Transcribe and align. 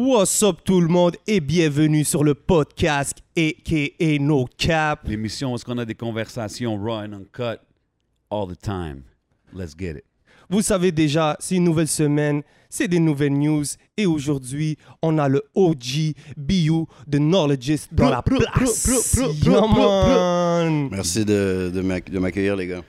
What's 0.00 0.44
up 0.44 0.58
tout 0.64 0.80
le 0.80 0.86
monde 0.86 1.16
et 1.26 1.40
bienvenue 1.40 2.04
sur 2.04 2.22
le 2.22 2.34
podcast 2.34 3.18
aka 3.36 4.18
No 4.20 4.46
Cap. 4.56 5.00
L'émission 5.08 5.50
où 5.50 5.54
est-ce 5.56 5.64
qu'on 5.64 5.76
a 5.78 5.84
des 5.84 5.96
conversations 5.96 6.76
raw 6.80 7.00
and 7.00 7.14
uncut 7.14 7.58
all 8.30 8.46
the 8.46 8.56
time. 8.56 9.02
Let's 9.52 9.74
get 9.76 9.96
it. 9.96 10.04
Vous 10.48 10.62
savez 10.62 10.92
déjà, 10.92 11.36
c'est 11.40 11.56
une 11.56 11.64
nouvelle 11.64 11.88
semaine, 11.88 12.42
c'est 12.70 12.86
des 12.86 13.00
nouvelles 13.00 13.36
news 13.36 13.64
et 13.96 14.06
aujourd'hui, 14.06 14.76
on 15.02 15.18
a 15.18 15.28
le 15.28 15.42
OG 15.56 16.14
BU 16.36 16.84
de 17.08 17.18
Knowledgeist 17.18 17.88
dans 17.92 18.08
la 18.08 18.22
place. 18.22 18.88
Yeah, 19.44 19.60
man. 19.62 20.90
Merci 20.92 21.24
de, 21.24 21.72
de 21.74 21.80
m'ac- 21.80 22.08
de 22.08 22.20
m'accueillir, 22.20 22.54
les 22.54 22.68
gars. 22.68 22.82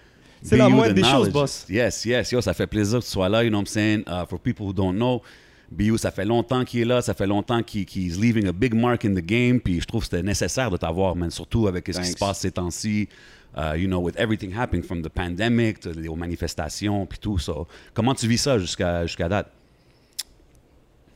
C'est 0.43 0.57
la 0.57 0.67
BU 0.67 0.73
moindre 0.75 0.93
des 0.93 1.01
choses, 1.01 1.11
knowledge. 1.31 1.33
boss. 1.33 1.65
Yes, 1.69 2.05
yes, 2.05 2.31
yo, 2.31 2.39
ça 2.39 2.53
fait 2.53 2.67
plaisir 2.67 2.99
que 2.99 3.03
tu 3.05 3.09
sois 3.09 3.29
là, 3.29 3.43
you 3.43 3.49
know 3.49 3.57
what 3.57 3.63
I'm 3.63 3.65
saying? 3.65 4.03
Uh, 4.05 4.27
for 4.29 4.37
people 4.39 4.67
who 4.67 4.73
don't 4.73 4.93
know, 4.95 5.23
BU, 5.71 5.97
ça 5.97 6.09
fait 6.11 6.25
longtemps 6.25 6.65
qu'il 6.65 6.81
est 6.81 6.85
là, 6.85 7.01
ça 7.01 7.13
fait 7.13 7.27
longtemps 7.27 7.61
qu'il 7.61 7.85
qu'il 7.85 8.07
is 8.07 8.19
leaving 8.19 8.47
a 8.47 8.51
big 8.51 8.73
mark 8.73 9.05
in 9.05 9.13
the 9.13 9.23
game, 9.25 9.59
puis 9.59 9.79
je 9.79 9.85
trouve 9.85 10.01
que 10.01 10.09
c'était 10.09 10.23
nécessaire 10.23 10.71
de 10.71 10.77
t'avoir, 10.77 11.15
man, 11.15 11.29
surtout 11.29 11.67
avec 11.67 11.87
ce 11.93 11.99
qui 11.99 12.07
se 12.07 12.17
passe 12.17 12.39
ces 12.39 12.51
temps-ci, 12.51 13.07
uh, 13.55 13.77
you 13.77 13.87
know, 13.87 13.99
with 13.99 14.15
everything 14.17 14.51
happening 14.57 14.83
from 14.83 15.01
the 15.03 15.09
pandemic, 15.09 15.79
to- 15.79 15.91
aux 16.09 16.15
manifestations, 16.15 17.05
puis 17.05 17.19
tout 17.19 17.37
ça. 17.37 17.53
Comment 17.93 18.15
tu 18.15 18.27
vis 18.27 18.39
ça 18.39 18.57
jusqu'à 18.57 19.05
jusqu'à 19.05 19.29
date? 19.29 19.47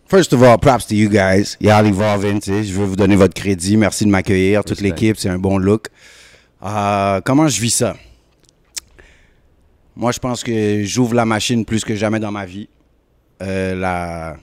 First 0.08 0.34
of 0.34 0.44
all, 0.44 0.60
props 0.60 0.86
to 0.88 0.94
you 0.96 1.10
guys. 1.10 1.56
Y'all 1.60 1.88
evolving, 1.88 2.40
tu 2.40 2.52
sais. 2.52 2.64
Je 2.64 2.74
veux 2.74 2.86
vous 2.86 2.96
donner 2.96 3.16
votre 3.16 3.34
crédit. 3.34 3.78
Merci 3.78 4.06
de 4.06 4.10
m'accueillir. 4.12 4.64
Toute 4.64 4.82
l'équipe, 4.82 5.18
c'est 5.18 5.30
un 5.30 5.40
bon 5.40 5.58
look. 5.58 5.88
Euh, 6.62 7.22
comment 7.26 7.48
je 7.48 7.60
vis 7.60 7.72
ça? 7.72 7.96
Moi, 9.96 10.12
je 10.12 10.20
pense 10.20 10.44
que 10.44 10.84
j'ouvre 10.84 11.16
la 11.16 11.26
machine 11.26 11.66
plus 11.66 11.84
que 11.84 11.96
jamais 11.96 12.20
dans 12.20 12.32
ma 12.32 12.46
vie. 12.46 12.68
Euh, 13.44 13.76
la, 13.76 14.38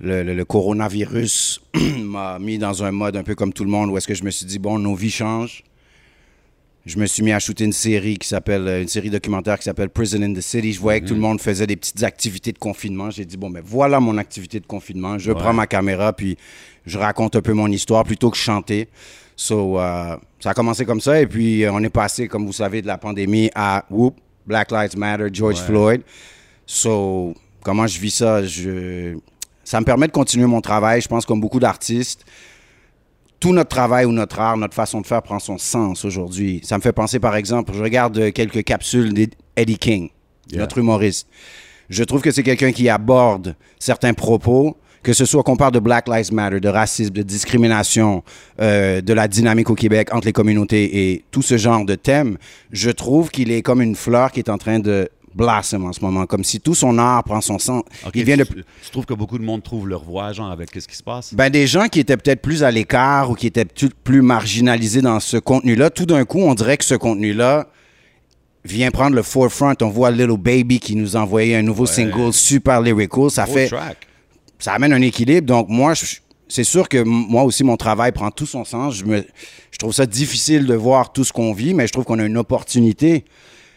le, 0.00 0.22
le- 0.22 0.34
le 0.34 0.44
coronavirus 0.44 1.60
m'a 2.02 2.38
mis 2.38 2.56
dans 2.58 2.84
un 2.84 2.92
mode 2.92 3.16
un 3.16 3.22
peu 3.22 3.34
comme 3.34 3.52
tout 3.52 3.64
le 3.64 3.70
monde 3.70 3.90
où 3.90 3.96
est-ce 3.98 4.06
que 4.06 4.14
je 4.14 4.24
me 4.24 4.30
suis 4.30 4.46
dit, 4.46 4.58
bon, 4.58 4.78
nos 4.78 4.94
vies 4.94 5.10
changent. 5.10 5.62
Je 6.84 6.98
me 7.00 7.06
suis 7.06 7.24
mis 7.24 7.32
à 7.32 7.40
shooter 7.40 7.64
une 7.64 7.72
série 7.72 8.16
qui 8.16 8.28
s'appelle, 8.28 8.68
euh, 8.68 8.80
une 8.82 8.86
série 8.86 9.10
documentaire 9.10 9.58
qui 9.58 9.64
s'appelle 9.64 9.88
Prison 9.88 10.22
in 10.22 10.32
the 10.34 10.40
City. 10.40 10.72
Je 10.72 10.80
voyais 10.80 11.00
que 11.00 11.06
tout 11.06 11.14
le 11.14 11.20
monde 11.20 11.40
faisait 11.40 11.66
des 11.66 11.74
petites 11.74 12.02
activités 12.04 12.52
de 12.52 12.58
confinement. 12.58 13.10
J'ai 13.10 13.24
dit, 13.24 13.36
bon, 13.36 13.50
ben 13.50 13.62
voilà 13.64 13.98
mon 13.98 14.16
activité 14.18 14.60
de 14.60 14.66
confinement. 14.66 15.18
Je 15.18 15.32
Ouais. 15.32 15.38
prends 15.38 15.52
ma 15.52 15.66
caméra, 15.66 16.12
puis 16.12 16.36
je 16.84 16.96
raconte 16.96 17.34
un 17.34 17.42
peu 17.42 17.54
mon 17.54 17.66
histoire 17.72 18.04
plutôt 18.04 18.30
que 18.30 18.36
chanter. 18.36 18.88
So, 19.34 19.80
euh, 19.80 20.16
ça 20.38 20.50
a 20.50 20.54
commencé 20.54 20.84
comme 20.84 21.00
ça. 21.00 21.20
Et 21.20 21.26
puis, 21.26 21.64
on 21.68 21.82
est 21.82 21.90
passé, 21.90 22.28
comme 22.28 22.46
vous 22.46 22.52
savez, 22.52 22.82
de 22.82 22.86
la 22.86 22.98
pandémie 22.98 23.50
à, 23.56 23.84
whoop, 23.90 24.16
Black 24.46 24.70
Lives 24.70 24.96
Matter, 24.96 25.26
George 25.32 25.58
Ouais. 25.62 25.66
Floyd. 25.66 26.02
So, 26.66 27.34
comment 27.66 27.88
je 27.88 27.98
vis 27.98 28.12
ça? 28.12 28.44
Je... 28.44 29.16
Ça 29.64 29.80
me 29.80 29.84
permet 29.84 30.06
de 30.06 30.12
continuer 30.12 30.46
mon 30.46 30.60
travail. 30.60 31.00
Je 31.00 31.08
pense 31.08 31.26
comme 31.26 31.40
beaucoup 31.40 31.58
d'artistes, 31.58 32.24
tout 33.40 33.52
notre 33.52 33.70
travail 33.70 34.04
ou 34.04 34.12
notre 34.12 34.38
art, 34.38 34.56
notre 34.56 34.74
façon 34.74 35.00
de 35.00 35.06
faire 35.06 35.20
prend 35.20 35.40
son 35.40 35.58
sens 35.58 36.04
aujourd'hui. 36.04 36.60
Ça 36.62 36.78
me 36.78 36.82
fait 36.82 36.92
penser, 36.92 37.18
par 37.18 37.34
exemple, 37.34 37.72
je 37.74 37.82
regarde 37.82 38.32
quelques 38.32 38.62
capsules 38.62 39.12
d'Eddie 39.12 39.78
King, 39.78 40.10
Yeah. 40.48 40.60
notre 40.60 40.78
humoriste. 40.78 41.26
Je 41.90 42.04
trouve 42.04 42.22
que 42.22 42.30
c'est 42.30 42.44
quelqu'un 42.44 42.70
qui 42.70 42.88
aborde 42.88 43.56
certains 43.80 44.14
propos, 44.14 44.76
que 45.02 45.12
ce 45.12 45.24
soit 45.24 45.42
qu'on 45.42 45.56
parle 45.56 45.72
de 45.72 45.80
Black 45.80 46.06
Lives 46.08 46.32
Matter, 46.32 46.60
de 46.60 46.68
racisme, 46.68 47.10
de 47.10 47.22
discrimination, 47.22 48.22
euh, 48.60 49.00
de 49.00 49.12
la 49.12 49.26
dynamique 49.26 49.70
au 49.70 49.74
Québec 49.74 50.14
entre 50.14 50.26
les 50.26 50.32
communautés 50.32 51.10
et 51.10 51.24
tout 51.32 51.42
ce 51.42 51.56
genre 51.56 51.84
de 51.84 51.96
thèmes. 51.96 52.38
Je 52.70 52.90
trouve 52.90 53.30
qu'il 53.30 53.50
est 53.50 53.62
comme 53.62 53.82
une 53.82 53.96
fleur 53.96 54.30
qui 54.30 54.38
est 54.38 54.50
en 54.50 54.58
train 54.58 54.78
de 54.78 55.08
blossom 55.36 55.84
en 55.84 55.92
ce 55.92 56.00
moment, 56.00 56.24
comme 56.26 56.42
si 56.42 56.60
tout 56.60 56.74
son 56.74 56.98
art 56.98 57.22
prend 57.24 57.40
son 57.40 57.58
sens. 57.58 57.82
Ok, 58.06 58.12
Il 58.14 58.24
vient 58.24 58.36
de 58.38 58.44
tu, 58.44 58.54
tu 58.54 58.90
trouves 58.90 59.04
que 59.06 59.14
beaucoup 59.14 59.38
de 59.38 59.44
monde 59.44 59.62
trouve 59.62 59.86
leur 59.88 60.02
voix, 60.02 60.32
genre, 60.32 60.50
avec 60.50 60.70
ce 60.74 60.86
qui 60.88 60.96
se 60.96 61.02
passe? 61.02 61.34
ben, 61.34 61.50
des 61.50 61.66
gens 61.66 61.86
qui 61.88 62.00
étaient 62.00 62.16
peut-être 62.16 62.40
plus 62.42 62.64
à 62.64 62.70
l'écart 62.70 63.30
ou 63.30 63.34
qui 63.34 63.46
étaient 63.46 63.66
plus 64.04 64.22
marginalisés 64.22 65.02
dans 65.02 65.20
ce 65.20 65.36
contenu-là, 65.36 65.90
tout 65.90 66.06
d'un 66.06 66.24
coup, 66.24 66.40
on 66.40 66.54
dirait 66.54 66.76
que 66.78 66.84
ce 66.84 66.94
contenu-là 66.94 67.68
vient 68.64 68.90
prendre 68.90 69.14
le 69.14 69.22
forefront. 69.22 69.74
On 69.82 69.88
voit 69.88 70.10
Little 70.10 70.38
Baby 70.38 70.80
qui 70.80 70.96
nous 70.96 71.16
a 71.16 71.20
envoyé 71.20 71.54
un 71.56 71.62
nouveau 71.62 71.86
single 71.86 72.32
super 72.32 72.80
lyrical. 72.80 73.30
Ça 73.30 73.46
fait, 73.46 73.68
track. 73.68 73.98
ça 74.58 74.72
amène 74.72 74.92
un 74.92 75.02
équilibre. 75.02 75.46
Donc, 75.46 75.68
moi, 75.68 75.94
je- 75.94 76.16
c'est 76.48 76.64
sûr 76.64 76.88
que 76.88 77.02
moi 77.04 77.42
aussi, 77.44 77.62
mon 77.64 77.76
travail 77.76 78.12
prend 78.12 78.30
tout 78.30 78.46
son 78.46 78.64
sens. 78.64 78.94
Je, 78.96 79.04
me, 79.04 79.24
je 79.70 79.78
trouve 79.78 79.92
ça 79.92 80.06
difficile 80.06 80.64
de 80.66 80.74
voir 80.74 81.12
tout 81.12 81.24
ce 81.24 81.32
qu'on 81.32 81.52
vit, 81.52 81.74
mais 81.74 81.86
je 81.86 81.92
trouve 81.92 82.04
qu'on 82.04 82.18
a 82.18 82.24
une 82.24 82.38
opportunité. 82.38 83.24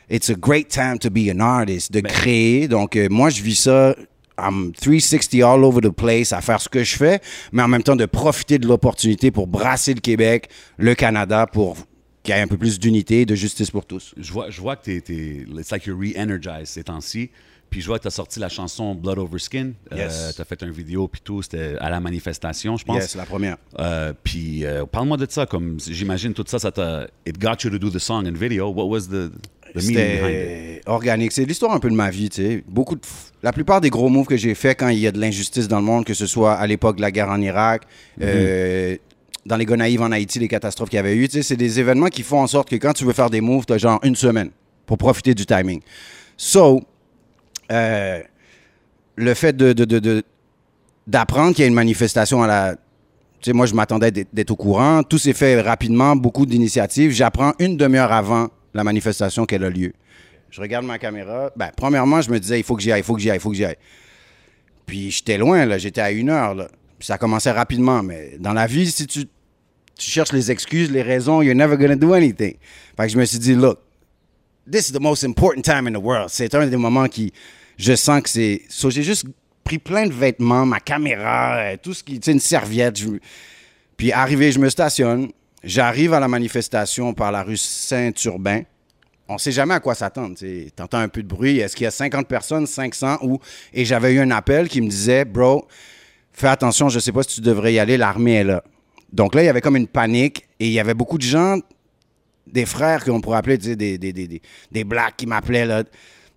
It's 0.09 0.29
a 0.29 0.35
great 0.35 0.69
time 0.69 0.97
to 0.99 1.09
be 1.11 1.29
an 1.29 1.39
artist, 1.39 1.91
de 1.91 2.01
créer. 2.01 2.67
Donc, 2.67 2.95
euh, 2.95 3.07
moi, 3.09 3.29
je 3.29 3.43
vis 3.43 3.55
ça. 3.55 3.95
I'm 4.39 4.71
360 4.71 5.43
all 5.43 5.63
over 5.65 5.81
the 5.81 5.91
place 5.91 6.31
à 6.31 6.41
faire 6.41 6.61
ce 6.61 6.69
que 6.69 6.83
je 6.83 6.95
fais, 6.95 7.19
mais 7.51 7.61
en 7.61 7.67
même 7.67 7.83
temps 7.83 7.97
de 7.97 8.05
profiter 8.05 8.57
de 8.57 8.67
l'opportunité 8.67 9.31
pour 9.31 9.47
brasser 9.47 9.93
le 9.93 9.99
Québec, 9.99 10.49
le 10.77 10.95
Canada, 10.95 11.45
pour 11.45 11.75
qu'il 12.23 12.33
y 12.33 12.37
ait 12.37 12.41
un 12.41 12.47
peu 12.47 12.57
plus 12.57 12.79
d'unité, 12.79 13.25
de 13.25 13.35
justice 13.35 13.69
pour 13.69 13.85
tous. 13.85 14.13
Je 14.17 14.31
vois, 14.31 14.49
je 14.49 14.61
vois 14.61 14.77
que 14.77 14.85
t'es, 14.85 15.01
t'es, 15.01 15.45
it's 15.57 15.71
like 15.71 15.85
you're 15.85 15.99
re-energized 15.99 16.67
ces 16.67 16.83
temps-ci. 16.85 17.31
Puis 17.69 17.81
je 17.81 17.87
vois 17.87 17.99
que 17.99 18.03
t'as 18.03 18.09
sorti 18.09 18.39
la 18.39 18.49
chanson 18.49 18.95
Blood 18.95 19.19
Over 19.19 19.37
Skin. 19.37 19.73
Yes. 19.95 20.33
t'as 20.35 20.43
fait 20.43 20.61
une 20.63 20.71
vidéo 20.71 21.07
puis 21.07 21.21
tout, 21.23 21.41
c'était 21.41 21.75
à 21.79 21.89
la 21.89 21.99
manifestation, 21.99 22.77
je 22.77 22.85
pense. 22.85 22.95
Yes, 22.95 23.15
la 23.15 23.25
première. 23.25 23.57
Euh, 23.77 24.13
puis 24.23 24.65
euh, 24.65 24.85
parle-moi 24.85 25.17
de 25.17 25.27
ça, 25.29 25.45
comme 25.45 25.77
j'imagine 25.79 26.33
tout 26.33 26.43
ça, 26.47 26.57
ça 26.57 26.71
t'a, 26.71 27.07
it 27.27 27.37
got 27.37 27.63
you 27.63 27.69
to 27.69 27.77
do 27.77 27.89
the 27.89 27.99
song 27.99 28.25
and 28.27 28.33
video. 28.33 28.69
What 28.69 28.87
was 28.87 29.07
the, 29.09 29.31
C'était 29.75 30.81
organique. 30.85 31.31
C'est 31.31 31.45
l'histoire 31.45 31.73
un 31.73 31.79
peu 31.79 31.89
de 31.89 31.95
ma 31.95 32.09
vie, 32.09 32.29
tu 32.29 32.41
sais. 32.41 32.63
Beaucoup 32.67 32.95
de... 32.95 33.01
La 33.43 33.53
plupart 33.53 33.79
des 33.81 33.89
gros 33.89 34.09
moves 34.09 34.25
que 34.25 34.37
j'ai 34.37 34.55
fait 34.55 34.75
quand 34.75 34.89
il 34.89 34.99
y 34.99 35.07
a 35.07 35.11
de 35.11 35.19
l'injustice 35.19 35.67
dans 35.67 35.79
le 35.79 35.85
monde, 35.85 36.05
que 36.05 36.13
ce 36.13 36.25
soit 36.25 36.53
à 36.53 36.67
l'époque 36.67 36.97
de 36.97 37.01
la 37.01 37.11
guerre 37.11 37.29
en 37.29 37.39
Irak, 37.39 37.83
euh, 38.21 38.97
dans 39.45 39.55
les 39.55 39.65
Gonaïves 39.65 40.01
en 40.01 40.11
Haïti, 40.11 40.39
les 40.39 40.47
catastrophes 40.47 40.89
qu'il 40.89 40.97
y 40.97 40.99
avait 40.99 41.15
eu, 41.15 41.27
tu 41.27 41.37
sais, 41.37 41.43
c'est 41.43 41.55
des 41.55 41.79
événements 41.79 42.07
qui 42.07 42.23
font 42.23 42.41
en 42.41 42.47
sorte 42.47 42.69
que 42.69 42.75
quand 42.75 42.93
tu 42.93 43.05
veux 43.05 43.13
faire 43.13 43.29
des 43.29 43.41
moves, 43.41 43.65
tu 43.65 43.73
as 43.73 43.77
genre 43.77 43.99
une 44.03 44.15
semaine 44.15 44.49
pour 44.85 44.97
profiter 44.97 45.33
du 45.33 45.45
timing. 45.45 45.79
So, 46.35 46.81
euh, 47.71 48.21
le 49.15 49.33
fait 49.33 49.55
de, 49.55 50.23
d'apprendre 51.07 51.53
qu'il 51.53 51.61
y 51.61 51.65
a 51.65 51.67
une 51.67 51.73
manifestation 51.73 52.43
à 52.43 52.47
la... 52.47 52.75
Tu 53.41 53.51
sais, 53.51 53.53
moi, 53.53 53.65
je 53.65 53.73
m'attendais 53.73 54.11
d'être 54.11 54.51
au 54.51 54.57
courant. 54.57 55.01
Tout 55.03 55.17
s'est 55.17 55.31
fait 55.31 55.61
rapidement, 55.61 56.15
beaucoup 56.17 56.45
d'initiatives. 56.45 57.11
J'apprends 57.11 57.53
une 57.59 57.77
demi-heure 57.77 58.11
avant 58.11 58.49
la 58.73 58.83
manifestation 58.83 59.45
qu'elle 59.45 59.63
a 59.63 59.69
lieu. 59.69 59.93
Je 60.51 60.61
regarde 60.61 60.85
ma 60.85 60.97
caméra. 60.97 61.51
Ben, 61.55 61.69
premièrement, 61.75 62.21
je 62.21 62.31
me 62.31 62.39
disais, 62.39 62.59
il 62.59 62.63
faut 62.63 62.75
que 62.75 62.81
j'y 62.81 62.91
aille, 62.91 63.01
il 63.01 63.03
faut 63.03 63.15
que 63.15 63.21
j'y 63.21 63.29
aille, 63.29 63.37
il 63.37 63.41
faut 63.41 63.51
que 63.51 63.55
j'y 63.55 63.65
aille. 63.65 63.77
Puis 64.85 65.11
j'étais 65.11 65.37
loin, 65.37 65.65
là. 65.65 65.77
J'étais 65.77 66.01
à 66.01 66.11
une 66.11 66.29
heure, 66.29 66.55
là. 66.55 66.67
Puis 66.97 67.05
ça 67.05 67.17
commençait 67.17 67.51
rapidement. 67.51 68.01
Mais 68.01 68.37
dans 68.39 68.53
la 68.53 68.65
vie, 68.65 68.89
si 68.89 69.05
tu, 69.05 69.25
cherches 69.97 70.31
les 70.31 70.49
excuses, 70.49 70.91
les 70.91 71.01
raisons, 71.01 71.41
you're 71.41 71.55
never 71.55 71.77
gonna 71.77 71.95
do 71.95 72.13
anything. 72.13 72.55
Fait 72.97 73.03
que 73.03 73.09
je 73.09 73.17
me 73.17 73.25
suis 73.25 73.37
dit, 73.37 73.53
look, 73.53 73.79
this 74.69 74.89
is 74.89 74.93
the 74.93 75.01
most 75.01 75.23
important 75.23 75.61
time 75.61 75.87
in 75.87 75.93
the 75.93 76.03
world. 76.03 76.29
C'est 76.29 76.55
un 76.55 76.65
des 76.65 76.77
moments 76.77 77.07
qui, 77.07 77.33
je 77.77 77.95
sens 77.95 78.21
que 78.21 78.29
c'est. 78.29 78.61
So, 78.69 78.89
j'ai 78.89 79.03
juste 79.03 79.25
pris 79.63 79.77
plein 79.77 80.07
de 80.07 80.13
vêtements, 80.13 80.65
ma 80.65 80.79
caméra, 80.79 81.57
euh, 81.57 81.77
tout 81.81 81.93
ce 81.93 82.03
qui, 82.03 82.19
tu 82.19 82.31
une 82.31 82.39
serviette. 82.39 82.99
Puis 83.97 84.11
arrivé, 84.11 84.51
je 84.51 84.59
me 84.59 84.69
stationne. 84.69 85.29
J'arrive 85.63 86.13
à 86.13 86.19
la 86.19 86.27
manifestation 86.27 87.13
par 87.13 87.31
la 87.31 87.43
rue 87.43 87.57
Saint-Urbain. 87.57 88.61
On 89.27 89.37
sait 89.37 89.51
jamais 89.51 89.75
à 89.75 89.79
quoi 89.79 89.93
s'attendre. 89.93 90.35
Tu 90.37 90.71
entends 90.79 90.97
un 90.97 91.07
peu 91.07 91.21
de 91.21 91.27
bruit. 91.27 91.59
Est-ce 91.59 91.75
qu'il 91.75 91.83
y 91.83 91.87
a 91.87 91.91
50 91.91 92.27
personnes, 92.27 92.65
500 92.65 93.19
ou. 93.21 93.39
Et 93.73 93.85
j'avais 93.85 94.13
eu 94.13 94.19
un 94.19 94.31
appel 94.31 94.67
qui 94.69 94.81
me 94.81 94.89
disait, 94.89 95.25
bro, 95.25 95.67
fais 96.33 96.47
attention, 96.47 96.89
je 96.89 96.99
sais 96.99 97.11
pas 97.11 97.23
si 97.23 97.35
tu 97.35 97.41
devrais 97.41 97.73
y 97.73 97.79
aller, 97.79 97.97
l'armée 97.97 98.35
est 98.35 98.43
là. 98.43 98.63
Donc 99.11 99.35
là, 99.35 99.43
il 99.43 99.45
y 99.45 99.49
avait 99.49 99.61
comme 99.61 99.75
une 99.75 99.87
panique 99.87 100.47
et 100.59 100.67
il 100.67 100.71
y 100.71 100.79
avait 100.79 100.93
beaucoup 100.93 101.17
de 101.17 101.23
gens 101.23 101.59
des 102.47 102.65
frères 102.65 103.03
qu'on 103.03 103.21
pourrait 103.21 103.37
appeler 103.37 103.57
des, 103.57 103.75
des, 103.75 103.97
des, 103.97 104.41
des, 104.71 104.83
blacks 104.83 105.15
qui 105.17 105.27
m'appelaient, 105.27 105.83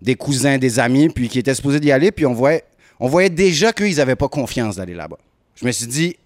des 0.01 0.15
cousins, 0.15 0.57
des 0.57 0.79
amis, 0.79 1.09
puis 1.09 1.29
qui 1.29 1.39
étaient 1.39 1.55
supposés 1.55 1.79
d'y 1.79 1.91
aller, 1.91 2.11
puis 2.11 2.25
on 2.25 2.33
voyait, 2.33 2.63
on 2.99 3.07
voyait 3.07 3.29
déjà 3.29 3.73
qu'ils 3.73 3.95
n'avaient 3.95 4.15
pas 4.15 4.27
confiance 4.27 4.75
d'aller 4.75 4.93
là-bas. 4.93 5.17
Je 5.55 5.65
me 5.65 5.71
suis 5.71 5.87
dit, 5.87 6.17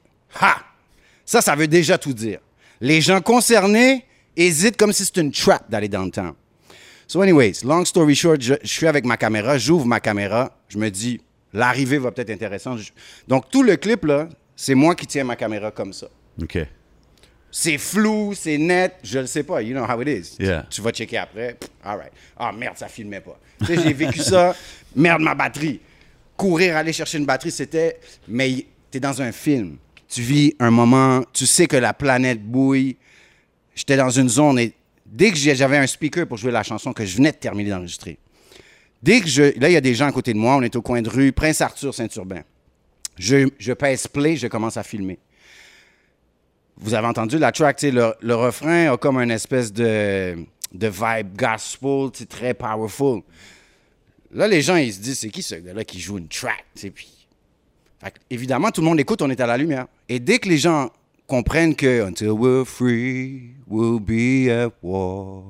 ha! 0.41 0.57
Ça, 1.25 1.41
ça 1.41 1.55
veut 1.55 1.67
déjà 1.67 1.97
tout 1.97 2.13
dire. 2.13 2.39
Les 2.81 3.01
gens 3.01 3.21
concernés 3.21 4.05
hésitent 4.35 4.77
comme 4.77 4.93
si 4.93 5.05
c'était 5.05 5.21
une 5.21 5.31
trap 5.31 5.69
d'aller 5.69 5.87
downtown. 5.87 6.33
So 7.07 7.21
anyways, 7.21 7.63
long 7.63 7.85
story 7.85 8.15
short, 8.15 8.41
je, 8.41 8.55
je 8.61 8.67
suis 8.67 8.87
avec 8.87 9.05
ma 9.05 9.17
caméra, 9.17 9.57
j'ouvre 9.57 9.85
ma 9.85 9.99
caméra, 9.99 10.51
je 10.67 10.77
me 10.77 10.89
dis, 10.89 11.21
l'arrivée 11.53 11.97
va 11.97 12.11
peut-être 12.11 12.29
être 12.29 12.35
intéressante. 12.35 12.79
Donc 13.27 13.49
tout 13.49 13.63
le 13.63 13.77
clip, 13.77 14.03
là, 14.05 14.27
c'est 14.55 14.75
moi 14.75 14.93
qui 14.93 15.07
tiens 15.07 15.23
ma 15.23 15.35
caméra 15.35 15.71
comme 15.71 15.93
ça. 15.93 16.07
OK. 16.41 16.57
C'est 17.49 17.77
flou, 17.77 18.33
c'est 18.35 18.57
net, 18.57 18.95
je 19.03 19.19
le 19.19 19.25
sais 19.25 19.43
pas. 19.43 19.61
You 19.61 19.73
know 19.73 19.85
how 19.85 20.01
it 20.01 20.07
is. 20.07 20.35
Yeah. 20.37 20.63
Tu, 20.63 20.75
tu 20.75 20.81
vas 20.81 20.91
checker 20.91 21.17
après. 21.17 21.53
Pff, 21.53 21.69
All 21.83 21.97
right. 21.97 22.11
Ah 22.37 22.51
merde, 22.51 22.77
ça 22.77 22.87
filmait 22.87 23.21
pas. 23.21 23.39
Tu 23.59 23.67
sais, 23.67 23.81
j'ai 23.81 23.93
vécu 23.93 24.19
ça. 24.19 24.55
Merde, 24.95 25.21
ma 25.21 25.33
batterie. 25.33 25.79
Courir, 26.35 26.75
aller 26.75 26.93
chercher 26.93 27.17
une 27.17 27.25
batterie, 27.25 27.51
c'était. 27.51 27.99
Mais 28.27 28.65
tu 28.91 28.97
es 28.97 28.99
dans 28.99 29.21
un 29.21 29.31
film. 29.31 29.77
Tu 30.09 30.21
vis 30.21 30.55
un 30.59 30.71
moment, 30.71 31.23
tu 31.33 31.45
sais 31.45 31.67
que 31.67 31.77
la 31.77 31.93
planète 31.93 32.41
bouille. 32.41 32.97
J'étais 33.75 33.97
dans 33.97 34.09
une 34.09 34.29
zone 34.29 34.57
et 34.57 34.73
dès 35.05 35.31
que 35.31 35.37
j'avais 35.37 35.77
un 35.77 35.87
speaker 35.87 36.27
pour 36.27 36.37
jouer 36.37 36.51
la 36.51 36.63
chanson 36.63 36.93
que 36.93 37.05
je 37.05 37.17
venais 37.17 37.31
de 37.31 37.37
terminer 37.37 37.69
d'enregistrer, 37.69 38.17
dès 39.03 39.21
que 39.21 39.27
je. 39.27 39.59
Là, 39.59 39.69
il 39.69 39.73
y 39.73 39.77
a 39.77 39.81
des 39.81 39.93
gens 39.93 40.07
à 40.07 40.11
côté 40.11 40.33
de 40.33 40.39
moi, 40.39 40.55
on 40.55 40.61
est 40.61 40.75
au 40.75 40.81
coin 40.81 41.01
de 41.01 41.09
rue, 41.09 41.31
Prince 41.31 41.61
Arthur, 41.61 41.93
Saint-Urbain. 41.93 42.43
Je, 43.17 43.49
je 43.59 43.73
pèse 43.73 44.07
play, 44.07 44.35
je 44.35 44.47
commence 44.47 44.77
à 44.77 44.83
filmer. 44.83 45.19
Vous 46.77 46.93
avez 46.93 47.07
entendu 47.07 47.37
la 47.39 47.51
track, 47.51 47.81
le, 47.81 48.13
le 48.21 48.35
refrain 48.35 48.93
a 48.93 48.97
comme 48.97 49.17
une 49.17 49.31
espèce 49.31 49.73
de, 49.73 50.37
de 50.73 50.87
vibe 50.87 51.35
gospel, 51.35 52.09
sais, 52.13 52.25
très 52.25 52.53
powerful. 52.53 53.21
Là, 54.31 54.47
les 54.47 54.61
gens, 54.61 54.75
ils 54.75 54.93
se 54.93 54.99
disent, 54.99 55.19
c'est 55.19 55.29
qui 55.29 55.41
ce 55.41 55.55
gars-là 55.55 55.83
qui 55.83 55.99
joue 55.99 56.17
une 56.17 56.27
track? 56.27 56.65
Évidemment, 58.29 58.71
tout 58.71 58.81
le 58.81 58.87
monde 58.87 58.99
écoute, 58.99 59.21
on 59.21 59.29
est 59.29 59.39
à 59.39 59.47
la 59.47 59.57
lumière. 59.57 59.87
Et 60.09 60.19
dès 60.19 60.39
que 60.39 60.49
les 60.49 60.57
gens 60.57 60.89
comprennent 61.27 61.75
que 61.75 62.07
Until 62.07 62.31
we're 62.31 62.65
free, 62.65 63.55
we'll 63.67 63.99
be 63.99 64.49
at 64.49 64.71
war. 64.81 65.43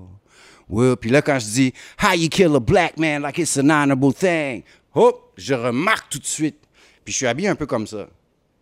We'll... 0.69 0.95
Puis 0.97 1.09
là, 1.09 1.21
quand 1.21 1.39
je 1.39 1.45
dis 1.45 1.73
How 2.01 2.15
you 2.15 2.29
kill 2.29 2.55
a 2.55 2.59
black 2.59 2.97
man 2.97 3.21
like 3.21 3.37
it's 3.37 3.57
an 3.57 3.69
honorable 3.69 4.13
thing, 4.13 4.63
hop, 4.93 5.33
je 5.37 5.53
remarque 5.53 6.09
tout 6.09 6.19
de 6.19 6.25
suite. 6.25 6.57
Puis 7.05 7.13
je 7.13 7.17
suis 7.17 7.27
habillé 7.27 7.47
un 7.47 7.55
peu 7.55 7.65
comme 7.65 7.87
ça. 7.87 8.09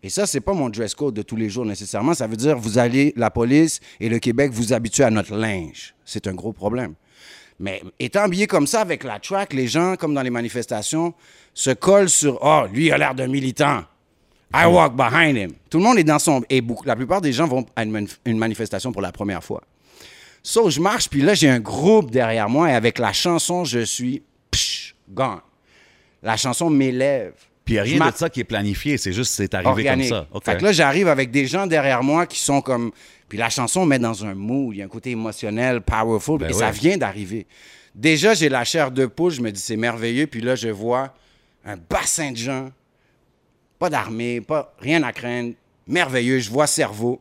Et 0.02 0.08
ça, 0.08 0.26
c'est 0.26 0.40
pas 0.40 0.52
mon 0.52 0.68
dress 0.68 0.94
code 0.94 1.14
de 1.14 1.22
tous 1.22 1.36
les 1.36 1.48
jours 1.48 1.64
nécessairement. 1.64 2.14
Ça 2.14 2.26
veut 2.26 2.36
dire 2.36 2.56
vous 2.56 2.78
allez, 2.78 3.12
la 3.16 3.30
police 3.30 3.80
et 3.98 4.08
le 4.08 4.18
Québec 4.18 4.52
vous 4.52 4.72
habituent 4.72 5.02
à 5.02 5.10
notre 5.10 5.34
linge. 5.34 5.94
C'est 6.04 6.28
un 6.28 6.34
gros 6.34 6.52
problème. 6.52 6.94
Mais 7.58 7.82
étant 7.98 8.22
habillé 8.22 8.46
comme 8.46 8.66
ça 8.66 8.80
avec 8.82 9.02
la 9.04 9.18
track, 9.18 9.52
les 9.52 9.66
gens, 9.66 9.96
comme 9.96 10.14
dans 10.14 10.22
les 10.22 10.30
manifestations, 10.30 11.14
se 11.54 11.70
collent 11.70 12.10
sur 12.10 12.38
Oh, 12.42 12.64
lui, 12.70 12.86
il 12.86 12.92
a 12.92 12.98
l'air 12.98 13.14
d'un 13.14 13.28
militant. 13.28 13.84
I 14.54 14.66
walk 14.66 14.94
behind 14.94 15.36
him. 15.36 15.52
Tout 15.70 15.78
le 15.78 15.84
monde 15.84 15.98
est 15.98 16.04
dans 16.04 16.18
son. 16.18 16.44
Et 16.50 16.62
la 16.84 16.94
plupart 16.96 17.20
des 17.20 17.32
gens 17.32 17.46
vont 17.46 17.66
à 17.74 17.82
une, 17.82 17.92
manif- 17.92 18.18
une 18.24 18.38
manifestation 18.38 18.92
pour 18.92 19.02
la 19.02 19.10
première 19.10 19.42
fois. 19.42 19.62
So, 20.42 20.70
je 20.70 20.80
marche, 20.80 21.08
puis 21.08 21.22
là, 21.22 21.34
j'ai 21.34 21.48
un 21.48 21.58
groupe 21.58 22.10
derrière 22.10 22.48
moi, 22.48 22.70
et 22.70 22.74
avec 22.74 22.98
la 22.98 23.12
chanson, 23.12 23.64
je 23.64 23.80
suis 23.80 24.22
psh, 24.50 24.94
gone. 25.08 25.40
La 26.22 26.36
chanson 26.36 26.70
m'élève. 26.70 27.34
Puis 27.66 27.74
il 27.74 27.76
n'y 27.76 27.80
a 27.80 27.82
rien 27.82 28.10
de 28.10 28.16
ça 28.16 28.30
qui 28.30 28.40
est 28.40 28.44
planifié, 28.44 28.96
c'est 28.96 29.12
juste 29.12 29.32
c'est 29.34 29.52
arrivé 29.52 29.68
organique. 29.68 30.08
comme 30.08 30.26
ça. 30.40 30.40
Fait 30.52 30.56
que 30.58 30.62
là, 30.64 30.72
j'arrive 30.72 31.08
avec 31.08 31.30
des 31.32 31.46
gens 31.46 31.66
derrière 31.66 32.02
moi 32.02 32.24
qui 32.24 32.38
sont 32.38 32.62
comme. 32.62 32.92
Puis 33.28 33.36
la 33.36 33.50
chanson 33.50 33.84
me 33.84 33.90
met 33.90 33.98
dans 33.98 34.24
un 34.24 34.34
mood. 34.34 34.72
Il 34.74 34.78
y 34.78 34.82
a 34.82 34.84
un 34.84 34.88
côté 34.88 35.10
émotionnel, 35.10 35.80
powerful, 35.82 36.38
Ben 36.38 36.48
et 36.50 36.52
ça 36.54 36.70
vient 36.70 36.96
d'arriver. 36.96 37.46
Déjà, 37.94 38.32
j'ai 38.34 38.48
la 38.48 38.62
chair 38.64 38.90
de 38.92 39.06
poule. 39.06 39.32
Je 39.32 39.40
me 39.42 39.50
dis, 39.50 39.60
c'est 39.60 39.76
merveilleux. 39.76 40.26
Puis 40.28 40.40
là, 40.40 40.54
je 40.54 40.68
vois 40.68 41.12
un 41.64 41.76
bassin 41.76 42.30
de 42.30 42.36
gens. 42.36 42.70
Pas 43.78 43.90
d'armée, 43.90 44.40
pas 44.40 44.72
rien 44.78 45.02
à 45.02 45.12
craindre. 45.12 45.52
Merveilleux. 45.88 46.38
Je 46.38 46.50
vois 46.50 46.66
Cerveau, 46.68 47.20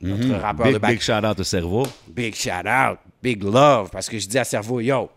notre 0.00 0.34
rappeur 0.40 0.66
Mhm. 0.66 0.72
big, 0.72 0.74
de 0.74 0.78
back. 0.78 0.90
big 0.90 1.00
shout 1.00 1.24
out 1.24 1.38
au 1.40 1.44
cerveau. 1.44 1.86
Big 2.08 2.34
shout 2.34 2.50
out, 2.66 2.98
big 3.22 3.42
love. 3.42 3.90
Parce 3.90 4.08
que 4.08 4.18
je 4.18 4.26
dis 4.26 4.38
à 4.38 4.44
Cerveau, 4.44 4.80
yo, 4.80 5.08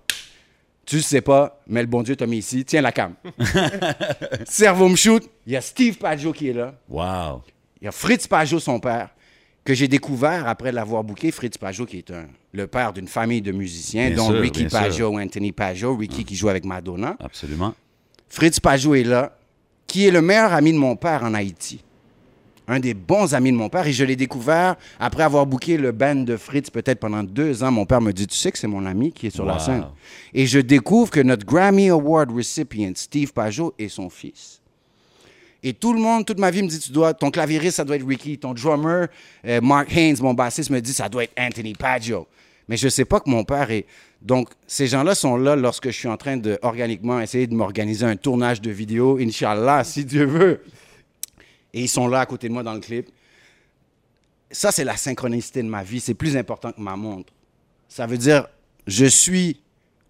tu 0.88 1.02
sais 1.02 1.22
pas, 1.22 1.62
mais 1.68 1.82
le 1.82 1.88
bon 1.88 2.02
Dieu 2.02 2.16
t'a 2.16 2.26
mis 2.26 2.38
ici. 2.38 2.66
Tiens 2.66 2.82
la 2.82 2.92
cam. 2.92 3.14
Cerveau 4.46 4.88
me 4.90 4.96
shoot. 4.96 5.24
Il 5.46 5.54
y 5.54 5.56
a 5.56 5.62
Steve 5.62 5.98
Pagio 5.98 6.32
qui 6.34 6.50
est 6.50 6.54
là. 6.54 6.74
Wow. 6.90 7.44
Il 7.82 7.86
y 7.86 7.88
a 7.88 7.92
Fritz 7.92 8.26
Pajot, 8.28 8.60
son 8.60 8.80
père, 8.80 9.10
que 9.64 9.74
j'ai 9.74 9.88
découvert 9.88 10.48
après 10.48 10.72
l'avoir 10.72 11.04
booké. 11.04 11.32
Fritz 11.32 11.58
Pajot, 11.58 11.86
qui 11.86 12.00
est 12.00 12.12
un- 12.12 12.26
le 12.54 12.68
père 12.68 12.94
d'une 12.94 13.08
famille 13.08 13.42
de 13.42 13.52
musiciens, 13.52 14.08
Bien 14.08 14.18
dont 14.18 14.30
sûr, 14.32 14.40
Ricky 14.42 14.62
sûr. 14.62 14.70
Pajot, 14.72 15.20
Anthony 15.20 15.52
Pajot, 15.52 15.96
Ricky 15.96 16.24
qui 16.26 16.36
joue 16.36 16.50
avec 16.50 16.66
Madonna. 16.66 17.16
Absolument. 17.20 17.74
Fritz 18.30 18.60
Pajot 18.60 18.96
est 18.96 19.04
là, 19.04 19.38
qui 19.86 20.08
est 20.08 20.12
le 20.12 20.22
meilleur 20.22 20.54
ami 20.54 20.74
de 20.74 20.78
mon 20.78 20.96
père 20.96 21.24
en 21.24 21.34
Haïti. 21.34 21.84
Un 22.68 22.80
des 22.80 22.94
bons 22.94 23.34
amis 23.34 23.52
de 23.52 23.58
mon 23.58 23.70
père. 23.70 23.88
Et 23.88 23.94
je 23.94 24.04
l'ai 24.04 24.16
découvert 24.16 24.76
après 25.00 25.24
avoir 25.24 25.46
booké 25.46 25.78
le 25.78 25.92
band 25.92 26.16
de 26.16 26.36
Fritz 26.36 26.70
peut-être 26.70 27.00
pendant 27.00 27.24
deux 27.24 27.64
ans. 27.64 27.72
Mon 27.72 27.86
père 27.86 28.02
me 28.02 28.12
dit, 28.12 28.28
tu 28.28 28.36
sais 28.36 28.52
que 28.52 28.58
c'est 28.58 28.68
mon 28.68 28.86
ami 28.86 29.12
qui 29.14 29.28
est 29.28 29.36
sur 29.36 29.46
la 29.46 29.60
scène. 29.60 29.86
Et 30.34 30.46
je 30.46 30.60
découvre 30.60 31.10
que 31.10 31.22
notre 31.22 31.46
Grammy 31.46 31.90
Award 31.90 32.32
recipient, 32.32 32.94
Steve 32.96 33.32
Pajot, 33.32 33.74
est 33.80 33.88
son 33.88 34.10
fils. 34.10 34.62
Et 35.64 35.74
tout 35.74 35.94
le 35.94 36.00
monde, 36.00 36.26
toute 36.26 36.40
ma 36.40 36.52
vie 36.52 36.62
me 36.62 36.68
dit, 36.68 36.80
tu 36.80 36.92
dois, 36.92 37.14
ton 37.14 37.32
clavieriste, 37.32 37.78
ça 37.78 37.84
doit 37.84 37.96
être 37.96 38.08
Ricky. 38.08 38.38
Ton 38.38 38.54
drummer, 38.54 39.08
euh, 39.46 39.60
Mark 39.62 39.88
Haynes, 39.96 40.18
mon 40.22 40.34
bassiste, 40.34 40.70
me 40.70 40.80
dit, 40.80 40.94
ça 40.94 41.10
doit 41.10 41.24
être 41.24 41.34
Anthony 41.38 41.74
Paggio. 41.74 42.28
Mais 42.68 42.78
je 42.78 42.86
ne 42.86 42.90
sais 42.90 43.06
pas 43.06 43.20
que 43.20 43.30
mon 43.30 43.44
père 43.44 43.72
est. 43.72 43.86
Donc, 44.22 44.50
ces 44.68 44.88
gens-là 44.88 45.16
sont 45.16 45.38
là 45.38 45.56
lorsque 45.56 45.88
je 45.88 45.98
suis 45.98 46.08
en 46.08 46.18
train 46.18 46.38
de, 46.38 46.60
organiquement, 46.62 47.20
essayer 47.20 47.48
de 47.48 47.56
m'organiser 47.56 48.06
un 48.06 48.16
tournage 48.16 48.62
de 48.62 48.72
vidéo, 48.72 49.18
Inch'Allah, 49.20 49.84
si 49.84 50.06
Dieu 50.06 50.26
veut. 50.26 50.62
Et 51.74 51.82
ils 51.82 51.90
sont 51.90 52.08
là 52.08 52.22
à 52.22 52.26
côté 52.26 52.48
de 52.48 52.54
moi 52.54 52.64
dans 52.64 52.74
le 52.74 52.80
clip. 52.80 53.10
Ça, 54.52 54.72
c'est 54.72 54.84
la 54.84 54.98
synchronicité 54.98 55.62
de 55.62 55.68
ma 55.68 55.84
vie. 55.84 56.00
C'est 56.00 56.14
plus 56.14 56.38
important 56.38 56.72
que 56.72 56.82
ma 56.82 56.96
montre. 56.96 57.34
Ça 57.88 58.06
veut 58.06 58.18
dire, 58.18 58.48
je 58.86 59.06
suis 59.06 59.62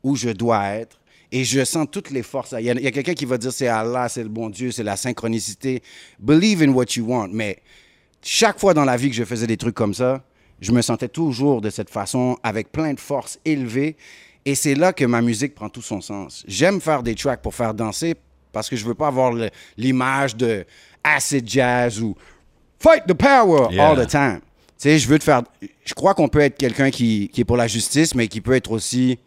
où 0.04 0.16
je 0.16 0.30
dois 0.30 0.64
être 0.70 1.00
et 1.32 1.44
je 1.44 1.64
sens 1.66 1.88
toutes 1.92 2.12
les 2.12 2.24
forces. 2.24 2.54
Il 2.58 2.66
y 2.66 2.70
a, 2.70 2.92
quelqu'un 2.92 3.14
qui 3.14 3.26
va 3.26 3.38
dire 3.38 3.52
c'est 3.52 3.68
Allah, 3.68 4.08
c'est 4.10 4.24
le 4.24 4.30
bon 4.30 4.50
Dieu, 4.50 4.72
c'est 4.72 4.84
la 4.84 4.96
synchronicité. 4.96 5.82
Believe 6.20 6.62
in 6.62 6.70
what 6.70 6.86
you 6.96 7.06
want. 7.06 7.30
Mais 7.32 7.62
chaque 8.22 8.60
fois 8.60 8.74
dans 8.74 8.86
la 8.86 8.98
vie 8.98 9.10
que 9.10 9.16
je 9.16 9.24
faisais 9.24 9.48
des 9.48 9.58
trucs 9.58 9.76
comme 9.76 9.94
ça, 9.94 10.24
je 10.62 10.72
me 10.72 10.82
sentais 10.82 11.10
toujours 11.10 11.62
de 11.62 11.70
cette 11.70 11.90
façon, 11.90 12.38
avec 12.44 12.72
plein 12.72 12.94
de 12.94 13.00
force 13.00 13.40
élevée. 13.46 13.96
Et 14.46 14.56
c'est 14.56 14.76
là 14.76 14.94
que 14.94 15.06
ma 15.06 15.22
musique 15.22 15.54
prend 15.54 15.70
tout 15.70 15.82
son 15.82 16.02
sens. 16.02 16.44
J'aime 16.48 16.80
faire 16.80 17.04
des 17.04 17.16
tracks 17.16 17.42
pour 17.42 17.54
faire 17.54 17.74
danser 17.74 18.16
parce 18.54 18.70
que 18.70 18.76
je 18.76 18.86
veux 18.86 18.96
pas 18.96 19.08
avoir 19.08 19.34
l'image 19.78 20.36
de 20.36 20.66
acid 21.16 21.48
jazz 21.48 22.02
ou 22.02 22.16
fight 22.80 23.04
the 23.08 23.14
power 23.14 23.72
Yeah. 23.72 23.90
all 23.90 23.96
the 23.98 24.08
time. 24.10 24.40
Tu 24.80 24.90
sais, 24.90 25.00
je 25.00 25.08
veux 25.08 25.18
te 25.18 25.24
faire. 25.24 25.42
Je 25.86 25.94
crois 25.94 26.14
qu'on 26.14 26.28
peut 26.28 26.42
être 26.42 26.58
quelqu'un 26.58 26.92
qui, 26.92 27.30
qui 27.34 27.42
est 27.42 27.46
pour 27.46 27.58
la 27.58 27.68
justice, 27.68 28.14
mais 28.14 28.28
qui 28.28 28.42
peut 28.42 28.54
être 28.54 28.72
aussi 28.72 29.18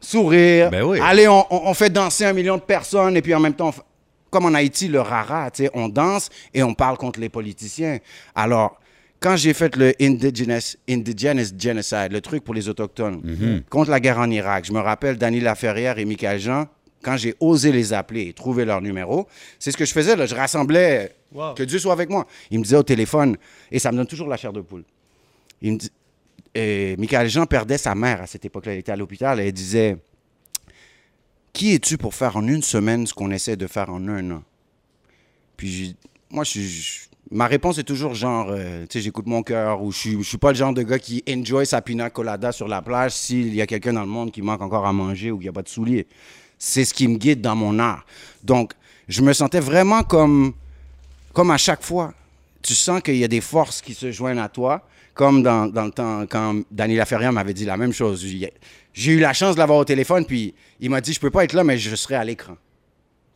sourire. 0.00 0.70
Ben 0.70 0.82
oui. 0.82 0.98
Allez, 1.02 1.28
on, 1.28 1.74
fait 1.74 1.90
danser 1.90 2.24
un 2.24 2.32
million 2.32 2.56
de 2.56 2.62
personnes 2.62 3.16
et 3.16 3.22
puis 3.22 3.34
en 3.34 3.40
même 3.40 3.54
temps, 3.54 3.68
on 3.76 3.82
comme 4.30 4.44
en 4.46 4.54
Haïti, 4.54 4.88
le 4.88 5.00
rara, 5.00 5.50
tu 5.52 5.62
sais, 5.64 5.70
on 5.72 5.88
danse 5.88 6.28
et 6.52 6.62
on 6.62 6.74
parle 6.74 6.98
contre 6.98 7.20
les 7.20 7.28
politiciens. 7.28 7.98
Alors, 8.34 8.76
quand 9.20 9.36
j'ai 9.36 9.54
fait 9.54 9.74
le 9.76 9.94
indigenous, 10.00 10.76
indigenous 10.88 11.52
genocide, 11.56 12.08
le 12.10 12.20
truc 12.20 12.42
pour 12.44 12.52
les 12.52 12.68
autochtones, 12.68 13.20
Mhm. 13.22 13.62
contre 13.70 13.90
la 13.90 14.00
guerre 14.00 14.18
en 14.18 14.28
Irak, 14.30 14.64
je 14.66 14.72
me 14.72 14.80
rappelle 14.80 15.16
Dany 15.16 15.40
Laferrière 15.40 15.98
et 15.98 16.04
Michael 16.04 16.40
Jean, 16.40 16.66
quand 17.06 17.16
j'ai 17.16 17.36
osé 17.38 17.70
les 17.70 17.92
appeler 17.92 18.22
et 18.28 18.32
trouver 18.32 18.64
leur 18.64 18.80
numéro, 18.80 19.28
c'est 19.60 19.70
ce 19.70 19.76
que 19.76 19.84
je 19.84 19.92
faisais, 19.92 20.16
là, 20.16 20.26
je 20.26 20.34
rassemblais, 20.34 21.14
Wow. 21.32 21.54
que 21.54 21.62
Dieu 21.62 21.78
soit 21.78 21.92
avec 21.92 22.10
moi. 22.10 22.26
Il 22.50 22.58
me 22.58 22.64
disait 22.64 22.76
au 22.76 22.82
téléphone, 22.82 23.36
et 23.70 23.78
ça 23.78 23.92
me 23.92 23.96
donne 23.96 24.06
toujours 24.08 24.26
la 24.28 24.36
chair 24.36 24.52
de 24.52 24.60
poule. 24.60 24.84
Il 25.62 25.74
me 25.74 25.78
dit, 25.78 25.90
Michael 26.98 27.28
Jean 27.28 27.46
perdait 27.46 27.78
sa 27.78 27.94
mère 27.94 28.22
à 28.22 28.26
cette 28.26 28.44
époque-là. 28.44 28.72
Elle 28.72 28.78
était 28.80 28.92
à 28.92 28.96
l'hôpital 28.96 29.38
et 29.38 29.46
elle 29.46 29.52
disait 29.52 29.98
Qui 31.52 31.74
es-tu 31.74 31.96
pour 31.96 32.14
faire 32.14 32.36
en 32.36 32.46
une 32.46 32.62
semaine 32.62 33.06
ce 33.06 33.14
qu'on 33.14 33.30
essaie 33.30 33.56
de 33.56 33.66
faire 33.66 33.90
en 33.90 34.08
un 34.08 34.30
an? 34.32 34.42
Puis 35.56 35.94
moi, 36.30 36.42
je 36.44 37.06
Ma 37.30 37.48
réponse 37.48 37.78
est 37.78 37.84
toujours 37.84 38.14
genre, 38.14 38.48
euh, 38.50 38.82
tu 38.82 38.98
sais, 38.98 39.00
j'écoute 39.00 39.26
mon 39.26 39.42
cœur 39.42 39.82
ou 39.82 39.90
je 39.90 40.10
je 40.10 40.22
suis 40.22 40.38
pas 40.38 40.52
le 40.52 40.56
genre 40.56 40.72
de 40.72 40.82
gars 40.84 41.00
qui 41.00 41.24
enjoy 41.28 41.66
sa 41.66 41.82
pina 41.82 42.08
colada 42.08 42.52
sur 42.52 42.68
la 42.68 42.82
plage 42.82 43.12
s'il 43.12 43.52
y 43.52 43.60
a 43.60 43.66
quelqu'un 43.66 43.94
dans 43.94 44.02
le 44.02 44.06
monde 44.06 44.30
qui 44.30 44.42
manque 44.42 44.62
encore 44.62 44.86
à 44.86 44.92
manger 44.92 45.32
ou 45.32 45.36
qu'il 45.38 45.46
n'y 45.46 45.48
a 45.48 45.52
pas 45.52 45.62
de 45.62 45.68
souliers. 45.68 46.06
C'est 46.58 46.84
ce 46.84 46.94
qui 46.94 47.06
me 47.08 47.16
guide 47.16 47.40
dans 47.40 47.54
mon 47.56 47.78
art. 47.78 48.04
Donc, 48.44 48.72
je 49.08 49.22
me 49.22 49.32
sentais 49.32 49.60
vraiment 49.60 50.02
comme, 50.02 50.52
comme 51.32 51.50
à 51.50 51.58
chaque 51.58 51.82
fois. 51.82 52.12
Tu 52.62 52.74
sens 52.74 53.00
qu'il 53.02 53.16
y 53.16 53.24
a 53.24 53.28
des 53.28 53.40
forces 53.40 53.80
qui 53.82 53.94
se 53.94 54.10
joignent 54.10 54.40
à 54.40 54.48
toi, 54.48 54.82
comme 55.14 55.42
dans, 55.42 55.66
dans 55.66 55.84
le 55.84 55.90
temps 55.92 56.24
quand 56.28 56.62
Daniel 56.70 56.98
Laferrière 56.98 57.32
m'avait 57.32 57.54
dit 57.54 57.64
la 57.64 57.76
même 57.76 57.92
chose. 57.92 58.24
J'ai 58.92 59.12
eu 59.12 59.18
la 59.20 59.32
chance 59.32 59.54
de 59.54 59.60
l'avoir 59.60 59.78
au 59.78 59.84
téléphone, 59.84 60.24
puis 60.24 60.54
il 60.80 60.90
m'a 60.90 61.00
dit 61.00 61.12
Je 61.12 61.20
peux 61.20 61.30
pas 61.30 61.44
être 61.44 61.52
là, 61.52 61.62
mais 61.62 61.78
je 61.78 61.94
serai 61.94 62.14
à 62.16 62.24
l'écran. 62.24 62.56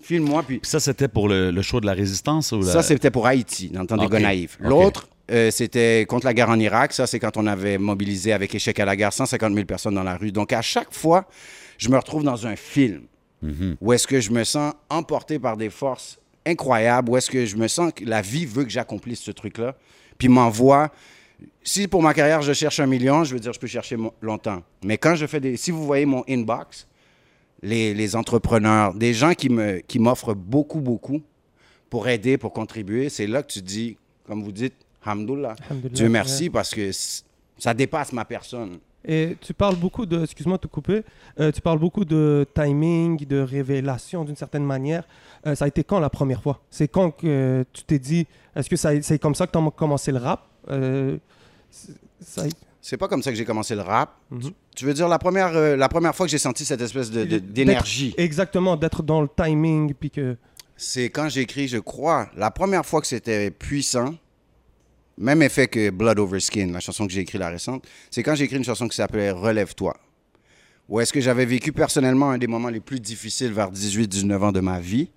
Filme-moi, 0.03 0.43
puis 0.43 0.59
Puis 0.61 0.71
ça, 0.71 0.81
c'était 0.81 1.09
pour 1.09 1.29
le, 1.29 1.51
le 1.51 1.63
show 1.63 1.79
de 1.81 1.87
la 1.87 1.93
résistance 1.93 2.53
ou 2.53 2.63
la- 2.63 2.73
ça, 2.73 2.83
c'était 2.83 3.11
pour 3.11 3.27
Haïti, 3.27 3.69
dans 3.69 3.83
le 3.83 3.87
temps 3.87 3.97
Ok, 4.07 4.11
des. 4.17 4.25
L'autre, 4.69 5.09
euh, 5.31 5.51
c'était 5.51 6.07
contre 6.09 6.25
la 6.27 6.33
guerre 6.35 6.49
en 6.49 6.59
Irak. 6.59 6.93
Ça, 6.95 7.07
c'est 7.07 7.21
quand 7.21 7.37
on 7.37 7.47
avait 7.47 7.77
mobilisé 7.77 8.33
avec 8.33 8.55
échec 8.55 8.81
à 8.81 8.87
la 8.87 8.97
guerre 8.97 9.13
150 9.13 9.53
000 9.53 9.67
personnes 9.67 9.95
dans 9.95 10.03
la 10.03 10.17
rue. 10.17 10.33
Donc, 10.33 10.53
à 10.55 10.63
chaque 10.63 10.93
fois, 10.93 11.27
je 11.77 11.89
me 11.91 11.97
retrouve 11.99 12.25
dans 12.25 12.47
un 12.47 12.57
film 12.57 13.03
Mhm. 13.43 13.77
où 13.81 13.93
est-ce 13.93 14.07
que 14.07 14.21
je 14.21 14.31
me 14.31 14.45
sens 14.45 14.75
emporté 14.89 15.39
par 15.39 15.57
des 15.57 15.71
forces 15.71 16.19
incroyables, 16.47 17.11
où 17.11 17.17
est-ce 17.17 17.31
que 17.31 17.47
je 17.47 17.57
me 17.57 17.69
sens 17.69 17.93
que 17.95 18.05
la 18.05 18.23
vie 18.23 18.47
veut 18.47 18.65
que 18.65 18.71
j'accomplisse 18.71 19.21
ce 19.21 19.31
truc-là, 19.31 19.77
puis 20.19 20.29
m'envoie. 20.29 20.91
Si 21.63 21.89
pour 21.89 22.03
ma 22.03 22.13
carrière, 22.13 22.43
je 22.43 22.53
cherche 22.53 22.81
un 22.81 22.87
million, 22.87 23.25
je 23.25 23.35
veux 23.35 23.41
dire, 23.41 23.53
je 23.53 23.61
peux 23.61 23.67
chercher 23.67 23.97
longtemps. 24.21 24.63
Mais 24.85 24.99
quand 24.99 25.15
je 25.15 25.27
fais 25.27 25.41
des... 25.41 25.57
Si 25.57 25.71
vous 25.71 25.85
voyez 25.85 26.05
mon 26.07 26.23
inbox, 26.29 26.87
les, 27.63 27.95
les 27.95 28.17
entrepreneurs, 28.17 28.95
des 28.95 29.15
gens 29.15 29.35
qui 29.35 29.49
me 29.49 29.81
qui 29.81 29.99
m'offrent 29.99 30.35
beaucoup, 30.35 30.81
beaucoup 30.81 31.23
pour 31.89 32.09
aider, 32.09 32.39
pour 32.39 32.53
contribuer, 32.53 33.09
c'est 33.09 33.27
là 33.27 33.43
que 33.43 33.53
tu 33.53 33.63
dis, 33.63 33.97
comme 34.27 34.43
vous 34.43 34.53
dites, 34.53 34.75
Hamdoullah, 35.05 35.57
Dieu 35.71 36.09
merci, 36.09 36.51
parce 36.51 36.75
que 36.75 36.91
ça 37.59 37.75
dépasse 37.75 38.13
ma 38.13 38.25
personne. 38.25 38.79
Et 39.05 39.37
tu 39.41 39.55
parles 39.55 39.77
beaucoup 39.77 40.05
de, 40.05 40.23
excuse-moi 40.25 40.59
de 40.59 40.63
te 40.63 40.67
couper, 40.67 41.03
euh, 41.41 41.51
tu 41.51 41.61
parles 41.63 41.79
beaucoup 41.79 42.05
de 42.05 42.47
timing, 42.55 43.25
de 43.27 43.41
révélation 43.41 44.25
d'une 44.25 44.37
certaine 44.37 44.65
manière. 44.65 45.05
Euh, 45.47 45.55
ça 45.55 45.65
a 45.65 45.69
été 45.69 45.83
quand 45.85 46.01
la 46.01 46.11
première 46.11 46.43
fois? 46.43 46.61
C'est 46.71 46.87
quand 46.89 47.11
que 47.11 47.65
tu 47.73 47.83
t'es 47.85 47.99
dit, 47.99 48.27
est-ce 48.55 48.69
que 48.69 48.77
c'est 48.77 49.19
comme 49.19 49.35
ça 49.35 49.47
que 49.47 49.53
tu 49.53 49.59
as 49.59 49.71
commencé 49.71 50.13
le 50.13 50.19
rap? 50.19 50.47
Euh, 50.71 51.17
c'est- 51.71 52.97
pas 52.99 53.09
comme 53.09 53.23
ça 53.23 53.31
que 53.31 53.37
j'ai 53.37 53.45
commencé 53.45 53.75
le 53.75 53.81
rap. 53.83 54.17
Mhm. 54.31 54.41
tu, 54.43 54.51
tu 54.77 54.85
veux 54.85 54.95
dire 54.95 55.09
la 55.09 55.19
première, 55.19 55.53
la 55.53 55.89
première 55.89 56.15
fois 56.15 56.27
que 56.27 56.31
j'ai 56.31 56.39
senti 56.39 56.65
cette 56.65 56.81
espèce 56.81 57.11
de- 57.11 57.25
de- 57.25 57.39
d'énergie? 57.39 58.15
Exactement, 58.19 58.77
d'être 58.77 59.03
dans 59.03 59.23
le 59.23 59.29
timing, 59.35 59.95
puis 59.95 60.11
que... 60.11 60.37
c'est 60.77 61.11
quand 61.11 61.29
j'ai 61.29 61.41
écrit, 61.43 61.69
je 61.69 61.79
crois, 61.79 62.29
la 62.37 62.51
première 62.51 62.85
fois 62.85 63.01
que 63.01 63.07
c'était 63.07 63.51
puissant, 63.51 64.15
même 65.21 65.43
effet 65.43 65.69
que 65.69 65.91
Blood 65.91 66.19
Over 66.19 66.41
Skin, 66.41 66.73
la 66.73 66.81
chanson 66.81 67.07
que 67.07 67.13
j'ai 67.13 67.21
écrite 67.21 67.41
la 67.41 67.51
récente, 67.51 67.87
c'est 68.11 68.23
quand 68.23 68.35
j'ai 68.35 68.45
écrit 68.45 68.57
une 68.57 68.65
chanson 68.65 68.89
qui 68.89 68.97
s'appelait 68.97 69.31
Relève-toi. 69.31 69.95
Où 70.89 70.99
est-ce 70.99 71.13
que 71.13 71.21
j'avais 71.21 71.45
vécu 71.45 71.73
personnellement 71.73 72.31
un 72.31 72.39
des 72.39 72.47
moments 72.47 72.71
les 72.71 72.81
plus 72.81 72.99
difficiles 72.99 73.53
vers 73.53 73.71
18-19 73.71 74.39
ans 74.43 74.51
de 74.51 74.61
ma 74.61 74.81
vie? 74.81 75.11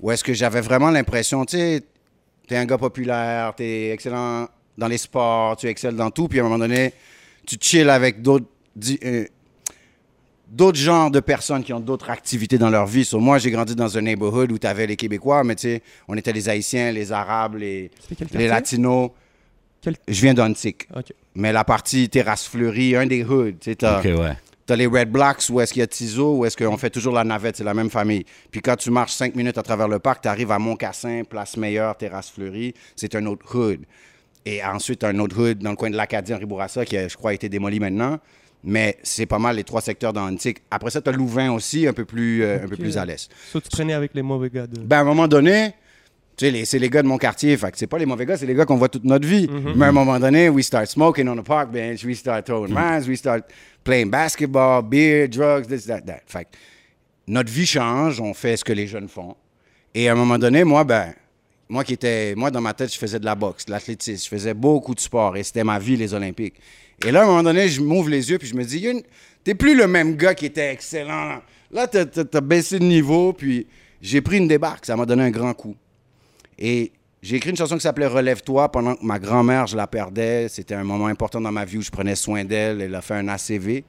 Où 0.00 0.10
est-ce 0.10 0.24
que 0.24 0.34
j'avais 0.34 0.60
vraiment 0.60 0.90
l'impression, 0.90 1.44
tu 1.44 1.56
sais, 1.56 1.82
t'es 2.46 2.56
un 2.56 2.66
gars 2.66 2.76
populaire, 2.76 3.54
t'es 3.54 3.90
excellent 3.90 4.48
dans 4.76 4.88
les 4.88 4.98
sports, 4.98 5.56
tu 5.56 5.68
excelles 5.68 5.96
dans 5.96 6.10
tout, 6.10 6.28
puis 6.28 6.40
à 6.40 6.42
un 6.42 6.44
moment 6.44 6.58
donné, 6.58 6.92
tu 7.46 7.56
chill 7.58 7.88
avec 7.88 8.20
d'autres 8.20 8.46
euh, 9.04 9.24
d'autres 10.48 10.78
genres 10.78 11.10
de 11.10 11.20
personnes 11.20 11.62
qui 11.62 11.72
ont 11.72 11.80
d'autres 11.80 12.10
activités 12.10 12.58
dans 12.58 12.68
leur 12.68 12.86
vie. 12.86 13.04
So, 13.04 13.20
moi, 13.20 13.38
j'ai 13.38 13.50
grandi 13.50 13.74
dans 13.74 13.96
un 13.96 14.02
neighborhood 14.02 14.52
où 14.52 14.58
tu 14.58 14.66
avais 14.66 14.86
les 14.86 14.96
Québécois, 14.96 15.44
mais 15.44 15.54
tu 15.54 15.62
sais, 15.62 15.82
on 16.08 16.16
était 16.16 16.32
les 16.32 16.48
Haïtiens, 16.48 16.92
les 16.92 17.10
Arabes, 17.12 17.56
les? 17.56 17.90
Latinos. 18.32 19.10
Quel- 19.86 19.96
Je 20.08 20.20
viens 20.20 20.34
d'Antique. 20.34 20.88
Mais 21.36 21.52
la 21.52 21.62
partie 21.62 22.08
terrasse 22.08 22.48
fleurie, 22.48 22.96
un 22.96 23.06
des 23.06 23.22
hoods, 23.22 23.52
tu 23.52 23.70
sais, 23.70 23.76
t'as 23.76 24.00
Ok, 24.00 24.04
ouais. 24.06 24.32
t'as 24.66 24.74
les 24.74 24.86
Red 24.86 25.10
Blocks 25.12 25.44
où 25.50 25.60
est-ce 25.60 25.72
qu'il 25.72 25.78
y 25.80 25.82
a 25.84 25.86
Tizo, 25.86 26.38
où 26.38 26.44
est-ce 26.44 26.56
qu'on 26.56 26.76
fait 26.76 26.90
toujours 26.90 27.14
la 27.14 27.22
navette, 27.22 27.56
c'est 27.56 27.62
la 27.64 27.72
même 27.74 27.88
famille. 27.90 28.24
Puis 28.50 28.60
quand 28.60 28.74
tu 28.74 28.90
marches 28.90 29.12
cinq 29.12 29.36
minutes 29.36 29.58
à 29.58 29.62
travers 29.62 29.86
le 29.86 30.00
parc, 30.00 30.22
tu 30.22 30.28
arrives 30.28 30.50
à 30.50 30.58
Montcassin, 30.58 31.22
Place 31.28 31.56
Meilleure, 31.56 31.96
Terrasse 31.96 32.30
Fleurie, 32.30 32.74
c'est 32.96 33.14
un 33.14 33.24
autre 33.26 33.46
hood. 33.56 33.80
Et 34.44 34.64
ensuite, 34.64 35.04
un 35.04 35.16
autre 35.20 35.40
hood 35.40 35.58
dans 35.58 35.70
le 35.70 35.76
coin 35.76 35.90
de 35.90 35.96
l'Acadie, 35.96 36.34
en 36.34 36.38
Ribourassa, 36.38 36.84
qui 36.84 36.96
a, 36.96 37.06
je 37.06 37.16
crois, 37.16 37.32
été 37.34 37.48
démoli 37.48 37.78
maintenant. 37.78 38.18
Mais 38.64 38.96
c'est 39.04 39.26
pas 39.26 39.38
mal 39.38 39.54
les 39.54 39.62
trois 39.64 39.80
secteurs 39.80 40.12
dans 40.12 40.26
Antique. 40.28 40.58
Après 40.70 40.90
ça, 40.90 41.00
tu 41.00 41.08
as 41.08 41.12
Louvain 41.12 41.52
aussi, 41.52 41.86
un 41.86 41.92
peu 41.92 42.04
plus, 42.04 42.42
euh, 42.42 42.64
un 42.64 42.68
peu 42.68 42.76
plus 42.76 42.96
à 42.98 43.04
l'est. 43.04 43.30
So, 43.52 43.60
tu 43.60 43.68
traînais 43.68 43.92
avec 43.92 44.12
les 44.14 44.22
mauvais 44.22 44.50
gars 44.50 44.66
de. 44.66 44.80
Ben, 44.80 44.98
à 44.98 45.00
un 45.00 45.04
moment 45.04 45.28
donné, 45.28 45.74
tu 46.36 46.44
sais, 46.44 46.50
les- 46.50 46.64
c'est 46.64 46.78
les 46.78 46.90
gars 46.90 47.02
de 47.02 47.08
mon 47.08 47.18
quartier. 47.18 47.56
Fait 47.56 47.70
que 47.72 47.78
c'est 47.78 47.86
pas 47.86 47.98
les 47.98 48.06
mauvais 48.06 48.26
gars, 48.26 48.36
c'est 48.36 48.46
les 48.46 48.54
gars 48.54 48.64
qu'on 48.66 48.76
voit 48.76 48.88
toute 48.88 49.04
notre 49.04 49.26
vie. 49.26 49.48
Mais 49.76 49.86
à 49.86 49.88
un 49.88 49.92
moment 49.92 50.18
donné, 50.20 50.48
we 50.48 50.64
start 50.64 50.86
smoking 50.86 51.28
on 51.28 51.36
the 51.36 51.44
park 51.44 51.70
bench, 51.70 52.04
we 52.04 52.16
start 52.16 52.44
throwing 52.46 52.72
mines, 52.74 53.08
we 53.08 53.16
start 53.18 53.44
playing 53.84 54.10
basketball, 54.10 54.82
beer, 54.82 55.28
drugs, 55.28 55.66
this, 55.66 55.86
that, 55.86 56.02
that. 56.02 56.20
Fait 56.26 56.44
que 56.44 56.50
notre 57.28 57.50
vie 57.50 57.66
change, 57.66 58.20
on 58.20 58.34
fait 58.34 58.56
ce 58.56 58.64
que 58.64 58.72
les 58.72 58.86
jeunes 58.86 59.08
font. 59.08 59.34
Et 59.94 60.08
à 60.08 60.12
un 60.12 60.14
moment 60.14 60.38
donné, 60.38 60.62
moi, 60.62 60.84
ben, 60.84 61.14
moi 61.68 61.82
qui 61.84 61.94
étais, 61.94 62.34
moi 62.36 62.50
dans 62.50 62.60
ma 62.60 62.74
tête, 62.74 62.92
je 62.92 62.98
faisais 62.98 63.18
de 63.18 63.24
la 63.24 63.34
boxe, 63.34 63.64
de 63.64 63.70
l'athlétisme, 63.72 64.22
je 64.24 64.28
faisais 64.28 64.52
beaucoup 64.54 64.94
de 64.94 65.00
sport 65.00 65.36
et 65.36 65.42
c'était 65.42 65.64
ma 65.64 65.78
vie, 65.78 65.96
les 65.96 66.12
Olympiques. 66.12 66.56
Et 67.04 67.10
là, 67.10 67.20
à 67.20 67.24
un 67.24 67.26
moment 67.26 67.42
donné, 67.42 67.68
je 67.68 67.80
m'ouvre 67.80 68.08
les 68.10 68.30
yeux 68.30 68.38
puis 68.38 68.46
je 68.48 68.54
me 68.54 68.62
dis, 68.64 68.86
t'es 69.42 69.54
plus 69.54 69.74
le 69.76 69.86
même 69.86 70.16
gars 70.16 70.34
qui 70.34 70.46
était 70.46 70.70
excellent. 70.72 71.40
Là, 71.70 71.86
t'as 71.88 72.40
baissé 72.42 72.78
de 72.78 72.84
niveau 72.84 73.32
puis 73.32 73.66
j'ai 74.02 74.20
pris 74.20 74.36
une 74.36 74.48
débarque, 74.48 74.84
ça 74.86 74.94
m'a 74.96 75.06
donné 75.06 75.22
un 75.24 75.30
grand 75.30 75.54
coup. 75.54 75.74
Et 76.58 76.92
j'ai 77.22 77.36
écrit 77.36 77.50
une 77.50 77.56
chanson 77.56 77.76
qui 77.76 77.82
s'appelait 77.82 78.06
Relève-toi 78.06 78.70
pendant 78.70 78.94
que 78.94 79.04
ma 79.04 79.18
grand-mère, 79.18 79.66
je 79.66 79.76
la 79.76 79.86
perdais. 79.86 80.48
C'était 80.48 80.74
un 80.74 80.84
moment 80.84 81.06
important 81.06 81.40
dans 81.40 81.52
ma 81.52 81.64
vie 81.64 81.78
où 81.78 81.82
je 81.82 81.90
prenais 81.90 82.14
soin 82.16 82.44
d'elle. 82.44 82.80
Elle 82.80 82.94
a 82.94 83.02
fait 83.02 83.14
un 83.14 83.28
ACV. 83.28 83.84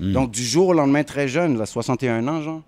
Donc, 0.00 0.30
du 0.32 0.42
jour 0.42 0.68
au 0.68 0.72
lendemain, 0.72 1.04
très 1.04 1.28
jeune, 1.28 1.58
là, 1.58 1.66
61 1.66 2.26
ans, 2.26 2.42
genre, 2.42 2.62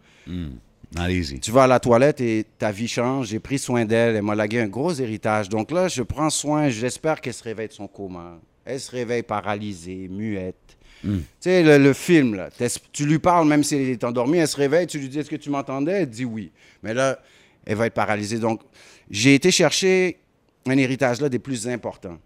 easy. 1.08 1.40
tu 1.40 1.50
vas 1.50 1.64
à 1.64 1.66
la 1.66 1.80
toilette 1.80 2.20
et 2.20 2.46
ta 2.58 2.70
vie 2.70 2.86
change. 2.86 3.28
J'ai 3.28 3.40
pris 3.40 3.58
soin 3.58 3.84
d'elle. 3.84 4.14
Elle 4.16 4.22
m'a 4.22 4.34
lagué 4.34 4.60
un 4.60 4.68
gros 4.68 4.92
héritage. 4.92 5.48
Donc 5.48 5.70
là, 5.72 5.88
je 5.88 6.02
prends 6.02 6.30
soin. 6.30 6.68
J'espère 6.68 7.20
qu'elle 7.20 7.34
se 7.34 7.42
réveille 7.42 7.68
de 7.68 7.72
son 7.72 7.88
coma. 7.88 8.38
Elle 8.64 8.78
se 8.78 8.90
réveille 8.90 9.22
paralysée, 9.22 10.08
muette. 10.08 10.56
Tu 11.02 11.10
sais, 11.40 11.62
le, 11.62 11.76
le 11.76 11.92
film, 11.92 12.34
là, 12.34 12.48
tu 12.92 13.04
lui 13.04 13.18
parles 13.18 13.46
même 13.46 13.62
si 13.62 13.74
elle 13.76 13.88
est 13.90 14.04
endormie, 14.04 14.38
elle 14.38 14.48
se 14.48 14.56
réveille, 14.56 14.86
tu 14.86 14.98
lui 14.98 15.10
dis 15.10 15.18
est-ce 15.18 15.28
que 15.28 15.36
tu 15.36 15.50
m'entendais? 15.50 16.02
Elle 16.02 16.08
dit 16.08 16.24
oui. 16.24 16.50
Mais 16.82 16.94
là, 16.94 17.18
elle 17.66 17.76
va 17.76 17.86
être 17.86 17.94
paralysée. 17.94 18.38
Donc, 18.38 18.62
j'ai 19.10 19.34
été 19.34 19.50
chercher 19.50 20.18
un 20.66 20.76
héritage 20.78 21.20
là 21.20 21.28
des 21.28 21.38
plus 21.38 21.68
importants. 21.68 22.18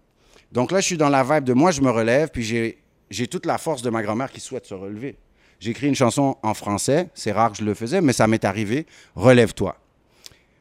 Donc 0.51 0.71
là, 0.71 0.79
je 0.79 0.85
suis 0.85 0.97
dans 0.97 1.09
la 1.09 1.23
vibe 1.23 1.43
de 1.43 1.53
moi, 1.53 1.71
je 1.71 1.81
me 1.81 1.91
relève, 1.91 2.29
puis 2.29 2.43
j'ai, 2.43 2.79
j'ai 3.09 3.27
toute 3.27 3.45
la 3.45 3.57
force 3.57 3.81
de 3.81 3.89
ma 3.89 4.01
grand-mère 4.01 4.31
qui 4.31 4.39
souhaite 4.39 4.65
se 4.65 4.73
relever. 4.73 5.15
J'ai 5.59 5.71
écrit 5.71 5.87
une 5.87 5.95
chanson 5.95 6.37
en 6.41 6.53
français, 6.53 7.09
c'est 7.13 7.31
rare 7.31 7.51
que 7.51 7.57
je 7.57 7.63
le 7.63 7.73
faisais, 7.73 8.01
mais 8.01 8.13
ça 8.13 8.27
m'est 8.27 8.45
arrivé. 8.45 8.85
Relève-toi. 9.15 9.77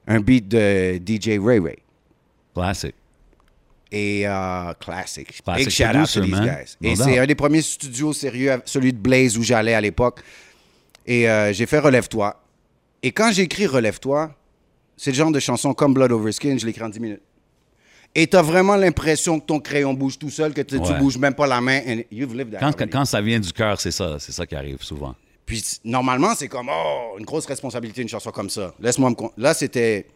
Un 0.06 0.20
beat 0.20 0.48
de 0.48 0.96
DJ 0.96 1.38
Ray 1.40 1.60
Ray. 1.60 1.78
Classic. 2.54 2.94
Et 3.90 4.26
euh, 4.26 4.72
classic. 4.74 5.42
Classic 5.42 5.66
Big 5.66 5.70
shout 5.70 5.96
out 5.96 6.12
to 6.12 6.20
these 6.20 6.40
guys. 6.40 6.76
No 6.80 6.90
Et 6.90 6.96
c'est 6.96 7.18
un 7.18 7.26
des 7.26 7.34
premiers 7.34 7.62
studios 7.62 8.12
sérieux, 8.12 8.60
celui 8.64 8.92
de 8.92 8.98
Blaze 8.98 9.38
où 9.38 9.42
j'allais 9.42 9.74
à 9.74 9.80
l'époque. 9.80 10.20
Et 11.06 11.28
euh, 11.28 11.52
j'ai 11.52 11.66
fait 11.66 11.78
Relève-toi. 11.78 12.42
Et 13.02 13.12
quand 13.12 13.32
j'ai 13.32 13.42
écrit 13.42 13.66
Relève-toi, 13.66 14.34
c'est 14.98 15.10
le 15.12 15.16
genre 15.16 15.30
de 15.32 15.40
chanson 15.40 15.72
comme 15.72 15.94
Blood 15.94 16.12
Over 16.12 16.32
Skin, 16.32 16.58
je 16.58 16.66
l'écris 16.66 16.82
en 16.82 16.90
10 16.90 17.00
minutes. 17.00 17.22
Et 18.14 18.26
t'as 18.26 18.42
vraiment 18.42 18.76
l'impression 18.76 19.38
que 19.38 19.46
ton 19.46 19.60
crayon 19.60 19.94
bouge 19.94 20.18
tout 20.18 20.30
seul, 20.30 20.52
que 20.52 20.60
tu, 20.60 20.80
tu 20.80 20.92
Ouais. 20.92 20.98
bouges 20.98 21.18
même 21.18 21.34
pas 21.34 21.46
la 21.46 21.60
main. 21.60 21.80
And 21.86 22.00
you've 22.10 22.34
lived 22.34 22.52
that 22.58 22.72
Quand, 22.90 23.04
ça 23.04 23.20
vient 23.20 23.38
du 23.38 23.52
cœur, 23.52 23.80
c'est 23.80 23.90
ça. 23.90 24.16
C'est 24.18 24.32
ça 24.32 24.46
qui 24.46 24.54
arrive 24.56 24.82
souvent. 24.82 25.14
Puis 25.46 25.62
normalement, 25.84 26.34
c'est 26.34 26.48
comme, 26.48 26.68
oh, 26.70 27.16
une 27.18 27.24
grosse 27.24 27.46
responsabilité, 27.46 28.02
une 28.02 28.08
chanson 28.08 28.30
comme 28.30 28.50
ça. 28.50 28.74
Laisse-moi 28.80 29.10
me. 29.10 29.14
Là, 29.42 29.54
c'était. 29.54 30.06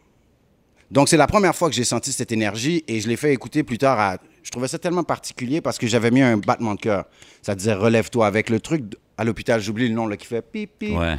Donc, 0.91 1.09
c'est 1.09 1.17
la 1.17 1.27
première 1.27 1.55
fois 1.55 1.71
que 1.71 1.75
j'ai 1.75 1.85
senti 1.85 2.13
cette 2.13 2.33
énergie 2.33 2.85
et 2.87 3.01
je 3.01 3.09
l'ai 3.09 3.17
fait 3.17 3.33
écouter 3.33 3.63
plus 3.63 3.79
tard 3.79 3.99
à. 3.99 4.19
Je 4.43 4.51
trouvais 4.51 4.69
ça 4.69 4.79
tellement 4.79 5.05
particulier 5.05 5.61
parce 5.61 5.79
que 5.79 5.87
j'avais 5.87 6.11
mis 6.11 6.21
un 6.23 6.37
battement 6.39 6.75
de 6.75 6.81
cœur. 6.81 7.05
Ça 7.41 7.55
disait 7.55 7.75
relève-toi 7.75 8.27
avec 8.27 8.51
le 8.51 8.59
truc 8.59 8.83
à 9.17 9.25
l'hôpital, 9.25 9.61
j'oublie 9.61 9.89
le 9.89 9.95
nom, 9.95 10.07
là, 10.07 10.17
qui 10.17 10.27
fait 10.27 10.43
pip, 10.43 10.71
pip. 10.79 10.97
Ouais. 10.99 11.17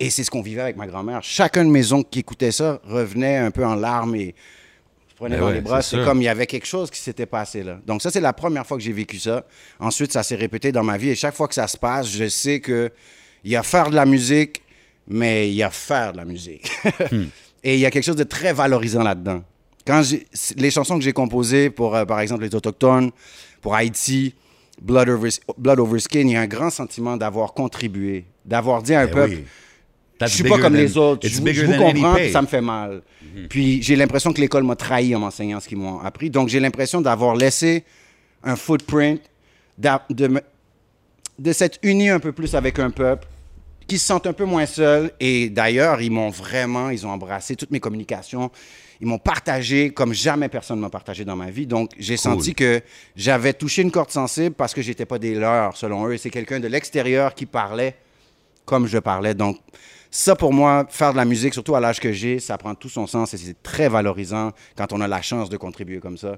Et 0.00 0.10
c'est 0.10 0.22
ce 0.24 0.30
qu'on 0.30 0.42
vivait 0.42 0.62
avec 0.62 0.76
ma 0.76 0.86
grand-mère. 0.86 1.20
Chacun 1.22 1.64
de 1.64 1.70
mes 1.70 1.92
oncles 1.92 2.08
qui 2.10 2.20
écoutait 2.20 2.52
ça 2.52 2.80
revenait 2.84 3.36
un 3.36 3.50
peu 3.50 3.64
en 3.64 3.74
larmes 3.74 4.14
et 4.14 4.34
je 5.08 5.14
prenais 5.16 5.36
Ben 5.36 5.40
dans 5.40 5.48
ouais, 5.48 5.54
les 5.54 5.60
bras. 5.60 5.82
c'est 5.82 6.04
comme 6.04 6.20
il 6.20 6.24
y 6.24 6.28
avait 6.28 6.46
quelque 6.46 6.66
chose 6.66 6.90
qui 6.90 7.00
s'était 7.00 7.26
passé 7.26 7.62
là. 7.64 7.80
Donc 7.86 8.02
ça, 8.02 8.10
c'est 8.10 8.20
la 8.20 8.32
première 8.32 8.66
fois 8.66 8.76
que 8.76 8.82
j'ai 8.82 8.92
vécu 8.92 9.18
ça. 9.18 9.44
Ensuite, 9.80 10.12
ça 10.12 10.22
s'est 10.22 10.36
répété 10.36 10.70
dans 10.70 10.84
ma 10.84 10.96
vie 10.96 11.10
et 11.10 11.14
chaque 11.16 11.34
fois 11.34 11.48
que 11.48 11.54
ça 11.54 11.66
se 11.66 11.76
passe, 11.76 12.08
je 12.08 12.28
sais 12.28 12.60
que 12.60 12.90
il 13.44 13.50
y 13.50 13.56
a 13.56 13.62
faire 13.62 13.90
de 13.90 13.96
la 13.96 14.06
musique, 14.06 14.62
mais 15.08 15.48
il 15.48 15.54
y 15.54 15.62
a 15.62 15.70
faire 15.70 16.12
de 16.12 16.18
la 16.18 16.24
musique. 16.24 16.70
Hmm. 17.10 17.26
et 17.64 17.74
il 17.74 17.80
y 17.80 17.86
a 17.86 17.90
quelque 17.90 18.04
chose 18.04 18.16
de 18.16 18.24
très 18.24 18.52
valorisant 18.52 19.02
là-dedans. 19.02 19.42
Quand 19.86 20.02
les 20.56 20.70
chansons 20.70 20.98
que 20.98 21.04
j'ai 21.04 21.14
composées 21.14 21.70
pour, 21.70 21.96
euh, 21.96 22.04
par 22.04 22.20
exemple, 22.20 22.42
les 22.44 22.54
Autochtones, 22.54 23.10
pour 23.62 23.74
Haïti, 23.74 24.34
Blood 24.82 25.08
Over, 25.08 25.30
Blood 25.56 25.80
Over 25.80 25.98
Skin, 25.98 26.20
il 26.20 26.32
y 26.32 26.36
a 26.36 26.42
un 26.42 26.46
grand 26.46 26.70
sentiment 26.70 27.16
d'avoir 27.16 27.54
contribué, 27.54 28.26
d'avoir 28.44 28.82
dit 28.82 28.94
à 28.94 29.00
un 29.00 29.06
Ben 29.06 29.14
peuple, 29.14 29.34
oui. 29.36 29.44
Je 30.20 30.24
That's 30.24 30.32
suis 30.34 30.42
bigger 30.42 30.56
pas 30.56 30.62
comme 30.62 30.72
than- 30.74 30.78
les 30.80 30.96
autres. 30.96 31.28
Je, 31.28 31.40
vous- 31.40 31.46
je 31.46 31.64
comprends, 31.66 32.14
puis 32.14 32.32
ça 32.32 32.42
me 32.42 32.46
fait 32.46 32.60
mal. 32.60 33.02
Puis 33.48 33.82
j'ai 33.82 33.94
l'impression 33.96 34.32
que 34.32 34.40
l'école 34.40 34.64
m'a 34.64 34.74
trahi 34.76 35.14
en 35.14 35.20
m'enseignant 35.20 35.60
ce 35.60 35.68
qu'ils 35.68 35.78
m'ont 35.78 36.00
appris. 36.00 36.28
Donc 36.30 36.48
j'ai 36.48 36.58
l'impression 36.60 37.00
d'avoir 37.00 37.36
laissé 37.36 37.84
un 38.42 38.56
footprint, 38.56 39.20
de, 39.78 40.26
me- 40.26 40.40
de 41.38 41.52
s'être 41.52 41.78
uni 41.82 42.08
un 42.10 42.18
peu 42.18 42.32
plus 42.32 42.54
avec 42.54 42.78
un 42.78 42.90
peuple 42.90 43.26
qui 43.86 43.96
se 43.98 44.06
sentent 44.06 44.26
un 44.26 44.32
peu 44.32 44.44
moins 44.44 44.66
seuls. 44.66 45.12
Et 45.20 45.48
d'ailleurs, 45.50 46.00
ils 46.02 46.10
m'ont 46.10 46.30
vraiment, 46.30 46.90
ils 46.90 47.06
ont 47.06 47.10
embrassé 47.10 47.54
toutes 47.56 47.70
mes 47.70 47.80
communications. 47.80 48.50
Ils 49.00 49.06
m'ont 49.06 49.18
partagé 49.18 49.90
comme 49.90 50.12
jamais 50.12 50.48
personne 50.48 50.80
m'a 50.80 50.90
partagé 50.90 51.24
dans 51.24 51.36
ma 51.36 51.50
vie. 51.50 51.66
Donc, 51.66 51.92
j'ai 51.98 52.16
senti 52.16 52.54
que 52.56 52.80
j'avais 53.14 53.52
touché 53.52 53.82
une 53.82 53.92
corde 53.92 54.10
sensible 54.10 54.54
parce 54.56 54.74
que 54.74 54.82
j'étais 54.82 55.06
pas 55.06 55.20
des 55.20 55.34
leurs, 55.36 55.76
selon 55.76 56.06
eux. 56.08 56.16
C'est 56.16 56.30
quelqu'un 56.30 56.58
de 56.58 56.66
l'extérieur 56.66 57.34
qui 57.34 57.46
parlait 57.46 57.94
comme 58.64 58.86
je 58.88 58.98
parlais. 58.98 59.34
Donc, 59.34 59.58
ça, 60.10 60.34
pour 60.36 60.52
moi, 60.52 60.86
faire 60.88 61.12
de 61.12 61.16
la 61.18 61.24
musique, 61.24 61.52
surtout 61.54 61.74
à 61.74 61.80
l'âge 61.80 62.00
que 62.00 62.12
j'ai, 62.12 62.38
ça 62.38 62.56
prend 62.58 62.74
tout 62.74 62.88
son 62.88 63.06
sens 63.06 63.34
et 63.34 63.36
c'est 63.36 63.62
très 63.62 63.88
valorisant 63.88 64.52
quand 64.76 64.92
on 64.92 65.00
a 65.00 65.08
la 65.08 65.20
chance 65.22 65.50
de 65.50 65.56
contribuer 65.56 65.98
comme 66.00 66.16
ça 66.16 66.36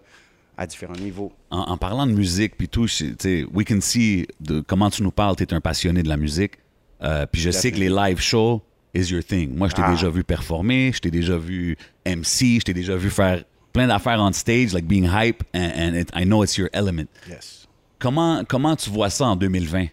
à 0.56 0.66
différents 0.66 0.94
niveaux. 0.94 1.32
En, 1.50 1.60
en 1.60 1.76
parlant 1.76 2.06
de 2.06 2.12
musique, 2.12 2.56
puis 2.56 2.68
tout, 2.68 2.86
tu 2.86 3.14
sais, 3.18 3.46
we 3.54 3.64
can 3.66 3.80
see 3.80 4.26
de 4.40 4.60
comment 4.60 4.90
tu 4.90 5.02
nous 5.02 5.12
parles, 5.12 5.36
tu 5.36 5.44
es 5.44 5.54
un 5.54 5.60
passionné 5.60 6.02
de 6.02 6.08
la 6.08 6.16
musique. 6.16 6.54
Euh, 7.02 7.24
puis 7.26 7.40
je 7.40 7.50
sais 7.50 7.70
que 7.72 7.78
les 7.78 7.88
live 7.88 8.20
shows 8.20 8.60
is 8.92 9.10
your 9.12 9.24
thing. 9.24 9.54
Moi, 9.56 9.68
je 9.68 9.74
t'ai 9.74 9.82
Ah. 9.84 9.90
déjà 9.92 10.10
vu 10.10 10.22
performer, 10.24 10.90
je 10.92 10.98
t'ai 11.00 11.10
déjà 11.10 11.38
vu 11.38 11.78
MC, 12.04 12.58
je 12.58 12.64
t'ai 12.64 12.74
déjà 12.74 12.96
vu 12.96 13.08
faire 13.08 13.44
plein 13.72 13.86
d'affaires 13.86 14.18
on 14.20 14.32
stage, 14.32 14.72
like 14.74 14.84
being 14.86 15.04
hype, 15.08 15.42
and, 15.54 15.70
and 15.76 15.94
it- 15.94 16.10
I 16.14 16.24
know 16.24 16.42
it's 16.44 16.56
your 16.58 16.68
element. 16.72 17.06
Yes. 17.28 17.68
Comment, 18.00 18.42
comment 18.46 18.74
tu 18.76 18.90
vois 18.90 19.08
ça 19.10 19.26
en 19.26 19.36
2020? 19.36 19.86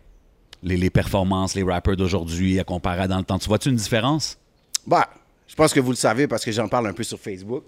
Les, 0.64 0.76
les 0.78 0.90
performances, 0.90 1.54
les 1.56 1.64
rappers 1.64 1.96
d'aujourd'hui 1.96 2.60
à 2.60 2.64
comparer 2.64 3.02
à 3.04 3.08
dans 3.08 3.18
le 3.20 3.24
temps. 3.24 3.38
Tu 3.40 3.48
vois-tu 3.48 3.70
une 3.70 3.76
différence? 3.76 4.38
Bah, 4.86 5.08
je 5.48 5.56
pense 5.56 5.74
que 5.74 5.80
vous 5.80 5.92
le 5.92 5.96
savez 5.98 6.28
parce 6.28 6.44
que 6.44 6.52
j'en 6.52 6.68
parle 6.68 6.88
un 6.88 6.94
peu 6.94 7.04
sur 7.04 7.20
Facebook. 7.20 7.64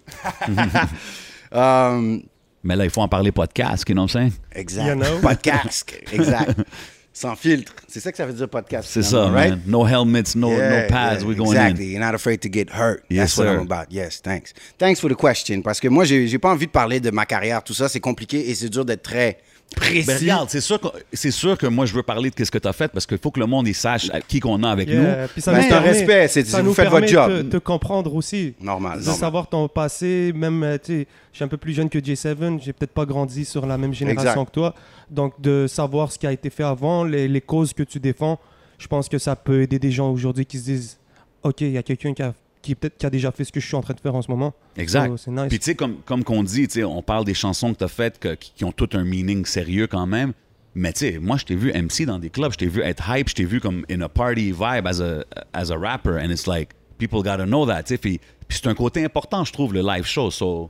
Um, 1.52 2.24
Mais 2.64 2.76
là, 2.76 2.84
il 2.84 2.90
faut 2.92 3.02
en 3.02 3.08
parler 3.08 3.32
podcast, 3.32 3.88
you 3.88 3.94
know 3.96 4.02
what 4.04 4.08
I'm 4.16 4.30
saying? 4.32 4.34
exact. 4.52 4.88
You 4.88 4.96
know? 4.96 5.20
Podcast. 5.22 5.94
exact. 6.12 6.60
Sans 7.14 7.36
filtre. 7.36 7.74
C'est 7.88 8.00
ça 8.02 8.12
que 8.12 8.18
ça 8.18 8.26
veut 8.26 8.34
dire 8.34 8.48
podcast. 8.50 8.90
C'est 8.90 9.02
ça, 9.04 9.28
right? 9.30 9.50
man. 9.52 9.62
No 9.66 9.86
helmets, 9.86 10.36
no, 10.36 10.52
Yeah, 10.52 10.84
no 10.84 10.88
pads, 10.90 11.22
yeah, 11.22 11.28
we 11.28 11.36
going 11.36 11.52
exactly. 11.52 11.86
in. 11.86 11.92
You're 11.92 12.06
not 12.06 12.16
afraid 12.16 12.40
to 12.42 12.50
get 12.50 12.70
hurt. 12.70 13.04
Yes, 13.10 13.36
That's 13.36 13.38
what 13.38 13.46
sir. 13.46 13.60
I'm 13.60 13.66
about. 13.72 13.92
Yes, 13.92 14.22
thanks. 14.22 14.54
Thanks 14.78 15.00
for 15.00 15.10
the 15.10 15.16
question. 15.16 15.62
Parce 15.62 15.80
que 15.80 15.88
moi, 15.90 16.06
j'ai 16.06 16.28
j'ai 16.28 16.38
pas 16.38 16.52
envie 16.52 16.68
de 16.68 16.72
parler 16.72 17.00
de 17.00 17.12
ma 17.12 17.26
carrière, 17.26 17.64
tout 17.64 17.74
ça. 17.74 17.90
C'est 17.90 18.00
compliqué 18.00 18.50
et 18.50 18.56
c'est 18.56 18.70
dur 18.70 18.86
d'être 18.86 19.04
très 19.04 19.38
précis. 19.76 20.08
Ben, 20.08 20.18
regarde, 20.18 20.50
c'est 20.50 20.62
sûr, 20.62 20.80
que, 20.80 20.88
c'est 21.14 21.32
sûr 21.32 21.58
que 21.58 21.68
moi, 21.68 21.86
je 21.86 21.94
veux 21.94 22.04
parler 22.04 22.30
de 22.32 22.44
ce 22.44 22.50
que 22.52 22.58
tu 22.58 22.68
as 22.68 22.74
fait 22.74 22.92
parce 22.92 23.06
qu'il 23.06 23.18
faut 23.18 23.32
que 23.32 23.40
le 23.40 23.46
monde 23.46 23.68
il 23.68 23.74
sache 23.76 24.10
à 24.12 24.20
qui 24.22 24.40
qu'on 24.40 24.62
a 24.64 24.70
avec 24.72 24.90
Yeah, 24.90 25.28
puis 25.28 25.42
ça 25.42 25.52
Mais 25.52 25.60
nous 25.62 25.68
c'est 25.70 25.74
un 25.74 25.80
respect, 25.80 26.28
c'est- 26.28 26.46
ça 26.46 26.62
vous 26.62 26.68
nous 26.68 26.74
faites 26.74 26.90
votre 26.90 27.08
job. 27.08 27.32
de 27.32 27.42
te 27.44 27.58
comprendre 27.58 28.14
aussi. 28.16 28.54
normal. 28.60 29.00
de 29.00 29.04
normal. 29.06 29.20
savoir 29.20 29.48
ton 29.48 29.68
passé, 29.68 30.32
même, 30.36 30.64
euh, 30.64 30.78
tu 30.84 30.94
sais, 31.02 31.08
je 31.32 31.36
suis 31.38 31.44
un 31.46 31.48
peu 31.48 31.58
plus 31.58 31.74
jeune 31.74 31.90
que 31.90 32.00
J7, 32.00 32.60
j'ai 32.62 32.74
peut-être 32.74 32.94
pas 32.94 33.06
grandi 33.06 33.46
sur 33.46 33.66
la 33.66 33.78
même 33.78 33.94
génération 33.94 34.32
Exact. 34.32 34.46
que 34.46 34.52
toi. 34.52 34.76
Donc, 35.10 35.40
de 35.42 35.66
savoir 35.68 36.12
ce 36.12 36.18
qui 36.20 36.28
a 36.28 36.32
été 36.32 36.50
fait 36.50 36.64
avant, 36.64 37.04
les, 37.04 37.28
les 37.28 37.42
causes 37.42 37.74
que 37.74 37.84
tu 37.84 38.00
défends, 38.00 38.40
je 38.78 38.88
pense 38.88 39.08
que 39.10 39.18
ça 39.18 39.36
peut 39.36 39.62
aider 39.62 39.78
des 39.80 39.92
gens 39.92 40.10
aujourd'hui 40.12 40.46
qui 40.46 40.58
se 40.58 40.64
disent 40.64 40.98
Ok, 41.44 41.62
il 41.62 41.72
y 41.72 41.78
a 41.78 41.84
quelqu'un 41.84 42.14
qui 42.14 42.22
a, 42.22 42.34
qui 42.62 42.76
peut-être 42.76 42.98
qui 42.98 43.06
a 43.06 43.10
déjà 43.10 43.32
fait 43.32 43.44
ce 43.46 43.52
que 43.52 43.60
je 43.60 43.66
suis 43.68 43.76
en 43.76 43.82
train 43.82 43.94
de 43.94 44.00
faire 44.00 44.14
en 44.16 44.22
ce 44.22 44.30
moment. 44.30 44.54
Exact. 44.78 45.08
So, 45.10 45.18
c'est 45.18 45.32
nice. 45.32 45.48
Puis 45.50 45.60
tu 45.60 45.66
sais, 45.66 45.76
comme, 45.76 45.98
comme 46.06 46.24
qu'on 46.24 46.44
dit, 46.44 46.68
tu 46.68 46.76
sais, 46.76 46.84
on 46.84 47.02
parle 47.02 47.26
des 47.26 47.34
chansons 47.34 47.74
que 47.74 47.78
tu 47.80 47.84
as 47.84 47.88
faites 47.90 48.20
que- 48.20 48.36
qui, 48.36 48.52
qui 48.56 48.64
ont 48.66 48.72
tout 48.72 48.90
un 48.94 49.04
meaning 49.04 49.46
sérieux 49.46 49.88
quand 49.88 50.06
même. 50.08 50.34
Mais 50.76 50.94
tu 50.94 51.00
sais, 51.00 51.20
moi, 51.20 51.38
je 51.38 51.46
t'ai 51.46 51.56
vu 51.56 51.72
MC 51.74 52.06
dans 52.06 52.20
des 52.20 52.30
clubs, 52.30 52.52
je 52.54 52.58
t'ai 52.58 52.68
vu 52.68 52.82
être 52.82 53.04
hype, 53.10 53.30
je 53.30 53.36
t'ai 53.36 53.46
vu 53.46 53.60
comme 53.60 53.86
in 53.90 54.02
a 54.02 54.10
party 54.10 54.52
vibe 54.52 54.86
as 54.88 55.02
a, 55.02 55.24
as 55.54 55.72
a 55.72 55.78
rapper. 55.78 56.12
And 56.22 56.30
it's 56.32 56.48
like, 56.48 56.74
people 56.98 57.24
gotta 57.24 57.46
know 57.46 57.66
that. 57.66 57.84
tu 57.84 57.96
sais. 57.96 57.98
Puis, 57.98 58.20
puis 58.48 58.60
c'est 58.62 58.68
un 58.68 58.76
côté 58.76 59.04
important, 59.04 59.44
je 59.46 59.52
trouve, 59.54 59.74
le 59.74 59.82
live 59.82 60.06
show. 60.06 60.30
So, 60.30 60.70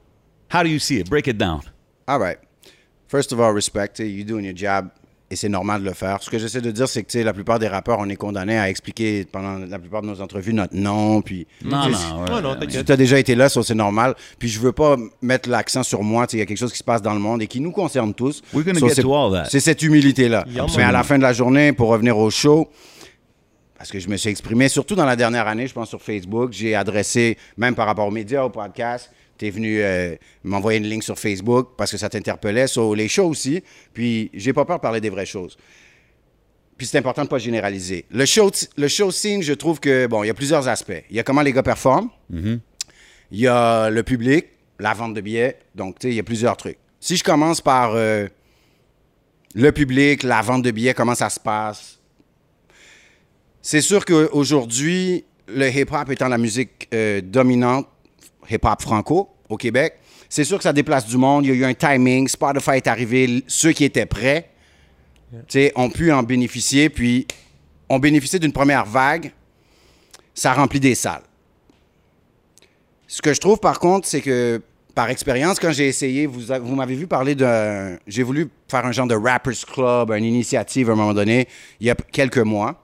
how 0.53 0.63
do 0.63 0.69
you 0.69 0.79
see 0.79 0.99
it? 0.99 1.09
Break 1.09 1.27
it 1.27 1.37
down. 1.37 1.61
All 2.07 2.19
right. 2.19 2.37
First 3.07 3.33
of 3.33 3.39
all, 3.39 3.53
respect. 3.53 3.95
tu 3.95 4.03
sais, 4.03 4.11
You 4.11 4.23
doing 4.23 4.43
your 4.45 4.55
job. 4.55 4.89
Et 5.31 5.35
c'est 5.35 5.47
normal 5.49 5.81
de 5.81 5.85
le 5.87 5.93
faire. 5.93 6.23
Ce 6.23 6.29
que 6.29 6.39
j'essaie 6.39 6.59
de 6.61 6.71
dire, 6.71 6.89
c'est 6.89 7.03
que 7.03 7.11
tu 7.11 7.19
sais, 7.19 7.23
la 7.23 7.33
plupart 7.33 7.59
des 7.59 7.67
rappeurs, 7.67 7.99
on 7.99 8.09
est 8.09 8.15
condamnés 8.15 8.57
à 8.57 8.67
expliquer 8.67 9.25
pendant 9.31 9.59
la 9.59 9.77
plupart 9.77 10.01
de 10.01 10.07
nos 10.07 10.21
entrevues 10.21 10.53
notre 10.53 10.75
nom. 10.75 11.21
Puis, 11.21 11.45
Non, 11.63 11.83
tu 11.85 11.91
non, 11.91 12.23
ouais, 12.23 12.31
Ouais, 12.33 12.41
non. 12.41 12.55
Tu 12.67 12.91
as 12.91 12.97
déjà 12.97 13.19
été 13.19 13.35
là, 13.35 13.47
ça 13.47 13.61
c'est 13.61 13.75
normal. 13.75 14.15
Puis 14.39 14.49
je 14.49 14.59
veux 14.59 14.71
pas 14.71 14.97
mettre 15.21 15.47
l'accent 15.47 15.83
sur 15.83 16.01
moi. 16.01 16.25
Tu 16.25 16.31
sais, 16.31 16.37
Il 16.37 16.39
y 16.39 16.43
a 16.43 16.45
quelque 16.47 16.57
chose 16.57 16.71
qui 16.71 16.79
se 16.79 16.83
passe 16.83 17.03
dans 17.03 17.13
le 17.13 17.19
monde 17.19 17.43
et 17.43 17.47
qui 17.47 17.59
nous 17.61 17.71
concerne 17.71 18.15
tous. 18.15 18.41
We're 18.53 18.65
gonna 18.65 18.79
So, 18.79 18.87
get 18.87 18.95
c'est- 18.95 19.01
to 19.03 19.13
all 19.15 19.31
that. 19.33 19.49
C'est 19.51 19.59
cette 19.59 19.83
humilité-là. 19.83 20.45
Mais 20.77 20.83
à 20.83 20.91
la 20.91 21.03
fin 21.03 21.17
de 21.17 21.23
la 21.23 21.33
journée, 21.33 21.73
pour 21.73 21.89
revenir 21.89 22.17
au 22.17 22.31
show, 22.31 22.67
parce 23.77 23.91
que 23.91 23.99
je 23.99 24.09
me 24.09 24.17
suis 24.17 24.29
exprimé, 24.31 24.67
surtout 24.67 24.95
dans 24.95 25.05
la 25.05 25.15
dernière 25.15 25.47
année, 25.47 25.67
je 25.67 25.73
pense 25.73 25.89
sur 25.89 26.01
Facebook, 26.01 26.51
j'ai 26.53 26.73
adressé, 26.75 27.37
même 27.55 27.75
par 27.75 27.85
rapport 27.85 28.07
aux 28.07 28.11
médias, 28.11 28.43
au 28.43 28.49
podcast, 28.49 29.11
tu 29.39 29.47
es 29.47 29.49
venu 29.49 29.81
euh, 29.81 30.15
m'envoyer 30.43 30.77
une 30.77 30.85
ligne 30.85 31.01
sur 31.01 31.17
Facebook 31.17 31.69
parce 31.77 31.91
que 31.91 31.97
ça 31.97 32.09
t'interpellait, 32.09 32.67
sur 32.67 32.93
les 32.93 33.07
shows 33.07 33.29
aussi. 33.29 33.63
Puis 33.93 34.29
j'ai 34.33 34.53
pas 34.53 34.65
peur 34.65 34.77
de 34.77 34.81
parler 34.81 35.01
des 35.01 35.09
vraies 35.09 35.25
choses. 35.25 35.57
Puis 36.77 36.87
c'est 36.87 36.97
important 36.97 37.21
de 37.21 37.27
ne 37.27 37.29
pas 37.29 37.39
généraliser. 37.39 38.05
Le 38.11 38.25
show, 38.25 38.51
le 38.77 38.87
show 38.87 39.11
scene, 39.11 39.41
je 39.41 39.53
trouve 39.53 39.79
que, 39.79 40.07
bon, 40.07 40.23
il 40.23 40.27
y 40.27 40.29
a 40.29 40.33
plusieurs 40.33 40.67
aspects. 40.67 41.03
Il 41.09 41.15
y 41.15 41.19
a 41.19 41.23
comment 41.23 41.41
les 41.41 41.53
gars 41.53 41.63
performent. 41.63 42.09
Il 42.31 43.39
y 43.39 43.47
a 43.47 43.89
le 43.89 44.03
public, 44.03 44.47
la 44.77 44.93
vente 44.93 45.13
de 45.13 45.21
billets. 45.21 45.57
Donc, 45.75 45.99
tu 45.99 46.07
sais, 46.07 46.13
il 46.13 46.15
y 46.15 46.19
a 46.19 46.23
plusieurs 46.23 46.57
trucs. 46.57 46.77
Si 46.99 47.15
je 47.15 47.23
commence 47.23 47.61
par 47.61 47.91
euh, 47.95 48.27
le 49.55 49.71
public, 49.71 50.23
la 50.23 50.41
vente 50.41 50.63
de 50.63 50.71
billets, 50.71 50.93
comment 50.93 51.15
ça 51.15 51.29
se 51.29 51.39
passe, 51.39 51.99
c'est 53.61 53.81
sûr 53.81 54.05
qu'aujourd'hui, 54.05 55.25
le 55.47 55.69
hip-hop 55.69 56.09
étant 56.11 56.27
la 56.27 56.37
musique 56.37 56.87
euh, 56.93 57.21
dominante, 57.21 57.87
hip-hop 58.49 58.81
franco 58.81 59.29
au 59.47 59.57
Québec, 59.57 59.95
c'est 60.29 60.43
sûr 60.43 60.57
que 60.57 60.63
ça 60.63 60.73
déplace 60.73 61.07
du 61.07 61.17
monde. 61.17 61.45
Il 61.45 61.49
y 61.49 61.51
a 61.51 61.55
eu 61.55 61.65
un 61.65 61.73
timing. 61.73 62.27
Spotify 62.27 62.71
est 62.71 62.87
arrivé. 62.87 63.43
Ceux 63.47 63.71
qui 63.71 63.83
étaient 63.83 64.05
prêts 64.05 64.49
sais, 65.47 65.71
ont 65.75 65.89
pu 65.89 66.11
en 66.11 66.23
bénéficier, 66.23 66.89
puis 66.89 67.27
ont 67.89 67.99
bénéficié 67.99 68.39
d'une 68.39 68.53
première 68.53 68.85
vague. 68.85 69.31
Ça 70.33 70.53
remplit 70.53 70.79
des 70.79 70.95
salles. 70.95 71.23
Ce 73.07 73.21
que 73.21 73.33
je 73.33 73.39
trouve, 73.39 73.59
par 73.59 73.79
contre, 73.79 74.07
c'est 74.07 74.21
que, 74.21 74.61
par 74.93 75.09
expérience, 75.09 75.59
quand 75.59 75.71
j'ai 75.71 75.87
essayé, 75.87 76.27
vous, 76.27 76.75
m'avez 76.75 76.95
vu 76.95 77.07
parler 77.07 77.33
d'un... 77.33 77.97
J'ai 78.05 78.21
voulu 78.21 78.49
faire 78.67 78.85
un 78.85 78.91
genre 78.91 79.07
de 79.07 79.15
Rappers 79.15 79.65
Club, 79.65 80.11
une 80.11 80.25
initiative 80.25 80.89
à 80.89 80.93
un 80.93 80.95
moment 80.95 81.13
donné, 81.13 81.47
il 81.79 81.87
y 81.87 81.89
a 81.89 81.95
quelques 81.95 82.37
mois, 82.37 82.83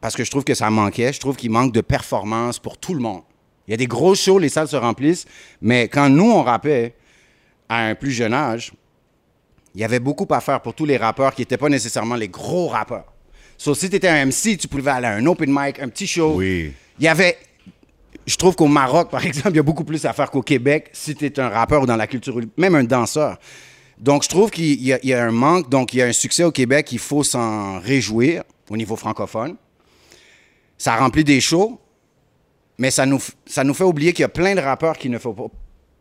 parce 0.00 0.16
que 0.16 0.24
je 0.24 0.30
trouve 0.30 0.44
que 0.44 0.54
ça 0.54 0.70
manquait. 0.70 1.12
Je 1.12 1.20
trouve 1.20 1.36
qu'il 1.36 1.50
manque 1.50 1.72
de 1.72 1.82
performance 1.82 2.58
pour 2.58 2.78
tout 2.78 2.94
le 2.94 3.00
monde. 3.00 3.22
Il 3.66 3.70
y 3.70 3.74
a 3.74 3.76
des 3.76 3.86
gros 3.86 4.14
shows, 4.14 4.38
les 4.38 4.48
salles 4.48 4.68
se 4.68 4.76
remplissent, 4.76 5.24
mais 5.60 5.88
quand 5.88 6.08
nous, 6.08 6.30
on 6.30 6.42
rappait 6.42 6.94
à 7.68 7.86
un 7.86 7.94
plus 7.94 8.12
jeune 8.12 8.34
âge, 8.34 8.72
il 9.74 9.80
y 9.80 9.84
avait 9.84 10.00
beaucoup 10.00 10.26
à 10.30 10.40
faire 10.40 10.60
pour 10.60 10.74
tous 10.74 10.84
les 10.84 10.96
rappeurs 10.96 11.34
qui 11.34 11.42
n'étaient 11.42 11.56
pas 11.56 11.68
nécessairement 11.68 12.14
les 12.14 12.28
gros 12.28 12.68
rappeurs. 12.68 13.12
So, 13.56 13.74
si 13.74 13.88
tu 13.88 13.96
étais 13.96 14.08
un 14.08 14.26
MC, 14.26 14.56
tu 14.56 14.68
pouvais 14.68 14.90
aller 14.90 15.06
à 15.06 15.12
un 15.14 15.26
open 15.26 15.50
mic, 15.50 15.80
un 15.80 15.88
petit 15.88 16.06
show. 16.06 16.34
Oui. 16.36 16.72
Il 16.98 17.04
y 17.04 17.08
avait. 17.08 17.38
Je 18.26 18.36
trouve 18.36 18.56
qu'au 18.56 18.66
Maroc, 18.66 19.10
par 19.10 19.24
exemple, 19.26 19.50
il 19.50 19.56
y 19.56 19.60
a 19.60 19.62
beaucoup 19.62 19.84
plus 19.84 20.04
à 20.04 20.12
faire 20.12 20.30
qu'au 20.30 20.42
Québec 20.42 20.90
si 20.92 21.14
tu 21.14 21.26
es 21.26 21.40
un 21.40 21.48
rappeur 21.48 21.82
ou 21.82 21.86
dans 21.86 21.96
la 21.96 22.06
culture, 22.06 22.38
même 22.56 22.74
un 22.74 22.84
danseur. 22.84 23.38
Donc, 23.98 24.24
je 24.24 24.28
trouve 24.28 24.50
qu'il 24.50 24.80
y, 24.80 24.96
y 25.02 25.12
a 25.12 25.24
un 25.24 25.30
manque, 25.30 25.68
donc 25.68 25.94
il 25.94 25.98
y 25.98 26.02
a 26.02 26.06
un 26.06 26.12
succès 26.12 26.42
au 26.42 26.50
Québec, 26.50 26.90
il 26.90 26.98
faut 26.98 27.22
s'en 27.22 27.78
réjouir 27.78 28.42
au 28.68 28.76
niveau 28.76 28.96
francophone. 28.96 29.56
Ça 30.76 30.96
remplit 30.96 31.22
des 31.22 31.40
shows, 31.40 31.78
mais 32.78 32.90
ça 32.90 33.06
nous, 33.06 33.20
ça 33.46 33.64
nous 33.64 33.74
fait 33.74 33.84
oublier 33.84 34.12
qu'il 34.12 34.22
y 34.22 34.26
a 34.26 34.28
plein 34.28 34.54
de 34.54 34.60
rappeurs 34.60 34.98
qui 34.98 35.08
ne 35.08 35.18
font 35.18 35.34
pas, 35.34 35.46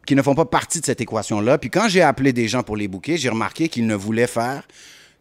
qui 0.05 0.15
ne 0.15 0.21
font 0.21 0.35
pas 0.35 0.45
partie 0.45 0.79
de 0.79 0.85
cette 0.85 1.01
équation-là. 1.01 1.57
Puis 1.57 1.69
quand 1.69 1.87
j'ai 1.87 2.01
appelé 2.01 2.33
des 2.33 2.47
gens 2.47 2.63
pour 2.63 2.77
les 2.77 2.87
booker, 2.87 3.17
j'ai 3.17 3.29
remarqué 3.29 3.69
qu'ils 3.69 3.87
ne 3.87 3.95
voulaient 3.95 4.27
faire 4.27 4.63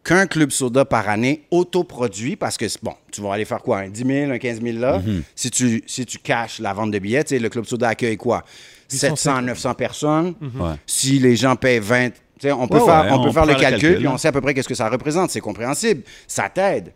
qu'un 0.04 0.26
club 0.26 0.50
soda 0.50 0.84
par 0.84 1.08
année 1.08 1.44
autoproduit 1.50 2.34
parce 2.36 2.56
que, 2.56 2.64
bon, 2.82 2.94
tu 3.12 3.20
vas 3.20 3.34
aller 3.34 3.44
faire 3.44 3.62
quoi, 3.62 3.78
un 3.78 3.88
10 3.88 4.04
000, 4.04 4.32
un 4.32 4.38
15 4.38 4.60
000 4.60 4.78
là, 4.78 5.00
si, 5.36 5.50
tu, 5.50 5.82
si 5.86 6.04
tu 6.04 6.18
caches 6.18 6.58
la 6.58 6.72
vente 6.72 6.90
de 6.90 6.98
billets, 6.98 7.22
tu 7.22 7.36
sais, 7.36 7.38
le 7.38 7.48
club 7.48 7.64
soda 7.66 7.88
accueille 7.88 8.16
quoi? 8.16 8.44
700, 8.88 9.42
900 9.42 9.74
personnes. 9.74 10.34
Ouais. 10.40 10.74
Si 10.86 11.18
les 11.18 11.36
gens 11.36 11.56
payent 11.56 11.78
20, 11.78 12.10
tu 12.10 12.16
sais, 12.40 12.52
on 12.52 12.66
peut 12.66 12.78
Ouais, 12.78 12.84
faire, 12.84 13.04
ouais, 13.04 13.10
on 13.12 13.22
peut 13.22 13.28
on 13.28 13.32
faire 13.32 13.46
le 13.46 13.54
calcul, 13.54 13.80
calcul, 13.80 13.96
puis 13.98 14.06
hein. 14.06 14.12
on 14.14 14.18
sait 14.18 14.28
à 14.28 14.32
peu 14.32 14.40
près 14.40 14.54
qu'est-ce 14.54 14.68
que 14.68 14.74
ça 14.74 14.88
représente. 14.88 15.30
C'est 15.30 15.40
compréhensible. 15.40 16.02
Ça 16.26 16.48
t'aide. 16.48 16.92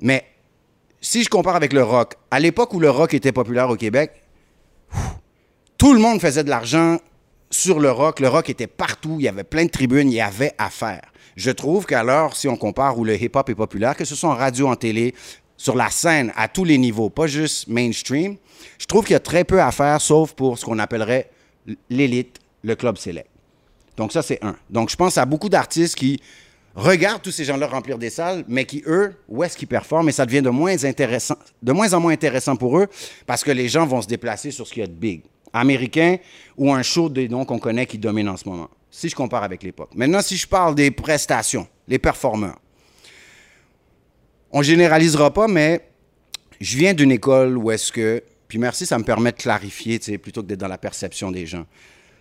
Mais 0.00 0.24
si 1.04 1.22
je 1.22 1.28
compare 1.28 1.54
avec 1.54 1.74
le 1.74 1.82
rock, 1.82 2.14
à 2.30 2.40
l'époque 2.40 2.72
où 2.72 2.80
le 2.80 2.88
rock 2.88 3.12
était 3.12 3.30
populaire 3.30 3.68
au 3.68 3.76
Québec, 3.76 4.22
tout 5.76 5.92
le 5.92 6.00
monde 6.00 6.18
faisait 6.18 6.44
de 6.44 6.48
l'argent 6.48 6.98
sur 7.50 7.78
le 7.78 7.90
rock. 7.90 8.20
Le 8.20 8.28
rock 8.28 8.48
était 8.48 8.66
partout. 8.66 9.16
Il 9.18 9.24
y 9.24 9.28
avait 9.28 9.44
plein 9.44 9.66
de 9.66 9.70
tribunes. 9.70 10.10
Il 10.10 10.14
y 10.14 10.22
avait 10.22 10.52
à 10.56 10.70
faire. 10.70 11.02
Je 11.36 11.50
trouve 11.50 11.84
qu'alors, 11.84 12.34
si 12.34 12.48
on 12.48 12.56
compare 12.56 12.98
où 12.98 13.04
le 13.04 13.20
hip-hop 13.20 13.50
est 13.50 13.54
populaire, 13.54 13.96
que 13.96 14.06
ce 14.06 14.14
soit 14.14 14.30
en 14.30 14.34
radio, 14.34 14.66
en 14.66 14.76
télé, 14.76 15.14
sur 15.58 15.76
la 15.76 15.90
scène, 15.90 16.32
à 16.36 16.48
tous 16.48 16.64
les 16.64 16.78
niveaux, 16.78 17.10
pas 17.10 17.26
juste 17.26 17.68
mainstream, 17.68 18.36
je 18.78 18.86
trouve 18.86 19.04
qu'il 19.04 19.12
y 19.12 19.16
a 19.16 19.20
très 19.20 19.44
peu 19.44 19.60
à 19.60 19.70
faire, 19.72 20.00
sauf 20.00 20.32
pour 20.32 20.58
ce 20.58 20.64
qu'on 20.64 20.78
appellerait 20.78 21.30
l'élite, 21.90 22.38
le 22.62 22.76
club 22.76 22.96
select. 22.96 23.28
Donc 23.98 24.10
ça, 24.10 24.22
c'est 24.22 24.42
un. 24.42 24.56
Donc 24.70 24.88
je 24.88 24.96
pense 24.96 25.18
à 25.18 25.26
beaucoup 25.26 25.50
d'artistes 25.50 25.96
qui 25.96 26.20
regardent 26.74 27.22
tous 27.22 27.30
ces 27.30 27.44
gens-là 27.44 27.66
remplir 27.66 27.98
des 27.98 28.10
salles, 28.10 28.44
mais 28.48 28.64
qui, 28.64 28.82
eux, 28.86 29.14
où 29.28 29.44
est-ce 29.44 29.56
qu'ils 29.56 29.68
performent, 29.68 30.08
et 30.08 30.12
ça 30.12 30.26
devient 30.26 30.42
de 30.42 30.50
moins, 30.50 30.82
intéressant, 30.84 31.36
de 31.62 31.72
moins 31.72 31.92
en 31.92 32.00
moins 32.00 32.12
intéressant 32.12 32.56
pour 32.56 32.78
eux, 32.78 32.88
parce 33.26 33.44
que 33.44 33.50
les 33.50 33.68
gens 33.68 33.86
vont 33.86 34.02
se 34.02 34.08
déplacer 34.08 34.50
sur 34.50 34.66
ce 34.66 34.72
qu'il 34.72 34.80
y 34.80 34.84
a 34.84 34.88
de 34.88 34.92
big. 34.92 35.22
Américain 35.52 36.16
ou 36.56 36.72
un 36.72 36.82
show 36.82 37.08
des 37.08 37.28
noms 37.28 37.44
qu'on 37.44 37.60
connaît 37.60 37.86
qui 37.86 37.96
domine 37.96 38.28
en 38.28 38.36
ce 38.36 38.48
moment, 38.48 38.68
si 38.90 39.08
je 39.08 39.14
compare 39.14 39.44
avec 39.44 39.62
l'époque. 39.62 39.90
Maintenant, 39.94 40.20
si 40.20 40.36
je 40.36 40.48
parle 40.48 40.74
des 40.74 40.90
prestations, 40.90 41.68
les 41.86 42.00
performeurs, 42.00 42.58
on 44.50 44.62
généralisera 44.62 45.32
pas, 45.32 45.46
mais 45.46 45.88
je 46.60 46.76
viens 46.76 46.92
d'une 46.92 47.12
école 47.12 47.56
où 47.56 47.70
est-ce 47.70 47.92
que, 47.92 48.24
puis 48.48 48.58
merci, 48.58 48.84
ça 48.84 48.98
me 48.98 49.04
permet 49.04 49.30
de 49.30 49.36
clarifier, 49.36 50.00
plutôt 50.18 50.42
que 50.42 50.48
d'être 50.48 50.60
dans 50.60 50.66
la 50.66 50.78
perception 50.78 51.30
des 51.30 51.46
gens. 51.46 51.66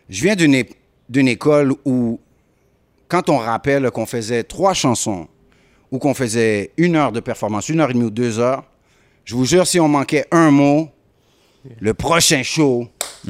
Je 0.09 0.21
viens 0.21 0.35
d'une 0.35 1.27
école 1.27 1.73
où, 1.85 2.19
quand 3.13 3.29
on 3.29 3.37
rappelle 3.37 3.91
qu'on 3.91 4.07
faisait 4.07 4.43
trois 4.43 4.73
chansons 4.73 5.27
ou 5.91 5.99
qu'on 5.99 6.15
faisait 6.15 6.71
une 6.77 6.95
heure 6.95 7.11
de 7.11 7.19
performance, 7.19 7.69
une 7.69 7.79
heure 7.79 7.91
et 7.91 7.93
demie 7.93 8.05
ou 8.05 8.09
deux 8.09 8.39
heures, 8.39 8.63
je 9.23 9.35
vous 9.35 9.45
jure, 9.45 9.67
si 9.67 9.79
on 9.79 9.87
manquait 9.87 10.25
un 10.31 10.49
mot, 10.49 10.89
le 11.79 11.93
prochain 11.93 12.41
show, 12.41 12.87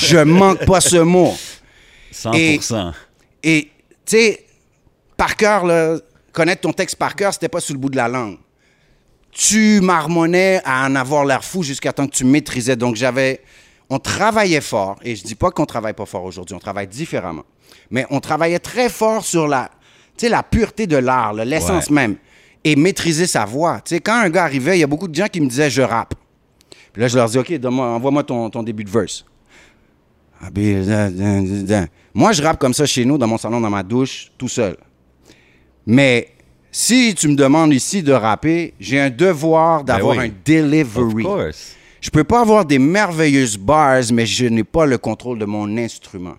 je 0.00 0.18
manque 0.18 0.64
pas 0.64 0.80
ce 0.80 0.98
mot. 0.98 1.34
100%. 2.12 2.92
Et, 3.42 3.72
tu 4.06 4.16
sais, 4.16 4.46
par 5.16 5.34
cœur, 5.34 5.66
là, 5.66 5.96
connaître 6.32 6.60
ton 6.60 6.72
texte 6.72 6.94
par 6.94 7.16
cœur, 7.16 7.34
c'était 7.34 7.48
pas 7.48 7.58
sous 7.58 7.72
le 7.72 7.80
bout 7.80 7.90
de 7.90 7.96
la 7.96 8.06
langue. 8.06 8.38
Tu 9.32 9.80
marmonnais 9.80 10.60
à 10.64 10.86
en 10.86 10.94
avoir 10.94 11.24
l'air 11.24 11.44
fou 11.44 11.64
jusqu'à 11.64 11.92
temps 11.92 12.06
que 12.06 12.14
tu 12.14 12.24
maîtrisais. 12.24 12.76
Donc, 12.76 12.94
j'avais. 12.94 13.40
On 13.90 13.98
travaillait 13.98 14.60
fort, 14.60 14.96
et 15.02 15.16
je 15.16 15.22
dis 15.24 15.34
pas 15.34 15.50
qu'on 15.50 15.64
travaille 15.66 15.94
pas 15.94 16.04
fort 16.06 16.24
aujourd'hui, 16.24 16.54
on 16.54 16.58
travaille 16.58 16.86
différemment. 16.88 17.44
Mais 17.90 18.06
on 18.10 18.20
travaillait 18.20 18.58
très 18.58 18.88
fort 18.90 19.24
sur 19.24 19.48
la, 19.48 19.70
la 20.22 20.42
pureté 20.42 20.86
de 20.86 20.96
l'art, 20.96 21.32
l'essence 21.32 21.88
Ouais. 21.88 21.94
même, 21.94 22.16
et 22.64 22.76
maîtriser 22.76 23.26
sa 23.26 23.44
voix. 23.46 23.80
Quand 24.04 24.20
un 24.20 24.28
gars 24.30 24.44
arrivait, 24.44 24.76
il 24.76 24.80
y 24.80 24.84
a 24.84 24.86
beaucoup 24.86 25.08
de 25.08 25.14
gens 25.14 25.28
qui 25.28 25.40
me 25.40 25.46
disaient 25.48 25.70
je 25.70 25.80
rappe. 25.82 26.14
Puis 26.92 27.00
là, 27.00 27.08
je 27.08 27.16
leur 27.16 27.28
dis 27.28 27.38
OK, 27.38 27.50
envoie-moi 27.64 28.24
ton, 28.24 28.50
ton 28.50 28.62
début 28.62 28.84
de 28.84 28.90
verse. 28.90 29.24
Ah, 30.40 30.50
ben, 30.50 30.84
dan, 30.86 31.10
dan, 31.14 31.64
dan. 31.64 31.88
Moi, 32.14 32.32
je 32.32 32.42
rappe 32.42 32.58
comme 32.58 32.74
ça 32.74 32.84
chez 32.86 33.04
nous, 33.04 33.16
dans 33.18 33.26
mon 33.26 33.38
salon, 33.38 33.60
dans 33.60 33.70
ma 33.70 33.82
douche, 33.82 34.30
tout 34.36 34.48
seul. 34.48 34.76
Mais 35.86 36.28
si 36.70 37.14
tu 37.14 37.28
me 37.28 37.34
demandes 37.34 37.72
ici 37.72 38.02
de 38.02 38.12
rapper, 38.12 38.74
j'ai 38.78 39.00
un 39.00 39.10
devoir 39.10 39.82
d'avoir 39.84 40.16
oui. 40.16 40.24
un 40.24 40.28
Of 40.28 40.32
delivery. 40.44 41.22
course. 41.24 41.74
Je 42.00 42.10
peux 42.10 42.24
pas 42.24 42.40
avoir 42.40 42.64
des 42.64 42.78
merveilleuses 42.78 43.56
bars, 43.56 44.02
mais 44.12 44.26
je 44.26 44.46
n'ai 44.46 44.64
pas 44.64 44.86
le 44.86 44.98
contrôle 44.98 45.38
de 45.38 45.44
mon 45.44 45.76
instrument. 45.76 46.36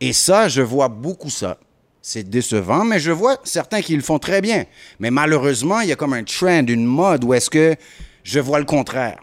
Et 0.00 0.12
ça, 0.12 0.48
je 0.48 0.62
vois 0.62 0.88
beaucoup 0.88 1.30
ça. 1.30 1.58
c'est 2.02 2.28
décevant, 2.28 2.84
mais 2.84 2.98
je 2.98 3.10
vois 3.10 3.36
certains 3.44 3.82
qui 3.82 3.94
le 3.94 4.02
font 4.02 4.18
très 4.18 4.40
bien. 4.40 4.64
Mais 4.98 5.10
malheureusement, 5.10 5.80
il 5.80 5.88
y 5.88 5.92
a 5.92 5.96
comme 5.96 6.14
un 6.14 6.24
trend, 6.24 6.66
une 6.66 6.86
mode 6.86 7.24
où 7.24 7.34
est-ce 7.34 7.50
que 7.50 7.76
je 8.24 8.40
vois 8.40 8.58
le 8.58 8.64
contraire. 8.64 9.18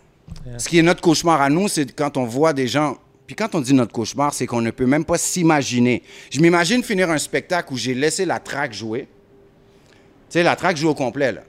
Ce 0.57 0.67
qui 0.67 0.77
est 0.77 0.83
notre 0.83 1.01
cauchemar 1.01 1.41
à 1.41 1.49
nous, 1.49 1.67
c'est 1.67 1.95
quand 1.95 2.17
on 2.17 2.25
voit 2.25 2.53
des 2.53 2.67
gens. 2.67 2.97
Puis 3.25 3.35
quand 3.35 3.55
on 3.55 3.61
dit 3.61 3.73
notre 3.73 3.91
cauchemar, 3.91 4.33
c'est 4.33 4.45
qu'on 4.45 4.61
ne 4.61 4.71
peut 4.71 4.85
même 4.85 5.05
pas 5.05 5.17
s'imaginer. 5.17 6.03
Je 6.29 6.39
m'imagine 6.39 6.83
finir 6.83 7.09
un 7.09 7.17
spectacle 7.17 7.73
où 7.73 7.77
j'ai 7.77 7.93
laissé 7.93 8.25
la 8.25 8.39
track 8.39 8.73
jouer. 8.73 9.07
Tu 10.29 10.33
sais, 10.33 10.43
la 10.43 10.55
track 10.55 10.77
joue 10.77 10.89
au 10.89 10.95
complet, 10.95 11.31
là. 11.31 11.41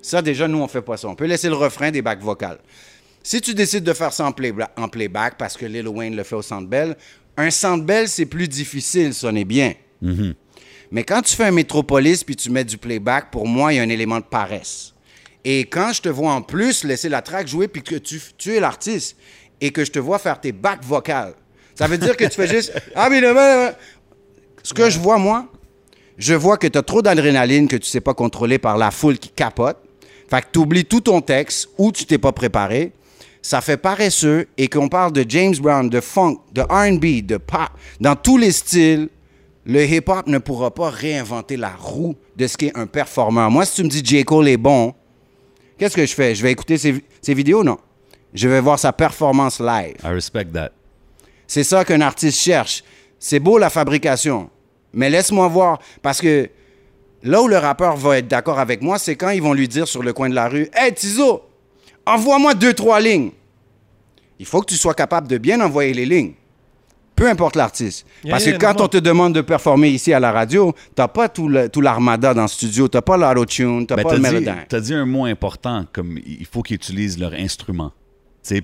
Ça, 0.00 0.20
déjà, 0.20 0.48
nous, 0.48 0.58
on 0.58 0.66
fait 0.66 0.82
pas 0.82 0.96
ça. 0.96 1.08
On 1.08 1.14
peut 1.14 1.26
laisser 1.26 1.48
le 1.48 1.54
refrain 1.54 1.90
des 1.90 2.02
bacs 2.02 2.20
vocales. 2.20 2.58
Si 3.22 3.40
tu 3.40 3.54
décides 3.54 3.84
de 3.84 3.92
faire 3.92 4.12
ça 4.12 4.24
en, 4.26 4.32
play- 4.32 4.52
en 4.76 4.88
playback, 4.88 5.36
parce 5.38 5.56
que 5.56 5.66
Lil 5.66 5.86
Wayne 5.88 6.16
le 6.16 6.22
fait 6.24 6.34
au 6.34 6.42
Centre 6.42 6.66
Bell, 6.68 6.96
un 7.36 7.50
Centre 7.50 7.84
Bell, 7.84 8.08
c'est 8.08 8.26
plus 8.26 8.48
difficile, 8.48 9.14
ça 9.14 9.30
est 9.30 9.44
bien. 9.44 9.74
Mais 10.90 11.04
quand 11.04 11.22
tu 11.22 11.34
fais 11.34 11.44
un 11.44 11.50
métropolis 11.52 12.24
puis 12.24 12.36
tu 12.36 12.50
mets 12.50 12.64
du 12.64 12.76
playback, 12.76 13.30
pour 13.30 13.46
moi, 13.46 13.72
il 13.72 13.76
y 13.76 13.78
a 13.78 13.82
un 13.82 13.88
élément 13.88 14.18
de 14.18 14.24
paresse. 14.24 14.92
Et 15.44 15.60
quand 15.60 15.92
je 15.92 16.02
te 16.02 16.08
vois 16.08 16.32
en 16.32 16.42
plus 16.42 16.84
laisser 16.84 17.08
la 17.08 17.22
track 17.22 17.48
jouer 17.48 17.68
puis 17.68 17.82
que 17.82 17.96
tu, 17.96 18.20
tu 18.36 18.54
es 18.54 18.60
l'artiste 18.60 19.16
et 19.60 19.70
que 19.70 19.84
je 19.84 19.90
te 19.90 19.98
vois 19.98 20.18
faire 20.18 20.40
tes 20.40 20.52
bacs 20.52 20.84
vocales, 20.84 21.34
ça 21.74 21.86
veut 21.86 21.98
dire 21.98 22.16
que 22.16 22.24
tu 22.24 22.30
fais 22.34 22.46
juste 22.48 22.72
Ah, 22.94 23.08
mais 23.08 23.20
le- 23.20 23.28
le- 23.32 23.34
le- 23.68 23.72
Ce 24.62 24.74
que 24.74 24.90
je 24.90 24.98
vois, 24.98 25.18
moi, 25.18 25.48
je 26.18 26.34
vois 26.34 26.58
que 26.58 26.66
tu 26.66 26.76
as 26.78 26.82
trop 26.82 27.00
d'adrénaline 27.02 27.66
que 27.68 27.76
tu 27.76 27.86
sais 27.88 28.00
pas 28.00 28.14
contrôler 28.14 28.58
par 28.58 28.76
la 28.76 28.90
foule 28.90 29.18
qui 29.18 29.30
capote. 29.30 29.78
Fait 30.28 30.42
que 30.42 30.46
tu 30.52 30.58
oublies 30.58 30.84
tout 30.84 31.00
ton 31.00 31.20
texte 31.20 31.68
ou 31.78 31.90
tu 31.92 32.04
t'es 32.04 32.18
pas 32.18 32.32
préparé. 32.32 32.92
Ça 33.42 33.60
fait 33.60 33.76
paresseux 33.76 34.46
et 34.56 34.68
qu'on 34.68 34.88
parle 34.88 35.12
de 35.12 35.24
James 35.28 35.56
Brown, 35.56 35.90
de 35.90 36.00
funk, 36.00 36.38
de 36.52 36.62
R&B, 36.62 37.26
de 37.26 37.36
pop, 37.36 37.70
dans 38.00 38.14
tous 38.14 38.38
les 38.38 38.52
styles, 38.52 39.08
le 39.66 39.84
hip-hop 39.84 40.26
ne 40.26 40.38
pourra 40.38 40.72
pas 40.72 40.90
réinventer 40.90 41.56
la 41.56 41.70
roue 41.70 42.16
de 42.36 42.46
ce 42.46 42.56
qu'est 42.56 42.76
un 42.76 42.86
performeur. 42.86 43.50
Moi, 43.50 43.64
si 43.64 43.76
tu 43.76 43.84
me 43.84 43.88
dis 43.88 44.02
J. 44.04 44.24
Cole 44.24 44.48
est 44.48 44.56
bon, 44.56 44.94
qu'est-ce 45.78 45.96
que 45.96 46.06
je 46.06 46.14
fais? 46.14 46.34
Je 46.34 46.42
vais 46.42 46.52
écouter 46.52 46.78
ses, 46.78 47.02
ses 47.20 47.34
vidéos? 47.34 47.62
Non. 47.62 47.78
Je 48.34 48.48
vais 48.48 48.60
voir 48.60 48.78
sa 48.78 48.92
performance 48.92 49.60
live. 49.60 49.96
I 50.02 50.08
respect 50.08 50.46
that. 50.46 50.70
C'est 51.46 51.64
ça 51.64 51.84
qu'un 51.84 52.00
artiste 52.00 52.40
cherche. 52.40 52.82
C'est 53.18 53.38
beau 53.40 53.58
la 53.58 53.70
fabrication, 53.70 54.50
mais 54.92 55.10
laisse-moi 55.10 55.46
voir. 55.48 55.80
Parce 56.00 56.20
que 56.20 56.48
là 57.22 57.42
où 57.42 57.46
le 57.46 57.58
rappeur 57.58 57.96
va 57.96 58.18
être 58.18 58.28
d'accord 58.28 58.58
avec 58.58 58.82
moi, 58.82 58.98
c'est 58.98 59.16
quand 59.16 59.30
ils 59.30 59.42
vont 59.42 59.52
lui 59.52 59.68
dire 59.68 59.86
sur 59.86 60.02
le 60.02 60.12
coin 60.12 60.28
de 60.28 60.34
la 60.34 60.48
rue 60.48 60.68
Hey 60.74 60.92
Tizo, 60.94 61.42
envoie-moi 62.06 62.54
deux, 62.54 62.74
trois 62.74 63.00
lignes. 63.00 63.30
Il 64.38 64.46
faut 64.46 64.60
que 64.60 64.66
tu 64.66 64.76
sois 64.76 64.94
capable 64.94 65.28
de 65.28 65.38
bien 65.38 65.60
envoyer 65.60 65.92
les 65.94 66.06
lignes. 66.06 66.32
Peu 67.14 67.28
importe 67.28 67.54
l'artiste. 67.56 68.06
Yeah, 68.24 68.32
Parce 68.32 68.46
yeah, 68.46 68.56
que 68.56 68.64
quand 68.64 68.80
on 68.80 68.88
te 68.88 68.96
demande 68.96 69.34
de 69.34 69.42
performer 69.42 69.90
ici 69.90 70.12
à 70.12 70.18
la 70.18 70.32
radio, 70.32 70.74
t'as 70.94 71.06
pas 71.08 71.28
tout 71.28 71.48
l'armada 71.48 72.34
dans 72.34 72.42
le 72.42 72.48
studio, 72.48 72.88
t'as 72.88 73.02
pas 73.02 73.16
l'autotune, 73.16 73.86
t'as 73.86 73.96
Ben, 73.96 74.02
pas 74.02 74.14
le 74.14 74.20
mélodin. 74.20 74.56
t'as 74.68 74.80
dit 74.80 74.94
un 74.94 75.06
mot 75.06 75.26
important, 75.26 75.84
comme 75.92 76.18
il 76.26 76.46
faut 76.46 76.62
qu'ils 76.62 76.76
utilisent 76.76 77.18
leur 77.18 77.34
instrument. 77.34 77.92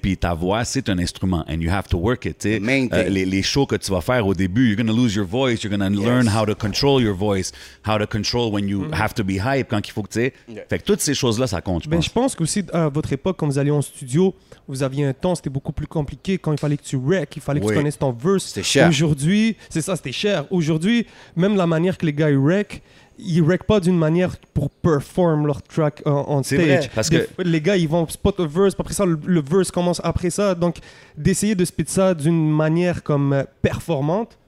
Puis 0.02 0.16
ta 0.16 0.34
voix, 0.34 0.64
c'est 0.64 0.88
un 0.88 0.98
instrument, 0.98 1.44
and 1.48 1.60
you 1.60 1.70
have 1.70 1.86
to 1.88 1.98
work 1.98 2.24
it. 2.26 2.44
Euh, 2.44 3.08
les, 3.08 3.24
les 3.24 3.42
shows 3.42 3.64
que 3.66 3.76
tu 3.76 3.90
vas 3.92 4.00
faire 4.00 4.26
au 4.26 4.34
début, 4.34 4.68
you're 4.68 4.76
going 4.76 4.92
to 4.92 4.96
lose 4.96 5.14
your 5.14 5.24
voice, 5.26 5.62
you're 5.62 5.70
going 5.74 5.94
to 5.94 6.02
learn 6.02 6.26
how 6.28 6.44
to 6.44 6.54
control 6.54 7.00
your 7.00 7.14
voice, 7.14 7.52
how 7.86 7.96
to 7.98 8.06
control 8.06 8.52
when 8.52 8.68
you 8.68 8.86
have 8.92 9.14
to 9.14 9.22
be 9.24 9.38
hype, 9.38 9.68
quand 9.70 9.86
il 9.86 9.92
faut 9.92 10.02
que 10.02 10.08
tu 10.08 10.20
sais. 10.20 10.32
Fait 10.68 10.78
que 10.80 10.84
toutes 10.84 11.00
ces 11.00 11.14
choses-là, 11.14 11.46
ça 11.46 11.60
compte, 11.60 11.84
je 11.84 11.88
Ben, 11.88 11.96
pense. 11.98 12.04
je 12.06 12.10
pense 12.10 12.34
qu'aussi, 12.34 12.64
à 12.72 12.88
votre 12.88 13.12
époque, 13.12 13.36
quand 13.38 13.46
vous 13.46 13.58
alliez 13.58 13.70
en 13.70 13.82
studio, 13.82 14.34
vous 14.66 14.82
aviez 14.82 15.04
un 15.04 15.12
temps, 15.12 15.34
c'était 15.34 15.48
beaucoup 15.50 15.72
plus 15.72 15.86
compliqué. 15.86 16.38
Quand 16.38 16.52
il 16.52 16.58
fallait 16.58 16.76
que 16.76 16.82
tu 16.84 16.96
rec, 16.96 17.34
il 17.36 17.40
fallait 17.42 17.60
que 17.60 17.64
Oui. 17.66 17.72
tu 17.72 17.78
connaisses 17.78 17.98
ton 17.98 18.12
verse. 18.12 18.46
C'était 18.46 18.62
cher. 18.64 18.88
Aujourd'hui, 18.88 19.56
c'est 19.70 19.80
ça, 19.80 19.94
c'était 19.96 20.12
cher. 20.12 20.44
Aujourd'hui, 20.50 21.06
même 21.36 21.56
la 21.56 21.66
manière 21.66 21.96
que 21.96 22.04
les 22.04 22.12
gars 22.12 22.28
rec, 22.36 22.82
ils 23.18 23.42
rec 23.42 23.64
pas 23.64 23.80
d'une 23.80 23.98
manière 23.98 24.36
pour 24.54 24.70
perform 24.70 25.46
leur 25.46 25.62
track 25.62 26.02
en, 26.06 26.10
en 26.12 26.42
C'est 26.42 26.56
stage. 26.56 26.66
vrai, 26.78 26.90
parce 26.94 27.10
Des 27.10 27.20
que- 27.36 27.42
les 27.42 27.60
gars, 27.60 27.76
ils 27.76 27.88
vont 27.88 28.06
spot 28.08 28.38
le 28.38 28.46
verse, 28.46 28.74
après 28.78 28.94
ça, 28.94 29.04
le, 29.04 29.18
le 29.24 29.40
verse 29.42 29.70
commence 29.70 30.00
après 30.04 30.30
ça. 30.30 30.54
Donc, 30.54 30.76
d'essayer 31.16 31.54
de 31.54 31.64
spit 31.64 31.84
ça 31.86 32.14
d'une 32.14 32.50
manière 32.50 33.02
comme 33.02 33.32
euh, 33.32 33.44
performante, 33.62 34.38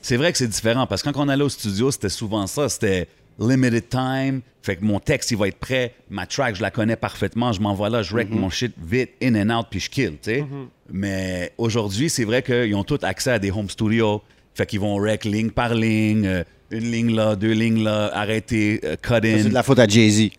C'est 0.00 0.16
vrai 0.16 0.30
que 0.32 0.38
c'est 0.38 0.48
différent 0.48 0.86
parce 0.86 1.02
que 1.02 1.10
quand 1.10 1.22
on 1.24 1.28
allait 1.28 1.42
au 1.44 1.48
studio, 1.48 1.90
c'était 1.90 2.08
souvent 2.08 2.46
ça. 2.46 2.68
C'était 2.68 3.08
limited 3.38 3.88
time. 3.88 4.40
Fait 4.62 4.76
que 4.76 4.84
mon 4.84 5.00
texte, 5.00 5.30
il 5.32 5.36
va 5.36 5.48
être 5.48 5.58
prêt. 5.58 5.94
Ma 6.08 6.26
track, 6.26 6.54
je 6.54 6.62
la 6.62 6.70
connais 6.70 6.96
parfaitement. 6.96 7.52
Je 7.52 7.60
m'envoie 7.60 7.90
là, 7.90 8.00
je 8.02 8.14
rec 8.14 8.30
mon 8.30 8.48
shit 8.50 8.72
vite, 8.82 9.10
in 9.22 9.34
and 9.34 9.54
out, 9.58 9.66
puis 9.70 9.80
je 9.80 9.90
kill, 9.90 10.12
tu 10.12 10.18
sais. 10.22 10.44
Mais 10.90 11.52
aujourd'hui, 11.58 12.08
c'est 12.08 12.24
vrai 12.24 12.42
qu'ils 12.42 12.74
ont 12.74 12.84
tous 12.84 13.00
accès 13.02 13.32
à 13.32 13.38
des 13.38 13.50
home 13.50 13.68
studios. 13.68 14.22
Fait 14.54 14.64
qu'ils 14.66 14.80
vont 14.80 14.94
rec 14.96 15.24
ligne 15.24 15.50
par 15.50 15.74
ligne, 15.74 16.26
euh, 16.26 16.44
une 16.70 16.90
ligne 16.90 17.14
là, 17.14 17.36
deux 17.36 17.52
lignes 17.52 17.82
là, 17.84 18.10
arrêter, 18.14 18.80
euh, 18.84 18.96
cut 19.00 19.14
in. 19.14 19.38
C'est 19.42 19.48
de 19.48 19.54
la 19.54 19.62
faute 19.62 19.78
à 19.78 19.86
Jay-Z. 19.86 20.30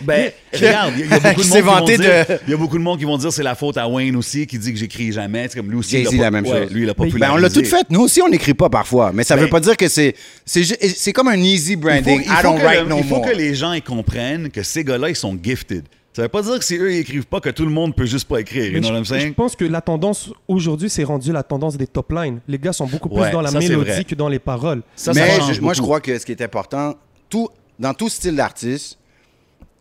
Ben, 0.00 0.32
regarde, 0.52 0.94
il 0.96 1.00
y, 1.00 1.02
a- 1.04 1.06
il 1.06 1.10
y 1.10 1.14
a 1.14 1.20
beaucoup 1.34 1.42
de 1.44 1.46
monde 1.46 1.54
qui 1.56 1.60
vont 1.62 1.84
dire, 1.84 1.98
de- 1.98 2.38
il 2.46 2.50
y 2.50 2.54
a 2.54 2.56
beaucoup 2.56 2.78
de 2.78 2.82
monde 2.82 2.98
qui 2.98 3.04
vont 3.04 3.16
dire 3.16 3.32
c'est 3.32 3.42
la 3.44 3.54
faute 3.54 3.76
à 3.76 3.86
Wayne 3.88 4.16
aussi, 4.16 4.44
qui 4.46 4.58
dit 4.58 4.72
que 4.72 4.78
j'écris 4.78 5.12
jamais. 5.12 5.46
C'est 5.48 5.56
comme 5.58 5.70
lui 5.70 5.78
aussi. 5.78 6.00
il 6.00 6.06
a 6.06 6.10
Jay-Z, 6.10 6.20
la 6.20 6.30
même 6.32 6.44
ouais, 6.46 6.62
chose. 6.64 6.72
Lui, 6.72 6.82
il 6.82 6.90
a 6.90 6.94
pas 6.94 7.04
Ben, 7.04 7.10
pu 7.12 7.22
on 7.30 7.36
l'a 7.36 7.48
tout 7.48 7.64
fait. 7.64 7.86
Nous 7.90 8.00
aussi, 8.00 8.20
on 8.20 8.28
n'écrit 8.28 8.54
pas 8.54 8.68
parfois. 8.68 9.12
Mais 9.14 9.22
ça 9.22 9.36
Ben- 9.36 9.42
veut 9.42 9.48
pas 9.48 9.60
dire 9.60 9.76
que 9.76 9.86
c'est. 9.88 10.14
C'est 10.44 11.12
comme 11.12 11.28
un 11.28 11.36
easy 11.38 11.72
Il 11.72 11.74
faut, 11.76 11.80
branding. 11.82 12.22
il 12.24 12.26
I 12.26 12.34
faut 12.36 12.42
don't 12.42 12.58
que, 12.58 12.64
write 12.64 12.80
le- 12.82 12.88
no 12.88 12.98
il 12.98 13.04
faut 13.04 13.16
more. 13.16 13.26
que 13.26 13.36
les 13.36 13.54
gens 13.54 13.72
ils 13.72 13.82
comprennent 13.82 14.50
que 14.50 14.62
ces 14.64 14.82
gars-là, 14.82 15.10
ils 15.10 15.16
sont 15.16 15.38
gifted. 15.40 15.84
Ça 16.14 16.22
veut 16.22 16.28
pas 16.28 16.42
dire 16.42 16.58
que 16.58 16.64
c'est 16.64 16.78
eux, 16.78 16.92
ils 16.92 16.98
écrivent 17.00 17.26
pas, 17.26 17.40
que 17.40 17.50
tout 17.50 17.64
le 17.64 17.72
monde 17.72 17.94
peut 17.96 18.06
juste 18.06 18.28
pas 18.28 18.38
écrire. 18.40 18.66
You 18.66 18.72
Mais 18.74 18.78
know 18.80 18.88
je, 19.04 19.12
what 19.12 19.18
I'm 19.18 19.28
je 19.28 19.32
pense 19.34 19.56
que 19.56 19.64
la 19.64 19.80
tendance 19.80 20.30
aujourd'hui, 20.46 20.88
c'est 20.88 21.02
rendu 21.02 21.32
la 21.32 21.42
tendance 21.42 21.76
des 21.76 21.88
top 21.88 22.12
lines. 22.12 22.40
Les 22.46 22.58
gars 22.58 22.72
sont 22.72 22.86
beaucoup 22.86 23.08
plus 23.08 23.18
Ouais, 23.20 23.32
dans 23.32 23.40
la 23.40 23.50
ça, 23.50 23.58
mélodie 23.58 24.04
que 24.04 24.14
dans 24.14 24.28
les 24.28 24.38
paroles. 24.38 24.82
Ça, 24.94 25.12
Mais 25.12 25.28
je- 25.52 25.60
moi, 25.60 25.74
je 25.74 25.82
crois 25.82 26.00
que 26.00 26.16
ce 26.16 26.24
qui 26.24 26.30
est 26.32 26.40
important, 26.42 26.94
tout, 27.28 27.48
dans 27.80 27.94
tout 27.94 28.08
style 28.08 28.36
d'artiste, 28.36 28.98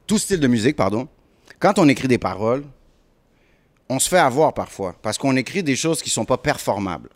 tout 0.08 0.18
style 0.18 0.40
de 0.40 0.48
musique, 0.48 0.76
pardon, 0.76 1.08
quand 1.60 1.78
on 1.78 1.88
écrit 1.88 2.08
des 2.08 2.18
paroles, 2.18 2.64
on 3.88 4.00
se 4.00 4.10
fait 4.10 4.18
avoir 4.18 4.54
parfois 4.56 4.96
parce 5.04 5.20
qu'on 5.20 5.36
écrit 5.36 5.62
des 5.62 5.76
choses 5.76 6.02
qui 6.02 6.10
sont 6.10 6.26
pas 6.26 6.38
performables. 6.38 7.10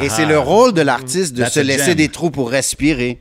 Et 0.00 0.06
Ah. 0.06 0.08
c'est 0.08 0.24
le 0.26 0.38
rôle 0.38 0.72
de 0.72 0.80
l'artiste 0.80 1.34
de 1.34 1.44
se 1.44 1.60
laisser 1.60 1.84
gem. 1.88 1.94
des 1.96 2.08
trous 2.08 2.30
pour 2.30 2.50
respirer, 2.50 3.20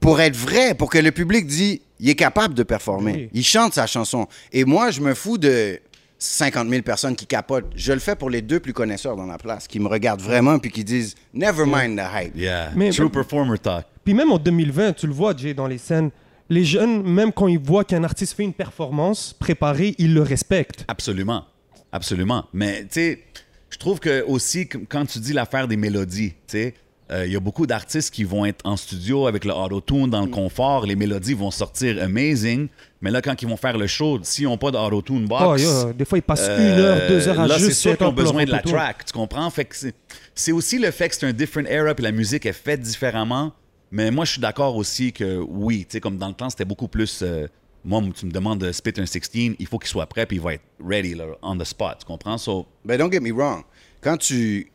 pour 0.00 0.20
être 0.20 0.36
vrai, 0.36 0.74
pour 0.74 0.90
que 0.90 0.98
le 0.98 1.12
public 1.12 1.46
dit 1.46 1.82
il 2.00 2.08
est 2.10 2.14
capable 2.14 2.54
de 2.54 2.62
performer. 2.62 3.12
Oui. 3.12 3.30
Il 3.32 3.44
chante 3.44 3.74
sa 3.74 3.86
chanson. 3.86 4.28
Et 4.52 4.64
moi, 4.64 4.90
je 4.92 5.00
me 5.00 5.14
fous 5.14 5.36
de 5.38 5.80
50 6.18 6.68
000 6.68 6.82
personnes 6.82 7.16
qui 7.16 7.26
capotent. 7.26 7.66
Je 7.74 7.92
le 7.92 7.98
fais 7.98 8.14
pour 8.16 8.30
les 8.30 8.40
deux 8.42 8.60
plus 8.60 8.72
connaisseurs 8.72 9.16
dans 9.16 9.26
la 9.26 9.38
place, 9.38 9.66
qui 9.66 9.80
me 9.80 9.88
regardent 9.88 10.20
vraiment 10.20 10.58
puis 10.58 10.70
qui 10.70 10.84
disent 10.84 11.14
Never 11.34 11.64
mind 11.66 11.98
the 11.98 12.02
hype. 12.14 12.36
Yeah. 12.36 12.70
Mais- 12.76 12.90
True 12.90 13.10
performer 13.10 13.58
talk. 13.58 13.84
Puis 14.04 14.14
même 14.14 14.30
en 14.30 14.38
2020, 14.38 14.92
tu 14.94 15.06
le 15.06 15.12
vois, 15.12 15.36
Jay, 15.36 15.54
dans 15.54 15.66
les 15.66 15.78
scènes, 15.78 16.10
les 16.48 16.64
jeunes, 16.64 17.02
même 17.02 17.32
quand 17.32 17.46
ils 17.48 17.58
voient 17.58 17.84
qu'un 17.84 18.04
artiste 18.04 18.34
fait 18.34 18.44
une 18.44 18.54
performance 18.54 19.34
préparée, 19.38 19.94
ils 19.98 20.14
le 20.14 20.22
respectent. 20.22 20.84
Absolument. 20.88 21.44
Absolument. 21.92 22.44
Mais, 22.52 22.82
tu 22.82 22.88
sais, 22.92 23.22
je 23.70 23.76
trouve 23.78 23.98
que 24.00 24.24
aussi, 24.24 24.66
quand 24.68 25.04
tu 25.04 25.18
dis 25.18 25.32
l'affaire 25.32 25.68
des 25.68 25.76
mélodies, 25.76 26.30
tu 26.30 26.36
sais, 26.58 26.74
euh, 27.10 27.24
il 27.26 27.32
y 27.32 27.36
a 27.36 27.40
beaucoup 27.40 27.66
d'artistes 27.66 28.12
qui 28.12 28.22
vont 28.24 28.44
être 28.44 28.60
en 28.64 28.76
studio 28.76 29.26
avec 29.26 29.44
le 29.44 29.52
auto-tune 29.52 30.10
dans 30.10 30.20
le 30.20 30.26
confort. 30.30 30.84
Les 30.84 30.94
mélodies 30.96 31.32
vont 31.34 31.50
sortir 31.50 32.02
amazing. 32.02 32.68
Mais 33.00 33.10
là, 33.10 33.22
quand 33.22 33.40
ils 33.40 33.48
vont 33.48 33.56
faire 33.56 33.78
le 33.78 33.86
show, 33.86 34.18
s'ils 34.22 34.44
n'ont 34.44 34.58
pas 34.58 34.70
d'auto-tune 34.70 35.26
box. 35.26 35.42
Oh, 35.46 35.56
yeah, 35.56 35.92
des 35.92 36.04
fois, 36.04 36.18
ils 36.18 36.22
passent 36.22 36.46
Euh, 36.48 36.58
une 36.74 36.78
heure, 36.80 37.08
deux 37.08 37.28
heures 37.28 37.40
à 37.40 37.46
là, 37.46 37.56
juste 37.56 37.70
c'est 37.70 37.74
sûr 37.88 37.96
qu'ils 37.96 38.06
ont 38.06 38.12
besoin 38.12 38.44
de 38.44 38.50
la 38.50 38.58
autotune. 38.58 38.76
track, 38.76 39.04
tu 39.06 39.12
comprends? 39.12 39.48
Fait 39.50 39.64
que 39.64 39.74
c'est- 39.76 39.94
c'est 40.34 40.52
aussi 40.52 40.78
le 40.78 40.90
fait 40.90 41.08
que 41.08 41.14
c'est 41.14 41.26
un 41.26 41.32
different 41.32 41.66
era 41.66 41.94
puis 41.94 42.04
la 42.04 42.12
musique 42.12 42.44
est 42.44 42.52
faite 42.52 42.80
différemment. 42.82 43.52
Mais 43.90 44.10
moi, 44.10 44.24
je 44.26 44.32
suis 44.32 44.40
d'accord 44.40 44.76
aussi 44.76 45.12
que 45.12 45.38
oui, 45.48 45.86
tu 45.88 45.92
sais, 45.92 46.00
comme 46.00 46.18
dans 46.18 46.28
le 46.28 46.34
temps, 46.34 46.50
c'était 46.50 46.66
beaucoup 46.66 46.88
plus. 46.88 47.20
euh, 47.22 47.46
moi, 47.84 48.02
tu 48.14 48.26
me 48.26 48.30
demandes 48.32 48.58
de 48.58 48.70
spit 48.72 48.92
un 48.98 49.06
16, 49.06 49.30
il 49.58 49.66
faut 49.66 49.78
qu'il 49.78 49.88
soit 49.88 50.04
prêt 50.06 50.26
puis 50.26 50.36
il 50.36 50.42
va 50.42 50.54
être 50.54 50.64
ready, 50.84 51.14
là, 51.14 51.24
on 51.40 51.56
the 51.56 51.64
spot, 51.64 51.96
tu 52.00 52.04
comprends? 52.04 52.36
So, 52.36 52.66
Ben, 52.84 52.98
don't 52.98 53.10
get 53.10 53.20
me 53.20 53.30
wrong. 53.32 53.62
Quand 54.02 54.16
tu. 54.18 54.70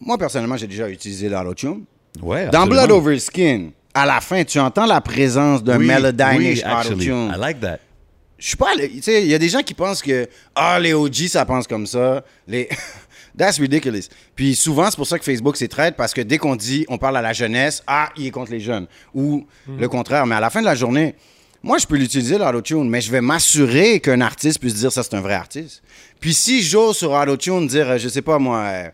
Moi, 0.00 0.18
personnellement, 0.18 0.56
j'ai 0.56 0.66
déjà 0.66 0.88
utilisé 0.88 1.28
l'autotune. 1.28 1.84
ouais, 2.22 2.46
Dans 2.48 2.62
absolument. 2.62 2.86
Blood 2.86 2.90
Over 2.90 3.18
Skin, 3.18 3.70
à 3.94 4.06
la 4.06 4.20
fin, 4.20 4.42
tu 4.44 4.58
entends 4.58 4.86
la 4.86 5.00
présence 5.00 5.62
d'un 5.62 5.78
Oui, 5.78 5.86
melodinish 5.86 6.62
oui. 6.64 7.04
I 7.34 7.38
like 7.38 7.60
that. 7.60 7.78
Je 8.38 8.48
suis 8.48 8.56
pas. 8.56 8.70
allé- 8.72 8.88
Tu 8.90 9.02
sais, 9.02 9.22
il 9.22 9.28
y 9.28 9.34
a 9.34 9.38
des 9.38 9.48
gens 9.48 9.62
qui 9.62 9.74
pensent 9.74 10.02
que. 10.02 10.26
Ah, 10.54 10.78
les 10.80 10.94
OG, 10.94 11.28
ça 11.28 11.44
pense 11.44 11.66
comme 11.66 11.86
ça. 11.86 12.24
Les. 12.48 12.68
That's 13.38 13.58
ridiculous. 13.58 14.08
Puis 14.34 14.54
souvent, 14.54 14.90
c'est 14.90 14.96
pour 14.96 15.06
ça 15.06 15.18
que 15.18 15.24
Facebook 15.24 15.56
s'est 15.56 15.68
traite, 15.68 15.96
parce 15.96 16.12
que 16.12 16.20
dès 16.20 16.36
qu'on 16.38 16.54
dit, 16.56 16.84
on 16.88 16.98
parle 16.98 17.16
à 17.16 17.22
la 17.22 17.32
jeunesse, 17.32 17.82
ah, 17.86 18.10
il 18.16 18.26
est 18.26 18.30
contre 18.30 18.50
les 18.50 18.60
jeunes. 18.60 18.86
Ou 19.14 19.46
le 19.78 19.88
contraire. 19.88 20.26
Mais 20.26 20.34
à 20.34 20.40
la 20.40 20.50
fin 20.50 20.60
de 20.60 20.66
la 20.66 20.74
journée, 20.74 21.14
moi, 21.62 21.78
je 21.78 21.86
peux 21.86 21.96
l'utiliser, 21.96 22.36
l'autotune, 22.36 22.90
mais 22.90 23.00
je 23.00 23.10
vais 23.10 23.20
m'assurer 23.22 24.00
qu'un 24.00 24.20
artiste 24.20 24.58
puisse 24.58 24.74
dire 24.74 24.92
ça, 24.92 25.02
c'est 25.02 25.14
un 25.14 25.20
vrai 25.22 25.34
artiste. 25.34 25.82
Puis 26.20 26.34
si 26.34 26.62
j'ose 26.62 26.96
sur 26.96 27.12
autotune 27.12 27.66
dire, 27.68 27.96
je 27.96 28.08
sais 28.08 28.20
pas 28.22 28.38
moi, 28.38 28.58
euh, 28.58 28.88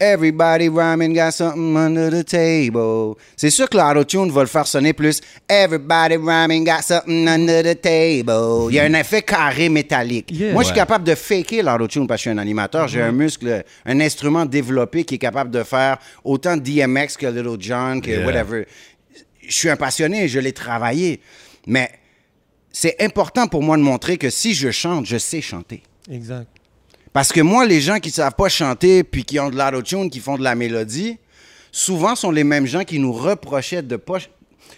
Everybody 0.00 0.68
rhyming 0.68 1.12
got 1.12 1.32
something 1.32 1.76
under 1.76 2.08
the 2.10 2.24
table. 2.24 3.16
C'est 3.36 3.50
sûr 3.50 3.68
que 3.68 3.76
l'autotune 3.76 4.30
va 4.30 4.42
le 4.42 4.46
faire 4.46 4.66
sonner 4.66 4.92
plus 4.92 5.20
Everybody 5.48 6.16
rhyming 6.16 6.64
got 6.64 6.82
something 6.82 7.26
under 7.28 7.62
the 7.64 7.80
table. 7.80 8.68
Il 8.70 8.74
y 8.76 8.78
a 8.78 8.84
un 8.84 8.94
effet 8.94 9.22
carré 9.22 9.68
métallique. 9.68 10.30
Yeah. 10.30 10.52
Moi, 10.52 10.62
je 10.62 10.66
suis 10.68 10.72
Ouais. 10.74 10.78
capable 10.78 11.04
de 11.04 11.16
faker 11.16 11.62
l'autotune 11.62 12.06
parce 12.06 12.18
que 12.22 12.24
je 12.24 12.30
suis 12.30 12.38
un 12.38 12.40
animateur. 12.40 12.86
J'ai 12.86 13.02
un 13.02 13.10
muscle, 13.10 13.64
un 13.84 14.00
instrument 14.00 14.46
développé 14.46 15.04
qui 15.04 15.16
est 15.16 15.18
capable 15.18 15.50
de 15.50 15.64
faire 15.64 15.98
autant 16.22 16.56
DMX 16.56 17.16
que 17.18 17.26
Little 17.26 17.56
John, 17.58 18.00
que 18.00 18.10
Yeah. 18.10 18.24
whatever. 18.24 18.66
je 19.40 19.52
suis 19.52 19.68
un 19.70 19.76
passionné, 19.76 20.28
je 20.28 20.38
l'ai 20.38 20.52
travaillé. 20.52 21.20
Mais 21.66 21.90
c'est 22.70 23.02
important 23.02 23.48
pour 23.48 23.62
moi 23.64 23.76
de 23.76 23.82
montrer 23.82 24.16
que 24.16 24.30
si 24.30 24.54
je 24.54 24.70
chante, 24.70 25.06
je 25.06 25.18
sais 25.18 25.40
chanter. 25.40 25.82
Exact. 26.08 26.46
Parce 27.12 27.32
que 27.32 27.40
moi, 27.40 27.64
les 27.66 27.80
gens 27.80 27.98
qui 27.98 28.10
savent 28.10 28.34
pas 28.34 28.48
chanter 28.48 29.02
puis 29.02 29.24
qui 29.24 29.38
ont 29.40 29.50
de 29.50 29.56
l'autotune, 29.56 30.10
qui 30.10 30.20
font 30.20 30.36
de 30.36 30.44
la 30.44 30.54
mélodie, 30.54 31.18
souvent 31.72 32.14
sont 32.14 32.30
les 32.30 32.44
mêmes 32.44 32.66
gens 32.66 32.84
qui 32.84 32.98
nous 32.98 33.12
reprochaient 33.12 33.82
de 33.82 33.96
pas 33.96 34.18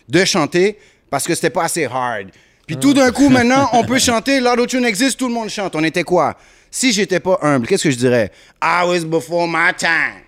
de 0.08 0.24
chanter 0.24 0.78
parce 1.10 1.26
que 1.26 1.34
c'était 1.34 1.50
pas 1.50 1.64
assez 1.64 1.84
hard. 1.86 2.28
Puis 2.66 2.76
tout 2.76 2.94
d'un 2.94 3.10
coup, 3.10 3.28
maintenant, 3.28 3.68
on 3.72 3.82
peut 3.84 3.98
chanter, 3.98 4.38
l'autotune 4.40 4.84
existe, 4.84 5.18
tout 5.18 5.26
le 5.28 5.34
monde 5.34 5.48
chante. 5.48 5.74
On 5.74 5.82
était 5.82 6.04
quoi? 6.04 6.36
Si 6.70 6.92
j'étais 6.92 7.18
pas 7.18 7.36
humble, 7.42 7.66
qu'est-ce 7.66 7.82
que 7.84 7.90
je 7.90 7.96
dirais? 7.96 8.30
I 8.62 8.84
was 8.86 9.00
before 9.04 9.48
my 9.48 9.72
time. 9.76 10.22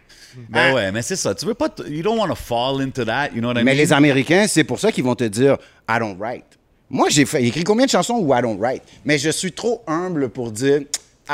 Ben 0.49 0.71
Hein? 0.71 0.75
ouais, 0.75 0.93
mais 0.93 1.03
c'est 1.03 1.15
ça. 1.15 1.35
Tu 1.35 1.47
veux 1.47 1.55
pas. 1.55 1.69
You 1.87 2.03
don't 2.03 2.19
want 2.19 2.29
to 2.29 2.35
fall 2.35 2.81
into 2.83 3.05
that. 3.05 3.29
You 3.35 3.41
know 3.41 3.49
what 3.49 3.61
I 3.61 3.65
Mais 3.65 3.73
mean? 3.75 3.77
les 3.77 3.93
Américains, 3.93 4.47
c'est 4.49 4.65
pour 4.65 4.81
ça 4.81 4.91
qu'ils 4.91 5.05
vont 5.05 5.15
te 5.15 5.25
dire 5.25 5.57
I 5.88 5.99
don't 6.01 6.17
write. 6.19 6.45
Moi, 6.91 7.09
j'ai 7.11 7.23
écrit 7.23 7.62
combien 7.65 7.85
de 7.87 7.91
chansons 7.91 8.15
où 8.19 8.35
I 8.35 8.41
don't 8.43 8.59
write? 8.59 8.83
Mais 9.05 9.19
je 9.19 9.31
suis 9.31 9.53
trop 9.53 9.83
humble 9.87 10.31
pour 10.31 10.51
dire 10.51 10.81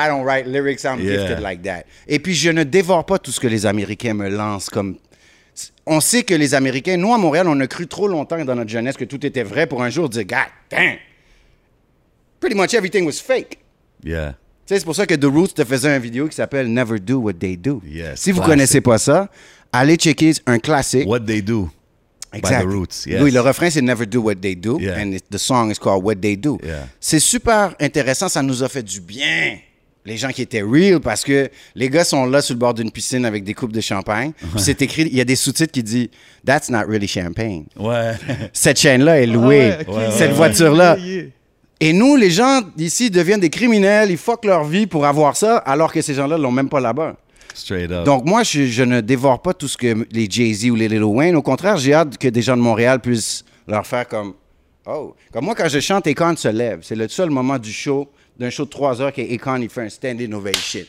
I 0.00 0.08
don't 0.08 0.24
write 0.24 0.46
lyrics, 0.46 0.84
I'm 0.84 1.00
Yeah. 1.00 1.18
gifted 1.26 1.40
like 1.40 1.62
that. 1.62 1.84
Et 2.06 2.18
puis, 2.18 2.34
je 2.34 2.50
ne 2.50 2.62
dévore 2.64 3.04
pas 3.04 3.18
tout 3.18 3.32
ce 3.32 3.40
que 3.40 3.48
les 3.48 3.66
Américains 3.66 4.14
me 4.14 4.28
lancent 4.28 4.70
comme. 4.70 4.96
On 5.86 6.00
sait 6.00 6.22
que 6.22 6.34
les 6.34 6.54
Américains, 6.54 6.96
nous 6.96 7.12
à 7.12 7.18
Montréal, 7.18 7.48
on 7.48 7.58
a 7.60 7.66
cru 7.66 7.86
trop 7.88 8.06
longtemps 8.06 8.44
dans 8.44 8.54
notre 8.54 8.70
jeunesse 8.70 8.96
que 8.96 9.04
tout 9.04 9.24
était 9.26 9.42
vrai 9.42 9.66
pour 9.66 9.82
un 9.82 9.90
jour 9.90 10.08
dire 10.08 10.24
God 10.24 10.38
damn, 10.70 10.98
pretty 12.40 12.54
much 12.54 12.74
everything 12.74 13.04
was 13.06 13.20
fake. 13.20 13.58
Yeah. 14.04 14.34
Tu 14.66 14.74
sais, 14.74 14.80
c'est 14.80 14.84
pour 14.84 14.94
ça 14.94 15.06
que 15.06 15.14
The 15.14 15.24
Roots 15.24 15.54
te 15.54 15.64
faisait 15.64 15.96
une 15.96 16.02
vidéo 16.02 16.28
qui 16.28 16.36
s'appelle 16.36 16.72
Never 16.72 17.00
Do 17.00 17.20
What 17.20 17.34
They 17.34 17.56
Do. 17.56 17.80
Yes, 17.86 18.20
si 18.20 18.30
vous 18.32 18.36
classic. 18.40 18.52
connaissez 18.52 18.80
pas 18.82 18.98
ça, 18.98 19.28
allez 19.72 19.96
checker 19.96 20.32
un 20.46 20.58
classique. 20.58 21.08
What 21.08 21.20
they 21.20 21.42
do. 21.42 21.70
By 22.30 22.42
the 22.42 22.64
roots. 22.66 23.06
Yes. 23.06 23.22
Oui, 23.22 23.30
le 23.30 23.40
refrain, 23.40 23.70
c'est 23.70 23.80
Never 23.80 24.04
Do 24.04 24.20
What 24.20 24.34
They 24.36 24.54
Do. 24.54 24.78
Yeah. 24.78 24.98
And 25.00 25.16
the 25.30 25.38
song 25.38 25.70
is 25.70 25.78
called 25.78 26.04
What 26.04 26.16
They 26.16 26.36
Do. 26.36 26.58
Yeah. 26.62 26.86
C'est 27.00 27.20
super 27.20 27.74
intéressant. 27.80 28.28
Ça 28.28 28.42
nous 28.42 28.62
a 28.62 28.68
fait 28.68 28.82
du 28.82 29.00
bien. 29.00 29.56
Les 30.08 30.16
gens 30.16 30.30
qui 30.30 30.40
étaient 30.40 30.62
real, 30.62 31.00
parce 31.00 31.22
que 31.22 31.50
les 31.74 31.90
gars 31.90 32.02
sont 32.04 32.24
là 32.24 32.40
sur 32.40 32.54
le 32.54 32.58
bord 32.58 32.72
d'une 32.72 32.90
piscine 32.90 33.26
avec 33.26 33.44
des 33.44 33.52
coupes 33.52 33.72
de 33.72 33.80
champagne. 33.80 34.32
Puis 34.38 34.60
c'est 34.60 34.80
écrit, 34.80 35.02
il 35.02 35.14
y 35.14 35.20
a 35.20 35.24
des 35.24 35.36
sous-titres 35.36 35.70
qui 35.72 35.82
disent 35.82 36.08
That's 36.46 36.70
not 36.70 36.84
really 36.88 37.06
champagne. 37.06 37.66
Ouais. 37.78 38.12
Cette 38.54 38.80
chaîne-là 38.80 39.20
est 39.20 39.26
louée. 39.26 39.72
Ah 39.72 39.90
ouais, 39.90 40.06
ok. 40.06 40.12
Cette 40.12 40.30
ouais, 40.30 40.36
voiture-là. 40.36 40.96
Et 41.80 41.92
nous, 41.92 42.16
les 42.16 42.30
gens 42.30 42.60
d'ici 42.74 43.10
deviennent 43.10 43.40
des 43.40 43.50
criminels. 43.50 44.10
Ils 44.10 44.16
fuckent 44.16 44.46
leur 44.46 44.64
vie 44.64 44.86
pour 44.86 45.04
avoir 45.04 45.36
ça, 45.36 45.58
alors 45.58 45.92
que 45.92 46.00
ces 46.00 46.14
gens-là 46.14 46.38
l'ont 46.38 46.50
même 46.50 46.70
pas 46.70 46.80
là-bas. 46.80 47.16
Straight 47.54 47.90
up. 47.92 48.04
Donc, 48.04 48.24
moi, 48.24 48.42
je, 48.42 48.64
je 48.64 48.82
ne 48.84 49.00
dévore 49.02 49.42
pas 49.42 49.52
tout 49.52 49.68
ce 49.68 49.76
que 49.76 50.06
les 50.10 50.26
Jay-Z 50.28 50.70
ou 50.70 50.74
les 50.74 50.88
Lil 50.88 51.04
Wayne. 51.04 51.36
Au 51.36 51.42
contraire, 51.42 51.76
j'ai 51.76 51.92
hâte 51.92 52.16
que 52.16 52.28
des 52.28 52.42
gens 52.42 52.56
de 52.56 52.62
Montréal 52.62 53.00
puissent 53.00 53.44
leur 53.66 53.86
faire 53.86 54.08
comme 54.08 54.32
Oh. 54.90 55.14
Comme 55.30 55.44
moi, 55.44 55.54
quand 55.54 55.68
je 55.68 55.80
chante, 55.80 56.06
Akon 56.06 56.34
se 56.34 56.48
lève. 56.48 56.80
C'est 56.82 56.94
le 56.94 57.08
seul 57.08 57.28
moment 57.28 57.58
du 57.58 57.70
show, 57.70 58.08
d'un 58.38 58.50
show 58.50 58.64
de 58.64 58.70
trois 58.70 59.00
heures, 59.00 59.12
qu'Akon, 59.12 59.62
il 59.62 59.68
fait 59.68 59.82
un 59.82 59.88
standing 59.90 60.32
ovation. 60.32 60.84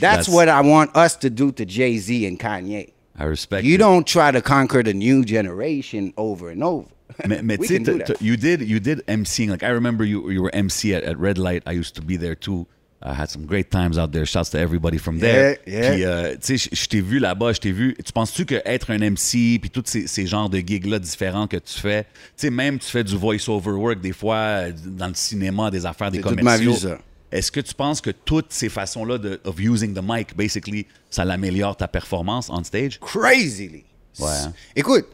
That's, 0.00 0.26
That's- 0.26 0.28
what 0.28 0.48
I 0.48 0.60
want 0.60 0.96
us 0.96 1.16
to 1.18 1.30
do 1.30 1.52
to 1.52 1.64
Jay-Z 1.64 2.26
and 2.26 2.38
Kanye. 2.38 2.92
I 3.16 3.24
respect 3.24 3.64
You 3.64 3.74
it. 3.76 3.78
don't 3.78 4.04
try 4.06 4.32
to 4.32 4.40
conquer 4.42 4.82
the 4.82 4.92
new 4.92 5.24
generation 5.24 6.12
over 6.16 6.50
and 6.50 6.64
over. 6.64 6.88
Mais, 7.28 7.42
mais 7.44 7.58
We 7.60 7.68
tu 7.68 7.74
can 7.74 7.84
do 7.84 7.98
that. 7.98 8.20
you 8.20 8.36
did 8.36 8.60
you 8.62 8.80
did 8.80 9.06
MCing. 9.06 9.50
Like 9.50 9.62
I 9.62 9.68
remember 9.68 10.04
you 10.04 10.28
you 10.30 10.42
were 10.42 10.50
MC 10.52 10.94
at, 10.94 11.04
at 11.04 11.16
Red 11.16 11.38
Light. 11.38 11.62
I 11.64 11.72
used 11.72 11.94
to 11.94 12.02
be 12.02 12.16
there 12.16 12.34
too. 12.34 12.66
I 13.06 13.12
had 13.12 13.28
some 13.28 13.44
great 13.44 13.68
times 13.68 13.98
out 13.98 14.12
there. 14.12 14.24
Shouts 14.24 14.48
to 14.52 14.58
everybody 14.58 14.96
from 14.98 15.18
there. 15.18 15.58
Yeah, 15.66 15.80
yeah. 15.80 15.90
Puis, 15.92 16.04
euh, 16.04 16.36
tu 16.40 16.58
sais, 16.58 16.70
je- 16.72 16.86
t'ai 16.88 17.02
vu 17.02 17.18
là-bas, 17.18 17.52
je 17.52 17.60
t'ai 17.60 17.70
vu. 17.72 17.94
Tu 18.02 18.12
penses-tu 18.12 18.46
que 18.46 18.62
être 18.64 18.90
un 18.90 18.98
MC, 18.98 19.58
puis 19.60 19.68
tous 19.70 19.82
ces, 19.84 20.06
ces 20.06 20.26
genres 20.26 20.48
de 20.48 20.58
gigs-là 20.58 20.98
différents 20.98 21.46
que 21.46 21.58
tu 21.58 21.78
fais, 21.78 22.04
tu 22.04 22.08
sais, 22.36 22.50
même 22.50 22.78
tu 22.78 22.86
fais 22.88 23.04
du 23.04 23.14
voice-over 23.16 23.72
work 23.72 24.00
des 24.00 24.12
fois 24.14 24.36
euh, 24.36 24.72
dans 24.86 25.08
le 25.08 25.14
cinéma, 25.14 25.70
des 25.70 25.84
affaires, 25.84 26.10
des 26.10 26.20
commerciaux. 26.20 26.44
ma 26.44 26.56
vie, 26.76 26.80
ça. 26.80 26.98
Est-ce 27.30 27.52
que 27.52 27.60
tu 27.60 27.74
penses 27.74 28.00
que 28.00 28.10
toutes 28.10 28.52
ces 28.52 28.68
façons-là 28.70 29.18
de 29.18 29.38
of 29.44 29.56
using 29.58 29.92
the 29.92 30.00
mic, 30.02 30.34
basically, 30.36 30.86
ça 31.10 31.24
l'améliore 31.26 31.76
ta 31.76 31.88
performance 31.88 32.48
on 32.48 32.64
stage? 32.64 32.98
crazily. 33.00 33.84
Ouais, 34.18 34.26
hein. 34.46 34.52
Écoute, 34.76 35.06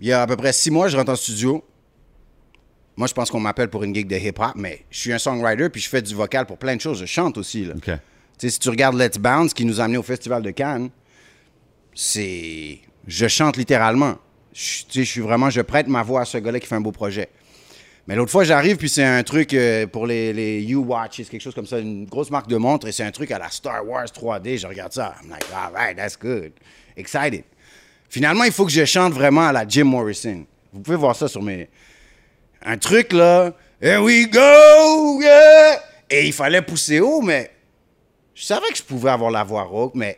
il 0.00 0.08
y 0.08 0.12
a 0.12 0.22
à 0.22 0.26
peu 0.26 0.36
près 0.36 0.52
six 0.52 0.70
mois, 0.70 0.88
je 0.88 0.96
rentre 0.96 1.12
en 1.12 1.16
studio. 1.16 1.64
Moi, 2.96 3.08
je 3.08 3.14
pense 3.14 3.30
qu'on 3.30 3.40
m'appelle 3.40 3.68
pour 3.68 3.82
une 3.82 3.94
gig 3.94 4.06
de 4.06 4.16
hip-hop, 4.16 4.52
mais 4.54 4.84
je 4.90 4.98
suis 4.98 5.12
un 5.12 5.18
songwriter 5.18 5.68
puis 5.68 5.80
je 5.80 5.88
fais 5.88 6.02
du 6.02 6.14
vocal 6.14 6.46
pour 6.46 6.58
plein 6.58 6.76
de 6.76 6.80
choses. 6.80 7.00
Je 7.00 7.06
chante 7.06 7.36
aussi. 7.38 7.64
Là. 7.64 7.74
OK. 7.76 7.84
Tu 7.84 7.90
sais, 8.38 8.50
si 8.50 8.58
tu 8.58 8.68
regardes 8.68 8.96
Let's 8.96 9.18
Bounce, 9.18 9.54
qui 9.54 9.64
nous 9.64 9.80
a 9.80 9.84
amené 9.84 9.98
au 9.98 10.02
Festival 10.02 10.42
de 10.42 10.50
Cannes, 10.50 10.90
c'est. 11.94 12.78
Je 13.06 13.28
chante 13.28 13.56
littéralement. 13.56 14.16
Je, 14.52 14.82
je 14.92 15.02
suis 15.02 15.20
vraiment. 15.20 15.50
Je 15.50 15.60
prête 15.60 15.88
ma 15.88 16.02
voix 16.02 16.22
à 16.22 16.24
ce 16.24 16.38
gars-là 16.38 16.60
qui 16.60 16.66
fait 16.66 16.74
un 16.74 16.80
beau 16.80 16.92
projet. 16.92 17.28
Mais 18.06 18.16
l'autre 18.16 18.30
fois, 18.30 18.44
j'arrive, 18.44 18.76
puis 18.76 18.90
c'est 18.90 19.04
un 19.04 19.22
truc 19.22 19.54
euh, 19.54 19.86
pour 19.86 20.06
les, 20.06 20.32
les 20.34 20.62
U-Watches, 20.62 21.26
quelque 21.30 21.40
chose 21.40 21.54
comme 21.54 21.66
ça, 21.66 21.78
une 21.78 22.04
grosse 22.04 22.30
marque 22.30 22.48
de 22.48 22.58
montre, 22.58 22.86
et 22.86 22.92
c'est 22.92 23.02
un 23.02 23.10
truc 23.10 23.30
à 23.30 23.38
la 23.38 23.48
Star 23.48 23.86
Wars 23.86 24.04
3D. 24.04 24.58
Je 24.58 24.66
regarde 24.66 24.92
ça. 24.92 25.14
I'm 25.22 25.30
like, 25.30 25.44
all 25.54 25.72
right, 25.72 25.96
that's 25.96 26.18
good. 26.18 26.52
Excited. 26.96 27.44
Finalement, 28.10 28.44
il 28.44 28.52
faut 28.52 28.66
que 28.66 28.72
je 28.72 28.84
chante 28.84 29.14
vraiment 29.14 29.46
à 29.48 29.52
la 29.52 29.66
Jim 29.66 29.84
Morrison. 29.84 30.44
Vous 30.72 30.80
pouvez 30.80 30.96
voir 30.96 31.16
ça 31.16 31.28
sur 31.28 31.42
mes. 31.42 31.68
Un 32.64 32.78
truc 32.78 33.12
là. 33.12 33.52
Here 33.82 34.02
we 34.02 34.26
go! 34.26 35.20
Yeah! 35.20 35.80
Et 36.08 36.26
il 36.26 36.32
fallait 36.32 36.62
pousser 36.62 37.00
haut, 37.00 37.20
mais 37.20 37.50
je 38.34 38.44
savais 38.44 38.68
que 38.68 38.76
je 38.76 38.82
pouvais 38.82 39.10
avoir 39.10 39.30
la 39.30 39.44
voix 39.44 39.64
rauque, 39.64 39.94
mais 39.94 40.16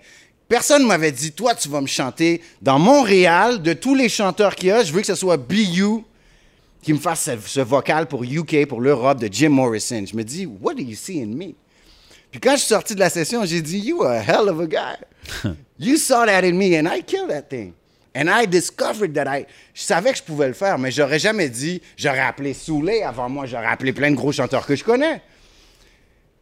personne 0.49 0.83
ne 0.83 0.87
m'avait 0.87 1.11
dit, 1.11 1.33
toi, 1.33 1.55
tu 1.55 1.69
vas 1.69 1.81
me 1.81 1.87
chanter 1.87 2.41
dans 2.63 2.79
Montréal, 2.79 3.61
de 3.61 3.73
tous 3.73 3.95
les 3.95 4.09
chanteurs 4.09 4.55
qu'il 4.55 4.69
y 4.69 4.71
a, 4.71 4.85
je 4.85 4.93
veux 4.93 5.01
que 5.01 5.07
ce 5.07 5.17
soit 5.17 5.37
BU 5.37 6.05
qui 6.83 6.93
me 6.93 6.99
fasse 6.99 7.23
ce, 7.23 7.33
ce 7.45 7.61
vocal 7.61 8.07
pour 8.07 8.23
UK, 8.23 8.67
pour 8.69 8.81
l'Europe, 8.81 9.19
de 9.19 9.29
Jim 9.31 9.49
Morrison. 9.49 10.05
Je 10.07 10.15
me 10.17 10.23
dis, 10.23 10.47
what 10.47 10.75
do 10.75 10.83
you 10.83 10.95
see 10.95 11.21
in 11.21 11.35
me? 11.35 11.55
Puis 12.31 12.41
quand 12.41 12.53
je 12.53 12.59
suis 12.59 12.69
sorti 12.69 12.95
de 12.95 13.01
la 13.01 13.11
session, 13.11 13.45
j'ai 13.45 13.63
dit, 13.63 13.79
you 13.79 14.03
are 14.05 14.13
a 14.13 14.21
hell 14.21 14.49
of 14.49 14.61
a 14.61 14.67
guy. 14.67 15.51
you 15.81 15.97
saw 15.97 16.25
that 16.25 16.45
in 16.45 16.57
me 16.57 16.77
and 16.79 16.87
I 16.87 17.03
killed 17.03 17.31
that 17.31 17.49
thing. 17.49 17.73
And 18.17 18.29
I 18.29 18.47
discovered 18.47 19.13
that 19.15 19.27
I... 19.41 19.45
Je 19.75 19.83
savais 19.83 20.13
que 20.13 20.19
je 20.19 20.23
pouvais 20.23 20.49
le 20.49 20.55
faire, 20.55 20.79
mais 20.79 20.91
j'aurais 20.91 21.19
jamais 21.19 21.51
dit, 21.51 21.83
j'aurais 21.99 22.21
appelé 22.21 22.55
Soulé 22.55 23.03
avant 23.03 23.29
moi, 23.29 23.45
j'aurais 23.45 23.67
appelé 23.67 23.93
plein 23.93 24.11
de 24.11 24.17
gros 24.17 24.33
chanteurs 24.33 24.65
que 24.67 24.75
je 24.75 24.83
connais. 24.85 25.21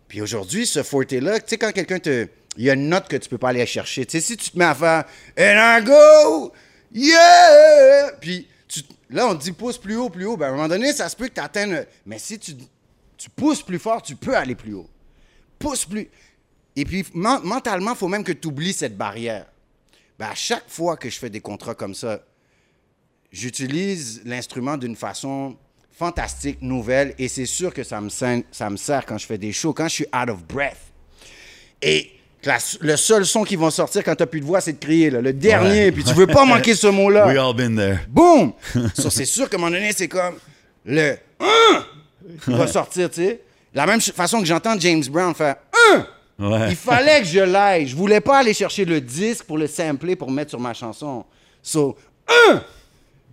Puis 0.06 0.20
aujourd'hui, 0.22 0.66
ce 0.66 0.82
forte-là, 0.84 1.40
tu 1.40 1.46
sais, 1.48 1.58
quand 1.58 1.72
quelqu'un 1.72 1.98
te. 1.98 2.28
Il 2.56 2.64
y 2.64 2.70
a 2.70 2.74
une 2.74 2.88
note 2.88 3.08
que 3.08 3.16
tu 3.16 3.28
peux 3.28 3.38
pas 3.38 3.48
aller 3.48 3.66
chercher. 3.66 4.06
Tu 4.06 4.12
sais, 4.12 4.20
si 4.24 4.36
tu 4.36 4.50
te 4.50 4.56
mets 4.56 4.64
à 4.66 4.74
faire 4.76 5.04
And 5.36 5.80
I 5.80 5.84
go, 5.84 6.52
yeah! 6.92 8.12
Puis 8.20 8.46
tu- 8.68 8.82
là, 9.10 9.26
on 9.26 9.34
te 9.34 9.42
dit 9.42 9.50
pousse 9.52 9.76
plus 9.78 9.96
haut, 9.96 10.08
plus 10.10 10.24
haut. 10.26 10.36
Ben, 10.36 10.46
à 10.46 10.48
un 10.50 10.52
moment 10.52 10.68
donné, 10.68 10.92
ça 10.92 11.08
se 11.08 11.16
peut 11.16 11.26
que 11.26 11.34
tu 11.34 11.40
atteignes. 11.40 11.84
Mais 12.06 12.20
si 12.20 12.38
tu, 12.38 12.52
tu 13.16 13.30
pousses 13.30 13.62
plus 13.62 13.80
fort, 13.80 14.00
tu 14.02 14.14
peux 14.14 14.36
aller 14.36 14.54
plus 14.54 14.74
haut. 14.74 14.88
Pousse 15.58 15.84
plus. 15.84 16.08
Et 16.76 16.84
puis, 16.84 17.04
men- 17.14 17.40
mentalement, 17.42 17.92
il 17.92 17.96
faut 17.96 18.08
même 18.08 18.22
que 18.22 18.32
tu 18.32 18.46
oublies 18.46 18.72
cette 18.72 18.96
barrière. 18.96 19.46
Ben, 20.18 20.26
à 20.26 20.34
chaque 20.34 20.68
fois 20.68 20.96
que 20.96 21.10
je 21.10 21.18
fais 21.18 21.30
des 21.30 21.40
contrats 21.40 21.74
comme 21.74 21.94
ça, 21.94 22.20
j'utilise 23.32 24.22
l'instrument 24.24 24.76
d'une 24.76 24.96
façon 24.96 25.56
fantastique, 25.96 26.58
nouvelle, 26.60 27.14
et 27.18 27.28
c'est 27.28 27.46
sûr 27.46 27.72
que 27.72 27.84
ça 27.84 28.00
me, 28.00 28.08
sert, 28.08 28.42
ça 28.50 28.68
me 28.70 28.76
sert 28.76 29.06
quand 29.06 29.18
je 29.18 29.26
fais 29.26 29.38
des 29.38 29.52
shows, 29.52 29.72
quand 29.72 29.84
je 29.88 29.94
suis 29.94 30.06
out 30.14 30.28
of 30.28 30.42
breath. 30.44 30.76
Et 31.82 32.10
la- 32.44 32.58
le 32.80 32.96
seul 32.96 33.24
son 33.24 33.44
qui 33.44 33.54
va 33.56 33.70
sortir 33.70 34.02
quand 34.04 34.14
tu 34.16 34.22
n'as 34.22 34.26
plus 34.26 34.40
de 34.40 34.44
voix, 34.44 34.60
c'est 34.60 34.72
de 34.72 34.78
crier, 34.78 35.10
là, 35.10 35.20
le 35.20 35.32
dernier, 35.32 35.86
Ouais. 35.86 35.92
puis 35.92 36.02
tu 36.04 36.12
veux 36.14 36.26
pas 36.26 36.44
manquer 36.44 36.74
ce 36.74 36.88
mot-là. 36.88 37.26
We 37.32 37.38
all 37.38 37.54
been 37.54 37.76
there. 37.76 38.00
Boum! 38.08 38.52
Ça, 38.94 39.08
c'est 39.10 39.24
sûr 39.24 39.48
qu'à 39.48 39.56
un 39.56 39.60
moment 39.60 39.70
donné, 39.72 39.92
c'est 39.92 40.08
comme 40.08 40.36
le 40.84 41.16
Hein! 41.40 41.84
Il 42.48 42.54
va 42.56 42.66
sortir, 42.66 43.08
tu 43.10 43.16
sais. 43.22 43.40
La 43.72 43.86
même 43.86 44.00
façon 44.00 44.40
que 44.40 44.46
j'entends 44.46 44.78
James 44.78 45.04
Brown 45.08 45.34
faire 45.34 45.56
Hein! 45.90 46.06
Ouais. 46.38 46.70
Il 46.70 46.76
fallait 46.76 47.20
que 47.20 47.26
je 47.26 47.40
l'aille. 47.40 47.86
Je 47.86 47.94
voulais 47.96 48.20
pas 48.20 48.38
aller 48.38 48.54
chercher 48.54 48.84
le 48.84 49.00
disque 49.00 49.44
pour 49.44 49.58
le 49.58 49.66
sampler 49.66 50.16
pour 50.16 50.30
mettre 50.30 50.50
sur 50.50 50.60
ma 50.60 50.74
chanson. 50.74 51.24
So, 51.62 51.96
Hein! 52.28 52.62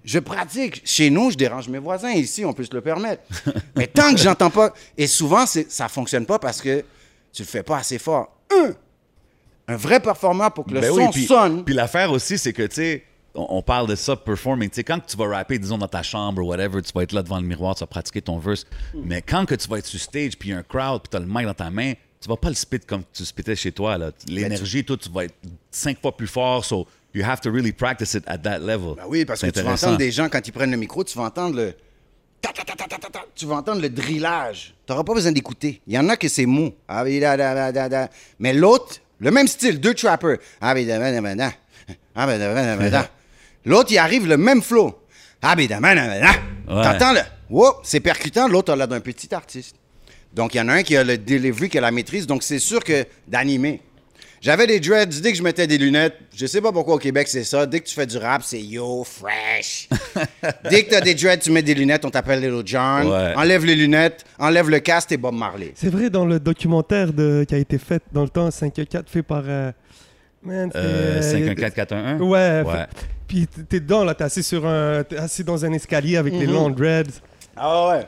Je 0.04 0.20
pratique. 0.20 0.82
Chez 0.84 1.10
nous, 1.10 1.32
je 1.32 1.38
dérange 1.38 1.70
mes 1.70 1.78
voisins. 1.78 2.12
Ici, 2.12 2.44
on 2.44 2.54
peut 2.54 2.64
se 2.64 2.74
le 2.74 2.82
permettre. 2.82 3.24
Mais 3.76 3.88
tant 3.88 4.12
que 4.12 4.20
j'entends 4.20 4.50
pas. 4.50 4.74
Et 4.98 5.08
souvent, 5.08 5.46
ça 5.46 5.88
fonctionne 5.90 6.26
pas 6.26 6.40
parce 6.40 6.62
que 6.62 6.84
tu 7.32 7.44
le 7.44 7.48
fais 7.48 7.64
pas 7.64 7.78
assez 7.78 8.00
fort. 8.00 8.36
Hein! 8.52 8.74
Un 9.68 9.76
vrai 9.76 10.00
performeur 10.00 10.52
pour 10.54 10.66
que 10.66 10.74
le 10.74 10.82
Ben 10.82 10.90
son 10.90 10.98
oui, 10.98 11.08
puis, 11.12 11.26
sonne. 11.26 11.64
Puis 11.64 11.74
l'affaire 11.76 12.12
aussi, 12.12 12.38
c'est 12.38 12.52
que, 12.52 12.64
tu 12.64 12.76
sais, 12.76 13.04
on, 13.36 13.46
on 13.50 13.62
parle 13.62 13.88
de 13.88 13.96
ça, 13.96 14.16
performing. 14.16 14.70
Tu 14.70 14.78
sais, 14.78 14.84
quand 14.84 15.00
tu 15.00 15.16
vas 15.16 15.28
rapper, 15.28 15.60
disons, 15.60 15.78
dans 15.78 15.88
ta 15.88 16.02
chambre 16.04 16.42
ou 16.42 16.48
whatever, 16.48 16.82
tu 16.82 16.92
vas 16.94 17.04
être 17.04 17.14
là 17.14 17.22
devant 17.22 17.40
le 17.40 17.46
miroir, 17.46 17.76
tu 17.76 17.82
vas 17.82 17.88
pratiquer 17.88 18.22
ton 18.22 18.40
verse. 18.40 18.66
Mais 18.96 19.22
quand 19.22 19.46
que 19.46 19.56
tu 19.56 19.70
vas 19.70 19.78
être 19.78 19.86
sur 19.86 20.00
stage, 20.00 20.36
puis 20.38 20.50
il 20.50 20.52
y 20.52 20.56
a 20.56 20.58
un 20.58 20.64
crowd, 20.64 21.04
puis 21.04 21.10
tu 21.12 21.18
as 21.18 21.20
le 21.20 21.28
mic 21.28 21.46
dans 21.46 21.54
ta 21.54 21.70
main, 21.70 21.94
tu 22.21 22.29
vas 22.29 22.38
pas 22.38 22.49
le 22.49 22.55
spit 22.55 22.79
comme 22.81 23.03
tu 23.12 23.25
spitais 23.25 23.55
chez 23.55 23.71
toi. 23.71 23.97
là. 23.97 24.12
L'énergie, 24.27 24.86
toi, 24.86 24.95
tu 24.95 25.10
vas 25.10 25.25
être 25.25 25.36
cinq 25.71 25.99
fois 25.99 26.15
plus 26.15 26.27
fort. 26.27 26.63
So, 26.63 26.88
you 27.13 27.23
have 27.25 27.41
to 27.41 27.51
really 27.51 27.71
practice 27.71 28.13
it 28.13 28.23
at 28.27 28.38
that 28.39 28.60
level. 28.60 28.95
Ben 28.95 29.05
oui, 29.07 29.25
parce 29.25 29.41
que 29.41 29.47
tu 29.47 29.62
vas 29.62 29.73
entendre 29.73 29.97
des 29.97 30.12
gens, 30.12 30.29
quand 30.29 30.47
ils 30.47 30.51
prennent 30.51 30.71
le 30.71 30.77
micro, 30.77 31.03
tu 31.03 31.17
vas 31.17 31.25
entendre 31.25 31.55
le... 31.57 31.73
ta, 32.41 32.53
ta, 32.53 32.63
ta. 32.63 32.75
Tu 33.34 33.45
vas 33.47 33.55
entendre 33.55 33.81
le 33.81 33.89
drillage. 33.89 34.75
Tu 34.86 34.91
n'auras 34.91 35.03
pas 35.03 35.13
besoin 35.15 35.31
d'écouter. 35.31 35.81
Il 35.88 35.93
y 35.93 35.97
en 35.97 36.07
a 36.10 36.15
que 36.15 36.27
c'est 36.27 36.45
mou. 36.45 36.71
Ah. 36.88 37.03
Mais 38.39 38.53
l'autre, 38.53 38.97
le 39.19 39.31
même 39.31 39.47
style, 39.47 39.79
deux 39.79 39.95
trappers. 39.95 40.38
L'autre, 43.65 43.91
il 43.91 43.97
arrive 43.97 44.27
le 44.27 44.38
même 44.38 44.62
flow. 44.62 44.95
Ah. 45.41 45.55
T'entends 45.55 47.13
le? 47.13 47.21
Wow, 47.49 47.77
c'est 47.84 47.99
percutant. 47.99 48.47
L'autre 48.47 48.71
a 48.71 48.75
l'air 48.75 48.88
d'un 48.88 48.99
petit 48.99 49.34
artiste. 49.34 49.75
Donc, 50.34 50.54
il 50.56 50.58
y 50.58 50.62
en 50.62 50.70
a 50.70 50.74
un 50.74 50.84
qui 50.84 50.96
a 50.96 51.04
le 51.04 51.17
delivery, 51.17 51.70
qui 51.70 51.78
a 51.78 51.82
la 51.82 51.91
maîtrise. 51.91 52.26
Donc, 52.28 52.44
c'est 52.44 52.60
sûr 52.60 52.84
que 52.84 53.06
d'animer. 53.28 53.82
J'avais 54.41 54.65
des 54.65 54.80
dreads, 54.80 55.22
dès 55.22 55.32
que 55.34 55.38
je 55.38 55.44
mettais 55.44 55.67
des 55.67 55.78
lunettes, 55.78 56.15
je 56.36 56.48
sais 56.48 56.62
pas 56.62 56.72
pourquoi 56.72 56.96
au 56.96 56.98
Québec 56.98 57.28
c'est 57.28 57.44
ça. 57.44 57.67
Dès 57.67 57.80
que 57.80 57.86
tu 57.86 57.94
fais 57.94 58.08
du 58.08 58.17
rap, 58.17 58.41
c'est 58.44 58.60
yo, 58.60 59.04
fresh. 59.04 59.88
dès 60.67 60.84
que 60.84 60.89
t'as 60.89 61.02
des 61.02 61.13
dreads, 61.13 61.38
tu 61.44 61.52
mets 61.52 61.62
des 61.62 61.76
lunettes, 61.76 62.06
on 62.06 62.10
t'appelle 62.10 62.39
Little 62.41 62.63
John. 62.65 63.08
Ouais. 63.08 63.34
Enlève 63.36 63.63
les 63.65 63.76
lunettes, 63.76 64.26
enlève 64.39 64.67
le 64.67 64.80
casque, 64.80 65.10
t'es 65.10 65.17
Bob 65.17 65.36
Marley. 65.36 65.74
C'est 65.76 65.89
vrai, 65.89 66.10
dans 66.10 66.26
le 66.26 66.39
documentaire 66.39 67.13
de, 67.13 67.46
qui 67.48 67.54
a 67.54 67.60
été 67.60 67.78
fait 67.78 68.02
dans 68.12 68.24
le 68.24 68.30
temps, 68.30 68.50
5-4, 68.50 69.04
fait 69.06 69.22
par. 69.22 69.44
euh, 69.46 69.72
man, 70.41 70.70
c'est, 70.74 70.78
Euh, 70.80 71.20
euh, 71.20 71.22
51441? 71.22 72.17
Ouais, 72.20 72.63
Ouais. 72.65 72.74
fait- 72.74 72.89
puis 73.28 73.48
t'es 73.70 73.80
dedans, 73.80 74.04
là, 74.04 74.15
t'es 74.15 74.24
assis, 74.24 74.41
sur 74.41 74.65
un, 74.65 75.04
t'es 75.04 75.17
assis 75.17 75.44
dans 75.44 75.63
un 75.63 75.72
escalier 75.74 76.17
avec 76.17 76.34
les 76.34 76.48
Mhm. 76.48 76.54
longs 76.54 76.70
dreads. 76.72 77.22
Ah 77.56 77.89
ouais. 77.89 78.08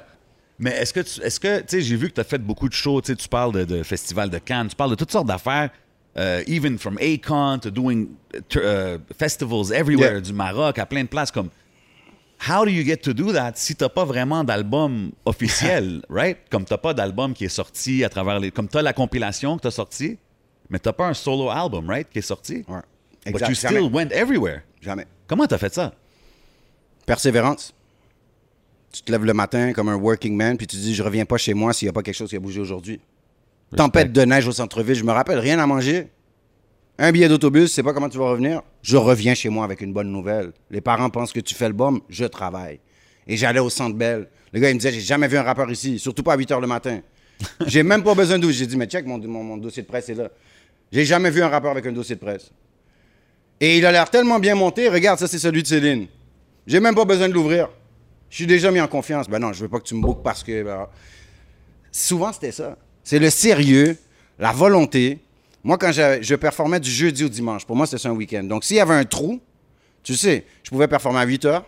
Mais 0.60 0.72
est-ce 0.72 0.94
que, 0.94 1.00
tu, 1.00 1.22
est-ce 1.22 1.40
que, 1.40 1.60
tu 1.62 1.66
sais, 1.68 1.82
j'ai 1.82 1.96
vu 1.96 2.10
que 2.10 2.14
tu 2.16 2.22
as 2.22 2.24
fait 2.24 2.38
beaucoup 2.38 2.70
de 2.70 2.74
shows, 2.74 3.02
tu 3.02 3.08
sais, 3.08 3.16
tu 3.16 3.28
parles 3.28 3.52
de, 3.54 3.64
de 3.66 3.84
Festival 3.84 4.30
de 4.30 4.38
Cannes, 4.38 4.68
tu 4.70 4.76
parles 4.76 4.92
de 4.92 4.96
toutes 4.96 5.12
sortes 5.12 5.28
d'affaires, 5.28 5.70
euh, 6.18 6.44
even 6.48 6.78
from 6.78 6.98
Akon 7.02 7.58
to 7.60 7.72
doing 7.72 8.08
uh, 8.36 8.58
uh, 8.60 8.98
festivals 9.18 9.72
everywhere, 9.72 10.12
Yeah. 10.14 10.22
du 10.22 10.32
Maroc, 10.34 10.78
à 10.78 10.86
plein 10.86 11.04
de 11.04 11.08
places, 11.10 11.32
comme, 11.32 11.50
how 12.48 12.64
do 12.66 12.70
you 12.72 12.84
get 12.86 12.98
to 12.98 13.14
do 13.14 13.34
that 13.34 13.54
si 13.56 13.76
t'as 13.76 13.90
pas 13.90 14.06
vraiment 14.06 14.44
d'album 14.44 15.12
officiel, 15.26 16.02
right? 16.10 16.38
Comme 16.52 16.66
t'as 16.66 16.78
pas 16.78 16.94
d'album 16.94 17.34
qui 17.34 17.46
est 17.46 17.50
sorti 17.50 18.04
à 18.04 18.10
travers 18.10 18.40
les, 18.40 18.52
comme 18.52 18.68
t'as 18.68 18.84
la 18.84 18.94
compilation 18.94 19.58
que 19.58 19.64
t'as 19.64 19.72
sorti, 19.72 20.20
mais 20.70 20.78
t'as 20.78 20.94
pas 20.94 21.08
un 21.08 21.14
solo 21.16 21.50
album, 21.50 21.90
right, 21.90 22.08
qui 22.12 22.20
est 22.20 22.22
sorti? 22.22 22.64
Ouais. 22.68 22.80
But 23.26 23.36
Exact. 23.36 23.50
you 23.50 23.56
Jamais. 23.56 23.80
still 23.80 23.92
went 23.92 24.10
everywhere. 24.12 24.62
Jamais. 24.82 25.08
Comment 25.28 25.48
t'as 25.48 25.58
fait 25.58 25.74
ça? 25.74 25.94
Persévérance. 27.06 27.74
Tu 28.94 29.02
te 29.02 29.12
lèves 29.12 29.26
le 29.26 29.34
matin 29.34 29.74
comme 29.74 29.90
un 29.90 29.96
working 29.96 30.36
man, 30.36 30.56
puis 30.56 30.68
tu 30.68 30.76
dis, 30.78 30.94
je 30.94 31.02
reviens 31.02 31.26
pas 31.26 31.38
chez 31.38 31.56
moi 31.56 31.74
s'il 31.74 31.88
n'y 31.88 31.90
a 31.90 31.94
pas 31.94 32.04
quelque 32.04 32.16
chose 32.16 32.30
qui 32.30 32.36
a 32.36 32.40
bougé 32.40 32.60
aujourd'hui. 32.62 33.02
Tempête 33.76 34.14
de 34.14 34.22
neige 34.22 34.48
au 34.48 34.52
centre-ville, 34.52 34.94
je 34.94 35.04
me 35.04 35.12
rappelle, 35.12 35.40
rien 35.40 35.58
à 35.58 35.66
manger. 35.66 36.10
Un 37.00 37.12
billet 37.12 37.28
d'autobus, 37.28 37.64
je 37.70 37.74
sais 37.74 37.82
pas 37.84 37.92
comment 37.92 38.08
tu 38.08 38.20
vas 38.20 38.30
revenir. 38.30 38.62
Je 38.84 38.96
reviens 38.98 39.34
chez 39.34 39.50
moi 39.50 39.66
avec 39.66 39.82
une 39.82 39.92
bonne 39.94 40.12
nouvelle. 40.12 40.54
Les 40.70 40.80
parents 40.80 41.10
pensent 41.10 41.34
que 41.34 41.40
tu 41.40 41.56
fais 41.56 41.68
le 41.68 41.74
bum, 41.74 42.02
je 42.08 42.26
travaille. 42.26 42.80
Et 43.26 43.36
j'allais 43.36 43.60
au 43.60 43.72
centre 43.72 43.96
Bell. 43.96 44.28
Le 44.52 44.60
gars, 44.60 44.70
il 44.70 44.76
me 44.76 44.80
disait, 44.80 44.92
j'ai 44.94 45.02
jamais 45.02 45.28
vu 45.28 45.38
un 45.38 45.44
rappeur 45.44 45.72
ici, 45.72 45.98
surtout 45.98 46.22
pas 46.22 46.34
à 46.34 46.38
8 46.38 46.52
h 46.52 46.62
le 46.62 46.68
matin. 46.68 47.00
j'ai 47.66 47.82
même 47.82 48.04
pas 48.04 48.14
besoin 48.14 48.38
de 48.38 48.44
douche. 48.44 48.54
J'ai 48.56 48.68
dit, 48.68 48.78
mais 48.78 48.86
check, 48.86 49.08
mon, 49.08 49.18
mon- 49.18 49.44
mon 49.44 49.58
dossier 49.58 49.82
de 49.82 49.88
presse 49.88 50.08
est 50.10 50.14
là. 50.14 50.30
J'ai 50.92 51.04
jamais 51.04 51.32
vu 51.32 51.42
un 51.42 51.48
rappeur 51.50 51.72
avec 51.72 51.88
un 51.88 51.92
dossier 51.92 52.14
de 52.14 52.20
presse. 52.20 52.52
Et 53.60 53.80
il 53.80 53.86
a 53.88 53.92
l'air 53.92 54.08
tellement 54.12 54.38
bien 54.38 54.54
monté. 54.54 54.88
Regarde, 54.88 55.18
ça, 55.18 55.28
c'est 55.28 55.40
celui 55.40 55.64
de 55.64 55.68
Céline. 55.68 56.06
J'ai 56.68 56.80
même 56.80 56.94
pas 56.94 57.06
besoin 57.06 57.28
de 57.28 57.34
l'ouvrir. 57.34 57.70
Je 58.34 58.38
suis 58.38 58.48
déjà 58.48 58.72
mis 58.72 58.82
en 58.82 58.88
confiance. 58.88 59.30
Ben 59.30 59.38
non, 59.38 59.54
je 59.54 59.62
veux 59.62 59.70
pas 59.70 59.78
que 59.78 59.84
tu 59.84 59.94
me 59.94 60.02
bookes 60.02 60.24
parce 60.24 60.44
que. 60.44 60.64
ben, 60.64 60.88
souvent, 61.92 62.34
c'était 62.34 62.52
ça. 62.52 62.76
C'est 63.04 63.20
le 63.20 63.30
sérieux, 63.30 63.96
la 64.40 64.52
volonté. 64.52 65.20
Moi, 65.64 65.78
quand 65.78 65.92
je, 65.92 66.34
performais 66.34 66.80
du 66.80 66.90
jeudi 66.90 67.24
au 67.26 67.30
dimanche, 67.30 67.64
pour 67.64 67.76
moi, 67.76 67.86
c'était 67.86 68.08
un 68.08 68.14
week-end. 68.14 68.44
Donc, 68.44 68.64
s'il 68.64 68.78
y 68.78 68.80
avait 68.80 68.96
un 68.96 69.06
trou, 69.06 69.40
tu 70.02 70.16
sais, 70.16 70.46
je 70.64 70.72
pouvais 70.72 70.88
performer 70.88 71.20
à 71.20 71.26
8 71.26 71.46
heures. 71.46 71.66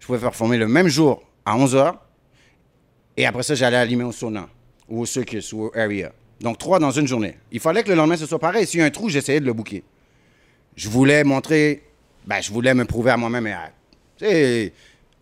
Je 0.00 0.06
pouvais 0.06 0.18
performer 0.18 0.56
le 0.56 0.66
même 0.66 0.88
jour 0.88 1.22
à 1.46 1.56
11 1.56 1.76
heures. 1.76 2.04
Et 3.16 3.24
après 3.24 3.44
ça, 3.44 3.54
j'allais 3.54 3.76
allumer 3.76 4.02
au 4.02 4.10
sauna 4.10 4.48
ou 4.88 5.02
au 5.02 5.06
circus 5.06 5.52
ou 5.52 5.66
au 5.66 5.72
area. 5.76 6.10
Donc, 6.40 6.58
trois 6.58 6.80
dans 6.80 6.90
une 6.90 7.06
journée. 7.06 7.36
Il 7.52 7.60
fallait 7.60 7.84
que 7.84 7.90
le 7.90 7.94
lendemain, 7.94 8.16
ce 8.16 8.26
soit 8.26 8.40
pareil. 8.40 8.66
S'il 8.66 8.80
y 8.80 8.82
a 8.82 8.86
un 8.86 8.90
trou, 8.90 9.08
j'essayais 9.08 9.38
de 9.38 9.46
le 9.46 9.52
booker. 9.52 9.84
Je 10.74 10.88
voulais 10.88 11.22
montrer, 11.22 11.84
ben, 12.26 12.40
je 12.40 12.50
voulais 12.50 12.74
me 12.74 12.84
prouver 12.84 13.12
à 13.12 13.16
moi-même. 13.16 13.48
Tu 14.16 14.26
sais, 14.26 14.72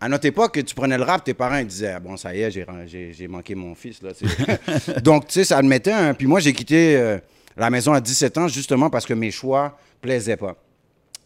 à 0.01 0.07
notre 0.09 0.25
époque, 0.25 0.63
tu 0.65 0.73
prenais 0.75 0.97
le 0.97 1.03
rap, 1.03 1.23
tes 1.23 1.33
parents 1.33 1.57
ils 1.57 1.67
disaient 1.67 1.93
Ah, 1.95 1.99
Bon, 1.99 2.15
ça 2.17 2.35
y 2.35 2.41
est, 2.41 2.51
j'ai, 2.51 3.27
manqué 3.27 3.55
mon 3.55 3.75
fils. 3.75 4.01
Là. 4.01 4.11
Donc, 5.03 5.27
tu 5.27 5.33
sais, 5.33 5.43
ça 5.43 5.57
admettait. 5.57 5.91
un- 5.91 6.13
Puis 6.13 6.27
moi, 6.27 6.39
j'ai 6.39 6.53
quitté 6.53 6.95
euh, 6.97 7.17
la 7.57 7.69
maison 7.69 7.93
à 7.93 8.01
17 8.01 8.37
ans 8.37 8.47
justement 8.47 8.89
parce 8.89 9.05
que 9.05 9.13
mes 9.13 9.31
choix 9.31 9.77
plaisaient 10.01 10.37
pas. 10.37 10.55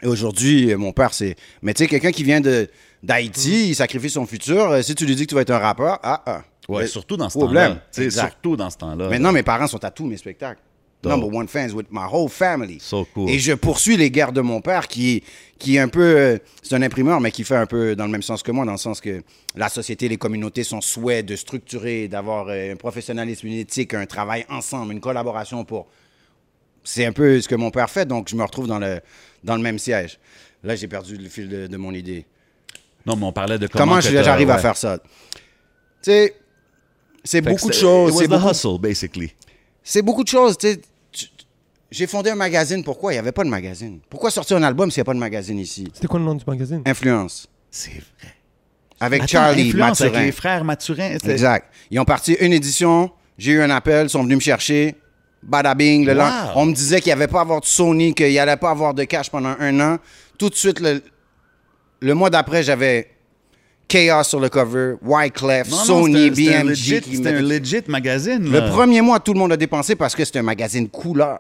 Et 0.02 0.08
aujourd'hui, 0.08 0.72
euh, 0.72 0.78
mon 0.78 0.92
père, 0.92 1.14
c'est. 1.14 1.36
Mais 1.62 1.74
tu 1.74 1.84
sais, 1.84 1.88
quelqu'un 1.90 2.12
qui 2.12 2.24
vient 2.24 2.42
d'Haïti, 3.04 3.70
il 3.70 3.76
sacrifie 3.76 4.10
son 4.10 4.26
futur. 4.26 4.72
Euh, 4.72 4.82
Si 4.82 4.96
tu 4.96 5.06
lui 5.06 5.16
dis 5.16 5.24
que 5.24 5.30
tu 5.30 5.36
vas 5.36 5.42
être 5.42 5.52
un 5.52 5.60
rappeur, 5.60 6.00
ah, 6.04 6.22
ah. 6.26 6.42
Ouais, 6.70 6.88
surtout 6.88 7.18
dans 7.18 7.30
ce 7.30 7.38
problème. 7.38 7.80
temps-là. 7.94 8.10
Surtout 8.10 8.56
dans 8.56 8.70
ce 8.70 8.78
temps-là. 8.78 9.10
Maintenant, 9.10 9.32
mes 9.34 9.44
parents 9.44 9.68
sont 9.68 9.84
à 9.84 9.92
tous 9.92 10.06
mes 10.06 10.18
spectacles. 10.18 10.62
Number 11.06 11.28
one 11.36 11.50
fans 11.50 11.74
with 11.74 11.88
my 11.92 12.06
whole 12.10 12.30
family. 12.30 12.78
So 12.80 13.06
cool. 13.14 13.30
Et 13.30 13.38
je 13.38 13.52
poursuis 13.52 13.98
les 13.98 14.10
guerres 14.10 14.32
de 14.32 14.40
mon 14.40 14.62
père 14.62 14.88
qui, 14.88 15.22
qui 15.64 15.78
est 15.78 15.80
un 15.80 15.88
peu. 15.88 16.02
euh, 16.04 16.38
c'est 16.62 16.76
un 16.76 16.82
imprimeur, 16.82 17.22
mais 17.22 17.32
qui 17.32 17.44
fait 17.44 17.56
un 17.56 17.66
peu 17.66 17.96
dans 17.96 18.06
le 18.06 18.12
même 18.12 18.22
sens 18.22 18.44
que 18.44 18.52
moi, 18.52 18.66
dans 18.66 18.74
le 18.74 18.78
sens 18.78 19.00
que 19.00 19.24
la 19.56 19.70
société, 19.70 20.10
les 20.10 20.18
communautés, 20.18 20.64
son 20.64 20.82
souhait 20.82 21.24
de 21.24 21.36
structurer, 21.38 22.08
d'avoir 22.10 22.48
euh, 22.50 22.74
un 22.74 22.76
professionnalisme, 22.76 23.48
une 23.48 23.54
éthique, 23.54 23.94
un 23.94 24.06
travail 24.06 24.46
ensemble, 24.50 24.92
une 24.94 25.00
collaboration 25.00 25.64
pour. 25.64 25.88
C'est 26.84 27.06
un 27.06 27.14
peu 27.14 27.40
ce 27.40 27.48
que 27.48 27.56
mon 27.56 27.72
père 27.72 27.90
fait, 27.90 28.06
donc 28.06 28.28
je 28.30 28.36
me 28.36 28.44
retrouve 28.44 28.68
dans 28.68 28.80
le, 28.80 29.00
dans 29.46 29.56
le 29.56 29.62
même 29.62 29.80
siège. 29.80 30.20
Là, 30.64 30.76
j'ai 30.76 30.90
perdu 30.90 31.16
le 31.16 31.30
fil 31.30 31.48
de, 31.48 31.68
de 31.68 31.78
mon 31.78 31.94
idée. 31.94 32.26
Non, 33.06 33.16
mais 33.16 33.26
on 33.26 33.32
parlait 33.32 33.58
de 33.58 33.68
comment, 33.68 33.86
Comment, 34.00 34.02
j'arrive 34.02 34.50
à 34.50 34.58
faire 34.58 34.76
ça? 34.76 34.98
Tu 35.00 36.12
sais, 36.12 36.36
c'est 37.24 37.40
beaucoup 37.42 37.70
de 37.70 37.74
choses. 37.74 38.18
C'est 38.18 38.28
beaucoup- 38.28 38.50
hustle, 38.50 38.80
basically. 38.80 39.34
c'est 39.82 40.02
beaucoup 40.02 40.24
de 40.26 40.30
choses. 40.30 40.58
tu 40.58 40.68
sais. 40.74 40.82
J'ai 41.94 42.08
fondé 42.08 42.32
un 42.32 42.36
magazine. 42.36 42.84
Pourquoi? 42.84 43.12
Il 43.12 43.16
n'y 43.16 43.20
avait 43.20 43.32
pas 43.32 43.44
de 43.44 43.50
magazine. 43.50 44.00
Pourquoi 44.10 44.32
sortir 44.32 44.58
un 44.58 44.64
album 44.64 44.90
s'il 44.90 45.00
n'y 45.02 45.04
a 45.04 45.06
pas 45.06 45.14
de 45.14 45.20
magazine 45.20 45.60
ici? 45.60 45.88
C'était 45.94 46.08
quoi 46.08 46.20
le 46.20 46.26
nom 46.26 46.34
du 46.34 46.44
magazine? 46.48 46.82
Influence. 46.86 47.48
C'est 47.70 47.92
vrai. 47.92 48.34
Avec 49.00 49.22
Attends, 49.24 49.32
Charlie 49.32 49.68
Influence 49.70 50.00
Mathurin. 50.00 50.10
avec 50.18 50.26
les 50.26 50.32
frères 50.32 50.64
Mathurin. 50.64 51.10
c'était- 51.14 51.32
Exact. 51.34 51.72
Ils 51.92 52.00
ont 52.00 52.06
parti 52.06 52.34
une 52.40 52.54
édition. 52.54 53.12
J'ai 53.38 53.52
eu 53.54 53.62
un 53.62 53.70
appel. 53.70 54.08
Ils 54.08 54.10
sont 54.10 54.24
venus 54.24 54.38
me 54.38 54.42
chercher. 54.42 54.96
Bada 55.44 55.76
bing. 55.76 56.06
Le 56.06 56.16
Wow. 56.18 56.24
On 56.56 56.66
me 56.66 56.74
disait 56.74 57.00
qu'il 57.02 57.10
n'y 57.10 57.14
avait 57.14 57.28
pas 57.28 57.40
à 57.40 57.42
avoir 57.42 57.62
de 57.62 57.66
Sony, 57.66 58.14
qu'il 58.16 58.30
n'y 58.30 58.40
allait 58.40 58.58
pas 58.58 58.72
avoir 58.72 58.94
de 58.94 59.04
cash 59.04 59.30
pendant 59.30 59.56
un 59.60 59.80
an. 59.80 59.98
Tout 60.40 60.50
de 60.50 60.56
suite, 60.56 60.80
le, 60.80 61.04
le 62.00 62.14
mois 62.16 62.30
d'après, 62.32 62.64
j'avais 62.64 63.10
Chaos 63.88 64.24
sur 64.24 64.40
le 64.40 64.50
cover, 64.50 64.96
Wyclef, 65.04 65.70
Non, 65.70 65.78
non, 65.78 65.84
Sony, 65.84 66.14
c'était- 66.14 66.36
c'était 66.36 66.56
un 66.56 66.60
BMG. 66.64 66.70
legit- 66.70 67.02
qui 67.02 67.16
C'était 67.18 67.30
un 67.30 67.42
legit 67.42 67.82
magazine. 67.88 68.50
Le 68.52 68.70
premier 68.70 69.02
mois, 69.02 69.20
tout 69.20 69.34
le 69.34 69.40
monde 69.40 69.52
a 69.52 69.58
dépensé 69.58 69.96
parce 69.96 70.16
que 70.16 70.24
c'était 70.26 70.40
un 70.40 70.44
magazine 70.44 70.88
couleur, 70.90 71.40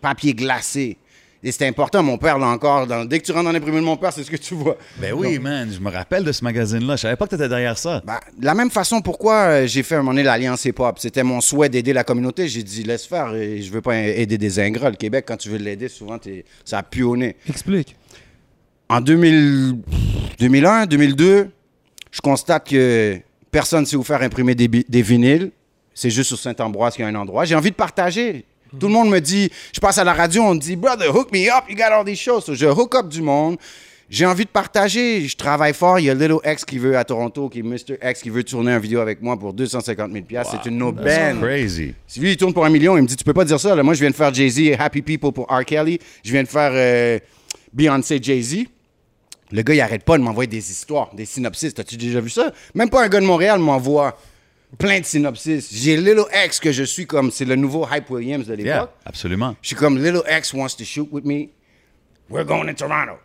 papier 0.00 0.34
glacé. 0.34 0.96
Et 1.42 1.52
c'était 1.52 1.66
important, 1.66 2.02
mon 2.02 2.18
père, 2.18 2.38
là 2.38 2.48
encore, 2.48 2.86
dans- 2.86 3.06
dès 3.06 3.18
que 3.18 3.24
tu 3.24 3.32
rentres 3.32 3.44
dans 3.46 3.52
l'imprimé 3.52 3.78
de 3.78 3.84
mon 3.84 3.96
père, 3.96 4.12
c'est 4.12 4.22
ce 4.22 4.30
que 4.30 4.36
tu 4.36 4.52
vois. 4.52 4.76
Ben 4.98 5.14
oui, 5.14 5.38
man, 5.38 5.70
je 5.72 5.80
me 5.80 5.88
rappelle 5.90 6.22
de 6.22 6.32
ce 6.32 6.44
magazine-là. 6.44 6.96
Je 6.96 7.00
savais 7.00 7.16
pas 7.16 7.24
que 7.24 7.30
t'étais 7.30 7.48
derrière 7.48 7.78
ça. 7.78 8.02
Ben, 8.04 8.18
de 8.38 8.44
la 8.44 8.52
même 8.54 8.70
façon, 8.70 9.00
pourquoi 9.00 9.34
euh, 9.36 9.66
j'ai 9.66 9.82
fait 9.82 9.94
un 9.94 9.98
moment 9.98 10.10
donné 10.10 10.22
l'Alliance 10.22 10.66
Hip-Hop? 10.66 10.98
C'était 10.98 11.22
mon 11.22 11.40
souhait 11.40 11.70
d'aider 11.70 11.94
la 11.94 12.04
communauté. 12.04 12.46
J'ai 12.46 12.62
dit, 12.62 12.82
laisse 12.82 13.06
faire, 13.06 13.34
et 13.34 13.62
je 13.62 13.72
veux 13.72 13.80
pas 13.80 13.96
aider 13.96 14.36
des 14.36 14.58
ingrats. 14.60 14.90
Le 14.90 14.96
Québec, 14.96 15.24
quand 15.26 15.38
tu 15.38 15.48
veux 15.48 15.56
l'aider, 15.56 15.88
souvent, 15.88 16.18
t'es- 16.18 16.44
ça 16.62 16.76
a 16.78 16.82
pu 16.82 17.02
au 17.04 17.16
nez. 17.16 17.36
Explique. 17.48 17.96
En 18.90 19.00
2000 19.00 19.78
2001, 20.38 20.84
2002, 20.86 21.48
je 22.10 22.20
constate 22.20 22.68
que 22.68 23.18
personne 23.50 23.80
ne 23.80 23.86
sait 23.86 23.96
où 23.96 24.02
faire 24.02 24.20
imprimer 24.20 24.54
des, 24.54 24.68
des 24.68 25.02
vinyles. 25.02 25.52
C'est 25.94 26.10
juste 26.10 26.28
sur 26.28 26.38
Saint-Ambroise 26.38 26.94
qu'il 26.96 27.02
y 27.04 27.06
a 27.06 27.10
un 27.10 27.14
endroit. 27.14 27.44
J'ai 27.46 27.54
envie 27.54 27.70
de 27.70 27.76
partager. 27.76 28.44
Tout 28.78 28.86
le 28.86 28.92
monde 28.92 29.10
me 29.10 29.20
dit, 29.20 29.50
je 29.74 29.80
passe 29.80 29.98
à 29.98 30.04
la 30.04 30.12
radio, 30.12 30.42
on 30.42 30.54
me 30.54 30.60
dit, 30.60 30.76
brother, 30.76 31.14
hook 31.14 31.32
me 31.32 31.48
up, 31.48 31.64
you 31.68 31.76
got 31.76 31.92
all 31.92 32.04
these 32.04 32.18
shows. 32.18 32.40
So, 32.42 32.54
je 32.54 32.66
hook 32.66 32.94
up 32.94 33.08
du 33.08 33.22
monde. 33.22 33.56
J'ai 34.08 34.26
envie 34.26 34.44
de 34.44 34.50
partager. 34.50 35.28
Je 35.28 35.36
travaille 35.36 35.72
fort. 35.72 36.00
Il 36.00 36.06
y 36.06 36.10
a 36.10 36.14
Little 36.14 36.40
X 36.44 36.64
qui 36.64 36.78
veut 36.78 36.96
à 36.98 37.04
Toronto, 37.04 37.48
qui 37.48 37.60
est 37.60 37.62
Mr. 37.62 37.96
X, 38.02 38.22
qui 38.22 38.30
veut 38.30 38.42
tourner 38.42 38.72
une 38.72 38.80
vidéo 38.80 38.98
avec 39.00 39.22
moi 39.22 39.38
pour 39.38 39.52
250 39.52 40.10
000 40.10 40.24
C'est 40.50 40.68
une 40.68 40.78
no 40.78 40.90
That's 40.90 41.34
band. 41.34 41.40
crazy. 41.40 41.94
Si 42.08 42.18
lui, 42.18 42.32
il 42.32 42.36
tourne 42.36 42.52
pour 42.52 42.64
un 42.64 42.70
million, 42.70 42.96
il 42.96 43.02
me 43.02 43.06
dit, 43.06 43.14
tu 43.14 43.22
peux 43.22 43.32
pas 43.32 43.44
dire 43.44 43.60
ça. 43.60 43.72
Là. 43.76 43.84
Moi, 43.84 43.94
je 43.94 44.00
viens 44.00 44.10
de 44.10 44.14
faire 44.16 44.34
Jay-Z 44.34 44.74
Happy 44.80 45.02
People 45.02 45.30
pour 45.30 45.46
R. 45.46 45.64
Kelly. 45.64 46.00
Je 46.24 46.32
viens 46.32 46.42
de 46.42 46.48
faire 46.48 46.72
euh, 46.74 47.20
Beyoncé, 47.72 48.18
Jay-Z. 48.20 48.64
Le 49.52 49.62
gars, 49.62 49.74
il 49.74 49.80
arrête 49.80 50.02
pas 50.04 50.18
de 50.18 50.24
m'envoyer 50.24 50.48
des 50.48 50.70
histoires, 50.72 51.14
des 51.14 51.24
synopsis. 51.24 51.72
T'as-tu 51.72 51.96
déjà 51.96 52.20
vu 52.20 52.30
ça? 52.30 52.52
Même 52.74 52.90
pas 52.90 53.04
un 53.04 53.08
gars 53.08 53.20
de 53.20 53.26
Montréal 53.26 53.60
m'envoie 53.60 54.16
plein 54.78 55.00
de 55.00 55.04
synopsis. 55.04 55.68
J'ai 55.72 55.96
Little 55.96 56.26
X 56.44 56.60
que 56.60 56.72
je 56.72 56.84
suis 56.84 57.06
comme, 57.06 57.30
c'est 57.30 57.44
le 57.44 57.56
nouveau 57.56 57.86
Hype 57.90 58.10
Williams 58.10 58.46
de 58.46 58.54
l'époque. 58.54 58.64
Yeah, 58.64 58.90
absolument. 59.04 59.56
Je 59.62 59.68
suis 59.68 59.76
comme, 59.76 59.98
Little 59.98 60.22
X 60.28 60.54
wants 60.54 60.76
to 60.76 60.84
shoot 60.84 61.08
with 61.10 61.24
me. 61.24 61.50
We're 62.28 62.44
going 62.44 62.66
to 62.66 62.74
Toronto. 62.74 63.18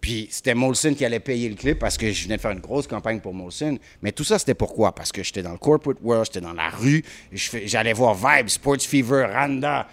Puis 0.00 0.28
c'était 0.30 0.54
Molson 0.54 0.94
qui 0.94 1.04
allait 1.04 1.20
payer 1.20 1.48
le 1.48 1.54
clip 1.54 1.78
parce 1.78 1.98
que 1.98 2.10
je 2.10 2.24
venais 2.24 2.36
de 2.36 2.40
faire 2.40 2.52
une 2.52 2.60
grosse 2.60 2.86
campagne 2.86 3.20
pour 3.20 3.34
Molson. 3.34 3.78
Mais 4.02 4.12
tout 4.12 4.24
ça, 4.24 4.38
c'était 4.38 4.54
pourquoi? 4.54 4.94
Parce 4.94 5.12
que 5.12 5.22
j'étais 5.22 5.42
dans 5.42 5.52
le 5.52 5.58
corporate 5.58 5.98
world, 6.02 6.26
j'étais 6.26 6.40
dans 6.40 6.54
la 6.54 6.70
rue. 6.70 7.04
J'allais 7.32 7.92
voir 7.92 8.14
Vibe, 8.14 8.48
Sports 8.48 8.80
Fever, 8.80 9.26
Randa, 9.30 9.88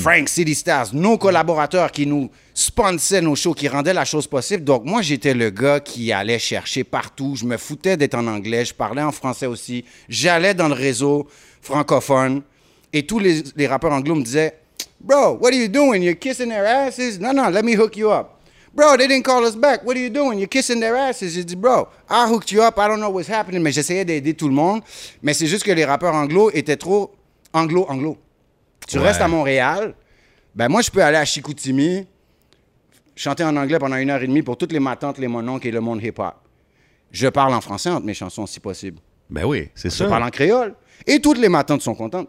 Frank, 0.00 0.28
City 0.28 0.54
Stars, 0.54 0.94
nos 0.94 1.18
collaborateurs 1.18 1.90
qui 1.90 2.06
nous 2.06 2.30
sponsaient 2.54 3.20
nos 3.20 3.34
shows, 3.34 3.54
qui 3.54 3.66
rendaient 3.66 3.94
la 3.94 4.04
chose 4.04 4.28
possible. 4.28 4.62
Donc 4.62 4.84
moi, 4.84 5.02
j'étais 5.02 5.34
le 5.34 5.50
gars 5.50 5.80
qui 5.80 6.12
allait 6.12 6.38
chercher 6.38 6.84
partout. 6.84 7.34
Je 7.34 7.44
me 7.44 7.56
foutais 7.56 7.96
d'être 7.96 8.14
en 8.14 8.26
anglais, 8.28 8.64
je 8.64 8.74
parlais 8.74 9.02
en 9.02 9.12
français 9.12 9.46
aussi. 9.46 9.84
J'allais 10.08 10.54
dans 10.54 10.68
le 10.68 10.74
réseau 10.74 11.26
francophone. 11.60 12.42
Et 12.92 13.06
tous 13.06 13.18
les, 13.18 13.42
les 13.56 13.66
rappeurs 13.66 13.92
anglo 13.92 14.14
me 14.14 14.22
disaient 14.22 14.54
Bro, 15.00 15.38
what 15.40 15.48
are 15.48 15.54
you 15.54 15.66
doing? 15.66 16.00
You're 16.00 16.14
kissing 16.14 16.48
their 16.48 16.64
asses? 16.64 17.18
Non, 17.18 17.32
non, 17.32 17.50
let 17.50 17.64
me 17.64 17.74
hook 17.74 17.96
you 17.96 18.10
up. 18.12 18.38
Bro, 18.74 18.96
they 18.96 19.06
didn't 19.06 19.24
call 19.24 19.44
us 19.44 19.54
back. 19.54 19.84
What 19.84 19.96
are 19.96 20.00
you 20.02 20.08
doing? 20.08 20.38
You're 20.38 20.48
kissing 20.48 20.80
their 20.80 20.96
asses. 20.96 21.34
J'ai 21.34 21.44
dit, 21.44 21.56
bro, 21.56 21.88
I 22.08 22.26
hooked 22.30 22.50
you 22.52 22.62
up. 22.62 22.78
I 22.78 22.88
don't 22.88 22.98
know 23.00 23.10
what's 23.10 23.28
happening. 23.28 23.60
Mais 23.62 23.70
j'essayais 23.72 24.04
d'aider 24.04 24.32
tout 24.34 24.48
le 24.48 24.54
monde. 24.54 24.80
Mais 25.22 25.34
c'est 25.34 25.46
juste 25.46 25.64
que 25.64 25.72
les 25.72 25.84
rappeurs 25.84 26.14
anglo 26.14 26.50
étaient 26.54 26.76
trop 26.78 27.12
anglo-anglo. 27.52 28.16
Tu 28.88 28.98
Ouais. 28.98 29.04
restes 29.08 29.20
à 29.20 29.28
Montréal. 29.28 29.94
Ben 30.54 30.68
moi, 30.68 30.80
je 30.82 30.90
peux 30.90 31.02
aller 31.02 31.18
à 31.18 31.24
Chicoutimi, 31.24 32.06
chanter 33.14 33.44
en 33.44 33.54
anglais 33.56 33.78
pendant 33.78 33.96
une 33.96 34.10
heure 34.10 34.22
et 34.22 34.26
demie 34.26 34.42
pour 34.42 34.56
toutes 34.56 34.72
les 34.72 34.80
matantes, 34.80 35.18
les 35.18 35.28
mononcles 35.28 35.66
et 35.68 35.70
le 35.70 35.80
monde 35.80 36.02
hip-hop. 36.02 36.34
Je 37.10 37.28
parle 37.28 37.52
en 37.52 37.60
français 37.60 37.90
entre 37.90 38.06
mes 38.06 38.14
chansons, 38.14 38.46
si 38.46 38.58
possible. 38.58 38.98
Ben 39.28 39.44
oui, 39.44 39.68
c'est 39.74 39.90
Je 39.90 39.96
ça. 39.96 40.06
parle 40.08 40.22
en 40.24 40.30
créole. 40.30 40.74
Et 41.06 41.20
toutes 41.20 41.38
les 41.38 41.48
matantes 41.50 41.82
sont 41.82 41.94
contentes. 41.94 42.28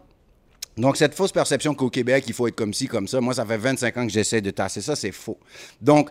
Donc, 0.76 0.96
cette 0.96 1.14
fausse 1.14 1.32
perception 1.32 1.74
qu'au 1.74 1.88
Québec, 1.88 2.24
il 2.26 2.34
faut 2.34 2.48
être 2.48 2.56
comme 2.56 2.74
ci, 2.74 2.86
comme 2.88 3.06
ça, 3.08 3.20
moi, 3.20 3.32
ça 3.32 3.46
fait 3.46 3.56
25 3.56 3.96
ans 3.96 4.06
que 4.06 4.12
j'essaie 4.12 4.40
de 4.40 4.50
tasser 4.50 4.80
ça, 4.82 4.96
c'est 4.96 5.12
faux. 5.12 5.38
Donc, 5.80 6.10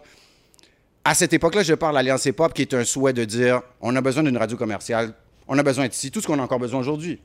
à 1.06 1.14
cette 1.14 1.34
époque-là, 1.34 1.64
je 1.64 1.74
parle 1.74 1.96
l'Alliance 1.96 2.26
Hip-Hop, 2.26 2.54
qui 2.54 2.62
est 2.62 2.74
un 2.74 2.84
souhait 2.86 3.14
de 3.14 3.26
dire 3.26 3.62
on 3.82 3.96
a 3.96 4.02
besoin 4.02 4.24
d'une 4.24 4.38
radio 4.38 4.56
commerciale, 4.58 5.14
on 5.48 5.58
a 5.58 5.64
besoin 5.64 5.88
d'ici, 5.88 6.12
tout 6.12 6.22
ce 6.22 6.28
qu'on 6.28 6.40
a 6.40 6.44
encore 6.44 6.60
besoin 6.60 6.80
aujourd'hui. 6.80 7.20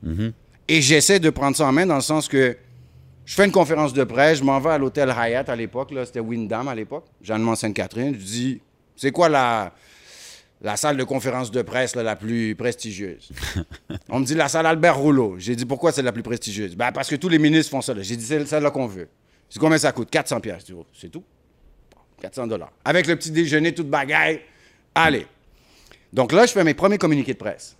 Et 0.67 0.81
j'essaie 0.81 1.19
de 1.19 1.29
prendre 1.29 1.55
ça 1.55 1.65
en 1.65 1.71
main 1.71 1.85
dans 1.85 1.95
le 1.95 2.01
sens 2.01 2.27
que 2.27 2.57
je 3.25 3.33
fais 3.35 3.45
une 3.45 3.51
conférence 3.51 3.93
de 3.93 4.03
presse, 4.03 4.39
je 4.39 4.43
m'en 4.43 4.59
vais 4.59 4.71
à 4.71 4.77
l'hôtel 4.77 5.09
Hyatt 5.15 5.49
à 5.49 5.55
l'époque, 5.55 5.93
c'était 6.05 6.19
Windham 6.19 6.67
à 6.67 6.75
l'époque, 6.75 7.05
Jeanne 7.21 7.55
Sainte-Catherine, 7.55 8.13
je 8.13 8.25
dis 8.25 8.61
c'est 8.95 9.11
quoi 9.11 9.29
la, 9.29 9.71
la 10.61 10.75
salle 10.75 10.97
de 10.97 11.03
conférence 11.03 11.51
de 11.51 11.61
presse 11.61 11.95
là, 11.95 12.03
la 12.03 12.15
plus 12.15 12.55
prestigieuse? 12.55 13.31
On 14.09 14.19
me 14.19 14.25
dit 14.25 14.35
la 14.35 14.49
salle 14.49 14.65
Albert 14.65 14.97
Rouleau. 14.97 15.35
J'ai 15.37 15.55
dit 15.55 15.65
pourquoi 15.65 15.91
c'est 15.93 16.01
la 16.01 16.11
plus 16.11 16.23
prestigieuse? 16.23 16.75
Ben, 16.75 16.91
Parce 16.91 17.09
que 17.09 17.15
tous 17.15 17.29
les 17.29 17.39
ministres 17.39 17.71
font 17.71 17.81
ça. 17.81 17.93
J'ai 17.99 18.17
dit 18.17 18.25
c'est 18.25 18.45
celle-là 18.45 18.71
qu'on 18.71 18.87
veut. 18.87 19.07
C'est 19.49 19.59
combien 19.59 19.77
ça 19.77 19.91
coûte? 19.93 20.09
400 20.11 20.41
pièces. 20.41 20.65
C'est 20.93 21.09
tout. 21.09 21.23
400 22.19 22.47
dollars. 22.47 22.71
Avec 22.85 23.07
le 23.07 23.15
petit 23.15 23.31
déjeuner, 23.31 23.73
toute 23.73 23.89
bagaille. 23.89 24.41
Allez. 24.95 25.25
Donc 26.11 26.31
là, 26.31 26.45
je 26.45 26.51
fais 26.51 26.63
mes 26.63 26.73
premiers 26.73 26.97
communiqués 26.97 27.33
de 27.33 27.37
presse. 27.37 27.75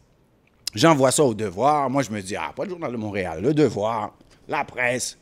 J'envoie 0.76 1.12
ça 1.12 1.24
au 1.24 1.34
Devoir. 1.34 1.90
Moi, 1.90 2.04
je 2.04 2.12
me 2.12 2.22
dis, 2.22 2.36
ah, 2.36 2.54
pas 2.56 2.64
le 2.64 2.70
Journal 2.70 2.92
de 2.92 2.98
Montréal, 2.98 3.42
le 3.42 3.54
Devoir, 3.54 4.14
la 4.48 4.64
presse. 4.64 5.18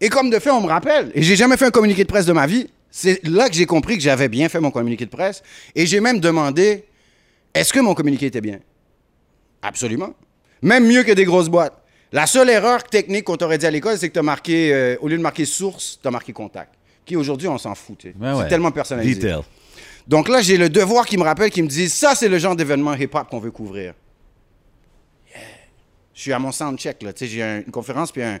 Et 0.00 0.08
comme 0.08 0.30
de 0.30 0.38
fait, 0.38 0.50
on 0.50 0.60
me 0.60 0.66
rappelle. 0.66 1.12
Et 1.14 1.22
j'ai 1.22 1.36
jamais 1.36 1.56
fait 1.56 1.66
un 1.66 1.70
communiqué 1.70 2.02
de 2.02 2.08
presse 2.08 2.26
de 2.26 2.32
ma 2.32 2.46
vie. 2.46 2.68
C'est 2.90 3.24
là 3.26 3.48
que 3.48 3.54
j'ai 3.54 3.66
compris 3.66 3.96
que 3.96 4.02
j'avais 4.02 4.28
bien 4.28 4.48
fait 4.48 4.60
mon 4.60 4.70
communiqué 4.70 5.04
de 5.04 5.10
presse. 5.10 5.42
Et 5.74 5.86
j'ai 5.86 6.00
même 6.00 6.20
demandé, 6.20 6.84
est-ce 7.54 7.72
que 7.72 7.80
mon 7.80 7.94
communiqué 7.94 8.26
était 8.26 8.40
bien? 8.40 8.58
Absolument. 9.62 10.14
Même 10.62 10.86
mieux 10.86 11.04
que 11.04 11.12
des 11.12 11.24
grosses 11.24 11.48
boîtes. 11.48 11.80
La 12.12 12.26
seule 12.26 12.50
erreur 12.50 12.84
technique 12.84 13.24
qu'on 13.24 13.36
t'aurait 13.36 13.58
dit 13.58 13.66
à 13.66 13.70
l'école, 13.70 13.98
c'est 13.98 14.08
que 14.08 14.12
tu 14.12 14.18
as 14.18 14.22
marqué, 14.22 14.72
euh, 14.72 14.96
au 15.00 15.08
lieu 15.08 15.16
de 15.16 15.22
marquer 15.22 15.44
source, 15.44 15.98
tu 16.00 16.06
as 16.06 16.10
marqué 16.10 16.32
contact. 16.32 16.74
Qui 17.04 17.16
aujourd'hui, 17.16 17.48
on 17.48 17.58
s'en 17.58 17.74
fout. 17.74 18.06
Ben 18.16 18.34
c'est 18.34 18.42
ouais. 18.42 18.48
tellement 18.48 18.70
personnalisé. 18.70 19.20
Detail. 19.20 19.42
Donc 20.08 20.28
là, 20.28 20.40
j'ai 20.42 20.56
le 20.56 20.68
devoir 20.68 21.06
qui 21.06 21.16
me 21.16 21.22
rappelle, 21.22 21.50
qui 21.50 21.62
me 21.62 21.68
dit 21.68 21.88
ça, 21.88 22.14
c'est 22.14 22.28
le 22.28 22.38
genre 22.38 22.56
d'événement 22.56 22.94
hip-hop 22.94 23.28
qu'on 23.28 23.38
veut 23.40 23.50
couvrir. 23.50 23.94
Yeah. 25.34 25.40
Je 26.14 26.20
suis 26.20 26.32
à 26.32 26.38
mon 26.38 26.52
soundcheck, 26.52 27.02
là. 27.02 27.12
J'ai 27.18 27.42
un- 27.42 27.58
une 27.58 27.70
conférence 27.70 28.12
puis 28.12 28.22
un, 28.22 28.38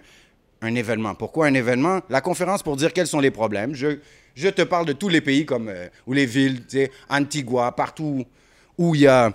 un 0.62 0.74
événement. 0.74 1.14
Pourquoi 1.14 1.46
un 1.46 1.54
événement? 1.54 2.00
La 2.08 2.20
conférence 2.20 2.62
pour 2.62 2.76
dire 2.76 2.92
quels 2.92 3.06
sont 3.06 3.20
les 3.20 3.30
problèmes. 3.30 3.74
Je, 3.74 3.98
je 4.34 4.48
te 4.48 4.62
parle 4.62 4.86
de 4.86 4.92
tous 4.92 5.08
les 5.08 5.20
pays 5.20 5.44
comme 5.46 5.68
euh, 5.68 5.88
ou 6.06 6.12
les 6.12 6.26
villes, 6.26 6.62
Antigua, 7.08 7.72
partout 7.72 8.24
où 8.78 8.94
il 8.94 9.02
y 9.02 9.06
a 9.06 9.32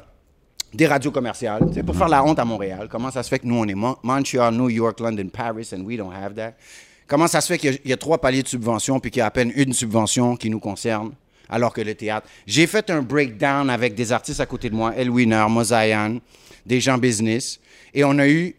des 0.74 0.86
radios 0.86 1.12
commerciales, 1.12 1.66
pour 1.84 1.96
faire 1.96 2.10
la 2.10 2.24
honte 2.24 2.38
à 2.38 2.46
Montréal. 2.46 2.88
Comment 2.92 3.10
ça 3.10 3.24
se 3.24 3.30
fait 3.30 3.40
que 3.40 3.48
nous, 3.48 3.56
on 3.58 3.66
est 3.68 3.74
Mon- 3.74 3.98
Montreal, 4.04 4.54
New 4.54 4.70
York, 4.70 5.00
London, 5.00 5.28
Paris, 5.30 5.68
and 5.76 5.82
we 5.82 5.98
don't 5.98 6.14
have 6.14 6.36
that? 6.36 6.54
Comment 7.10 7.28
ça 7.28 7.42
se 7.42 7.48
fait 7.48 7.58
qu'il 7.58 7.80
y 7.84 7.92
a- 7.92 7.98
trois 7.98 8.20
paliers 8.22 8.44
de 8.44 8.48
subvention 8.48 9.00
puis 9.00 9.10
qu'il 9.10 9.20
y 9.20 9.24
a 9.24 9.26
à 9.26 9.32
peine 9.32 9.52
une 9.56 9.74
subvention 9.74 10.38
qui 10.38 10.50
nous 10.50 10.60
concerne, 10.60 11.12
alors 11.50 11.74
que 11.74 11.82
le 11.82 11.96
théâtre... 11.96 12.28
J'ai 12.46 12.68
fait 12.68 12.90
un 12.92 13.02
breakdown 13.02 13.70
avec 13.70 13.96
des 13.96 14.12
artistes 14.12 14.40
à 14.40 14.46
côté 14.46 14.70
de 14.70 14.76
moi, 14.76 14.96
El 14.96 15.10
Winner, 15.10 15.46
des 16.68 16.80
gens 16.80 17.00
business, 17.00 17.60
et 17.96 18.04
on 18.04 18.18
a 18.20 18.28
eu 18.28 18.56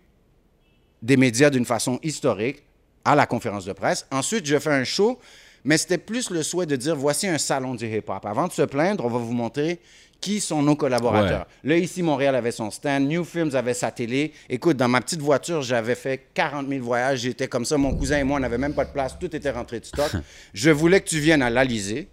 des 1.01 1.17
médias 1.17 1.49
d'une 1.49 1.65
façon 1.65 2.01
historique 2.03 2.65
à 3.05 3.15
la 3.15 3.25
conférence 3.25 3.65
de 3.65 3.73
presse. 3.73 4.05
Ensuite, 4.11 4.45
je 4.45 4.59
fais 4.59 4.73
un 4.73 4.85
show, 4.85 5.21
mais 5.65 5.79
c'était 5.79 5.99
plus 5.99 6.31
le 6.31 6.43
souhait 6.43 6.67
de 6.67 6.75
dire 6.75 6.97
voici 6.97 7.29
un 7.29 7.39
salon 7.39 7.77
du 7.77 7.87
hip-hop. 7.87 8.27
Avant 8.27 8.49
de 8.49 8.53
se 8.53 8.63
plaindre, 8.63 9.05
on 9.05 9.09
va 9.09 9.19
vous 9.19 9.33
montrer 9.33 9.79
qui 10.21 10.41
sont 10.41 10.63
nos 10.63 10.77
collaborateurs? 10.77 11.47
Là, 11.65 11.77
ici, 11.77 12.03
Montréal 12.03 12.35
avait 12.35 12.51
son 12.51 12.71
stand, 12.71 13.09
New 13.09 13.25
Films 13.25 13.55
avait 13.55 13.75
sa 13.75 13.91
télé. 13.91 14.33
Écoute, 14.49 14.77
dans 14.77 14.89
ma 14.89 15.01
petite 15.01 15.21
voiture, 15.21 15.63
j'avais 15.63 15.95
fait 15.95 16.29
40 16.35 16.69
000 16.69 16.85
voyages. 16.85 17.21
J'étais 17.21 17.49
comme 17.49 17.65
ça. 17.65 17.79
Mon 17.79 17.95
cousin 17.95 18.19
et 18.19 18.25
moi, 18.25 18.37
on 18.37 18.41
n'avait 18.41 18.59
même 18.59 18.75
pas 18.75 18.85
de 18.85 18.93
place. 18.93 19.19
Tout 19.19 19.35
était 19.35 19.51
rentré 19.51 19.81
de 19.81 19.85
stock. 19.85 20.13
je 20.55 20.71
voulais 20.71 21.01
que 21.01 21.09
tu 21.09 21.19
viennes 21.19 21.43
à 21.43 21.51
l'Alizé, 21.51 22.09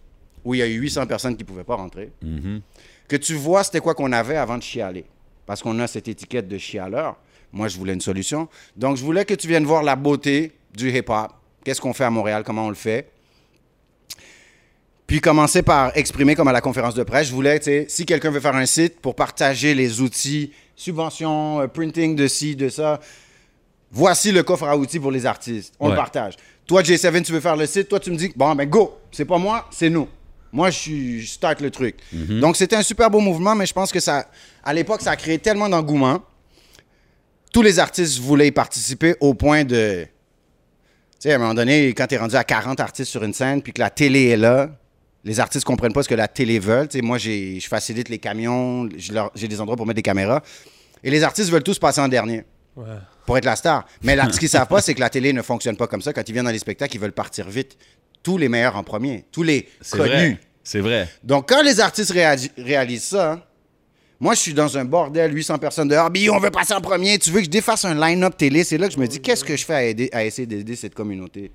où 0.45 0.53
il 0.53 0.59
y 0.59 0.61
a 0.61 0.67
eu 0.67 0.79
800 0.79 1.05
personnes 1.07 1.35
qui 1.35 1.43
ne 1.43 1.47
pouvaient 1.47 1.63
pas 1.63 1.75
rentrer. 1.75 2.11
Que 3.07 3.15
tu 3.15 3.33
vois 3.33 3.63
c'était 3.63 3.79
quoi 3.79 3.93
qu'on 3.93 4.11
avait 4.11 4.37
avant 4.37 4.57
de 4.57 4.63
chialer. 4.63 5.05
Parce 5.45 5.61
qu'on 5.61 5.77
a 5.79 5.87
cette 5.87 6.07
étiquette 6.07 6.47
de 6.47 6.57
chialeur. 6.57 7.17
Moi, 7.51 7.67
je 7.69 7.77
voulais 7.77 7.93
une 7.93 8.01
solution. 8.01 8.49
Donc, 8.75 8.97
je 8.97 9.03
voulais 9.03 9.25
que 9.25 9.33
tu 9.33 9.47
viennes 9.47 9.65
voir 9.65 9.83
la 9.83 9.95
beauté 9.95 10.51
du 10.75 10.91
hip-hop. 10.91 11.31
Qu'est-ce 11.63 11.81
qu'on 11.81 11.93
fait 11.93 12.03
à 12.03 12.09
Montréal, 12.09 12.43
comment 12.45 12.65
on 12.65 12.69
le 12.69 12.75
fait? 12.75 13.09
Puis 15.07 15.21
commencer 15.21 15.61
par 15.61 15.95
exprimer 15.95 16.35
comme 16.35 16.49
à 16.49 16.51
la 16.51 16.59
conférence 16.59 16.93
de 16.93 17.03
presse. 17.03 17.27
Je 17.27 17.33
voulais, 17.33 17.59
tu 17.59 17.65
sais, 17.65 17.85
si 17.87 18.05
quelqu'un 18.05 18.29
veut 18.29 18.41
faire 18.41 18.55
un 18.55 18.65
site 18.65 18.99
pour 18.99 19.15
partager 19.15 19.73
les 19.73 20.01
outils, 20.01 20.51
subventions, 20.75 21.61
euh, 21.61 21.67
printing 21.67 22.15
de 22.15 22.27
ci, 22.27 22.57
de 22.57 22.67
ça, 22.67 22.99
voici 23.89 24.33
le 24.33 24.43
coffre 24.43 24.65
à 24.65 24.75
outils 24.77 24.99
pour 24.99 25.11
les 25.11 25.25
artistes. 25.25 25.73
On 25.79 25.89
le 25.89 25.95
partage. 25.95 26.35
Toi, 26.67 26.81
J7, 26.81 27.23
tu 27.23 27.31
veux 27.31 27.39
faire 27.39 27.55
le 27.55 27.65
site. 27.65 27.87
Toi, 27.87 28.01
tu 28.01 28.11
me 28.11 28.17
dis, 28.17 28.33
bon, 28.35 28.53
ben 28.53 28.69
go. 28.69 28.99
C'est 29.11 29.23
pas 29.23 29.37
moi, 29.37 29.65
c'est 29.71 29.89
nous. 29.89 30.09
Moi, 30.51 30.69
je, 30.69 30.77
suis, 30.77 31.21
je 31.21 31.31
start 31.31 31.61
le 31.61 31.71
truc. 31.71 31.95
Donc, 32.13 32.57
c'était 32.57 32.75
un 32.75 32.81
super 32.81 33.09
beau 33.09 33.19
mouvement, 33.19 33.55
mais 33.55 33.65
je 33.65 33.73
pense 33.73 33.91
que 33.91 33.99
ça, 33.99 34.27
à 34.63 34.73
l'époque, 34.73 35.01
ça 35.01 35.11
a 35.11 35.15
créé 35.15 35.39
tellement 35.39 35.69
d'engouement. 35.69 36.21
Tous 37.53 37.61
les 37.61 37.79
artistes 37.79 38.19
voulaient 38.19 38.47
y 38.47 38.51
participer 38.51 39.15
au 39.21 39.33
point 39.33 39.63
de. 39.63 40.03
Tu 40.03 40.09
sais, 41.19 41.31
à 41.31 41.35
un 41.35 41.39
moment 41.39 41.53
donné, 41.53 41.87
quand 41.89 42.07
tu 42.07 42.15
es 42.15 42.17
rendu 42.17 42.35
à 42.35 42.43
40 42.43 42.79
artistes 42.79 43.09
sur 43.09 43.23
une 43.23 43.33
scène, 43.33 43.61
puis 43.61 43.71
que 43.71 43.79
la 43.79 43.89
télé 43.89 44.27
est 44.27 44.37
là, 44.37 44.69
les 45.23 45.39
artistes 45.39 45.65
comprennent 45.65 45.93
pas 45.93 46.03
ce 46.03 46.09
que 46.09 46.15
la 46.15 46.27
télé 46.27 46.59
veut. 46.59 46.87
Tu 46.89 46.97
sais, 46.99 47.01
moi, 47.03 47.17
j'ai- 47.17 47.59
je 47.59 47.67
facilite 47.67 48.09
les 48.09 48.17
camions, 48.19 48.87
j'ai 49.35 49.47
des 49.47 49.59
endroits 49.61 49.75
pour 49.75 49.85
mettre 49.85 49.95
des 49.97 50.01
caméras. 50.01 50.41
Et 51.03 51.09
les 51.11 51.23
artistes 51.23 51.49
veulent 51.49 51.63
tous 51.63 51.79
passer 51.79 52.01
en 52.01 52.07
dernier 52.07 52.43
Ouais. 52.75 52.85
pour 53.25 53.37
être 53.37 53.45
la 53.45 53.55
star. 53.55 53.85
Mais 54.03 54.15
là, 54.15 54.31
ce 54.31 54.39
qu'ils 54.39 54.49
savent 54.49 54.67
pas, 54.67 54.81
c'est 54.81 54.93
que 54.93 54.99
la 54.99 55.09
télé 55.09 55.33
ne 55.33 55.41
fonctionne 55.41 55.75
pas 55.77 55.87
comme 55.87 56.01
ça. 56.01 56.13
Quand 56.13 56.27
ils 56.27 56.31
viennent 56.33 56.45
dans 56.45 56.51
les 56.51 56.59
spectacles, 56.59 56.95
ils 56.95 56.99
veulent 57.01 57.11
partir 57.11 57.49
vite. 57.49 57.77
Tous 58.23 58.37
les 58.37 58.49
meilleurs 58.49 58.75
en 58.75 58.83
premier, 58.83 59.25
tous 59.31 59.43
les 59.43 59.67
C'est 59.81 59.97
connus. 59.97 60.09
vrai. 60.09 60.39
C'est 60.63 60.79
vrai. 60.81 61.07
Donc, 61.23 61.47
quand 61.49 61.61
les 61.63 61.79
artistes 61.79 62.11
réalisent 62.57 63.03
ça, 63.03 63.31
hein, 63.33 63.41
moi, 64.19 64.33
je 64.33 64.39
suis 64.39 64.53
dans 64.53 64.77
un 64.77 64.83
bordel, 64.83 65.33
800 65.33 65.59
personnes 65.59 65.87
dehors. 65.87 66.09
Bi, 66.09 66.29
on 66.29 66.39
veut 66.39 66.49
passer 66.51 66.73
en 66.73 66.81
premier. 66.81 67.19
Tu 67.19 67.29
veux 67.29 67.39
que 67.39 67.45
je 67.45 67.49
défasse 67.49 67.85
un 67.85 67.93
line-up 67.95 68.35
télé? 68.35 68.63
C'est 68.63 68.77
là 68.77 68.87
que 68.87 68.93
je 68.93 68.99
me 68.99 69.07
dis, 69.07 69.21
qu'est-ce 69.21 69.43
que 69.43 69.55
je 69.55 69.63
fais 69.63 69.73
à, 69.75 69.83
aider, 69.83 70.09
à 70.11 70.25
essayer 70.25 70.45
d'aider 70.47 70.75
cette 70.75 70.95
communauté? 70.95 71.51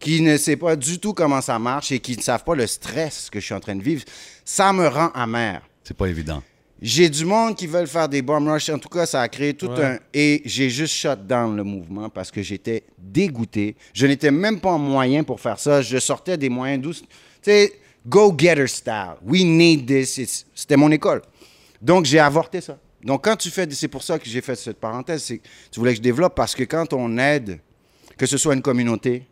Qui 0.00 0.20
ne 0.22 0.36
sait 0.36 0.56
pas 0.56 0.74
du 0.74 0.98
tout 0.98 1.12
comment 1.14 1.40
ça 1.40 1.58
marche 1.58 1.92
et 1.92 2.00
qui 2.00 2.16
ne 2.16 2.22
savent 2.22 2.42
pas 2.42 2.54
le 2.56 2.66
stress 2.66 3.30
que 3.30 3.38
je 3.38 3.44
suis 3.44 3.54
en 3.54 3.60
train 3.60 3.76
de 3.76 3.82
vivre? 3.82 4.02
Ça 4.44 4.72
me 4.72 4.88
rend 4.88 5.10
amer. 5.14 5.62
C'est 5.84 5.96
pas 5.96 6.06
évident. 6.08 6.42
J'ai 6.82 7.10
du 7.10 7.26
monde 7.26 7.54
qui 7.56 7.66
veulent 7.66 7.86
faire 7.86 8.08
des 8.08 8.22
bomb 8.22 8.48
rush. 8.48 8.70
En 8.70 8.78
tout 8.78 8.88
cas, 8.88 9.04
ça 9.04 9.20
a 9.20 9.28
créé 9.28 9.52
tout 9.52 9.66
Ouais. 9.68 9.84
un. 9.84 9.98
Et 10.14 10.40
j'ai 10.46 10.70
juste 10.70 10.94
shut 10.94 11.26
down 11.26 11.54
le 11.54 11.62
mouvement 11.62 12.08
parce 12.08 12.30
que 12.30 12.40
j'étais 12.42 12.84
dégoûté. 12.96 13.76
Je 13.92 14.06
n'étais 14.06 14.30
même 14.30 14.58
pas 14.60 14.70
en 14.70 14.78
moyen 14.78 15.22
pour 15.22 15.38
faire 15.40 15.58
ça. 15.60 15.82
Je 15.82 15.98
sortais 15.98 16.38
des 16.38 16.48
moyens 16.48 16.80
douces. 16.82 17.02
Tu 17.02 17.08
sais, 17.42 17.72
go-getter 18.06 18.66
style. 18.66 19.16
We 19.22 19.44
need 19.44 19.86
this. 19.86 20.16
It's- 20.16 20.46
C'était 20.54 20.76
mon 20.78 20.90
école. 20.90 21.20
Donc, 21.82 22.06
j'ai 22.06 22.18
avorté 22.18 22.62
ça. 22.62 22.78
Donc, 23.04 23.24
quand 23.24 23.36
tu 23.36 23.50
fais. 23.50 23.68
C'est 23.72 23.88
pour 23.88 24.02
ça 24.02 24.18
que 24.18 24.26
j'ai 24.26 24.40
fait 24.40 24.54
cette 24.56 24.78
parenthèse. 24.80 25.22
C'est 25.22 25.38
que 25.38 25.48
tu 25.70 25.80
voulais 25.80 25.92
que 25.92 25.98
je 25.98 26.02
développe 26.02 26.34
parce 26.34 26.54
que 26.54 26.64
quand 26.64 26.94
on 26.94 27.18
aide, 27.18 27.60
que 28.16 28.24
ce 28.24 28.38
soit 28.38 28.54
une 28.54 28.62
communauté, 28.62 29.24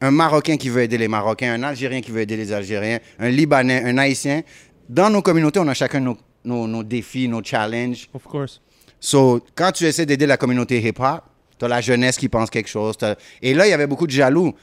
un 0.00 0.10
Marocain 0.10 0.56
qui 0.56 0.68
veut 0.68 0.82
aider 0.82 0.98
les 0.98 1.08
Marocains, 1.08 1.52
un 1.54 1.62
Algérien 1.62 2.00
qui 2.00 2.10
veut 2.10 2.20
aider 2.20 2.36
les 2.36 2.52
Algériens, 2.52 2.98
un 3.18 3.28
Libanais, 3.28 3.82
un 3.84 3.98
Haïtien. 3.98 4.42
Dans 4.88 5.10
nos 5.10 5.22
communautés, 5.22 5.60
on 5.60 5.68
a 5.68 5.74
chacun 5.74 6.00
nos, 6.00 6.16
nos- 6.44 6.66
nos 6.66 6.82
défis, 6.82 7.28
nos 7.28 7.42
challenges. 7.44 8.08
Of 8.14 8.24
course. 8.24 8.60
So, 8.98 9.44
quand 9.54 9.72
tu 9.72 9.84
essaies 9.84 10.06
d'aider 10.06 10.26
la 10.26 10.36
communauté 10.36 10.78
hip-hop, 10.80 11.22
tu 11.58 11.64
as 11.64 11.68
la 11.68 11.80
jeunesse 11.80 12.16
qui 12.16 12.28
pense 12.28 12.50
quelque 12.50 12.68
chose. 12.68 12.96
Et 13.42 13.54
là, 13.54 13.66
il 13.66 13.70
y 13.70 13.72
avait 13.72 13.86
beaucoup 13.86 14.06
de 14.06 14.12
jaloux. 14.12 14.54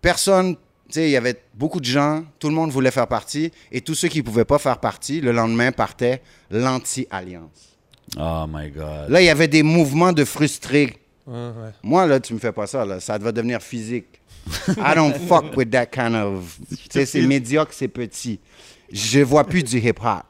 Personne, 0.00 0.54
tu 0.56 0.60
sais, 0.94 1.08
il 1.08 1.12
y 1.12 1.16
avait 1.16 1.36
beaucoup 1.54 1.78
de 1.80 1.84
gens, 1.84 2.24
tout 2.38 2.48
le 2.48 2.54
monde 2.54 2.70
voulait 2.70 2.90
faire 2.90 3.06
partie, 3.06 3.50
et 3.70 3.80
tous 3.80 3.94
ceux 3.94 4.08
qui 4.08 4.18
ne 4.18 4.24
pouvaient 4.24 4.44
pas 4.44 4.58
faire 4.58 4.78
partie, 4.78 5.20
le 5.20 5.32
lendemain 5.32 5.70
partaient 5.72 6.20
l'anti-alliance. 6.50 7.78
Oh 8.18 8.44
my 8.48 8.70
God. 8.70 9.08
Là, 9.08 9.20
il 9.22 9.26
y 9.26 9.30
avait 9.30 9.48
des 9.48 9.62
mouvements 9.62 10.12
de 10.12 10.24
frustrés. 10.24 10.96
Ouais, 11.26 11.34
ouais. 11.34 11.70
Moi, 11.82 12.04
là, 12.06 12.18
tu 12.20 12.34
me 12.34 12.38
fais 12.40 12.52
pas 12.52 12.66
ça, 12.66 12.84
là. 12.84 12.98
Ça 13.00 13.16
va 13.18 13.30
devenir 13.32 13.62
physique. 13.62 14.20
I 14.78 14.94
don't 14.94 15.14
fuck 15.28 15.56
with 15.56 15.70
that 15.70 15.86
kind 15.86 16.14
of. 16.14 16.58
Tu 16.68 16.76
sais, 16.90 17.06
c'est 17.06 17.22
médiocre, 17.22 17.72
c'est 17.72 17.88
petit. 17.88 18.40
Je 18.90 19.20
vois 19.20 19.44
plus 19.44 19.62
du 19.62 19.78
hip-hop. 19.78 20.24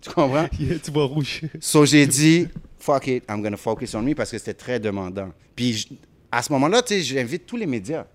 Tu 0.00 0.10
comprends? 0.10 0.46
Yeah, 0.58 0.78
tu 0.78 0.90
vois 0.90 1.04
rouge. 1.04 1.42
So, 1.60 1.84
j'ai 1.84 2.06
dit, 2.06 2.48
fuck 2.78 3.06
it, 3.08 3.24
I'm 3.28 3.42
gonna 3.42 3.56
focus 3.56 3.94
on 3.94 4.02
me 4.02 4.14
parce 4.14 4.30
que 4.30 4.38
c'était 4.38 4.54
très 4.54 4.80
demandant. 4.80 5.30
Puis, 5.54 5.72
je- 5.74 5.88
à 6.30 6.42
ce 6.42 6.52
moment-là, 6.52 6.82
tu 6.82 6.94
sais, 6.94 7.02
j'invite 7.02 7.46
tous 7.46 7.56
les 7.56 7.66
médias. 7.66 8.06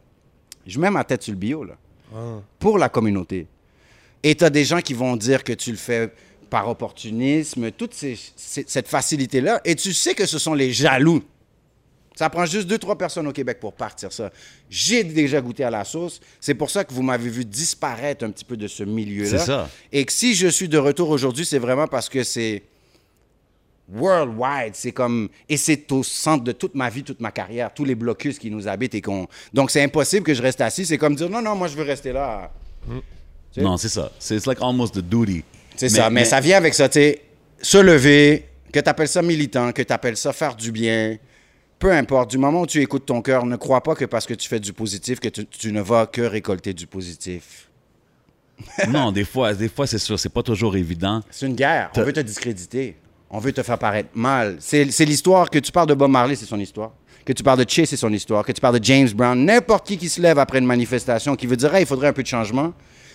Je 0.66 0.80
mets 0.80 0.90
ma 0.90 1.04
tête 1.04 1.24
sur 1.24 1.34
le 1.34 1.38
bio, 1.40 1.64
là. 1.64 1.76
Ah. 2.16 2.40
Pour 2.60 2.78
la 2.78 2.90
communauté. 2.90 3.48
Et 4.22 4.36
tu 4.36 4.44
as 4.44 4.50
des 4.50 4.64
gens 4.64 4.80
qui 4.82 4.94
vont 4.94 5.16
dire 5.18 5.44
que 5.44 5.52
tu 5.54 5.72
le 5.72 5.78
fais 5.78 6.12
par 6.50 6.70
opportunisme, 6.70 7.72
toute 7.72 7.94
ces- 7.94 8.18
ces- 8.36 8.66
cette 8.68 8.88
facilité-là. 8.88 9.60
Et 9.66 9.76
tu 9.76 9.92
sais 9.94 10.14
que 10.14 10.26
ce 10.26 10.38
sont 10.40 10.54
les 10.54 10.72
jaloux. 10.72 11.22
Ça 12.16 12.30
prend 12.30 12.46
juste 12.46 12.68
deux, 12.68 12.78
trois 12.78 12.98
personnes 12.98 13.28
au 13.28 13.32
Québec 13.32 13.60
pour 13.60 13.74
partir 13.74 14.12
ça. 14.12 14.32
J'ai 14.70 15.04
déjà 15.04 15.42
goûté 15.42 15.64
à 15.64 15.70
la 15.70 15.84
sauce. 15.84 16.20
C'est 16.40 16.54
pour 16.54 16.70
ça 16.70 16.84
que 16.84 16.94
vous 16.94 17.02
m'avez 17.02 17.30
vu 17.30 17.44
disparaître 17.44 18.24
un 18.24 18.30
petit 18.30 18.46
peu 18.46 18.56
de 18.56 18.68
ce 18.68 18.84
milieu-là. 18.84 19.40
C'est 19.40 19.46
ça. 19.46 19.70
Et 19.92 20.06
que 20.06 20.12
si 20.14 20.36
je 20.36 20.48
suis 20.48 20.70
de 20.70 20.78
retour 20.78 21.10
aujourd'hui, 21.10 21.46
c'est 21.46 21.60
vraiment 21.60 21.88
parce 21.88 22.10
que 22.10 22.24
c'est 22.24 22.64
worldwide. 23.92 24.74
C'est 24.74 24.92
comme. 24.92 25.30
Et 25.50 25.58
c'est 25.58 25.92
au 25.92 26.04
centre 26.04 26.44
de 26.44 26.52
toute 26.52 26.76
ma 26.76 26.90
vie, 26.90 27.04
toute 27.04 27.20
ma 27.20 27.32
carrière, 27.32 27.74
tous 27.74 27.86
les 27.86 27.96
blocus 27.96 28.38
qui 28.38 28.52
nous 28.52 28.68
habitent 28.68 28.96
et 28.96 29.02
qu'on. 29.02 29.28
Donc, 29.54 29.72
c'est 29.72 29.82
impossible 29.82 30.24
que 30.24 30.34
je 30.34 30.42
reste 30.42 30.62
assis. 30.62 30.86
C'est 30.86 30.98
comme 30.98 31.16
dire 31.16 31.30
non, 31.30 31.42
non, 31.42 31.56
moi, 31.56 31.68
je 31.68 31.76
veux 31.76 31.84
rester 31.84 32.12
là. 32.12 32.52
Tu 32.88 32.94
sais? 33.52 33.62
Non, 33.62 33.78
c'est 33.78 33.90
ça. 33.90 34.12
C'est 34.20 34.36
it's 34.36 34.46
like 34.46 34.62
almost 34.62 34.94
the 34.94 35.02
duty. 35.02 35.44
C'est 35.76 35.90
ça. 35.90 36.10
Mais, 36.10 36.26
ça 36.26 36.40
vient 36.40 36.58
avec 36.58 36.74
ça, 36.74 36.88
tu 36.88 37.00
sais. 37.00 37.22
Se 37.62 37.78
lever, 37.78 38.46
que 38.72 38.80
tu 38.80 38.90
appelles 38.90 39.08
ça 39.08 39.22
militant, 39.22 39.72
que 39.72 39.82
tu 39.82 39.94
appelles 39.94 40.18
ça 40.18 40.34
faire 40.34 40.56
du 40.56 40.72
bien. 40.72 41.18
Peu 41.84 41.92
importe, 41.92 42.32
du 42.32 42.38
moment 42.38 42.62
où 42.62 42.66
tu 42.66 42.82
écoutes 42.82 43.06
ton 43.06 43.22
cœur, 43.22 43.46
ne 43.46 43.58
crois 43.58 43.84
pas 43.84 43.94
que 43.94 44.06
parce 44.06 44.26
que 44.26 44.34
tu 44.34 44.48
fais 44.48 44.62
du 44.62 44.72
positif, 44.72 45.20
que 45.20 45.28
tu, 45.28 45.46
tu 45.46 45.70
ne 45.74 45.82
vas 45.82 46.06
que 46.06 46.22
récolter 46.22 46.74
du 46.74 46.88
positif. 46.88 47.70
non, 48.88 49.12
des 49.12 49.26
fois, 49.26 49.54
des 49.54 49.68
fois 49.68 49.86
c'est 49.86 49.98
sûr, 49.98 50.18
c'est 50.18 50.30
pas 50.30 50.44
toujours 50.44 50.78
évident. 50.78 51.20
C'est 51.30 51.46
une 51.46 51.56
guerre. 51.56 51.92
On 51.98 52.02
veut 52.04 52.14
te 52.14 52.22
discréditer. 52.22 52.96
On 53.30 53.40
veut 53.40 53.52
te 53.52 53.62
faire 53.64 53.78
paraître 53.78 54.08
mal. 54.14 54.56
C'est 54.62 54.86
l'histoire 55.04 55.50
que 55.50 55.60
tu 55.60 55.74
parles 55.74 55.90
de 55.90 55.94
Bob 55.94 56.10
Marley, 56.10 56.38
c'est 56.38 56.46
son 56.46 56.58
histoire. 56.58 56.94
Que 57.26 57.34
tu 57.34 57.44
parles 57.44 57.60
de 57.66 57.70
Che, 57.70 57.84
c'est 57.86 57.98
son 57.98 58.14
histoire. 58.14 58.46
Que 58.46 58.54
tu 58.54 58.62
parles 58.62 58.80
de 58.80 58.86
James 58.86 59.10
Brown, 59.10 59.38
n'importe 59.44 59.86
qui 59.86 59.98
qui 59.98 60.08
se 60.08 60.22
lève 60.22 60.40
après 60.40 60.60
une 60.60 60.66
manifestation, 60.66 61.36
qui 61.36 61.48
veut 61.48 61.58
dire, 61.58 61.76
Hey, 61.76 61.84
il 61.84 61.86
faudrait 61.86 62.08
un 62.08 62.14
peu 62.14 62.24
de 62.24 62.28
changement, 62.28 62.72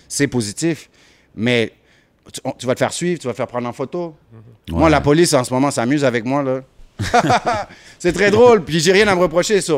c'est 0.07 0.27
positif. 0.27 0.91
Mais 1.33 1.73
tu, 2.31 2.39
on- 2.43 2.51
tu 2.51 2.67
vas 2.67 2.75
te 2.75 2.79
faire 2.79 2.93
suivre, 2.93 3.19
tu 3.19 3.25
vas 3.25 3.33
te 3.33 3.37
faire 3.37 3.47
prendre 3.47 3.67
en 3.67 3.73
photo. 3.73 4.15
Moi, 4.69 4.83
Ouais. 4.83 4.89
la 4.91 5.01
police, 5.01 5.33
en 5.33 5.43
ce 5.43 5.51
moment, 5.51 5.71
s'amuse 5.71 6.03
avec 6.03 6.23
moi, 6.23 6.43
là. 6.43 6.61
c'est 7.99 8.13
très 8.13 8.31
drôle, 8.31 8.63
puis 8.63 8.79
j'ai 8.79 8.91
rien 8.91 9.07
à 9.07 9.15
me 9.15 9.21
reprocher, 9.21 9.61
ça. 9.61 9.73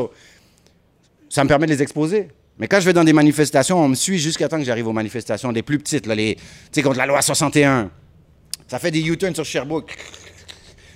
Ça 1.28 1.44
me 1.44 1.48
permet 1.48 1.66
de 1.66 1.72
les 1.72 1.82
exposer. 1.82 2.28
Mais 2.58 2.68
quand 2.68 2.80
je 2.80 2.84
vais 2.84 2.92
dans 2.92 3.04
des 3.04 3.12
manifestations, 3.12 3.82
on 3.82 3.88
me 3.88 3.94
suit 3.94 4.18
jusqu'à 4.18 4.48
temps 4.48 4.58
que 4.58 4.64
j'arrive 4.64 4.86
aux 4.86 4.92
manifestations, 4.92 5.50
les 5.50 5.62
plus 5.62 5.78
petites, 5.78 6.06
là, 6.06 6.14
les, 6.14 6.34
tu 6.34 6.42
sais, 6.72 6.82
contre 6.82 6.98
la 6.98 7.06
loi 7.06 7.22
61. 7.22 7.90
Ça 8.68 8.78
fait 8.78 8.90
des 8.90 9.00
U-turns 9.00 9.34
sur 9.34 9.44
Sherbrooke. 9.44 9.96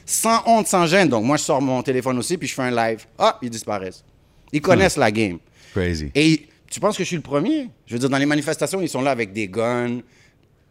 Sans 0.04 0.42
honte, 0.46 0.66
sans 0.66 0.86
gêne. 0.86 1.08
Donc, 1.08 1.24
moi, 1.24 1.36
je 1.36 1.42
sors 1.42 1.60
mon 1.60 1.82
téléphone 1.82 2.18
aussi, 2.18 2.36
puis 2.36 2.46
je 2.46 2.54
fais 2.54 2.62
un 2.62 2.70
live. 2.70 3.04
Ah, 3.18 3.38
ils 3.42 3.50
disparaissent. 3.50 4.04
Ils 4.52 4.60
connaissent 4.60 4.96
la 4.96 5.10
game. 5.10 5.38
Crazy. 5.72 6.10
Et 6.14 6.46
tu 6.70 6.78
penses 6.78 6.96
que 6.96 7.02
je 7.02 7.08
suis 7.08 7.16
le 7.16 7.22
premier? 7.22 7.68
Je 7.86 7.94
veux 7.94 7.98
dire, 7.98 8.08
dans 8.08 8.18
les 8.18 8.26
manifestations, 8.26 8.80
ils 8.80 8.88
sont 8.88 9.02
là 9.02 9.10
avec 9.10 9.32
des 9.32 9.48
guns. 9.48 10.00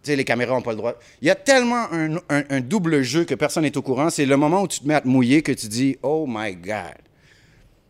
Sais, 0.05 0.15
les 0.15 0.23
caméras 0.25 0.53
n'ont 0.55 0.61
pas 0.61 0.71
le 0.71 0.77
droit. 0.77 0.93
Il 1.21 1.27
y 1.27 1.31
a 1.31 1.35
tellement 1.35 1.85
un, 1.91 2.15
un- 2.29 2.43
un 2.49 2.59
double 2.61 3.01
jeu 3.01 3.23
que 3.25 3.35
personne 3.35 3.63
n'est 3.63 3.77
au 3.77 3.81
courant. 3.81 4.09
C'est 4.09 4.25
le 4.25 4.37
moment 4.37 4.61
où 4.61 4.67
tu 4.67 4.79
te 4.79 4.87
mets 4.87 4.93
à 4.95 5.01
te 5.01 5.07
mouiller 5.07 5.41
que 5.41 5.51
tu 5.51 5.67
dis, 5.67 5.97
oh 6.03 6.25
my 6.27 6.55
God. 6.55 6.95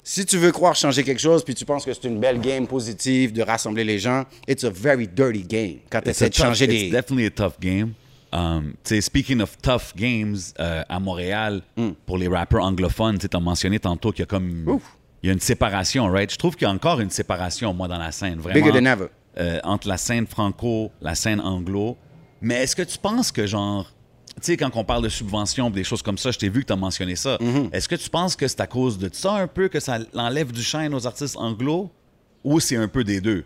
Si 0.04 0.24
tu 0.26 0.38
veux 0.38 0.52
croire 0.52 0.76
changer 0.76 1.04
quelque 1.04 1.20
chose, 1.22 1.44
puis 1.44 1.56
tu 1.56 1.66
penses 1.66 1.84
que 1.84 1.92
c'est 1.92 2.08
une 2.08 2.20
belle 2.20 2.40
game 2.40 2.68
positive 2.68 3.34
de 3.34 3.42
rassembler 3.42 3.84
les 3.84 3.98
gens, 3.98 4.24
it's 4.48 4.64
a 4.64 4.70
very 4.70 5.08
dirty 5.08 5.42
game. 5.44 5.78
Quand 5.90 6.00
tu 6.02 6.10
It's 6.10 6.22
essaies 6.22 6.30
de 6.30 6.36
changer 6.36 6.66
it's 6.66 6.74
des. 6.84 6.90
definitely 6.92 7.26
a 7.26 7.32
tough 7.32 7.60
game. 7.60 7.94
Um, 8.32 8.74
speaking 9.02 9.42
of 9.42 9.58
tough 9.62 9.94
games, 9.96 10.54
euh, 10.60 10.84
à 10.90 11.00
Montréal, 11.00 11.62
Hmm. 11.76 11.92
pour 12.06 12.18
les 12.20 12.28
rappers 12.28 12.62
anglophones, 12.64 13.18
tu 13.18 13.28
as 13.36 13.40
mentionné 13.40 13.80
tantôt 13.80 14.12
qu'il 14.12 14.20
y 14.20 14.24
a 14.24 14.26
comme. 14.28 14.68
Ouf. 14.68 14.84
Il 15.24 15.28
y 15.28 15.30
a 15.32 15.34
une 15.34 15.40
séparation, 15.40 16.06
right? 16.12 16.32
Je 16.32 16.38
trouve 16.38 16.56
qu'il 16.56 16.68
y 16.68 16.70
a 16.70 16.74
encore 16.74 17.00
une 17.00 17.10
séparation, 17.10 17.74
moi, 17.74 17.88
dans 17.88 17.98
la 17.98 18.12
scène. 18.12 18.38
Vraiment. 18.40 18.64
Bigger 18.64 18.78
than 18.80 18.86
ever. 18.86 19.08
euh, 19.40 19.60
entre 19.64 19.88
la 19.88 19.98
scène 19.98 20.28
franco, 20.28 20.92
la 21.02 21.16
scène 21.16 21.40
anglo. 21.42 21.98
Mais 22.46 22.62
est-ce 22.62 22.76
que 22.76 22.84
tu 22.84 23.00
penses 23.00 23.32
que, 23.32 23.48
genre, 23.48 23.92
tu 24.36 24.42
sais, 24.44 24.56
quand 24.56 24.70
on 24.76 24.84
parle 24.84 25.02
de 25.02 25.10
subventions, 25.10 25.72
des 25.72 25.84
choses 25.84 26.04
comme 26.04 26.20
ça, 26.20 26.30
je 26.30 26.38
t'ai 26.38 26.48
vu 26.48 26.62
que 26.62 26.68
tu 26.68 26.74
as 26.74 26.76
mentionné 26.76 27.16
ça. 27.16 27.38
Mm-hmm. 27.38 27.74
Est-ce 27.74 27.90
que 27.90 27.96
tu 27.96 28.08
penses 28.08 28.36
que 28.36 28.48
c'est 28.48 28.62
à 28.62 28.68
cause 28.68 29.00
de 29.00 29.10
ça 29.12 29.34
un 29.34 29.48
peu 29.48 29.68
que 29.68 29.80
ça 29.80 29.98
enlève 30.14 30.52
du 30.52 30.62
shine 30.62 30.94
aux 30.94 31.08
artistes 31.08 31.38
anglo 31.38 31.90
ou 32.44 32.60
c'est 32.60 32.76
un 32.76 32.88
peu 32.88 33.04
des 33.04 33.20
deux? 33.20 33.46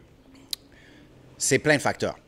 C'est 1.38 1.60
plein 1.60 1.78
de 1.78 1.82
facteurs. 1.82 2.20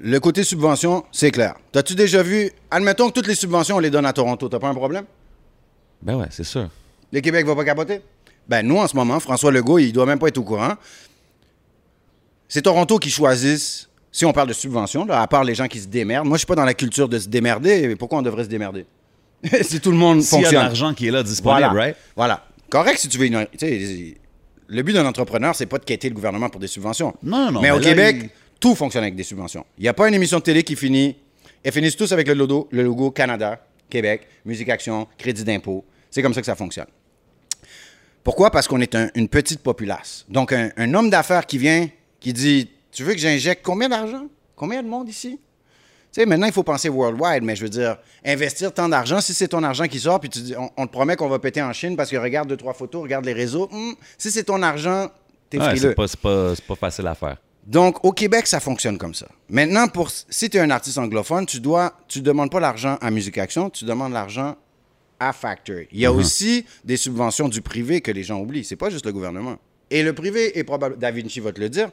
Le 0.00 0.18
côté 0.18 0.42
subvention, 0.42 1.04
c'est 1.12 1.30
clair. 1.30 1.54
T'as-tu 1.70 1.94
déjà 1.94 2.24
vu, 2.24 2.50
admettons 2.72 3.08
que 3.08 3.14
toutes 3.14 3.28
les 3.28 3.36
subventions, 3.36 3.76
on 3.76 3.78
les 3.78 3.90
donne 3.90 4.04
à 4.04 4.12
Toronto, 4.12 4.48
t'as 4.48 4.58
pas 4.58 4.68
un 4.68 4.74
problème? 4.74 5.04
Ben 6.02 6.16
ouais, 6.16 6.26
c'est 6.30 6.42
sûr. 6.42 6.68
Le 7.12 7.20
Québec 7.20 7.46
va 7.46 7.54
pas 7.54 7.64
capoter? 7.64 8.00
Ben, 8.48 8.66
nous, 8.66 8.78
en 8.78 8.88
ce 8.88 8.96
moment, 8.96 9.20
François 9.20 9.52
Legault, 9.52 9.78
il 9.78 9.92
doit 9.92 10.06
même 10.06 10.18
pas 10.18 10.26
être 10.26 10.38
au 10.38 10.42
courant. 10.42 10.74
C'est 12.48 12.62
Toronto 12.62 12.98
qui 12.98 13.10
choisissent, 13.10 13.85
si 14.16 14.24
on 14.24 14.32
parle 14.32 14.48
de 14.48 14.54
subvention, 14.54 15.04
là, 15.04 15.20
à 15.20 15.26
part 15.26 15.44
les 15.44 15.54
gens 15.54 15.68
qui 15.68 15.78
se 15.78 15.86
démerdent. 15.88 16.26
Moi, 16.26 16.36
je 16.36 16.40
suis 16.40 16.46
pas 16.46 16.54
dans 16.54 16.64
la 16.64 16.72
culture 16.72 17.06
de 17.06 17.18
se 17.18 17.28
démerder. 17.28 17.86
mais 17.86 17.96
Pourquoi 17.96 18.18
on 18.18 18.22
devrait 18.22 18.44
se 18.44 18.48
démerder? 18.48 18.86
si 19.62 19.78
tout 19.78 19.90
le 19.90 19.98
monde 19.98 20.22
S'il 20.22 20.32
y 20.32 20.36
a 20.36 20.38
de 20.38 20.44
fonctionne. 20.46 20.62
l'argent 20.64 20.94
qui 20.94 21.06
est 21.08 21.10
là 21.10 21.22
disponible, 21.22 21.68
Voilà. 21.70 21.80
right? 21.88 21.96
Voilà. 22.16 22.46
Correct 22.70 22.98
si 22.98 23.08
tu 23.08 23.18
veux 23.18 23.26
une. 23.26 23.46
le 24.68 24.82
but 24.82 24.94
d'un 24.94 25.04
entrepreneur, 25.04 25.54
c'est 25.54 25.66
pas 25.66 25.76
de 25.76 25.84
quitter 25.84 26.08
le 26.08 26.14
gouvernement 26.14 26.48
pour 26.48 26.60
des 26.60 26.66
subventions. 26.66 27.14
Non, 27.22 27.38
non, 27.46 27.52
non, 27.52 27.60
Mais, 27.60 27.68
mais 27.68 27.70
au 27.72 27.78
là, 27.78 27.84
Québec, 27.90 28.16
il- 28.22 28.30
tout 28.58 28.74
fonctionne 28.74 29.02
avec 29.02 29.14
des 29.16 29.22
subventions. 29.22 29.66
Il 29.76 29.82
n'y 29.82 29.88
a 29.88 29.92
pas 29.92 30.08
une 30.08 30.14
émission 30.14 30.38
de 30.38 30.42
télé 30.44 30.62
qui 30.62 30.76
finit. 30.76 31.14
Elles 31.62 31.72
finissent 31.72 31.96
tous 31.96 32.10
avec 32.12 32.26
le 32.26 32.32
logo, 32.34 32.68
le 32.72 32.84
logo 32.84 33.10
Canada, 33.10 33.60
Québec, 33.90 34.26
Musique 34.46 34.70
Action, 34.70 35.06
crédit 35.18 35.44
d'impôt. 35.44 35.84
C'est 36.10 36.22
comme 36.22 36.32
ça 36.32 36.40
que 36.40 36.46
ça 36.46 36.54
fonctionne. 36.56 36.86
Pourquoi? 38.24 38.50
Parce 38.50 38.66
qu'on 38.66 38.80
est 38.80 38.94
un- 38.94 39.10
une 39.14 39.28
petite 39.28 39.60
populace. 39.60 40.24
Donc, 40.30 40.52
un, 40.52 40.70
un 40.78 40.94
homme 40.94 41.10
d'affaires 41.10 41.44
qui 41.46 41.58
vient, 41.58 41.88
qui 42.18 42.32
dit 42.32 42.70
Tu 42.96 43.04
veux 43.04 43.12
que 43.12 43.18
j'injecte 43.18 43.62
combien 43.62 43.90
d'argent? 43.90 44.26
Combien 44.54 44.82
de 44.82 44.88
monde 44.88 45.06
ici? 45.06 45.38
Tu 46.12 46.22
sais, 46.22 46.24
maintenant, 46.24 46.46
il 46.46 46.52
faut 46.54 46.62
penser 46.62 46.88
worldwide, 46.88 47.42
mais 47.42 47.54
je 47.54 47.62
veux 47.62 47.68
dire, 47.68 47.98
investir 48.24 48.72
tant 48.72 48.88
d'argent, 48.88 49.20
si 49.20 49.34
c'est 49.34 49.48
ton 49.48 49.62
argent 49.62 49.86
qui 49.86 50.00
sort, 50.00 50.18
puis 50.18 50.30
tu 50.30 50.38
dis, 50.40 50.54
on, 50.56 50.70
on 50.78 50.86
te 50.86 50.92
promet 50.92 51.14
qu'on 51.14 51.28
va 51.28 51.38
péter 51.38 51.60
en 51.60 51.74
Chine 51.74 51.94
parce 51.94 52.10
que 52.10 52.16
regarde 52.16 52.48
deux, 52.48 52.56
trois 52.56 52.72
photos, 52.72 53.02
regarde 53.02 53.26
les 53.26 53.34
réseaux. 53.34 53.68
hum, 53.70 53.94
si 54.16 54.30
c'est 54.30 54.44
ton 54.44 54.62
argent, 54.62 55.10
t'es 55.50 55.58
Ouais, 55.60 55.76
c'est 55.76 55.94
pas, 56.20 56.54
pas 56.66 56.74
facile 56.74 57.06
à 57.06 57.14
faire. 57.14 57.36
Donc, 57.66 58.02
au 58.02 58.12
Québec, 58.12 58.46
ça 58.46 58.60
fonctionne 58.60 58.96
comme 58.96 59.12
ça. 59.12 59.26
Maintenant, 59.50 59.88
pour, 59.88 60.08
si 60.10 60.48
tu 60.48 60.56
es 60.56 60.60
un 60.60 60.70
artiste 60.70 60.96
anglophone, 60.96 61.44
tu 61.44 61.60
dois, 61.60 61.92
tu 62.08 62.22
demandes 62.22 62.50
pas 62.50 62.60
l'argent 62.60 62.96
à 63.02 63.10
Musique 63.10 63.36
Action, 63.36 63.68
tu 63.68 63.84
demandes 63.84 64.14
l'argent 64.14 64.56
à 65.20 65.34
Factory. 65.34 65.86
Il 65.92 66.00
y 66.00 66.06
a 66.06 66.10
Uh-huh. 66.10 66.14
aussi 66.16 66.64
des 66.82 66.96
subventions 66.96 67.50
du 67.50 67.60
privé 67.60 68.00
que 68.00 68.10
les 68.10 68.22
gens 68.22 68.38
oublient. 68.40 68.64
C'est 68.64 68.76
pas 68.76 68.88
juste 68.88 69.04
le 69.04 69.12
gouvernement. 69.12 69.56
Et 69.90 70.02
le 70.02 70.12
privé 70.12 70.58
est 70.58 70.64
probablement, 70.64 71.00
Da 71.00 71.10
Vinci 71.10 71.40
va 71.40 71.52
te 71.52 71.60
le 71.60 71.68
dire, 71.68 71.90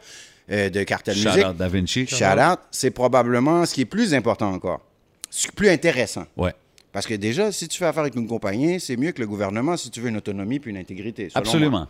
euh, 0.52 0.70
de 0.70 0.84
Cartel 0.84 1.16
Shout 1.16 1.30
Music. 1.30 1.46
out 1.46 1.58
Da 1.58 1.68
Vinci. 1.68 2.08
Shout 2.08 2.24
out, 2.24 2.60
c'est 2.72 2.92
probablement 2.92 3.66
ce 3.66 3.74
qui 3.74 3.82
est 3.82 3.86
plus 3.86 4.14
important 4.14 4.52
encore. 4.52 4.82
Ce 5.30 5.44
qui 5.44 5.48
est 5.48 5.56
plus 5.56 5.70
intéressant. 5.70 6.26
Ouais. 6.38 6.54
Parce 6.92 7.08
que 7.08 7.16
déjà, 7.16 7.52
si 7.52 7.68
tu 7.68 7.78
fais 7.78 7.86
affaire 7.86 8.02
avec 8.04 8.16
une 8.16 8.28
compagnie, 8.28 8.80
c'est 8.80 8.98
mieux 8.98 9.12
que 9.12 9.20
le 9.22 9.28
gouvernement 9.28 9.78
si 9.78 9.90
tu 9.90 10.00
veux 10.00 10.10
une 10.10 10.18
autonomie 10.18 10.60
puis 10.60 10.72
une 10.72 10.78
intégrité. 10.78 11.30
selon 11.30 11.34
moi. 11.34 11.40
Absolument. 11.42 11.88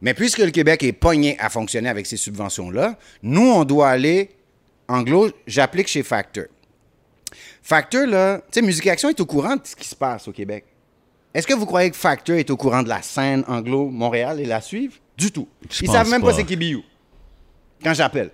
Mais 0.00 0.14
puisque 0.14 0.38
le 0.38 0.50
Québec 0.50 0.82
est 0.82 0.92
pogné 0.92 1.38
à 1.38 1.48
fonctionner 1.48 1.88
avec 1.88 2.06
ces 2.06 2.16
subventions-là, 2.16 2.98
nous, 3.22 3.46
on 3.46 3.64
doit 3.64 3.88
aller, 3.90 4.30
anglo, 4.88 5.30
j'applique 5.46 5.86
chez 5.88 6.02
Factor. 6.02 6.44
Factor, 7.62 8.06
là, 8.06 8.38
tu 8.38 8.44
sais, 8.58 8.62
Musique 8.62 8.86
Action 8.88 9.08
est 9.10 9.20
au 9.20 9.26
courant 9.26 9.54
de 9.54 9.60
ce 9.64 9.76
qui 9.76 9.86
se 9.86 9.94
passe 9.94 10.26
au 10.26 10.32
Québec. 10.32 10.64
Est-ce 11.32 11.46
que 11.46 11.54
vous 11.54 11.66
croyez 11.66 11.90
que 11.90 11.96
Factor 11.96 12.36
est 12.36 12.50
au 12.50 12.56
courant 12.56 12.82
de 12.82 12.88
la 12.88 13.00
scène 13.00 13.44
anglo-Montréal 13.46 14.40
et 14.40 14.44
la 14.44 14.60
suivent? 14.60 14.98
Du 15.16 15.30
tout. 15.30 15.48
Ils 15.80 15.90
savent 15.90 16.08
même 16.08 16.22
pas, 16.22 16.30
pas. 16.30 16.36
c'est 16.36 16.44
qui 16.44 16.56
Biou. 16.56 16.82
Quand 17.82 17.94
j'appelle. 17.94 18.30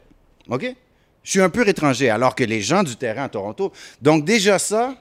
OK? 0.48 0.74
Je 1.22 1.30
suis 1.30 1.40
un 1.40 1.50
peu 1.50 1.66
étranger, 1.68 2.08
alors 2.08 2.34
que 2.34 2.44
les 2.44 2.60
gens 2.60 2.82
du 2.82 2.96
terrain 2.96 3.24
à 3.24 3.28
Toronto. 3.28 3.72
Donc, 4.00 4.24
déjà 4.24 4.58
ça, 4.58 4.94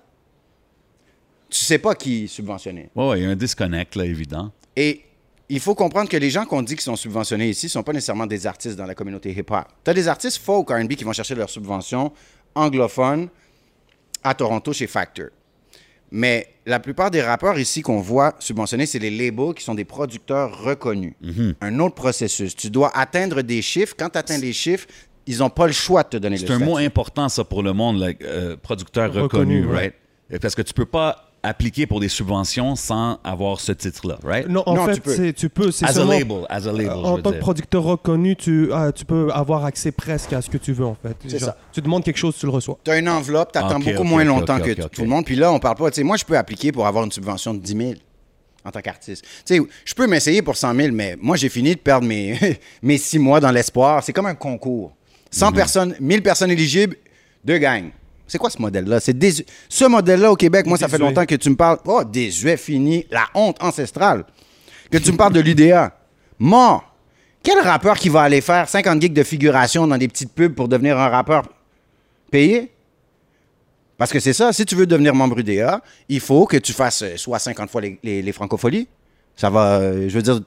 tu 1.49 1.59
sais 1.59 1.77
pas 1.77 1.95
qui 1.95 2.25
est 2.25 2.27
subventionné. 2.27 2.89
Ouais, 2.95 3.07
ouais, 3.09 3.19
il 3.19 3.23
y 3.23 3.25
a 3.25 3.29
un 3.29 3.35
disconnect, 3.35 3.95
là, 3.95 4.03
évident. 4.05 4.51
Et 4.75 5.03
il 5.49 5.59
faut 5.59 5.75
comprendre 5.75 6.09
que 6.09 6.17
les 6.17 6.29
gens 6.29 6.45
qu'on 6.45 6.61
dit 6.61 6.75
qui 6.75 6.83
sont 6.83 6.95
subventionnés 6.95 7.49
ici 7.49 7.67
ne 7.67 7.71
sont 7.71 7.83
pas 7.83 7.93
nécessairement 7.93 8.25
des 8.27 8.45
artistes 8.45 8.75
dans 8.75 8.85
la 8.85 8.95
communauté 8.95 9.31
hip-hop. 9.31 9.65
Tu 9.83 9.91
as 9.91 9.93
des 9.93 10.07
artistes 10.07 10.37
folk 10.37 10.69
R&B 10.69 10.93
qui 10.95 11.03
vont 11.03 11.13
chercher 11.13 11.35
leur 11.35 11.49
subvention 11.49 12.11
anglophone 12.53 13.29
à 14.23 14.33
Toronto 14.33 14.73
chez 14.73 14.87
Factor. 14.87 15.27
Mais 16.11 16.47
la 16.65 16.79
plupart 16.79 17.11
des 17.11 17.21
rappeurs 17.21 17.59
ici 17.59 17.81
qu'on 17.81 17.99
voit 17.99 18.35
subventionnés, 18.39 18.85
c'est 18.85 18.99
les 18.99 19.11
labels 19.11 19.53
qui 19.53 19.63
sont 19.63 19.75
des 19.75 19.85
producteurs 19.85 20.63
reconnus. 20.63 21.13
Un 21.61 21.79
autre 21.79 21.95
processus. 21.95 22.55
Tu 22.55 22.69
dois 22.69 22.95
atteindre 22.97 23.41
des 23.41 23.61
chiffres. 23.61 23.95
Quand 23.97 24.09
tu 24.09 24.17
atteins 24.17 24.37
les 24.37 24.53
chiffres, 24.53 24.87
ils 25.25 25.39
n'ont 25.39 25.49
pas 25.49 25.67
le 25.67 25.73
choix 25.73 26.03
de 26.03 26.09
te 26.09 26.17
donner 26.17 26.37
le 26.37 26.47
C'est 26.47 26.53
un 26.53 26.59
mot 26.59 26.77
important, 26.77 27.27
ça, 27.27 27.43
pour 27.43 27.61
le 27.61 27.73
monde, 27.73 27.99
like, 27.99 28.21
euh, 28.23 28.55
producteur 28.55 29.11
Reconnu, 29.11 29.61
reconnu, 29.61 29.65
ouais. 29.65 29.93
right? 30.29 30.41
Parce 30.41 30.55
que 30.55 30.61
tu 30.61 30.73
peux 30.73 30.85
pas 30.85 31.26
appliquer 31.47 31.87
pour 31.87 31.99
des 31.99 32.09
subventions 32.09 32.75
sans 32.75 33.19
avoir 33.23 33.59
ce 33.59 33.71
titre-là, 33.71 34.17
right? 34.23 34.47
Non, 34.47 34.63
en 34.65 34.75
Non, 34.75 34.85
fait, 34.85 34.95
tu 34.95 35.01
peux. 35.49 35.73
tu 35.73 35.85
As 35.85 35.97
a 35.97 36.05
label, 36.05 36.45
as 36.49 36.67
a 36.67 36.71
label, 36.71 36.87
Euh, 36.89 36.93
en 37.03 37.17
tant 37.21 37.31
que 37.31 37.37
producteur 37.39 37.83
reconnu, 37.83 38.35
tu, 38.35 38.69
ah, 38.73 38.91
tu 38.91 39.05
peux 39.05 39.29
avoir 39.31 39.65
accès 39.65 39.91
presque 39.91 40.33
à 40.33 40.41
ce 40.41 40.49
que 40.49 40.57
tu 40.57 40.73
veux, 40.73 40.85
en 40.85 40.95
fait. 40.95 41.15
C'est 41.27 41.39
Genre, 41.39 41.49
ça. 41.49 41.57
Tu 41.71 41.81
demandes 41.81 42.03
quelque 42.03 42.17
chose, 42.17 42.35
tu 42.37 42.45
le 42.45 42.51
reçois. 42.51 42.77
Tu 42.83 42.91
as 42.91 42.97
une 42.97 43.09
enveloppe, 43.09 43.51
tu 43.51 43.59
attends 43.59 43.79
beaucoup 43.79 44.03
moins 44.03 44.23
longtemps 44.23 44.59
que 44.59 44.71
tout 44.87 45.01
le 45.01 45.07
monde. 45.07 45.25
Puis 45.25 45.35
là, 45.35 45.51
on 45.51 45.59
parle 45.59 45.75
pas. 45.77 45.89
Tu 45.91 45.95
sais, 45.95 46.03
moi, 46.03 46.17
je 46.17 46.25
peux 46.25 46.37
appliquer 46.37 46.71
pour 46.71 46.85
avoir 46.87 47.03
une 47.03 47.11
subvention 47.11 47.53
de 47.53 47.59
10 47.59 47.77
000 47.77 47.91
en 48.65 48.71
tant 48.71 48.81
qu'artiste. 48.81 49.23
Tu 49.45 49.55
sais, 49.57 49.61
je 49.85 49.93
peux 49.93 50.07
m'essayer 50.07 50.41
pour 50.41 50.57
100 50.57 50.75
000, 50.75 50.89
mais 50.91 51.15
moi, 51.21 51.37
j'ai 51.37 51.49
fini 51.49 51.73
de 51.75 51.79
perdre 51.79 52.05
mes, 52.07 52.37
mes 52.81 52.97
six 52.97 53.19
mois 53.19 53.39
dans 53.39 53.51
l'espoir. 53.51 54.03
C'est 54.03 54.13
comme 54.13 54.25
un 54.25 54.35
concours. 54.35 54.89
Mhm. 54.89 54.93
100 55.31 55.51
personnes, 55.53 55.95
1000 55.99 56.21
personnes 56.21 56.51
éligibles, 56.51 56.95
deux 57.43 57.57
gangs. 57.57 57.91
C'est 58.27 58.37
quoi 58.37 58.49
ce 58.49 58.61
modèle-là? 58.61 58.99
C'est 58.99 59.17
désu- 59.17 59.45
Ce 59.69 59.85
modèle-là 59.85 60.31
au 60.31 60.35
Québec, 60.35 60.65
moi, 60.65 60.77
ça 60.77 60.87
fait 60.87 60.97
longtemps 60.97 61.25
que 61.25 61.35
tu 61.35 61.49
me 61.49 61.55
parles. 61.55 61.77
Oh, 61.85 62.03
désuet, 62.03 62.57
fini. 62.57 63.05
La 63.09 63.27
honte 63.33 63.61
ancestrale. 63.63 64.25
Que 64.91 64.97
tu 64.97 65.11
me 65.11 65.17
parles 65.17 65.33
de 65.33 65.39
l'UDA. 65.39 65.97
Mort. 66.39 66.83
Quel 67.43 67.59
rappeur 67.59 67.97
qui 67.97 68.09
va 68.09 68.21
aller 68.23 68.41
faire 68.41 68.67
50 68.67 69.01
gigs 69.01 69.13
de 69.13 69.23
figuration 69.23 69.87
dans 69.87 69.97
des 69.97 70.07
petites 70.07 70.33
pubs 70.33 70.53
pour 70.53 70.67
devenir 70.67 70.97
un 70.99 71.07
rappeur 71.09 71.43
payé? 72.29 72.71
Parce 73.97 74.11
que 74.11 74.19
c'est 74.19 74.33
ça, 74.33 74.53
si 74.53 74.65
tu 74.65 74.75
veux 74.75 74.85
devenir 74.85 75.15
membre 75.15 75.39
UDA, 75.39 75.81
il 76.09 76.19
faut 76.19 76.45
que 76.45 76.57
tu 76.57 76.71
fasses 76.73 77.01
euh, 77.01 77.17
soit 77.17 77.39
50 77.39 77.69
fois 77.69 77.81
les, 77.81 77.97
les, 78.03 78.21
les 78.21 78.31
francopholies. 78.31 78.87
Ça 79.35 79.49
va, 79.49 79.77
euh, 79.79 80.07
je 80.09 80.13
veux 80.15 80.21
dire, 80.21 80.39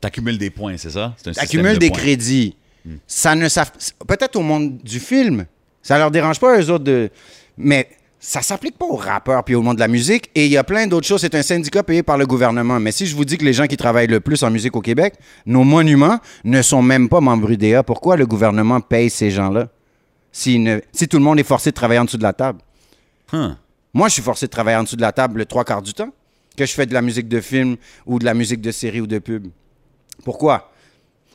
T'accumules 0.00 0.36
des 0.36 0.50
points, 0.50 0.76
c'est 0.76 0.90
ça? 0.90 1.14
C'est 1.16 1.28
un 1.28 1.32
système 1.32 1.60
accumules 1.60 1.74
de 1.74 1.78
des 1.78 1.88
points. 1.88 1.98
crédits. 1.98 2.56
Ça 3.06 3.34
ne 3.34 3.48
peut-être 4.06 4.36
au 4.36 4.42
monde 4.42 4.76
du 4.82 5.00
film, 5.00 5.46
ça 5.84 5.96
leur 5.98 6.10
dérange 6.10 6.40
pas 6.40 6.58
eux 6.60 6.70
autres 6.70 6.82
de 6.82 7.10
mais 7.56 7.88
ça 8.18 8.40
s'applique 8.40 8.78
pas 8.78 8.86
aux 8.86 8.96
rappeurs 8.96 9.44
puis 9.44 9.54
au 9.54 9.60
monde 9.62 9.76
de 9.76 9.80
la 9.80 9.86
musique 9.88 10.30
et 10.34 10.46
il 10.46 10.50
y 10.50 10.56
a 10.56 10.64
plein 10.64 10.86
d'autres 10.86 11.06
choses, 11.06 11.20
c'est 11.20 11.34
un 11.34 11.42
syndicat 11.42 11.82
payé 11.82 12.02
par 12.02 12.16
le 12.16 12.26
gouvernement. 12.26 12.80
Mais 12.80 12.90
si 12.90 13.06
je 13.06 13.14
vous 13.14 13.24
dis 13.26 13.36
que 13.36 13.44
les 13.44 13.52
gens 13.52 13.66
qui 13.66 13.76
travaillent 13.76 14.06
le 14.08 14.20
plus 14.20 14.42
en 14.42 14.50
musique 14.50 14.74
au 14.74 14.80
Québec, 14.80 15.14
nos 15.44 15.62
monuments 15.62 16.18
ne 16.42 16.62
sont 16.62 16.80
même 16.80 17.08
pas 17.10 17.20
membres 17.20 17.50
UDA, 17.50 17.82
pourquoi 17.82 18.16
le 18.16 18.26
gouvernement 18.26 18.80
paye 18.80 19.10
ces 19.10 19.30
gens-là? 19.30 19.68
Si, 20.32 20.58
ne- 20.58 20.80
si 20.90 21.06
tout 21.06 21.18
le 21.18 21.22
monde 21.22 21.38
est 21.38 21.42
forcé 21.44 21.70
de 21.70 21.74
travailler 21.76 22.00
en 22.00 22.06
dessous 22.06 22.16
de 22.16 22.22
la 22.24 22.32
table 22.32 22.58
Huh. 23.32 23.52
moi, 23.92 24.08
je 24.08 24.14
suis 24.14 24.22
forcé 24.22 24.46
de 24.46 24.50
travailler 24.50 24.78
en 24.78 24.82
dessous 24.84 24.96
de 24.96 25.00
la 25.02 25.12
table 25.12 25.38
le 25.38 25.44
trois 25.44 25.64
quarts 25.64 25.82
du 25.82 25.92
temps 25.94 26.10
que 26.56 26.64
je 26.66 26.72
fais 26.72 26.86
de 26.86 26.94
la 26.94 27.02
musique 27.02 27.28
de 27.28 27.40
film 27.40 27.76
ou 28.06 28.18
de 28.18 28.24
la 28.24 28.32
musique 28.34 28.60
de 28.62 28.70
série 28.70 29.00
ou 29.02 29.06
de 29.06 29.18
pub. 29.18 29.48
Pourquoi? 30.24 30.70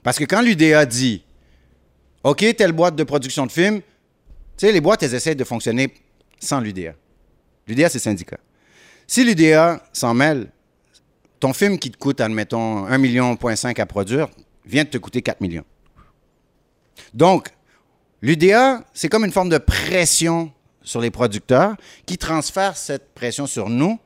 Parce 0.04 0.18
que 0.18 0.24
quand 0.24 0.42
l'UDA 0.42 0.86
dit 0.86 1.24
OK, 2.24 2.44
telle 2.58 2.72
boîte 2.72 2.96
de 2.96 3.04
production 3.04 3.46
de 3.46 3.52
film, 3.52 3.82
tu 4.60 4.70
les 4.70 4.82
boîtes, 4.82 5.04
elles 5.04 5.14
essaient 5.14 5.36
de 5.36 5.46
fonctionner 5.46 5.94
sans 6.38 6.60
l'UDA. 6.60 6.94
L'UDA, 7.66 7.88
c'est 7.88 8.00
syndicat. 8.00 8.38
Si 9.08 9.24
l'UDA 9.24 9.82
s'en 9.94 10.14
mêle, 10.14 10.52
ton 11.40 11.54
film 11.54 11.80
qui 11.80 11.90
te 11.90 11.98
coûte, 11.98 12.20
admettons, 12.20 12.86
1,5 12.86 12.98
million 12.98 13.38
à 13.38 13.86
produire, 13.86 14.28
vient 14.66 14.84
de 14.84 14.90
te 14.90 14.98
coûter 14.98 15.22
4 15.22 15.40
millions. 15.40 15.64
Donc, 17.14 17.48
l'UDA, 18.22 18.84
c'est 18.94 19.08
comme 19.08 19.24
une 19.24 19.32
forme 19.32 19.48
de 19.48 19.58
pression 19.58 20.52
sur 20.82 21.00
les 21.00 21.10
producteurs 21.10 21.78
qui 22.06 22.18
transfèrent 22.18 22.76
cette 22.76 23.14
pression 23.14 23.48
sur 23.48 23.70
nous, 23.70 23.98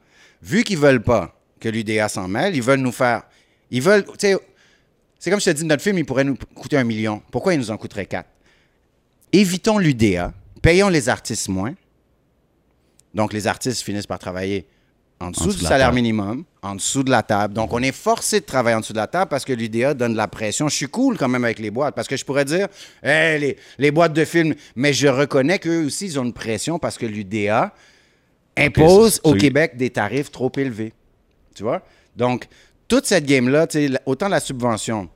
vu 0.43 0.64
qu'ils 0.64 0.78
veulent 0.78 1.01
pas 1.01 1.36
que 1.60 1.68
l'UDA 1.68 2.10
s'en 2.10 2.28
mêle, 2.28 2.56
ils 2.56 2.62
veulent 2.62 2.80
nous 2.80 2.91
faire. 2.91 3.24
Ils 3.72 3.82
veulent. 3.82 4.06
C'est 4.20 5.32
comme 5.32 5.39
je 5.39 5.45
te 5.45 5.49
dis, 5.49 5.66
notre 5.66 5.82
film, 5.82 5.97
il 5.97 6.06
pourrait 6.06 6.26
nous 6.26 6.38
coûter 6.54 6.78
un 6.78 6.84
million. 6.84 7.24
Pourquoi 7.32 7.56
il 7.56 7.58
nous 7.58 7.72
en 7.72 7.78
coûterait 7.78 8.06
quatre? 8.06 8.30
Évitons 9.32 9.80
l'UDA, 9.80 10.32
payons 10.64 10.89
les 10.89 11.09
artistes 11.09 11.49
moins. 11.49 11.76
Donc, 13.14 13.32
les 13.34 13.45
artistes 13.45 13.84
finissent 13.84 14.07
par 14.07 14.18
travailler 14.18 14.66
en 15.20 15.30
dessous 15.30 15.45
dessous 15.45 15.57
du 15.57 15.64
de 15.64 15.68
salaire 15.68 15.88
table. 15.88 15.95
minimum, 15.95 16.43
en 16.64 16.76
dessous 16.76 17.03
de 17.03 17.11
la 17.11 17.22
table. 17.22 17.53
Donc, 17.53 17.72
on 17.72 17.84
est 17.84 17.91
forcé 17.91 18.39
de 18.39 18.45
travailler 18.45 18.76
en 18.76 18.80
dessous 18.80 18.93
de 18.93 18.97
la 18.97 19.05
table 19.05 19.30
parce 19.30 19.45
que 19.45 19.53
l'UDA 19.53 19.93
donne 19.93 20.14
de 20.14 20.18
la 20.18 20.28
pression. 20.28 20.68
Je 20.68 20.76
suis 20.76 20.88
cool 20.88 21.18
quand 21.18 21.28
même 21.28 21.43
avec 21.43 21.59
les 21.59 21.70
boîtes 21.70 21.93
parce 21.93 22.07
que 22.07 22.18
je 22.18 22.26
pourrais 22.26 22.45
dire, 22.45 22.68
Hey, 23.03 23.39
les, 23.39 23.57
les 23.78 23.91
boîtes 23.91 24.14
de 24.14 24.26
films, 24.26 24.55
mais 24.76 24.93
je 24.93 25.07
reconnais 25.07 25.59
qu'eux 25.59 25.86
aussi, 25.86 26.05
ils 26.05 26.20
ont 26.20 26.26
une 26.26 26.34
pression 26.34 26.80
parce 26.80 26.97
que 26.97 27.05
l'UDA 27.05 27.72
impose 28.57 29.22
au 29.24 29.36
Québec 29.36 29.78
des 29.78 29.91
tarifs 29.91 30.32
trop 30.32 30.51
élevés. 30.57 30.93
Tu 31.53 31.61
vois? 31.61 31.84
Donc, 32.16 32.47
toute 32.88 33.05
cette 33.05 33.26
game-là, 33.26 33.68
autant 34.05 34.28
la 34.28 34.39
subvention, 34.39 35.09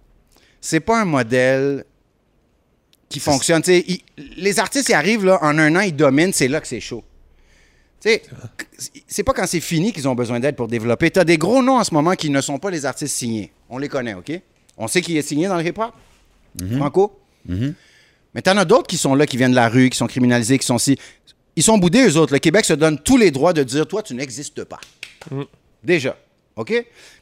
c'est 0.62 0.80
pas 0.80 1.02
un 1.02 1.06
modèle 1.06 1.84
qui 3.10 3.20
fonctionne. 3.20 3.62
Les 4.38 4.60
artistes, 4.60 4.90
ils 4.90 4.94
arrivent 4.94 5.26
là, 5.26 5.40
en 5.42 5.58
un 5.58 5.76
an, 5.76 5.82
ils 5.82 5.96
dominent, 5.96 6.34
c'est 6.34 6.48
là 6.48 6.62
que 6.62 6.68
c'est 6.68 6.80
chaud. 6.80 7.04
C'est 8.00 9.24
pas 9.24 9.34
quand 9.34 9.48
c'est 9.48 9.60
fini 9.60 9.92
qu'ils 9.92 10.08
ont 10.08 10.16
besoin 10.16 10.40
d'aide 10.40 10.56
pour 10.56 10.68
développer. 10.68 11.12
Tu 11.12 11.20
as 11.20 11.26
des 11.26 11.38
gros 11.38 11.62
noms 11.62 11.78
en 11.78 11.84
ce 11.84 11.94
moment 11.94 12.14
qui 12.14 12.30
ne 12.30 12.42
sont 12.42 12.60
pas 12.60 12.70
les 12.70 12.86
artistes 12.86 13.16
signés. 13.16 13.52
On 13.70 13.78
les 13.78 13.90
connaît, 13.90 14.14
OK? 14.14 14.32
On 14.78 14.88
sait 14.88 15.02
qui 15.02 15.18
est 15.18 15.22
signé 15.22 15.48
dans 15.48 15.58
le 15.58 15.66
hip-hop? 15.66 15.94
Franco? 16.78 17.20
Mais 17.46 18.42
tu 18.42 18.50
en 18.50 18.58
as 18.58 18.66
d'autres 18.66 18.88
qui 18.88 18.98
sont 18.98 19.16
là, 19.16 19.26
qui 19.26 19.36
viennent 19.38 19.52
de 19.52 19.56
la 19.56 19.70
rue, 19.70 19.90
qui 19.90 19.98
sont 19.98 20.08
criminalisés, 20.08 20.58
qui 20.60 20.66
sont 20.66 20.78
si. 20.78 20.98
Ils 21.56 21.64
sont 21.64 21.78
boudés, 21.80 22.08
eux 22.08 22.18
autres. 22.18 22.34
Le 22.34 22.40
Québec 22.40 22.66
se 22.66 22.74
donne 22.74 23.00
tous 23.00 23.18
les 23.18 23.32
droits 23.32 23.52
de 23.52 23.64
dire 23.64 23.88
Toi, 23.88 24.04
tu 24.04 24.14
n'existes 24.14 24.64
pas. 24.64 24.80
Déjà. 25.84 26.16
OK? 26.56 26.74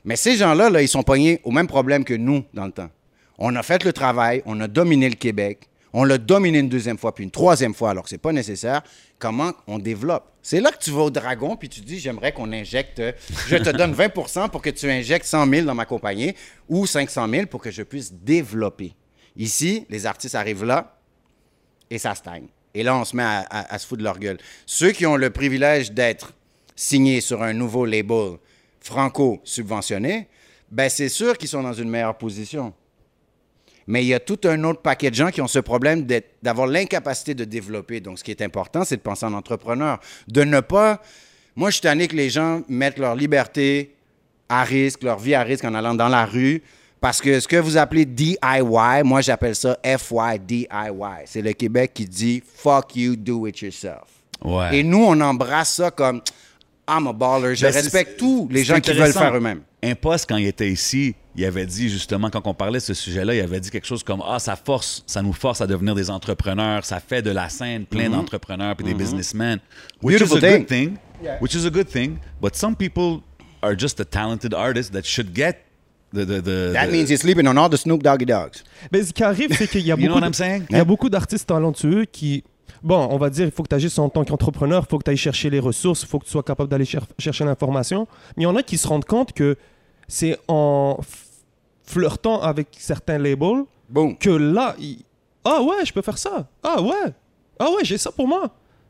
Mais 0.03 0.15
ces 0.15 0.35
gens-là, 0.35 0.69
là, 0.69 0.81
ils 0.81 0.87
sont 0.87 1.03
pognés 1.03 1.39
au 1.43 1.51
même 1.51 1.67
problème 1.67 2.03
que 2.03 2.13
nous 2.13 2.43
dans 2.53 2.65
le 2.65 2.71
temps. 2.71 2.89
On 3.37 3.55
a 3.55 3.63
fait 3.63 3.83
le 3.83 3.93
travail, 3.93 4.41
on 4.45 4.59
a 4.61 4.67
dominé 4.67 5.09
le 5.09 5.15
Québec, 5.15 5.67
on 5.97 6.03
l'a 6.03 6.17
dominé 6.17 6.59
une 6.59 6.67
deuxième 6.67 6.97
fois, 6.97 7.15
puis 7.15 7.23
une 7.23 7.31
troisième 7.31 7.73
fois, 7.73 7.91
alors 7.91 8.03
que 8.03 8.09
c'est 8.09 8.17
pas 8.17 8.33
nécessaire. 8.33 8.81
Comment 9.17 9.53
on 9.65 9.79
développe? 9.79 10.29
C'est 10.41 10.59
là 10.59 10.69
que 10.71 10.77
tu 10.77 10.91
vas 10.91 11.03
au 11.03 11.09
dragon, 11.09 11.55
puis 11.55 11.69
tu 11.69 11.79
dis 11.79 11.99
J'aimerais 11.99 12.33
qu'on 12.33 12.51
injecte, 12.51 13.01
je 13.47 13.55
te 13.55 13.69
donne 13.69 13.93
20% 13.93 14.49
pour 14.49 14.61
que 14.61 14.69
tu 14.69 14.91
injectes 14.91 15.25
100 15.25 15.49
000 15.49 15.65
dans 15.65 15.73
ma 15.73 15.85
compagnie 15.85 16.35
ou 16.67 16.85
500 16.85 17.29
000 17.29 17.45
pour 17.45 17.61
que 17.61 17.71
je 17.71 17.81
puisse 17.81 18.11
développer. 18.11 18.93
Ici, 19.37 19.85
les 19.89 20.05
artistes 20.05 20.35
arrivent 20.35 20.65
là, 20.65 20.99
et 21.89 21.97
ça 21.97 22.13
stagne. 22.13 22.47
Et 22.73 22.83
là, 22.83 22.97
on 22.97 23.05
se 23.05 23.15
met 23.15 23.23
à 23.23 23.79
se 23.79 23.87
foutre 23.87 23.99
de 23.99 24.03
leur 24.03 24.19
gueule. 24.19 24.37
Ceux 24.65 24.91
qui 24.91 25.05
ont 25.05 25.15
le 25.15 25.29
privilège 25.29 25.93
d'être 25.93 26.33
signés 26.75 27.21
sur 27.21 27.41
un 27.41 27.53
nouveau 27.53 27.85
label 27.85 28.33
franco-subventionné, 28.81 30.27
ben 30.69 30.89
c'est 30.89 31.07
sûr 31.07 31.37
qu'ils 31.37 31.47
sont 31.47 31.63
dans 31.63 31.71
une 31.71 31.89
meilleure 31.89 32.17
position. 32.17 32.73
Mais 33.87 34.03
il 34.03 34.07
y 34.07 34.13
a 34.13 34.19
tout 34.19 34.39
un 34.45 34.63
autre 34.63 34.81
paquet 34.81 35.11
de 35.11 35.15
gens 35.15 35.29
qui 35.29 35.41
ont 35.41 35.47
ce 35.47 35.59
problème 35.59 36.07
d'avoir 36.41 36.67
l'incapacité 36.67 37.35
de 37.35 37.45
développer. 37.45 37.99
Donc, 37.99 38.17
ce 38.19 38.23
qui 38.23 38.31
est 38.31 38.41
important, 38.41 38.83
c'est 38.83 38.97
de 38.97 39.01
penser 39.01 39.25
en 39.25 39.33
entrepreneur. 39.33 39.99
De 40.27 40.43
ne 40.43 40.59
pas... 40.59 41.01
Moi, 41.55 41.69
je 41.69 41.75
suis 41.75 41.81
tanné 41.81 42.07
que 42.07 42.15
les 42.15 42.29
gens 42.29 42.63
mettent 42.67 42.97
leur 42.97 43.15
liberté 43.15 43.95
à 44.49 44.63
risque, 44.63 45.03
leur 45.03 45.19
vie 45.19 45.35
à 45.35 45.43
risque 45.43 45.63
en 45.63 45.73
allant 45.73 45.93
dans 45.93 46.09
la 46.09 46.25
rue. 46.25 46.63
Parce 46.99 47.21
que 47.21 47.39
ce 47.39 47.47
que 47.47 47.57
vous 47.57 47.77
appelez 47.77 48.05
DIY, 48.05 48.37
moi, 49.03 49.21
j'appelle 49.21 49.55
ça 49.55 49.77
FY, 49.83 50.39
DIY. 50.39 50.67
C'est 51.25 51.43
le 51.43 51.53
Québec 51.53 51.91
qui 51.93 52.05
dit 52.05 52.41
«fuck 52.55 52.95
you, 52.95 53.15
do 53.15 53.45
it 53.45 53.59
yourself». 53.59 54.05
Ouais. 54.43 54.79
Et 54.79 54.83
nous, 54.83 55.03
on 55.03 55.19
embrasse 55.21 55.75
ça 55.75 55.91
comme 55.91 56.21
«I'm 56.87 57.07
a 57.07 57.13
baller». 57.13 57.55
Je 57.57 57.65
Ben, 57.65 57.73
respecte 57.73 58.17
tous 58.19 58.47
les 58.51 58.63
gens 58.63 58.79
qui 58.79 58.91
veulent 58.93 59.11
faire 59.11 59.35
eux-mêmes. 59.35 59.61
Impost, 59.83 60.25
quand 60.27 60.37
il 60.37 60.47
était 60.47 60.69
ici, 60.71 61.15
il 61.35 61.45
avait 61.45 61.65
dit 61.65 61.89
justement, 61.89 62.29
quand 62.29 62.45
on 62.47 62.53
parlait 62.53 62.79
de 62.79 62.83
ce 62.83 62.93
sujet-là, 62.93 63.35
il 63.35 63.41
avait 63.41 63.59
dit 63.59 63.69
quelque 63.69 63.85
chose 63.85 64.03
comme 64.03 64.23
Ah, 64.27 64.39
ça 64.39 64.55
force, 64.55 65.03
ça 65.05 65.21
nous 65.21 65.33
force 65.33 65.61
à 65.61 65.67
devenir 65.67 65.93
des 65.93 66.09
entrepreneurs, 66.09 66.83
ça 66.85 66.99
fait 66.99 67.21
de 67.21 67.29
la 67.31 67.49
scène 67.49 67.85
plein 67.85 68.09
d'entrepreneurs 68.09 68.75
et 68.79 68.83
des 68.83 68.93
businessmen. 68.93 69.59
Which 70.01 70.17
Beautiful 70.17 70.37
is 70.39 70.45
a 70.45 70.49
thing. 70.49 70.57
good 70.59 70.67
thing. 70.67 70.97
Which 71.41 71.53
is 71.55 71.65
a 71.65 71.69
good 71.69 71.87
thing. 71.87 72.17
But 72.41 72.55
some 72.55 72.75
people 72.75 73.21
are 73.61 73.77
just 73.77 73.99
a 73.99 74.05
talented 74.05 74.53
artist 74.53 74.91
that 74.93 75.03
should 75.05 75.33
get 75.35 75.63
the 76.13 76.23
the 76.25 76.41
the, 76.41 76.71
That 76.73 76.89
means 76.91 77.09
you're 77.09 77.17
sleeping 77.19 77.47
on 77.47 77.57
all 77.57 77.69
the 77.69 77.77
Snoop 77.77 78.01
Doggy 78.01 78.25
Dogs. 78.25 78.63
Mais 78.91 79.03
ce 79.03 79.11
qui 79.13 79.23
arrive, 79.23 79.53
c'est 79.57 79.67
qu'il 79.67 79.81
y 79.85 79.91
a 79.91 79.95
You 79.97 80.07
know 80.07 80.13
beaucoup, 80.15 80.19
what 80.19 80.25
I'm 80.25 80.31
de- 80.31 80.35
saying? 80.35 80.63
il 80.69 80.77
y 80.77 80.79
a 80.79 80.85
beaucoup 80.85 81.09
d'artistes 81.09 81.47
talentueux 81.47 82.05
qui, 82.05 82.43
bon, 82.85 83.07
on 83.11 83.17
va 83.17 83.29
dire, 83.29 83.45
il 83.45 83.51
faut 83.51 83.63
que 83.63 83.67
tu 83.69 83.75
agisses 83.75 83.99
en 83.99 84.07
tant 84.09 84.23
qu'entrepreneur, 84.23 84.83
il 84.85 84.89
faut 84.89 84.97
que 84.99 85.03
tu 85.03 85.11
ailles 85.11 85.17
chercher 85.17 85.49
les 85.49 85.59
ressources, 85.59 86.03
il 86.03 86.07
faut 86.07 86.19
que 86.19 86.25
tu 86.25 86.31
sois 86.31 86.43
capable 86.43 86.69
d'aller 86.69 86.85
cher- 86.85 87.05
chercher 87.19 87.43
l'information. 87.43 88.07
Mais 88.37 88.43
il 88.43 88.45
y 88.45 88.47
en 88.47 88.55
a 88.55 88.63
qui 88.63 88.77
se 88.77 88.87
rendent 88.87 89.05
compte 89.05 89.33
que 89.33 89.57
c'est 90.07 90.37
en 90.47 90.97
flirtant 91.83 92.41
avec 92.41 92.69
certains 92.77 93.17
labels 93.17 93.63
Boom. 93.89 94.17
que 94.17 94.29
là, 94.29 94.75
il- 94.79 95.03
ah 95.43 95.61
ouais, 95.61 95.85
je 95.85 95.93
peux 95.93 96.01
faire 96.01 96.17
ça. 96.17 96.47
Ah 96.63 96.81
ouais, 96.81 97.13
ah 97.59 97.65
ouais, 97.71 97.83
j'ai 97.83 97.97
ça 97.97 98.11
pour 98.11 98.27
moi. 98.27 98.49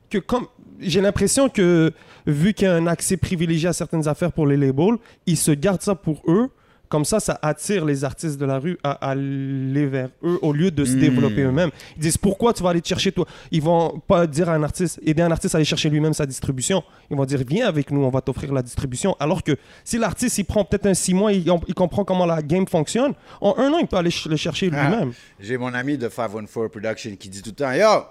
Que 0.10 0.18
comme 0.20 0.48
j'ai 0.80 1.02
l'impression 1.02 1.50
que 1.50 1.92
vu 2.28 2.54
qu'il 2.54 2.68
y 2.68 2.70
a 2.70 2.76
un 2.76 2.88
accès 2.88 3.18
privilégié 3.18 3.70
à 3.70 3.74
certaines 3.74 4.08
affaires 4.08 4.32
pour 4.32 4.46
les 4.48 4.58
labels, 4.58 4.98
ils 5.26 5.38
se 5.38 5.52
gardent 5.52 5.82
ça 5.82 5.96
pour 5.96 6.22
eux. 6.28 6.50
Comme 6.90 7.06
ça, 7.06 7.20
ça 7.20 7.40
attire 7.42 7.84
les 7.86 8.04
artistes 8.04 8.38
de 8.38 8.46
la 8.46 8.60
rue 8.60 8.78
à 8.84 8.92
aller 9.10 9.86
vers 9.88 10.10
eux 10.24 10.38
au 10.42 10.54
lieu 10.54 10.72
de 10.72 10.86
se 10.86 10.96
Hmm. 10.96 11.00
développer 11.00 11.42
eux-mêmes. 11.42 11.72
Ils 11.98 12.02
disent 12.02 12.18
pourquoi 12.18 12.54
tu 12.54 12.62
vas 12.64 12.70
aller 12.70 12.82
te 12.82 12.88
chercher 12.88 13.12
toi? 13.12 13.26
Ils 13.52 13.62
vont 13.62 14.00
pas 14.08 14.28
dire 14.28 14.50
à 14.50 14.54
un 14.54 14.64
artiste, 14.64 15.00
aider 15.06 15.22
un 15.22 15.32
artiste 15.32 15.56
à 15.56 15.58
aller 15.58 15.66
chercher 15.66 15.90
lui-même 15.90 16.14
sa 16.14 16.26
distribution. 16.26 16.84
Ils 17.10 17.18
vont 17.18 17.26
dire 17.26 17.40
viens 17.48 17.68
avec 17.68 17.92
nous, 17.92 18.04
on 18.04 18.10
va 18.10 18.22
t'offrir 18.22 18.54
la 18.54 18.62
distribution. 18.62 19.16
Alors 19.20 19.44
que 19.44 19.54
si 19.84 19.98
l'artiste 19.98 20.38
il 20.38 20.46
prend 20.46 20.64
peut-être 20.64 20.86
un 20.86 20.94
six 20.94 21.14
mois, 21.14 21.34
il, 21.34 21.46
il 21.68 21.74
comprend 21.74 22.04
comment 22.06 22.26
la 22.26 22.42
game 22.42 22.68
fonctionne, 22.68 23.14
en 23.42 23.56
un 23.58 23.72
an 23.74 23.78
il 23.80 23.88
peut 23.88 23.98
aller 23.98 24.12
ch- 24.12 24.28
le 24.28 24.36
chercher 24.36 24.70
Ah. 24.74 24.90
lui-même. 24.90 25.14
J'ai 25.40 25.58
mon 25.58 25.74
ami 25.74 25.98
de 25.98 26.08
514 26.10 26.70
Production 26.72 27.16
qui 27.16 27.30
dit 27.30 27.42
tout 27.42 27.50
le 27.50 27.56
temps 27.56 27.72
Yo, 27.74 28.04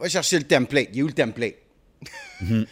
va 0.00 0.08
chercher 0.08 0.38
le 0.38 0.44
template. 0.44 0.88
Il 0.92 1.00
est 1.00 1.02
où 1.02 1.06
le 1.06 1.12
template? 1.12 1.54
Il 2.42 2.66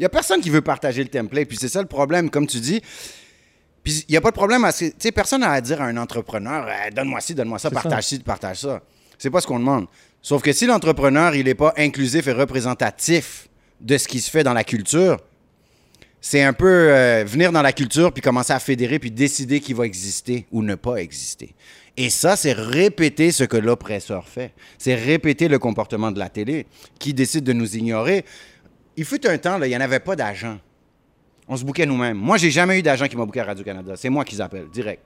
n'y 0.00 0.04
a 0.06 0.10
personne 0.10 0.40
qui 0.40 0.50
veut 0.50 0.60
partager 0.60 1.02
le 1.02 1.08
template. 1.08 1.48
Puis 1.48 1.56
c'est 1.56 1.68
ça 1.68 1.80
le 1.80 1.88
problème, 1.88 2.28
comme 2.28 2.46
tu 2.46 2.58
dis. 2.60 2.82
Puis 3.84 4.04
il 4.08 4.12
n'y 4.12 4.16
a 4.16 4.20
pas 4.22 4.30
de 4.30 4.34
problème 4.36 4.64
à 4.64 4.72
ce. 4.72 4.86
Tu 4.86 4.92
sais, 4.98 5.12
personne 5.12 5.42
n'a 5.42 5.50
à 5.52 5.60
dire 5.60 5.80
à 5.80 5.84
un 5.84 5.96
entrepreneur 5.98 6.66
Eh, 6.86 6.90
donne-moi 6.90 7.20
ci, 7.20 7.34
donne-moi 7.34 7.58
ça, 7.58 7.68
C'est 7.68 7.74
partage 7.74 8.04
ci, 8.04 8.18
partage 8.18 8.60
ça. 8.60 8.80
C'est 9.18 9.30
pas 9.30 9.40
ce 9.40 9.46
qu'on 9.46 9.58
demande. 9.58 9.86
Sauf 10.22 10.42
que 10.42 10.52
si 10.52 10.66
l'entrepreneur, 10.66 11.34
il 11.34 11.44
n'est 11.44 11.54
pas 11.54 11.74
inclusif 11.76 12.26
et 12.26 12.32
représentatif 12.32 13.48
de 13.80 13.98
ce 13.98 14.08
qui 14.08 14.20
se 14.20 14.30
fait 14.30 14.42
dans 14.42 14.54
la 14.54 14.64
culture, 14.64 15.18
c'est 16.20 16.42
un 16.42 16.54
peu 16.54 16.66
euh, 16.66 17.24
venir 17.26 17.52
dans 17.52 17.60
la 17.60 17.74
culture 17.74 18.10
puis 18.10 18.22
commencer 18.22 18.54
à 18.54 18.58
fédérer 18.58 18.98
puis 18.98 19.10
décider 19.10 19.60
qui 19.60 19.74
va 19.74 19.84
exister 19.84 20.46
ou 20.50 20.62
ne 20.62 20.74
pas 20.74 20.96
exister. 20.96 21.54
Et 21.98 22.08
ça, 22.08 22.36
c'est 22.36 22.54
répéter 22.54 23.30
ce 23.30 23.44
que 23.44 23.58
l'oppresseur 23.58 24.26
fait. 24.26 24.52
C'est 24.78 24.94
répéter 24.94 25.48
le 25.48 25.58
comportement 25.58 26.10
de 26.10 26.18
la 26.18 26.30
télé 26.30 26.66
qui 26.98 27.12
décide 27.12 27.44
de 27.44 27.52
nous 27.52 27.76
ignorer. 27.76 28.24
Il 28.96 29.04
fut 29.04 29.26
un 29.26 29.36
temps, 29.36 29.58
là, 29.58 29.66
il 29.66 29.70
n'y 29.70 29.76
en 29.76 29.80
avait 29.82 30.00
pas 30.00 30.16
d'agent. 30.16 30.58
On 31.46 31.56
se 31.56 31.64
bouquait 31.64 31.86
nous-mêmes. 31.86 32.16
Moi, 32.16 32.36
j'ai 32.38 32.50
jamais 32.50 32.78
eu 32.78 32.82
d'agent 32.82 33.06
qui 33.06 33.16
m'a 33.16 33.24
bouqué 33.24 33.40
à 33.40 33.44
Radio-Canada. 33.44 33.94
C'est 33.96 34.08
moi 34.08 34.24
qui 34.24 34.40
appelle, 34.40 34.68
direct. 34.70 35.02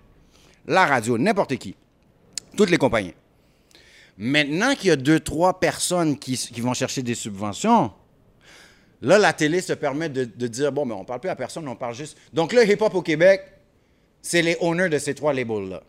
La 0.67 0.87
radio, 0.87 1.19
n'importe 1.19 1.57
qui. 1.57 1.75
Toutes 2.57 2.71
les 2.71 2.77
compagnies. 2.77 3.15
Maintenant 4.17 4.75
qu'il 4.75 4.89
y 4.89 4.91
a 4.91 4.97
deux, 4.97 5.21
trois 5.21 5.59
personnes 5.59 6.19
qui, 6.19 6.37
vont 6.61 6.75
chercher 6.75 7.03
des 7.03 7.15
subventions, 7.15 7.93
là, 9.01 9.19
la 9.19 9.33
télé 9.33 9.61
se 9.61 9.73
permet 9.73 10.09
de, 10.09 10.25
dire, 10.47 10.73
bon, 10.73 10.85
mais 10.85 10.95
on 10.95 11.05
parle 11.05 11.21
plus 11.21 11.31
à 11.31 11.37
personne, 11.37 11.67
on 11.69 11.77
parle 11.77 11.95
juste... 11.95 12.17
Donc 12.33 12.53
là, 12.53 12.65
hip-hop 12.65 12.95
au 12.95 13.03
Québec, 13.03 13.43
c'est 14.21 14.43
les 14.43 14.57
owners 14.61 14.89
de 14.89 14.99
ces 14.99 15.15
trois 15.15 15.33
labels-là. 15.33 15.83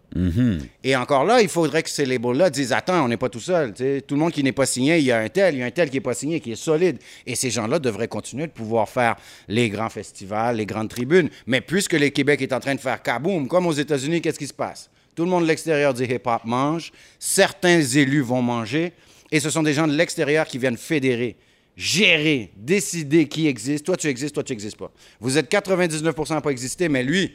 Et 0.83 0.95
encore 0.95 1.25
là, 1.25 1.41
il 1.41 1.49
faudrait 1.49 1.83
que 1.83 1.89
ces 1.89 2.05
labels-là 2.05 2.49
disent 2.49 2.71
Attends, 2.71 3.03
on 3.03 3.07
n'est 3.07 3.17
pas 3.17 3.29
tout 3.29 3.39
seul. 3.39 3.73
tu 3.73 3.83
sais. 3.83 4.01
Tout 4.01 4.15
le 4.15 4.21
monde 4.21 4.31
qui 4.31 4.43
n'est 4.43 4.51
pas 4.51 4.65
signé, 4.65 4.97
il 4.99 5.05
y 5.05 5.11
a 5.11 5.19
un 5.19 5.29
tel, 5.29 5.55
il 5.55 5.59
y 5.59 5.63
a 5.63 5.65
un 5.65 5.71
tel 5.71 5.89
qui 5.89 5.97
n'est 5.97 6.01
pas 6.01 6.13
signé, 6.13 6.39
qui 6.39 6.51
est 6.51 6.55
solide. 6.55 6.97
Et 7.25 7.35
ces 7.35 7.49
gens-là 7.49 7.79
devraient 7.79 8.07
continuer 8.07 8.47
de 8.47 8.51
pouvoir 8.51 8.87
faire 8.87 9.15
les 9.47 9.69
grands 9.69 9.89
festivals, 9.89 10.57
les 10.57 10.65
grandes 10.65 10.89
tribunes. 10.89 11.29
Mais 11.47 11.61
puisque 11.61 11.93
le 11.93 12.09
Québec 12.09 12.41
est 12.41 12.53
en 12.53 12.59
train 12.59 12.75
de 12.75 12.79
faire 12.79 13.01
kaboom, 13.01 13.47
comme 13.47 13.67
aux 13.67 13.73
États-Unis, 13.73 14.21
qu'est-ce 14.21 14.39
qui 14.39 14.47
se 14.47 14.53
passe? 14.53 14.89
Tout 15.15 15.25
le 15.25 15.29
monde 15.29 15.43
de 15.43 15.47
l'extérieur 15.49 15.93
du 15.93 16.03
hip-hop 16.03 16.45
mange. 16.45 16.91
Certains 17.17 17.81
élus 17.81 18.21
vont 18.21 18.41
manger. 18.41 18.93
Et 19.31 19.39
ce 19.39 19.49
sont 19.49 19.63
des 19.63 19.73
gens 19.73 19.87
de 19.87 19.93
l'extérieur 19.93 20.45
qui 20.47 20.57
viennent 20.57 20.77
fédérer 20.77 21.35
gérer, 21.79 22.51
décider 22.57 23.29
qui 23.29 23.47
existe. 23.47 23.85
Toi, 23.85 23.95
tu 23.95 24.07
existes, 24.07 24.33
toi, 24.35 24.43
tu 24.43 24.51
n'existes 24.51 24.75
pas. 24.75 24.91
Vous 25.21 25.37
êtes 25.37 25.47
99 25.47 26.13
à 26.31 26.41
pas 26.41 26.49
exister, 26.49 26.89
mais 26.89 27.03
lui, 27.03 27.31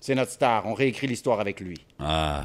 c'est 0.00 0.14
notre 0.14 0.32
star. 0.32 0.66
On 0.66 0.74
réécrit 0.74 1.06
l'histoire 1.06 1.40
avec 1.40 1.60
lui. 1.60 1.78
Ah. 1.98 2.42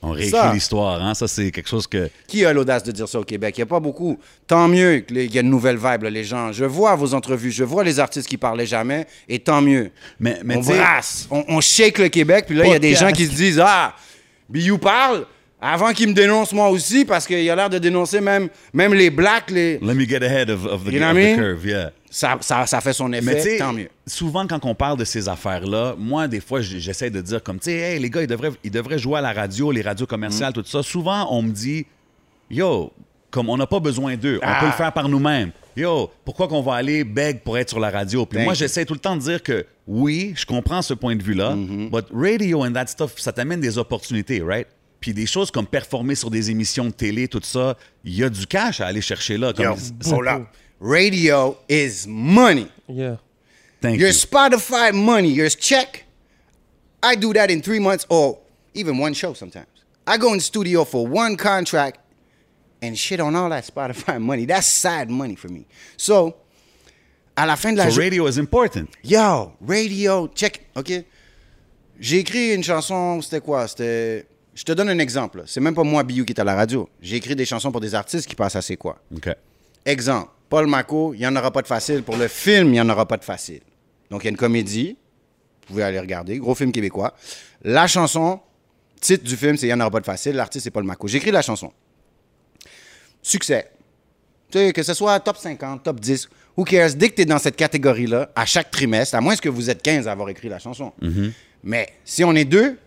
On 0.00 0.12
réécrit 0.12 0.52
l'histoire, 0.52 1.02
hein? 1.02 1.14
Ça, 1.14 1.26
c'est 1.26 1.50
quelque 1.50 1.68
chose 1.68 1.86
que. 1.86 2.08
Qui 2.28 2.44
a 2.44 2.52
l'audace 2.52 2.84
de 2.84 2.92
dire 2.92 3.08
ça 3.08 3.18
au 3.18 3.24
Québec? 3.24 3.56
Il 3.56 3.60
n'y 3.60 3.64
a 3.64 3.66
pas 3.66 3.80
beaucoup. 3.80 4.18
Tant 4.46 4.68
mieux 4.68 5.00
qu'il 5.00 5.34
y 5.34 5.38
a 5.38 5.40
une 5.40 5.50
nouvelle 5.50 5.76
vibe, 5.76 6.04
là, 6.04 6.10
les 6.10 6.22
gens. 6.22 6.52
Je 6.52 6.64
vois 6.64 6.94
vos 6.94 7.14
entrevues, 7.14 7.50
je 7.50 7.64
vois 7.64 7.82
les 7.82 7.98
artistes 7.98 8.28
qui 8.28 8.36
parlaient 8.36 8.66
jamais, 8.66 9.06
et 9.28 9.40
tant 9.40 9.60
mieux. 9.60 9.90
Mais, 10.20 10.38
mais 10.44 10.56
on 10.56 10.60
brasse, 10.60 11.26
on, 11.30 11.44
on 11.48 11.60
shake 11.60 11.98
le 11.98 12.08
Québec, 12.08 12.44
puis 12.46 12.56
là, 12.56 12.66
il 12.66 12.70
y 12.70 12.76
a 12.76 12.78
des 12.78 12.94
gens 12.94 13.10
qui 13.10 13.26
se 13.26 13.34
disent 13.34 13.60
Ah, 13.64 13.94
Biou 14.48 14.78
parle 14.78 15.26
avant 15.60 15.92
qu'il 15.92 16.08
me 16.08 16.14
dénonce 16.14 16.52
moi 16.52 16.68
aussi, 16.68 17.04
parce 17.04 17.26
qu'il 17.26 17.50
a 17.50 17.56
l'air 17.56 17.68
de 17.68 17.78
dénoncer 17.78 18.20
même, 18.20 18.48
même 18.72 18.94
les 18.94 19.10
blacks. 19.10 19.50
Les... 19.50 19.78
Let 19.80 19.94
me 19.94 20.04
get 20.04 20.22
ahead 20.22 20.48
of, 20.48 20.64
of 20.64 20.84
the, 20.84 20.92
You 20.92 21.00
know 21.00 21.10
of 21.10 21.16
the 21.16 21.36
curve, 21.36 21.66
yeah. 21.66 21.90
Ça, 22.10 22.38
ça, 22.40 22.66
ça 22.66 22.80
fait 22.80 22.92
son 22.94 23.08
Mais 23.08 23.18
effet, 23.18 23.36
tu 23.36 23.42
sais, 23.42 23.58
tant 23.58 23.72
mieux. 23.72 23.88
souvent 24.06 24.46
quand 24.46 24.64
on 24.64 24.74
parle 24.74 24.96
de 24.98 25.04
ces 25.04 25.28
affaires-là, 25.28 25.94
moi, 25.98 26.26
des 26.26 26.40
fois, 26.40 26.60
j'essaie 26.62 27.10
de 27.10 27.20
dire 27.20 27.42
comme, 27.42 27.58
tu 27.58 27.64
sais, 27.66 27.72
hey, 27.76 27.98
les 28.00 28.08
gars, 28.08 28.22
ils 28.22 28.26
devraient, 28.26 28.52
ils 28.64 28.70
devraient 28.70 28.98
jouer 28.98 29.18
à 29.18 29.20
la 29.20 29.32
radio, 29.32 29.70
les 29.70 29.82
radios 29.82 30.06
Mm. 30.06 30.08
commerciales, 30.08 30.52
tout 30.54 30.64
ça. 30.64 30.82
Souvent, 30.82 31.26
on 31.30 31.42
me 31.42 31.50
dit, 31.50 31.84
yo, 32.50 32.92
comme 33.30 33.48
on 33.50 33.56
n'a 33.58 33.66
pas 33.66 33.80
besoin 33.80 34.16
d'eux, 34.16 34.38
on 34.42 34.46
Ah. 34.46 34.58
peut 34.60 34.66
le 34.66 34.72
faire 34.72 34.92
par 34.92 35.08
nous-mêmes. 35.08 35.50
Yo, 35.76 36.10
pourquoi 36.24 36.48
qu'on 36.48 36.62
va 36.62 36.74
aller 36.74 37.04
beg 37.04 37.40
pour 37.42 37.56
être 37.58 37.68
sur 37.68 37.78
la 37.78 37.90
radio? 37.90 38.24
Puis 38.26 38.38
Thank 38.38 38.44
moi, 38.46 38.54
j'essaie 38.54 38.84
tout 38.84 38.94
le 38.94 39.00
temps 39.00 39.14
de 39.14 39.20
dire 39.20 39.42
que 39.42 39.64
oui, 39.86 40.32
je 40.34 40.44
comprends 40.46 40.82
ce 40.82 40.94
point 40.94 41.14
de 41.14 41.22
vue-là, 41.22 41.54
Mm-hmm. 41.54 41.90
but 41.90 42.06
radio 42.12 42.64
and 42.64 42.72
that 42.72 42.86
stuff, 42.88 43.12
ça 43.18 43.32
t'amène 43.32 43.60
des 43.60 43.76
opportunités, 43.78 44.42
right? 44.42 44.66
Puis 44.98 45.12
des 45.14 45.26
choses 45.26 45.50
comme 45.52 45.66
performer 45.66 46.14
sur 46.16 46.30
des 46.30 46.50
émissions 46.50 46.86
de 46.86 46.90
télé, 46.90 47.28
tout 47.28 47.40
ça, 47.44 47.76
il 48.02 48.14
y 48.16 48.24
a 48.24 48.28
du 48.30 48.46
cash 48.46 48.80
à 48.80 48.86
aller 48.86 49.00
chercher 49.02 49.36
là. 49.38 49.52
Comme, 49.52 49.66
Yo. 49.66 49.74
Radio 50.80 51.56
is 51.68 52.06
money. 52.06 52.70
Yeah. 52.86 53.16
Thank 53.80 53.94
you. 53.96 54.00
Your 54.00 54.08
you. 54.08 54.14
Spotify 54.14 54.92
money, 54.94 55.28
your 55.30 55.48
check. 55.48 56.04
I 57.02 57.14
do 57.14 57.32
that 57.32 57.50
in 57.50 57.62
three 57.62 57.78
months 57.78 58.06
or 58.08 58.38
even 58.74 58.98
one 58.98 59.14
show 59.14 59.32
sometimes. 59.34 59.66
I 60.06 60.16
go 60.18 60.28
in 60.32 60.38
the 60.38 60.44
studio 60.44 60.84
for 60.84 61.06
one 61.06 61.36
contract 61.36 62.00
and 62.82 62.96
shit 62.96 63.20
on 63.20 63.34
all 63.34 63.50
that 63.50 63.64
Spotify 63.66 64.20
money. 64.30 64.46
That's 64.46 64.66
sad 64.66 65.10
money 65.10 65.36
for 65.36 65.48
me. 65.48 65.66
So, 65.96 66.34
à 67.36 67.46
la 67.46 67.56
fin 67.56 67.72
de 67.72 67.78
la 67.78 67.90
So 67.90 68.00
radio 68.00 68.26
is 68.26 68.38
important. 68.38 68.88
yo, 69.02 69.52
radio, 69.60 70.28
check, 70.34 70.66
OK? 70.76 71.04
J'ai 72.00 72.18
écrit 72.18 72.54
une 72.54 72.62
chanson, 72.62 73.20
c'était 73.20 73.40
quoi? 73.40 73.66
C'était. 73.66 74.26
Je 74.54 74.64
te 74.64 74.72
donne 74.72 74.88
un 74.88 74.98
exemple. 74.98 75.42
C'est 75.46 75.60
même 75.60 75.74
pas 75.74 75.84
moi, 75.84 76.02
Biou, 76.02 76.24
qui 76.24 76.32
est 76.32 76.40
à 76.40 76.44
la 76.44 76.54
radio. 76.54 76.88
J'ai 77.00 77.16
écrit 77.16 77.36
des 77.36 77.44
chansons 77.44 77.70
pour 77.70 77.80
des 77.80 77.94
artistes 77.94 78.26
qui 78.26 78.34
passent 78.34 78.56
à 78.56 78.62
C'est 78.62 78.76
quoi? 78.76 78.98
OK. 79.14 79.28
Exemple, 79.84 80.30
Paul 80.48 80.66
Mako, 80.66 81.14
il 81.14 81.20
n'y 81.20 81.26
en 81.26 81.36
aura 81.36 81.50
pas 81.50 81.62
de 81.62 81.66
facile. 81.66 82.02
Pour 82.02 82.16
le 82.16 82.28
film, 82.28 82.68
il 82.68 82.72
n'y 82.72 82.80
en 82.80 82.88
aura 82.88 83.06
pas 83.06 83.16
de 83.16 83.24
facile. 83.24 83.60
Donc, 84.10 84.22
il 84.22 84.26
y 84.26 84.28
a 84.28 84.30
une 84.30 84.36
comédie. 84.36 84.96
Vous 85.62 85.66
pouvez 85.68 85.82
aller 85.82 86.00
regarder. 86.00 86.38
Gros 86.38 86.54
film 86.54 86.72
québécois. 86.72 87.14
La 87.62 87.86
chanson, 87.86 88.40
titre 89.00 89.24
du 89.24 89.36
film, 89.36 89.56
c'est 89.56 89.66
Il 89.66 89.70
n'y 89.70 89.74
en 89.74 89.80
aura 89.80 89.90
pas 89.90 90.00
de 90.00 90.06
facile. 90.06 90.34
L'artiste, 90.36 90.64
c'est 90.64 90.70
Paul 90.70 90.84
Mako. 90.84 91.08
J'écris 91.08 91.30
la 91.30 91.42
chanson. 91.42 91.72
Succès. 93.22 93.70
Tu 94.50 94.58
sais, 94.58 94.72
que 94.72 94.82
ce 94.82 94.94
soit 94.94 95.20
top 95.20 95.36
50, 95.36 95.82
top 95.82 96.00
10, 96.00 96.28
who 96.56 96.64
cares? 96.64 96.94
Dès 96.94 97.10
que 97.10 97.16
tu 97.16 97.22
es 97.22 97.26
dans 97.26 97.38
cette 97.38 97.56
catégorie-là, 97.56 98.30
à 98.34 98.46
chaque 98.46 98.70
trimestre, 98.70 99.14
à 99.14 99.20
moins 99.20 99.36
que 99.36 99.50
vous 99.50 99.68
êtes 99.68 99.82
15 99.82 100.08
à 100.08 100.12
avoir 100.12 100.30
écrit 100.30 100.48
la 100.48 100.58
chanson. 100.58 100.92
Mais 101.62 101.88
si 102.04 102.24
on 102.24 102.34
est 102.34 102.46
deux, 102.46 102.78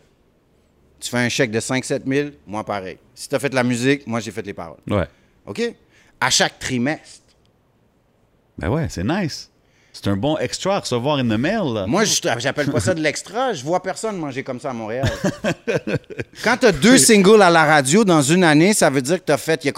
tu 0.99 1.09
fais 1.09 1.18
un 1.18 1.30
chèque 1.30 1.51
de 1.51 1.59
5-7 1.59 2.01
000, 2.07 2.30
moi 2.47 2.64
pareil. 2.64 2.97
Si 3.14 3.30
tu 3.30 3.36
as 3.36 3.39
fait 3.39 3.53
la 3.53 3.64
musique, 3.64 4.07
moi 4.07 4.20
j'ai 4.20 4.32
fait 4.32 4.45
les 4.45 4.53
paroles. 4.53 4.80
Ouais. 4.89 5.07
OK? 5.45 5.62
À 6.20 6.30
chaque 6.30 6.57
trimestre. 6.57 7.20
Ben 8.58 8.70
ouais, 8.70 8.88
c'est 8.89 9.04
nice. 9.04 9.49
C'est 9.93 10.08
un 10.08 10.16
bon 10.16 10.38
extra 10.38 10.78
à 10.78 10.80
recevoir 10.80 11.18
the 11.18 11.24
mail. 11.38 11.74
Là. 11.74 11.86
Moi, 11.86 12.06
je 12.06 12.22
j'appelle 12.38 12.72
pas 12.72 12.80
ça 12.80 12.93
de 12.93 13.02
l'extra. 13.02 13.54
Je 13.54 13.64
vois 13.64 13.84
personne 13.84 14.18
manger 14.18 14.41
comme 14.41 14.60
ça 14.60 14.70
à 14.70 14.74
Montréal. 14.74 15.10
Quand 16.43 16.58
tu 16.58 16.66
as 16.68 16.72
deux 16.72 16.97
singles 16.97 17.41
à 17.41 17.49
la 17.49 17.66
radio 17.66 18.06
dans 18.06 18.22
une 18.22 18.43
année, 18.43 18.74
ça 18.74 18.89
veut 18.89 19.02
dire 19.02 19.20
que 19.20 19.26
tu 19.26 19.32
as 19.32 19.38
fait 19.38 19.66
y 19.66 19.70
a 19.70 19.74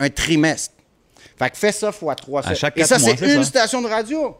un 0.00 0.08
trimestre. 0.08 0.74
Fait 1.38 1.50
que 1.50 1.56
fais 1.56 1.72
ça 1.72 1.92
fois 1.92 2.14
trois. 2.14 2.40
À 2.40 2.50
ça. 2.50 2.54
chaque 2.54 2.78
Et 2.78 2.84
ça, 2.84 2.98
c'est 2.98 3.20
une 3.20 3.42
ça. 3.42 3.44
station 3.44 3.82
de 3.82 3.88
radio. 3.88 4.36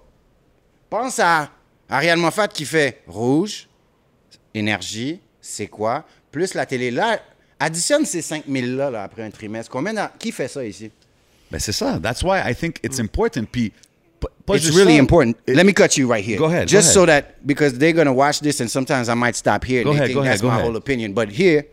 Pense 0.89 1.19
à 1.19 1.51
Ariane 1.89 2.21
Moffat 2.21 2.49
qui 2.49 2.65
fait 2.65 3.03
Rouge, 3.07 3.69
Énergie, 4.55 5.21
c'est 5.41 5.67
quoi? 5.67 6.05
Plus 6.31 6.55
la 6.55 6.65
télé. 6.65 6.91
Là, 6.91 7.19
additionne 7.59 8.05
ces 8.07 8.23
5000 8.23 8.77
là, 8.77 8.91
là 8.91 9.03
après 9.03 9.23
un 9.23 9.31
trimestre. 9.31 9.71
Combien 9.71 10.11
Qui 10.19 10.33
fait 10.33 10.49
ça 10.49 10.65
ici? 10.65 10.91
Ben 11.53 11.59
c'est 11.61 11.73
ça. 11.73 11.99
That's 12.03 12.23
why 12.23 12.41
I 12.51 12.55
think 12.55 12.79
it's 12.83 12.99
important. 12.99 13.45
Puis, 13.53 13.71
p- 14.21 14.27
pas 14.47 14.57
It's 14.57 14.71
really 14.75 14.95
ça. 14.97 15.01
important. 15.03 15.35
It- 15.47 15.55
Let 15.55 15.65
me 15.65 15.73
cut 15.75 15.97
you 15.99 16.09
right 16.11 16.25
here. 16.27 16.39
Go 16.39 16.47
ahead, 16.47 16.67
go 16.67 16.71
Just 16.71 16.87
ahead. 16.89 16.95
so 16.95 17.07
that 17.07 17.25
because 17.45 17.75
they're 17.79 17.93
gonna 17.93 18.13
watch 18.13 18.41
this 18.41 18.61
and 18.61 18.69
sometimes 18.69 19.09
I 19.09 19.15
might 19.15 19.37
stop 19.37 19.65
here 19.65 19.81
and 19.81 19.85
Go 19.85 19.91
they 19.93 19.99
ahead, 19.99 20.07
think 20.09 20.15
go 20.17 20.21
ahead, 20.23 20.33
that's 20.33 20.43
go 20.43 20.49
my 20.49 20.55
ahead. 20.55 20.65
whole 20.67 20.77
opinion. 20.77 21.13
But 21.13 21.29
here, 21.31 21.67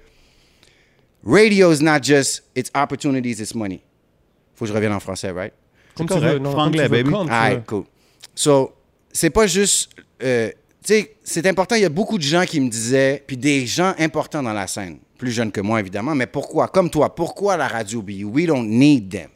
radio 1.24 1.72
is 1.72 1.82
not 1.82 2.02
just 2.04 2.42
it's 2.56 2.70
opportunities, 2.76 3.40
it's 3.40 3.56
money. 3.56 3.82
Faut 4.56 4.66
que 4.66 4.68
je 4.68 4.74
revienne 4.74 4.94
en 4.94 5.00
français, 5.00 5.32
right? 5.32 5.54
Comme 5.96 6.08
tu 6.08 6.20
veux. 6.20 6.40
Non, 6.40 6.52
Franglais, 6.52 6.88
comme 6.88 6.98
tu 6.98 7.04
veux, 7.04 7.04
baby. 7.04 7.16
Alright, 7.16 7.56
veux. 7.60 7.64
cool. 7.66 7.86
So, 8.36 8.74
c'est 9.12 9.30
pas 9.30 9.48
juste. 9.48 9.92
euh, 10.22 10.50
tu 10.84 10.94
sais, 10.94 11.16
c'est 11.24 11.46
important. 11.48 11.76
Il 11.76 11.82
y 11.82 11.86
a 11.86 11.90
beaucoup 11.90 12.18
de 12.18 12.24
gens 12.24 12.46
qui 12.46 12.60
me 12.60 12.70
disaient, 12.70 13.22
puis 13.26 13.38
des 13.38 13.66
gens 13.66 13.94
importants 14.00 14.42
dans 14.44 14.54
la 14.54 14.66
scène, 14.68 15.00
plus 15.18 15.32
jeunes 15.32 15.52
que 15.52 15.62
moi 15.62 15.80
évidemment, 15.80 16.16
mais 16.16 16.26
pourquoi, 16.28 16.68
comme 16.70 16.90
toi, 16.90 17.14
pourquoi 17.14 17.58
la 17.58 17.68
radio 17.68 18.02
B? 18.02 18.12
We 18.24 18.46
don't 18.46 18.68
need 18.68 19.10
them. 19.10 19.30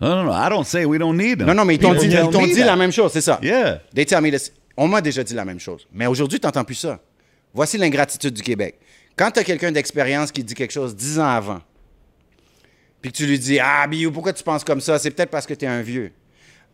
No, 0.00 0.08
no, 0.16 0.24
no. 0.24 0.32
I 0.32 0.48
don't 0.48 0.64
say 0.64 0.84
we 0.84 0.98
don't 0.98 1.16
need 1.16 1.38
them. 1.38 1.46
Non, 1.46 1.54
non, 1.54 1.64
mais 1.64 1.76
ils 1.76 1.80
t'ont 1.80 1.94
dit, 1.94 2.06
ils 2.06 2.30
t'ont 2.30 2.64
la 2.64 2.76
même 2.76 2.92
chose, 2.92 3.12
c'est 3.12 3.20
ça. 3.20 3.38
Yeah. 3.42 3.80
They 3.94 4.04
tell 4.04 4.20
me 4.20 4.30
this. 4.30 4.52
On 4.76 4.88
m'a 4.88 5.00
déjà 5.00 5.22
dit 5.22 5.34
la 5.34 5.44
même 5.44 5.60
chose. 5.60 5.86
Mais 5.92 6.06
aujourd'hui, 6.06 6.40
tu 6.40 6.46
n'entends 6.46 6.64
plus 6.64 6.74
ça. 6.74 6.98
Voici 7.52 7.78
l'ingratitude 7.78 8.34
du 8.34 8.42
Québec. 8.42 8.78
Quand 9.16 9.30
tu 9.30 9.38
as 9.38 9.44
quelqu'un 9.44 9.70
d'expérience 9.70 10.32
qui 10.32 10.42
dit 10.42 10.54
quelque 10.54 10.72
chose 10.72 10.96
dix 10.96 11.20
ans 11.20 11.28
avant, 11.28 11.60
puis 13.00 13.12
que 13.12 13.16
tu 13.16 13.26
lui 13.26 13.38
dis 13.38 13.60
Ah, 13.60 13.86
Biou, 13.86 14.10
pourquoi 14.10 14.32
tu 14.32 14.42
penses 14.42 14.64
comme 14.64 14.80
ça? 14.80 14.98
C'est 14.98 15.10
peut-être 15.10 15.30
parce 15.30 15.46
que 15.46 15.54
tu 15.54 15.64
es 15.64 15.68
un 15.68 15.82
vieux. 15.82 16.10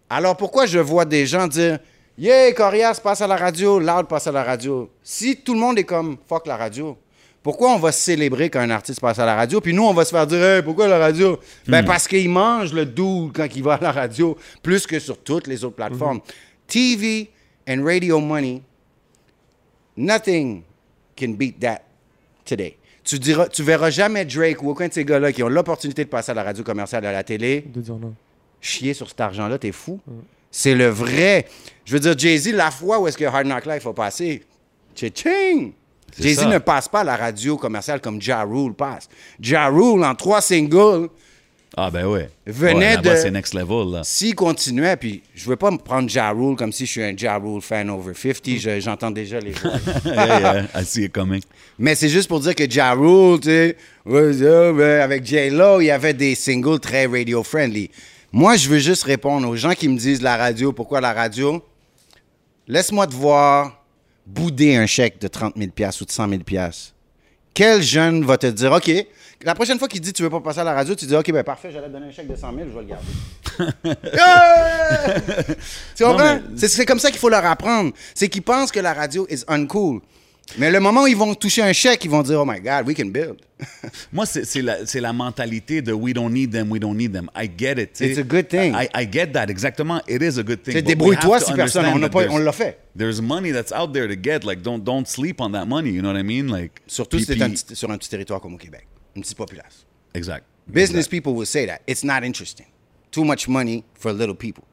Alors 0.09 0.37
pourquoi 0.37 0.67
je 0.67 0.79
vois 0.79 1.05
des 1.05 1.27
gens 1.27 1.47
dire 1.47 1.79
Yeah, 2.19 2.53
Corias 2.53 3.01
passe 3.03 3.21
à 3.21 3.27
la 3.27 3.37
radio, 3.37 3.79
Loud 3.79 4.09
passe 4.09 4.27
à 4.27 4.33
la 4.33 4.43
radio 4.43 4.91
Si 5.03 5.37
tout 5.37 5.55
le 5.55 5.61
monde 5.61 5.79
est 5.79 5.85
comme 5.85 6.17
fuck 6.29 6.47
la 6.47 6.57
radio, 6.57 6.99
pourquoi 7.43 7.73
on 7.73 7.79
va 7.79 7.91
célébrer 7.91 8.51
quand 8.51 8.61
un 8.61 8.71
artiste 8.71 9.01
passe 9.01 9.19
à 9.19 9.25
la 9.27 9.35
radio, 9.35 9.61
puis 9.61 9.73
nous, 9.73 9.85
on 9.85 9.95
va 9.95 10.05
se 10.05 10.11
faire 10.11 10.27
dire 10.27 10.43
Hey, 10.43 10.63
pourquoi 10.63 10.89
la 10.89 10.99
radio? 10.99 11.39
Ben 11.67 11.85
parce 11.85 12.07
qu'il 12.07 12.29
mange 12.29 12.73
le 12.73 12.85
doux 12.85 13.31
quand 13.35 13.47
il 13.55 13.63
va 13.63 13.75
à 13.75 13.81
la 13.81 13.93
radio, 13.93 14.37
plus 14.63 14.87
que 14.87 14.99
sur 14.99 15.19
toutes 15.19 15.47
les 15.47 15.65
autres 15.65 15.77
plateformes. 15.77 16.21
TV 16.67 17.31
and 17.69 17.83
radio 17.83 18.21
money, 18.21 18.63
nothing 19.97 20.63
can 21.17 21.31
beat 21.31 21.59
that 21.61 21.81
today. 22.45 22.77
Tu, 23.03 23.19
diras, 23.19 23.49
tu 23.49 23.63
verras 23.63 23.91
jamais 23.91 24.25
Drake 24.25 24.63
ou 24.63 24.71
aucun 24.71 24.89
de 24.89 24.93
ces 24.93 25.05
gars-là 25.05 25.33
qui 25.33 25.43
ont 25.43 25.49
l'opportunité 25.49 26.05
de 26.05 26.11
passer 26.11 26.31
à 26.33 26.35
la 26.35 26.43
radio 26.43 26.63
commerciale 26.63 27.05
à 27.07 27.13
la 27.13 27.25
télé 27.25 27.65
De 27.75 27.81
dire 27.81 27.97
non. 27.97 28.15
chier 28.61 28.93
sur 28.95 29.09
cet 29.09 29.21
argent-là, 29.21 29.59
t'es 29.59 29.73
fou. 29.73 29.99
C'est 30.51 30.75
le 30.75 30.89
vrai. 30.89 31.47
Je 31.85 31.95
veux 31.95 32.01
dire, 32.01 32.17
Jay-Z, 32.17 32.53
la 32.53 32.71
fois 32.71 33.01
où 33.01 33.09
est-ce 33.09 33.17
que 33.17 33.25
Hard 33.25 33.47
Knock 33.47 33.65
Life 33.67 33.87
a 33.87 33.93
passé, 33.95 34.45
tching 34.95 35.73
Jay-Z 36.19 36.47
ne 36.47 36.59
passe 36.59 36.89
pas 36.89 37.01
à 37.01 37.05
la 37.05 37.17
radio 37.17 37.57
commerciale 37.57 38.01
comme 38.01 38.21
Ja 38.21 38.43
Rule 38.43 38.75
passe. 38.75 39.09
Ja 39.41 39.67
Rule, 39.69 40.03
en 40.05 40.15
trois 40.15 40.41
singles, 40.41 41.09
Ah, 41.77 41.89
ben 41.89 42.05
ouais. 42.07 42.29
Venait 42.47 42.97
Ouais, 42.97 43.03
de- 43.03 43.15
c'est 43.15 43.31
next 43.31 43.55
level, 43.55 43.93
là. 43.93 44.01
S'il 44.03 44.35
continuait, 44.35 44.97
puis 44.97 45.23
je 45.37 45.49
veux 45.49 45.55
pas 45.55 45.71
me 45.71 45.79
prendre 45.79 46.11
Ja 46.11 46.31
Rule 46.31 46.57
comme 46.57 46.73
si 46.73 46.85
je 46.85 46.91
suis 46.91 47.03
un 47.03 47.15
Ja 47.17 47.37
Rule 47.37 47.63
fan 47.63 47.89
over 47.91 48.13
50, 48.13 48.59
je- 48.59 48.81
j'entends 48.81 49.13
déjà 49.13 49.39
les 49.39 49.53
voix. 49.53 49.71
yeah, 50.05 50.41
yeah, 50.41 50.63
I 50.75 50.85
see 50.85 51.05
it 51.05 51.13
coming. 51.13 51.41
Mais 51.79 51.95
c'est 51.95 52.09
juste 52.09 52.27
pour 52.29 52.41
dire 52.41 52.57
que 52.57 52.69
Ja 52.69 52.93
Rule, 52.93 53.39
tu 53.39 53.49
sais, 53.51 53.77
avec 55.01 55.25
J-Lo, 55.25 55.81
il 55.81 55.85
y 55.87 55.91
avait 55.93 56.13
des 56.15 56.35
singles 56.35 56.81
très 56.81 57.07
radio-friendly. 57.07 57.91
Moi, 58.33 58.57
je 58.57 58.69
veux 58.69 58.79
juste 58.79 59.05
répondre 59.05 59.49
aux 59.49 59.57
gens 59.57 59.73
qui 59.75 59.89
me 59.89 59.97
disent 59.97 60.23
la 60.23 60.37
radio, 60.37 60.73
pourquoi 60.73 61.01
la 61.01 61.13
radio? 61.13 61.63
Laisse-moi 62.67 63.07
te 63.07 63.15
voir 63.15 63.80
bouder 64.35 64.77
un 64.77 64.87
chèque 64.87 65.21
de 65.21 65.29
30 65.29 65.55
000 65.57 65.71
ou 66.01 66.05
de 66.05 66.11
100 66.11 66.29
000 66.29 66.43
Quel 67.55 67.83
jeune 67.83 68.25
va 68.25 68.39
te 68.39 68.47
dire, 68.47 68.73
OK, 68.73 68.91
la 69.43 69.55
prochaine 69.55 69.79
fois 69.79 69.89
qu'il 69.89 70.01
dit 70.01 70.13
tu 70.13 70.23
veux 70.23 70.31
pas 70.31 70.41
passer 70.41 70.61
à 70.61 70.65
la 70.65 70.73
radio, 70.75 70.95
tu 70.95 71.07
dis, 71.07 71.15
OK, 71.17 71.31
ben 71.33 71.43
parfait, 71.43 71.71
j'allais 71.73 71.89
te 71.89 71.93
donner 71.93 72.07
un 72.07 72.11
chèque 72.13 72.29
de 72.29 72.37
100 72.37 72.55
000, 72.55 72.69
je 72.69 72.75
vais 72.75 72.83
le 72.83 72.89
garder. 72.89 73.07
Tu 75.97 76.05
comprends? 76.05 76.35
Mais- 76.37 76.41
C'est- 76.57 76.69
C'est 76.69 76.87
comme 76.87 76.99
ça 76.99 77.11
qu'il 77.11 77.19
faut 77.21 77.29
leur 77.29 77.45
apprendre. 77.45 77.93
C'est 78.15 78.29
qu'ils 78.29 78.43
pensent 78.43 78.71
que 78.73 78.81
la 78.81 78.93
radio 78.95 79.27
is 79.31 79.43
uncool. 79.49 80.01
Mais 80.59 80.71
le 80.71 80.81
moment 80.81 81.03
où 81.03 81.07
ils 81.07 81.17
vont 81.17 81.35
toucher 81.35 81.63
un 81.63 81.73
chèque, 81.73 82.05
ils 82.05 82.11
vont 82.11 82.23
dire, 82.23 82.41
oh 82.41 82.45
my 82.45 82.61
God, 82.61 82.87
we 82.87 82.95
can 82.95 83.07
build. 83.07 83.41
Moi, 84.13 84.27
c'est 84.27 84.63
la, 84.63 84.79
la 84.95 85.13
mentalité 85.13 85.83
de 85.83 85.93
we 85.93 86.13
don't 86.13 86.31
need 86.31 86.51
them, 86.51 86.71
we 86.71 86.81
don't 86.81 86.97
need 86.97 87.13
them. 87.13 87.31
I 87.35 87.47
get 87.47 87.79
it. 87.79 88.01
It's 88.01 88.19
a 88.19 88.23
good 88.23 88.49
thing. 88.49 88.75
I, 88.75 88.89
I 88.95 89.05
get 89.05 89.33
that, 89.33 89.49
exactement. 89.49 90.01
It 90.09 90.23
is 90.23 90.39
a 90.39 90.43
good 90.43 90.63
thing. 90.63 90.81
Débrouille-toi 90.83 91.41
si 91.41 91.53
personne, 91.53 91.87
on, 91.87 92.39
l'a 92.39 92.53
fait. 92.53 92.79
There's 92.97 93.21
money 93.21 93.53
that's 93.53 93.73
out 93.73 93.93
there 93.93 94.09
to 94.09 94.17
get. 94.17 94.45
Like, 94.45 94.63
don't, 94.63 94.83
don't 94.83 95.07
sleep 95.07 95.41
on 95.41 95.53
that 95.53 95.67
money. 95.67 95.91
You 95.91 96.03
know 96.03 96.13
what 96.13 96.19
I 96.19 96.23
mean? 96.23 96.49
Like, 96.49 96.81
Surtout 96.87 97.19
si 97.19 97.27
c'est 97.27 97.75
sur 97.75 97.91
un 97.91 97.99
petit 97.99 98.09
territoire 98.11 98.41
comme 98.41 98.55
au 98.55 98.59
Québec, 98.59 98.87
une 99.15 99.23
petite 99.23 99.37
population. 99.37 99.87
Exact. 100.15 100.45
Business 100.67 101.07
Exact. 101.07 101.11
people 101.11 101.35
will 101.35 101.47
say 101.47 101.67
that. 101.67 101.81
It's 101.87 102.05
not 102.05 102.25
interesting. 102.25 102.67
Too 103.11 103.25
much 103.25 103.49
money 103.49 103.85
for 103.95 104.13
little 104.13 104.37
people. 104.37 104.65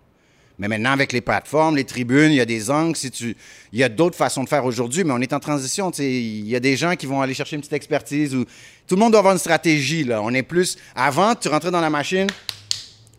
Mais 0.59 0.67
maintenant, 0.67 0.91
avec 0.91 1.13
les 1.13 1.21
plateformes, 1.21 1.75
les 1.75 1.83
tribunes, 1.83 2.31
il 2.31 2.35
y 2.37 2.41
a 2.41 2.45
des 2.45 2.71
angles. 2.71 2.95
Si 2.95 3.11
tu... 3.11 3.37
Il 3.71 3.79
y 3.79 3.83
a 3.83 3.89
d'autres 3.89 4.15
façons 4.17 4.43
de 4.43 4.49
faire 4.49 4.65
aujourd'hui, 4.65 5.03
mais 5.03 5.13
on 5.13 5.19
est 5.21 5.31
en 5.33 5.39
transition. 5.39 5.91
Il 5.91 6.47
y 6.47 6.55
a 6.55 6.59
des 6.59 6.75
gens 6.75 6.95
qui 6.95 7.05
vont 7.05 7.21
aller 7.21 7.35
chercher 7.35 7.55
une 7.57 7.61
petite 7.61 7.73
expertise. 7.73 8.33
Ou... 8.33 8.43
Tout 8.87 8.95
le 8.95 8.99
monde 9.01 9.11
doit 9.11 9.19
avoir 9.19 9.33
une 9.33 9.39
stratégie. 9.39 10.03
Là. 10.03 10.19
On 10.21 10.33
est 10.33 10.41
plus... 10.43 10.75
Avant, 10.95 11.35
tu 11.35 11.47
rentrais 11.47 11.69
dans 11.69 11.79
la 11.81 11.91
machine. 11.91 12.25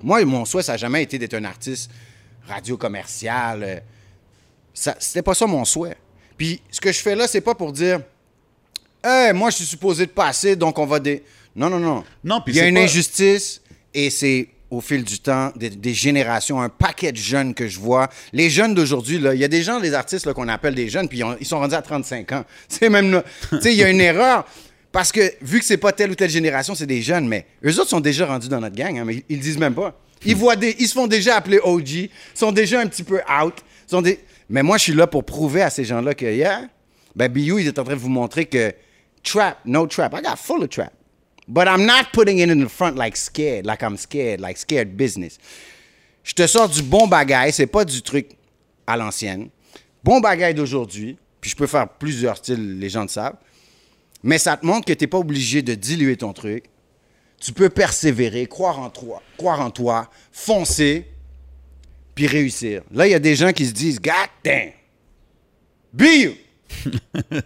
Moi, 0.03 0.25
mon 0.25 0.45
souhait, 0.45 0.63
ça 0.65 0.73
n'a 0.73 0.79
jamais 0.79 1.03
été 1.05 1.17
d'être 1.19 1.35
un 1.35 1.45
artiste 1.45 1.91
radio 2.49 2.77
commercial. 2.77 3.63
euh, 3.63 3.77
Ça, 4.75 4.97
c'était 4.99 5.23
pas 5.23 5.35
ça 5.35 5.47
mon 5.47 5.65
souhait. 5.65 5.97
Puis 6.37 6.61
ce 6.71 6.81
que 6.81 6.91
je 6.91 6.99
fais 6.99 7.15
là, 7.15 7.27
c'est 7.29 7.41
pas 7.41 7.55
pour 7.55 7.73
dire 7.73 8.01
Hey, 9.05 9.33
moi, 9.33 9.51
je 9.51 9.57
suis 9.57 9.65
supposé 9.65 10.07
de 10.07 10.11
passer, 10.11 10.57
donc 10.57 10.77
on 10.79 10.87
va 10.87 10.99
des. 10.99 11.23
Non, 11.55 11.71
non, 11.71 11.79
non. 11.79 12.05
Non, 12.25 12.41
puis 12.41 12.53
Il 12.55 12.57
y 12.57 12.61
a 12.61 12.67
une 12.67 12.75
pas- 12.77 12.81
injustice 12.83 13.61
et 13.95 14.11
c'est 14.11 14.49
au 14.71 14.81
fil 14.81 15.03
du 15.05 15.19
temps, 15.19 15.53
des, 15.57 15.71
des 15.71 15.95
générations, 15.95 16.61
un 16.61 16.69
paquet 16.69 17.13
de 17.13 17.17
jeunes 17.17 17.55
que 17.55 17.69
je 17.69 17.79
vois. 17.79 18.09
Les 18.33 18.51
jeunes 18.51 18.75
d'aujourd'hui, 18.75 19.17
il 19.17 19.39
y 19.41 19.45
a 19.45 19.49
des 19.49 19.63
gens, 19.63 19.79
les 19.79 19.95
artistes 19.95 20.31
qu'on 20.33 20.49
appelle 20.49 20.75
des 20.75 20.89
jeunes, 20.89 21.09
puis 21.09 21.19
ils, 21.19 21.25
ont- 21.25 21.37
ils 21.41 21.47
sont 21.47 21.59
rendus 21.59 21.75
à 21.75 21.83
35 21.83 22.33
ans. 22.33 22.45
C'est 22.69 22.91
même 22.91 23.23
il 23.65 23.73
y 23.73 23.83
a 23.83 23.89
une 23.91 24.01
erreur. 24.01 24.45
Parce 24.91 25.13
que 25.13 25.21
vu 25.43 25.59
que 25.59 25.67
c'est 25.67 25.77
pas 25.77 25.93
telle 25.93 26.11
ou 26.11 26.15
telle 26.15 26.31
génération, 26.31 26.75
c'est 26.75 26.87
des 26.87 27.03
jeunes, 27.03 27.29
mais 27.29 27.45
eux 27.63 27.79
autres 27.79 27.91
sont 27.91 28.01
déjà 28.01 28.25
rendus 28.25 28.49
dans 28.49 28.59
notre 28.61 28.75
gang, 28.75 28.97
hein, 28.99 29.05
mais 29.05 29.23
ils, 29.29 29.37
le 29.37 29.43
disent 29.43 29.59
même 29.59 29.75
pas. 29.75 29.95
Ils 30.25 30.35
voient 30.35 30.57
des, 30.57 30.75
ils 30.79 30.89
se 30.89 30.95
font 30.95 31.07
déjà 31.07 31.37
appeler 31.37 31.61
OG, 31.63 32.09
sont 32.35 32.53
déjà 32.53 32.81
un 32.81 32.87
petit 32.87 33.03
peu 33.05 33.21
out, 33.43 33.55
sont 33.87 34.01
des. 34.01 34.19
Mais 34.49 34.63
moi, 34.63 34.79
je 34.79 34.85
suis 34.85 34.95
là 34.95 35.07
pour 35.07 35.25
prouver 35.25 35.61
à 35.61 35.69
ces 35.69 35.85
gens-là 35.85 36.15
que 36.15 36.25
yeah, 36.25 36.63
ben 37.15 37.31
BU, 37.31 37.61
il 37.61 37.67
est 37.67 37.79
en 37.79 37.85
train 37.85 37.95
de 37.95 38.01
vous 38.01 38.09
montrer 38.09 38.47
que 38.47 38.73
trap, 39.23 39.59
no 39.67 39.87
trap. 39.87 40.15
I 40.19 40.23
got 40.23 40.37
full 40.37 40.63
of 40.63 40.71
trap. 40.71 40.93
But 41.49 41.67
I'm 41.67 41.87
not 41.87 42.13
putting 42.13 42.39
it 42.39 42.51
in 42.51 42.61
the 42.63 42.69
front 42.69 42.97
like 42.97 43.17
scared, 43.17 43.65
like 43.65 43.83
I'm 43.83 43.97
scared, 43.97 44.41
like 44.41 44.59
scared 44.59 44.97
business. 44.97 45.39
Je 46.23 46.35
te 46.35 46.47
sors 46.47 46.69
du 46.69 46.83
bon 46.83 47.07
bagaille, 47.07 47.53
c'est 47.55 47.67
pas 47.67 47.87
du 47.87 48.03
truc 48.03 48.37
à 48.87 48.99
l'ancienne. 48.99 49.49
Bon 50.05 50.21
bagaille 50.21 50.55
d'aujourd'hui, 50.55 51.17
puis 51.41 51.51
je 51.51 51.57
peux 51.57 51.67
faire 51.67 51.89
plusieurs 51.89 52.37
styles, 52.37 52.79
les 52.79 52.91
gens 52.91 53.03
le 53.03 53.09
savent. 53.09 53.39
Mais 54.23 54.37
ça 54.37 54.59
te 54.59 54.67
montre 54.67 54.85
que 54.85 54.93
tu 54.93 55.05
n'es 55.05 55.09
pas 55.09 55.19
obligé 55.19 55.63
de 55.63 55.75
diluer 55.75 56.19
ton 56.19 56.35
truc. 56.35 56.65
Tu 57.41 57.53
peux 57.53 57.71
persévérer, 57.71 58.47
croire 58.47 58.79
en 58.79 58.91
toi, 58.91 59.23
croire 59.39 59.61
en 59.61 59.71
toi, 59.71 60.11
foncer, 60.31 61.07
puis 62.15 62.27
réussir. 62.27 62.83
Là, 62.93 63.07
il 63.07 63.11
y 63.11 63.15
a 63.15 63.21
des 63.21 63.37
gens 63.37 63.53
qui 63.53 63.65
se 63.65 63.73
disent, 63.73 64.01
God 64.01 64.29
damn, 64.45 64.73
be. 65.95 66.35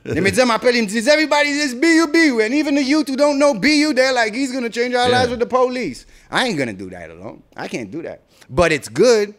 Les 0.04 0.20
médias 0.20 0.44
m'appellent, 0.44 0.76
ils 0.76 0.82
me 0.82 0.88
disent, 0.88 1.08
everybody 1.08 1.48
is 1.50 1.74
be 1.74 1.86
you, 1.96 2.06
be 2.08 2.26
you. 2.26 2.40
And 2.40 2.52
even 2.54 2.74
the 2.74 2.82
youth 2.82 3.08
who 3.08 3.16
don't 3.16 3.38
know 3.38 3.54
you, 3.62 3.92
they're 3.94 4.12
like, 4.12 4.34
he's 4.34 4.52
going 4.52 4.64
to 4.64 4.70
change 4.70 4.94
our 4.94 5.08
Yeah. 5.08 5.20
lives 5.20 5.30
with 5.30 5.40
the 5.40 5.46
police. 5.46 6.06
I 6.30 6.46
ain't 6.48 6.56
going 6.56 6.68
to 6.68 6.74
do 6.76 6.90
that 6.90 7.10
alone. 7.10 7.42
I 7.56 7.68
can't 7.68 7.90
do 7.90 8.02
that. 8.02 8.20
But 8.50 8.72
it's 8.72 8.88
good 8.88 9.34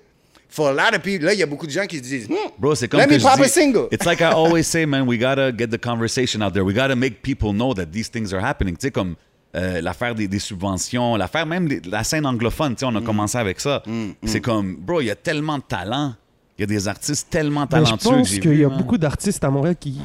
for 0.50 0.70
a 0.70 0.74
lot 0.74 0.94
of 0.96 1.02
people. 1.04 1.26
Là, 1.28 1.34
il 1.34 1.40
y 1.40 1.44
a 1.44 1.46
beaucoup 1.48 1.68
de 1.68 1.72
gens 1.72 1.86
qui 1.88 1.98
se 1.98 2.04
disent, 2.04 2.28
hmm, 2.30 2.52
Bro, 2.58 2.76
c'est 2.76 2.88
comme 2.88 3.00
let 3.00 3.08
me 3.08 3.20
pop 3.20 3.40
a 3.40 3.48
single. 3.48 3.88
It's 3.92 4.06
like 4.06 4.22
I 4.22 4.32
always 4.34 4.66
say, 4.68 4.86
man, 4.86 5.06
we 5.08 5.18
gotta 5.18 5.52
get 5.52 5.68
the 5.72 5.80
conversation 5.80 6.42
out 6.42 6.54
there. 6.54 6.64
We 6.64 6.74
gotta 6.74 6.96
make 6.96 7.22
people 7.22 7.54
know 7.54 7.74
that 7.74 7.88
these 7.92 8.10
things 8.10 8.34
are 8.34 8.42
happening. 8.44 8.76
Tu 8.78 8.88
sais, 8.88 8.92
comme 8.92 9.16
euh, 9.56 9.82
l'affaire 9.82 10.16
des, 10.16 10.28
des 10.28 10.40
subventions, 10.40 11.16
l'affaire 11.16 11.46
même 11.46 11.68
de 11.68 11.90
la 11.92 12.04
scène 12.04 12.26
anglophone, 12.26 12.76
tu 12.76 12.80
sais, 12.80 12.86
on 12.86 12.96
a 12.96 13.02
Mm. 13.02 13.04
commencé 13.04 13.38
avec 13.38 13.60
ça. 13.60 13.84
C'est 14.26 14.42
comme, 14.42 14.76
bro, 14.78 15.02
il 15.02 15.06
y 15.08 15.12
a 15.12 15.16
tellement 15.16 15.58
de 15.58 15.64
talent. 15.64 16.16
Il 16.58 16.62
y 16.62 16.64
a 16.64 16.68
des 16.68 16.88
artistes 16.88 17.30
tellement 17.30 17.66
Ben, 17.66 17.80
je 17.80 17.86
talentueux 17.86 18.10
pense 18.10 18.30
que 18.30 18.36
j'ai 18.36 18.40
qu'il 18.42 18.60
y 18.60 18.64
a 18.64 18.70
man. 18.70 18.78
beaucoup 18.78 18.98
d'artistes 18.98 19.44
à 19.44 19.50
Montréal 19.50 19.76
qui. 19.80 20.00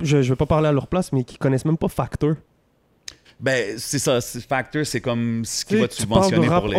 Je 0.00 0.16
ne 0.16 0.22
vais 0.22 0.36
pas 0.36 0.46
parler 0.46 0.68
à 0.68 0.72
leur 0.72 0.86
place, 0.86 1.12
mais 1.12 1.24
qui 1.24 1.36
connaissent 1.36 1.64
même 1.64 1.76
pas 1.76 1.88
Factor. 1.88 2.34
Ben, 3.38 3.74
c'est 3.78 3.98
ça. 3.98 4.20
Factor, 4.20 4.86
c'est 4.86 5.00
comme 5.00 5.44
ce 5.44 5.64
qui 5.64 5.74
Tu 5.74 5.80
va 5.80 5.88
te 5.88 5.94
subventionner 5.94 6.48
rap 6.48 6.62
pour 6.62 6.72
les... 6.72 6.76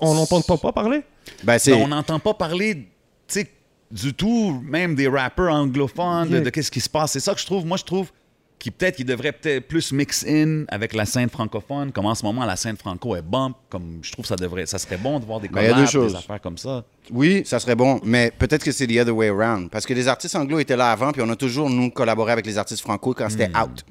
On 0.00 0.14
n'entend 0.14 0.40
pas, 0.42 0.56
pas 0.58 0.72
parler? 0.72 1.02
Ben, 1.42 1.58
c'est. 1.58 1.72
Ben, 1.72 1.82
on 1.82 1.88
n'entend 1.88 2.18
pas 2.18 2.34
parler, 2.34 2.74
tu 2.76 3.40
sais, 3.40 3.50
du 3.90 4.14
tout, 4.14 4.60
même 4.64 4.94
des 4.94 5.08
rappers 5.08 5.52
anglophones, 5.52 6.28
de, 6.28 6.40
de 6.40 6.50
qu'est-ce 6.50 6.70
qui 6.70 6.80
se 6.80 6.88
passe. 6.88 7.12
C'est 7.12 7.20
ça 7.20 7.34
que 7.34 7.40
je 7.40 7.46
trouve. 7.46 7.66
Moi, 7.66 7.76
je 7.76 7.84
trouve 7.84 8.10
qu'ils 8.58 8.72
peut-être 8.72 8.96
qu'ils 8.96 9.06
devraient 9.06 9.32
peut-être 9.32 9.68
plus 9.68 9.92
mix 9.92 10.24
in 10.26 10.64
avec 10.68 10.94
la 10.94 11.04
scène 11.04 11.28
francophone. 11.28 11.92
Comme 11.92 12.06
en 12.06 12.14
ce 12.14 12.24
moment, 12.24 12.44
la 12.44 12.56
scène 12.56 12.76
franco 12.76 13.14
est 13.16 13.22
bump. 13.22 13.56
Comme 13.68 13.98
je 14.02 14.12
trouve 14.12 14.26
ça 14.26 14.36
devrait, 14.36 14.66
ça 14.66 14.78
serait 14.78 14.96
bon 14.96 15.20
de 15.20 15.24
voir 15.24 15.40
des 15.40 15.48
Ben, 15.48 15.72
collabs, 15.72 16.08
des 16.08 16.14
affaires 16.14 16.40
comme 16.40 16.58
ça. 16.58 16.84
Oui, 17.10 17.42
ça 17.44 17.60
serait 17.60 17.74
bon, 17.74 18.00
mais 18.02 18.32
peut-être 18.36 18.64
que 18.64 18.72
c'est 18.72 18.86
the 18.86 18.98
other 18.98 19.14
way 19.14 19.28
around. 19.28 19.70
Parce 19.70 19.86
que 19.86 19.94
les 19.94 20.08
artistes 20.08 20.34
anglo 20.34 20.58
étaient 20.58 20.76
là 20.76 20.90
avant, 20.90 21.12
puis 21.12 21.22
on 21.24 21.28
a 21.28 21.36
toujours, 21.36 21.70
nous, 21.70 21.90
collaboré 21.90 22.32
avec 22.32 22.46
les 22.46 22.58
artistes 22.58 22.82
franco 22.82 23.14
quand 23.14 23.28
c'était 23.28 23.50
out. 23.56 23.84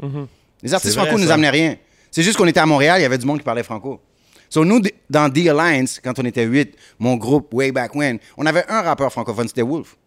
Les 0.61 0.73
artistes 0.73 0.95
Hmm. 0.95 0.99
C'est 0.99 0.99
vrai, 0.99 1.09
franco 1.09 1.19
nous 1.21 1.31
amenaient 1.31 1.49
rien. 1.49 1.75
C'est 2.11 2.23
juste 2.23 2.37
qu'on 2.37 2.47
était 2.47 2.59
à 2.59 2.65
Montréal, 2.65 2.99
il 2.99 3.03
y 3.03 3.05
avait 3.05 3.17
du 3.17 3.25
monde 3.25 3.39
qui 3.39 3.43
parlait 3.43 3.63
franco. 3.63 4.01
So, 4.49 4.63
nous, 4.63 4.81
dans 5.09 5.29
The 5.29 5.47
Alliance, 5.47 5.99
quand 6.03 6.17
on 6.19 6.25
était 6.25 6.45
huit, 6.45 6.75
mon 6.99 7.15
groupe, 7.15 7.53
way 7.53 7.71
back 7.71 7.93
when, 7.95 8.19
on 8.37 8.45
avait 8.45 8.65
un 8.69 8.81
rappeur 8.81 9.11
francophone, 9.11 9.47
c'était 9.47 9.63
Wolf. 9.63 9.97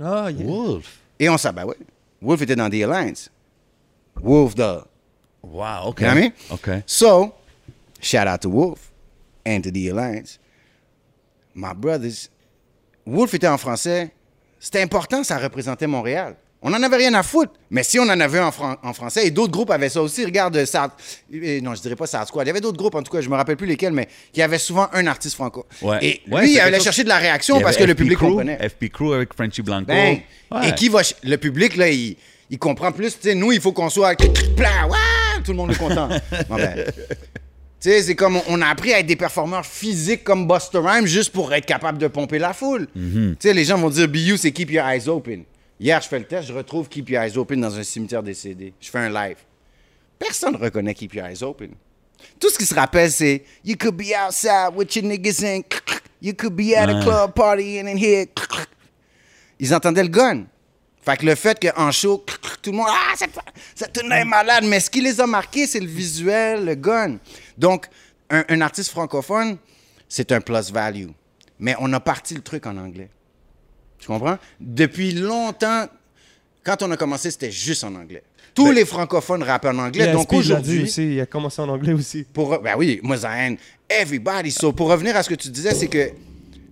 Ah, 0.00 0.30
yeah. 0.30 0.44
Wolf? 0.44 0.98
Et 1.18 1.28
on 1.28 1.38
savait, 1.38 1.62
ouais. 1.62 1.76
Wolf 2.20 2.42
était 2.42 2.56
dans 2.56 2.68
The 2.68 2.82
Alliance. 2.82 3.30
Wolf, 4.20 4.54
the. 4.54 4.84
Wow, 5.42 5.88
OK. 5.88 6.00
You 6.00 6.06
know 6.08 6.14
what 6.14 6.18
I 6.18 6.20
mean? 6.22 6.32
OK. 6.50 6.82
So, 6.86 7.34
shout 8.00 8.26
out 8.26 8.40
to 8.42 8.48
Wolf 8.50 8.90
and 9.46 9.60
to 9.62 9.70
the 9.70 9.88
Alliance. 9.90 10.38
My 11.54 11.72
brothers. 11.74 12.28
Wolf 13.06 13.32
était 13.34 13.46
en 13.48 13.58
français. 13.58 14.10
C'était 14.58 14.82
important, 14.82 15.22
ça 15.22 15.38
représentait 15.38 15.86
Montréal. 15.86 16.34
On 16.62 16.70
n'en 16.70 16.82
avait 16.82 16.96
rien 16.96 17.14
à 17.14 17.22
foutre. 17.22 17.52
Mais 17.70 17.84
si 17.84 17.98
on 18.00 18.04
en 18.04 18.18
avait 18.18 18.38
un 18.40 18.46
en, 18.46 18.50
fran- 18.50 18.76
en 18.82 18.92
français, 18.92 19.26
et 19.26 19.30
d'autres 19.30 19.52
groupes 19.52 19.70
avaient 19.70 19.90
ça 19.90 20.02
aussi, 20.02 20.24
regarde, 20.24 20.64
Sad- 20.64 20.90
euh, 21.32 21.60
non, 21.60 21.74
je 21.76 21.82
dirais 21.82 21.94
pas 21.94 22.06
Sad 22.06 22.26
Squad. 22.26 22.44
Il 22.46 22.48
y 22.48 22.50
avait 22.50 22.60
d'autres 22.62 22.78
groupes, 22.78 22.94
en 22.96 23.02
tout 23.02 23.12
cas, 23.12 23.20
je 23.20 23.28
me 23.28 23.36
rappelle 23.36 23.56
plus 23.56 23.66
lesquels, 23.68 23.92
mais 23.92 24.08
qui 24.32 24.42
avaient 24.42 24.58
souvent 24.58 24.88
un 24.92 25.06
artiste 25.06 25.36
franco. 25.36 25.66
Ouais. 25.82 25.98
Et 26.04 26.22
Ouais, 26.28 26.40
lui, 26.42 26.54
il 26.54 26.60
allait 26.60 26.80
chercher 26.80 27.04
de 27.04 27.08
la 27.08 27.18
réaction 27.18 27.60
parce 27.60 27.76
que 27.76 27.84
le 27.84 27.94
public 27.94 28.18
Crew, 28.18 28.28
comprenait. 28.30 28.68
FP 28.68 28.88
Crew 28.90 29.12
avec 29.14 29.34
Frenchy 29.34 29.62
Blanco. 29.62 29.84
Ben, 29.86 30.18
Ouais. 30.50 30.68
Et 30.70 30.72
qui 30.74 30.88
va. 30.88 31.02
Le 31.22 31.36
public, 31.36 31.76
là, 31.76 31.88
il, 31.90 32.16
il 32.50 32.58
comprend 32.58 32.92
plus. 32.92 33.14
Tu 33.18 33.28
sais, 33.28 33.34
nous, 33.34 33.52
il 33.52 33.60
faut 33.60 33.72
qu'on 33.72 33.90
soit. 33.90 34.14
Ouah, 34.20 35.42
tout 35.44 35.52
le 35.52 35.56
monde 35.56 35.72
est 35.72 35.78
content. 35.78 36.08
Ben, 36.48 36.84
tu 37.78 37.90
sais, 37.90 38.02
c'est 38.02 38.14
comme 38.14 38.40
on- 38.48 38.62
a 38.62 38.66
appris 38.68 38.92
à 38.94 39.00
être 39.00 39.06
des 39.06 39.16
performeurs 39.16 39.66
physiques 39.66 40.24
comme 40.24 40.46
Buster 40.48 40.78
Rhymes 40.78 41.06
juste 41.06 41.32
pour 41.32 41.52
être 41.52 41.66
capable 41.66 41.98
de 41.98 42.08
pomper 42.08 42.38
la 42.38 42.52
foule. 42.52 42.88
Mm-hmm. 42.96 43.30
Tu 43.32 43.48
sais, 43.48 43.54
les 43.54 43.64
gens 43.64 43.78
vont 43.78 43.90
dire 43.90 44.08
BU, 44.08 44.36
c'est 44.38 44.50
Keep 44.50 44.70
Your 44.70 44.86
Eyes 44.86 45.08
Open. 45.08 45.44
Hier, 45.78 46.00
je 46.00 46.08
fais 46.08 46.18
le 46.18 46.24
test, 46.24 46.48
je 46.48 46.54
retrouve 46.54 46.88
Keep 46.88 47.10
Your 47.10 47.22
Eyes 47.22 47.36
Open 47.36 47.60
dans 47.60 47.76
un 47.78 47.82
cimetière 47.82 48.22
décédé. 48.22 48.72
Je 48.80 48.88
fais 48.90 48.98
un 48.98 49.10
live. 49.10 49.36
Personne 50.18 50.54
ne 50.54 50.58
reconnaît 50.58 50.94
Keep 50.94 51.14
Your 51.14 51.26
Eyes 51.26 51.42
Open. 51.42 51.72
Tout 52.40 52.48
ce 52.48 52.56
qui 52.58 52.64
se 52.64 52.74
rappelle, 52.74 53.10
c'est 53.12 53.44
You 53.64 53.76
could 53.78 53.94
be 53.94 54.12
outside 54.16 54.74
with 54.74 54.94
your 54.96 55.04
niggas 55.04 55.44
in. 55.44 55.60
You 56.22 56.32
could 56.32 56.54
be 56.56 56.74
at 56.74 56.88
a 56.88 57.02
club 57.02 57.34
party 57.34 57.78
and 57.78 57.86
in 57.88 57.98
here. 57.98 58.24
Ils 59.60 59.74
entendaient 59.74 60.02
le 60.02 60.08
gun. 60.08 60.44
Fait 61.06 61.16
que 61.16 61.24
le 61.24 61.36
fait 61.36 61.58
qu'en 61.60 61.92
show, 61.92 62.24
tout 62.60 62.72
le 62.72 62.78
monde, 62.78 62.88
ah, 62.90 63.14
cette, 63.16 63.38
cette 63.76 63.92
tune 63.92 64.10
est 64.10 64.24
malade. 64.24 64.64
Mais 64.64 64.80
ce 64.80 64.90
qui 64.90 65.00
les 65.00 65.20
a 65.20 65.26
marqués, 65.26 65.66
c'est 65.68 65.78
le 65.78 65.86
visuel, 65.86 66.64
le 66.64 66.74
gun. 66.74 67.18
Donc, 67.56 67.86
un, 68.28 68.44
un 68.48 68.60
artiste 68.60 68.90
francophone, 68.90 69.56
c'est 70.08 70.32
un 70.32 70.40
plus 70.40 70.72
value. 70.72 71.08
Mais 71.60 71.76
on 71.78 71.92
a 71.92 72.00
parti 72.00 72.34
le 72.34 72.42
truc 72.42 72.66
en 72.66 72.76
anglais. 72.76 73.08
Tu 74.00 74.08
comprends? 74.08 74.36
Depuis 74.60 75.12
longtemps, 75.12 75.86
Quand 76.64 76.82
on 76.82 76.90
a 76.90 76.96
commencé, 76.96 77.30
c'était 77.30 77.52
juste 77.52 77.84
en 77.84 77.94
anglais. 77.94 78.24
Tous 78.52 78.72
les 78.72 78.84
francophones 78.84 79.44
rappaient 79.44 79.68
en 79.68 79.78
anglais. 79.78 80.12
Donc 80.12 80.32
aujourd'hui, 80.32 80.90
il 80.90 81.20
a 81.20 81.26
commencé 81.26 81.62
en 81.62 81.68
anglais 81.68 81.92
aussi. 81.92 82.24
pour, 82.24 82.58
ben 82.58 82.74
oui, 82.76 82.98
moi, 83.04 83.16
Zayn, 83.18 83.54
everybody. 83.88 84.50
So, 84.50 84.72
pour 84.72 84.88
revenir 84.88 85.16
à 85.16 85.22
ce 85.22 85.28
que 85.28 85.36
tu 85.36 85.48
disais, 85.50 85.72
c'est 85.72 85.86
que 85.86 86.10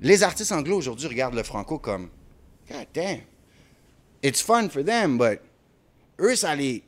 les 0.02 0.22
artistes 0.24 0.50
anglo 0.50 0.78
aujourd'hui 0.78 1.06
regardent 1.06 1.36
le 1.36 1.44
franco 1.44 1.78
comme 1.78 2.08
God 2.68 2.86
damn, 2.92 3.20
it's 4.24 4.42
fun 4.42 4.68
for 4.68 4.82
them, 4.82 5.18
but 5.18 5.40
eux, 6.18 6.34
ça 6.34 6.54
les. 6.56 6.82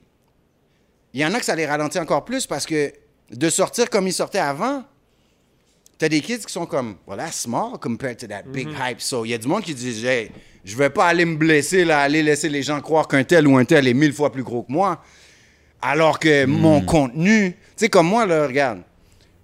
Il 1.12 1.20
y 1.20 1.24
en 1.24 1.32
a 1.34 1.38
que 1.38 1.44
ça 1.44 1.54
les 1.54 1.66
ralentit 1.66 1.98
encore 1.98 2.24
plus 2.24 2.46
parce 2.46 2.66
que 2.66 2.92
de 3.30 3.50
sortir 3.50 3.88
comme 3.90 4.06
ils 4.06 4.12
sortaient 4.12 4.38
avant, 4.38 4.84
t'as 5.98 6.08
des 6.08 6.20
kids 6.20 6.40
qui 6.40 6.52
sont 6.52 6.66
comme, 6.66 6.96
well, 7.06 7.18
that's 7.18 7.36
small 7.36 7.78
compared 7.78 8.18
to 8.18 8.26
that 8.26 8.42
big 8.42 8.68
hype. 8.68 9.00
So, 9.00 9.24
il 9.24 9.30
y 9.30 9.34
a 9.34 9.38
du 9.38 9.48
monde 9.48 9.62
qui 9.62 9.74
dit, 9.74 10.06
hey, 10.06 10.30
je 10.64 10.76
vais 10.76 10.90
pas 10.90 11.06
aller 11.06 11.24
me 11.24 11.36
blesser, 11.36 11.84
là, 11.84 12.00
aller 12.00 12.22
laisser 12.22 12.48
les 12.48 12.62
gens 12.62 12.80
croire 12.80 13.08
qu'un 13.08 13.24
tel 13.24 13.46
ou 13.46 13.56
un 13.56 13.64
tel 13.64 13.88
est 13.88 13.94
mille 13.94 14.12
fois 14.12 14.30
plus 14.30 14.42
gros 14.42 14.62
que 14.62 14.72
moi. 14.72 15.02
Alors 15.80 16.18
que 16.18 16.44
mon 16.44 16.80
contenu, 16.82 17.52
tu 17.52 17.58
sais, 17.76 17.88
comme 17.88 18.08
moi, 18.08 18.26
là, 18.26 18.46
regarde, 18.46 18.82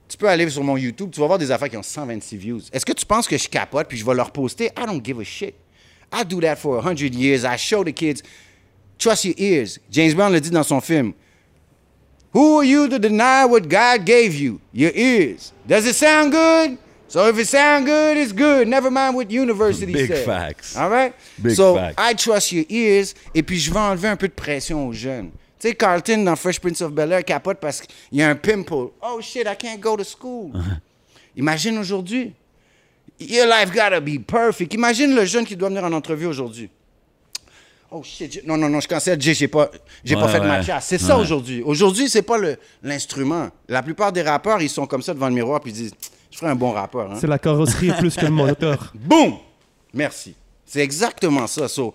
tu 0.08 0.16
peux 0.18 0.28
aller 0.28 0.48
sur 0.50 0.62
mon 0.62 0.76
YouTube, 0.76 1.10
tu 1.10 1.20
vas 1.20 1.26
voir 1.26 1.38
des 1.38 1.50
affaires 1.50 1.70
qui 1.70 1.76
ont 1.76 1.82
126 1.82 2.36
views. 2.36 2.60
Est-ce 2.72 2.84
que 2.84 2.92
tu 2.92 3.06
penses 3.06 3.26
que 3.26 3.38
je 3.38 3.48
capote 3.48 3.88
puis 3.88 3.96
je 3.96 4.04
vais 4.04 4.14
leur 4.14 4.30
poster? 4.30 4.66
I 4.66 4.86
don't 4.86 5.02
give 5.02 5.18
a 5.20 5.24
shit. 5.24 5.54
I 6.12 6.24
do 6.24 6.40
that 6.42 6.58
for 6.58 6.76
100 6.76 7.14
years. 7.14 7.44
I 7.44 7.56
show 7.56 7.82
the 7.82 7.92
kids, 7.92 8.22
trust 8.98 9.24
your 9.24 9.34
ears. 9.38 9.78
James 9.90 10.14
Brown 10.14 10.32
le 10.32 10.40
dit 10.40 10.50
dans 10.50 10.66
son 10.66 10.80
film. 10.80 11.14
Who 12.34 12.58
are 12.58 12.64
you 12.64 12.88
to 12.88 12.98
deny 12.98 13.44
what 13.44 13.68
God 13.68 14.04
gave 14.06 14.34
you? 14.34 14.60
Your 14.72 14.92
ears. 14.94 15.52
Does 15.66 15.86
it 15.86 15.94
sound 15.94 16.32
good? 16.32 16.78
So 17.08 17.28
if 17.28 17.38
it 17.38 17.46
sound 17.46 17.84
good, 17.84 18.16
it's 18.16 18.32
good. 18.32 18.66
Never 18.68 18.90
mind 18.90 19.14
what 19.14 19.30
university 19.30 19.92
Big 19.92 20.08
said. 20.08 20.24
facts. 20.24 20.76
All 20.76 20.88
right? 20.88 21.14
Big 21.42 21.54
so 21.54 21.74
facts. 21.74 21.96
I 21.98 22.14
trust 22.14 22.52
your 22.52 22.64
ears. 22.70 23.14
Et 23.34 23.42
puis 23.42 23.58
je 23.58 23.70
vais 23.70 23.78
enlever 23.78 24.08
un 24.08 24.16
peu 24.16 24.28
de 24.28 24.32
pression 24.32 24.88
aux 24.88 24.94
jeunes. 24.94 25.30
Tu 25.58 25.68
sais, 25.68 25.74
Carlton 25.74 26.24
dans 26.24 26.36
Fresh 26.36 26.58
Prince 26.60 26.80
of 26.80 26.92
Bel-Air 26.92 27.22
capote 27.24 27.60
parce 27.60 27.82
qu'il 27.82 28.18
y 28.18 28.22
a 28.22 28.30
un 28.30 28.34
pimple. 28.34 28.92
Oh 29.02 29.20
shit, 29.20 29.46
I 29.46 29.54
can't 29.54 29.78
go 29.78 29.94
to 29.96 30.04
school. 30.04 30.52
Imagine 31.36 31.76
aujourd'hui. 31.78 32.32
Your 33.20 33.46
life 33.46 33.72
gotta 33.72 34.00
be 34.00 34.18
perfect. 34.18 34.74
Imagine 34.74 35.14
le 35.14 35.24
jeune 35.24 35.44
qui 35.44 35.54
doit 35.56 35.68
venir 35.68 35.84
en 35.84 35.92
entrevue 35.92 36.26
aujourd'hui. 36.26 36.68
Oh 37.94 38.02
shit, 38.02 38.40
non, 38.46 38.56
non, 38.56 38.70
non, 38.70 38.80
je 38.80 38.88
cancelle, 38.88 39.20
j'ai 39.20 39.48
pas, 39.48 39.70
j'ai 40.02 40.14
pas 40.14 40.22
Ouais, 40.24 40.28
fait 40.32 40.38
de 40.38 40.44
ouais. 40.44 40.48
matcha. 40.48 40.80
C'est 40.80 40.96
ça 40.98 41.18
aujourd'hui. 41.18 41.62
Aujourd'hui, 41.62 42.08
c'est 42.08 42.22
pas 42.22 42.38
le- 42.38 42.56
l'instrument. 42.82 43.50
La 43.68 43.82
plupart 43.82 44.10
des 44.12 44.22
rappeurs, 44.22 44.62
ils 44.62 44.70
sont 44.70 44.86
comme 44.86 45.02
ça 45.02 45.12
devant 45.12 45.28
le 45.28 45.34
miroir 45.34 45.60
puis 45.60 45.72
ils 45.72 45.74
disent 45.74 45.92
Je 46.30 46.38
ferai 46.38 46.50
un 46.50 46.54
bon 46.54 46.70
rappeur. 46.72 47.12
Hein? 47.12 47.18
C'est 47.20 47.26
la 47.26 47.38
carrosserie 47.38 47.92
plus 47.98 48.16
que 48.16 48.24
le 48.24 48.30
moteur. 48.30 48.92
Boum! 48.94 49.34
Merci. 49.92 50.34
C'est 50.64 50.80
exactement 50.80 51.46
ça. 51.46 51.68
So, 51.68 51.92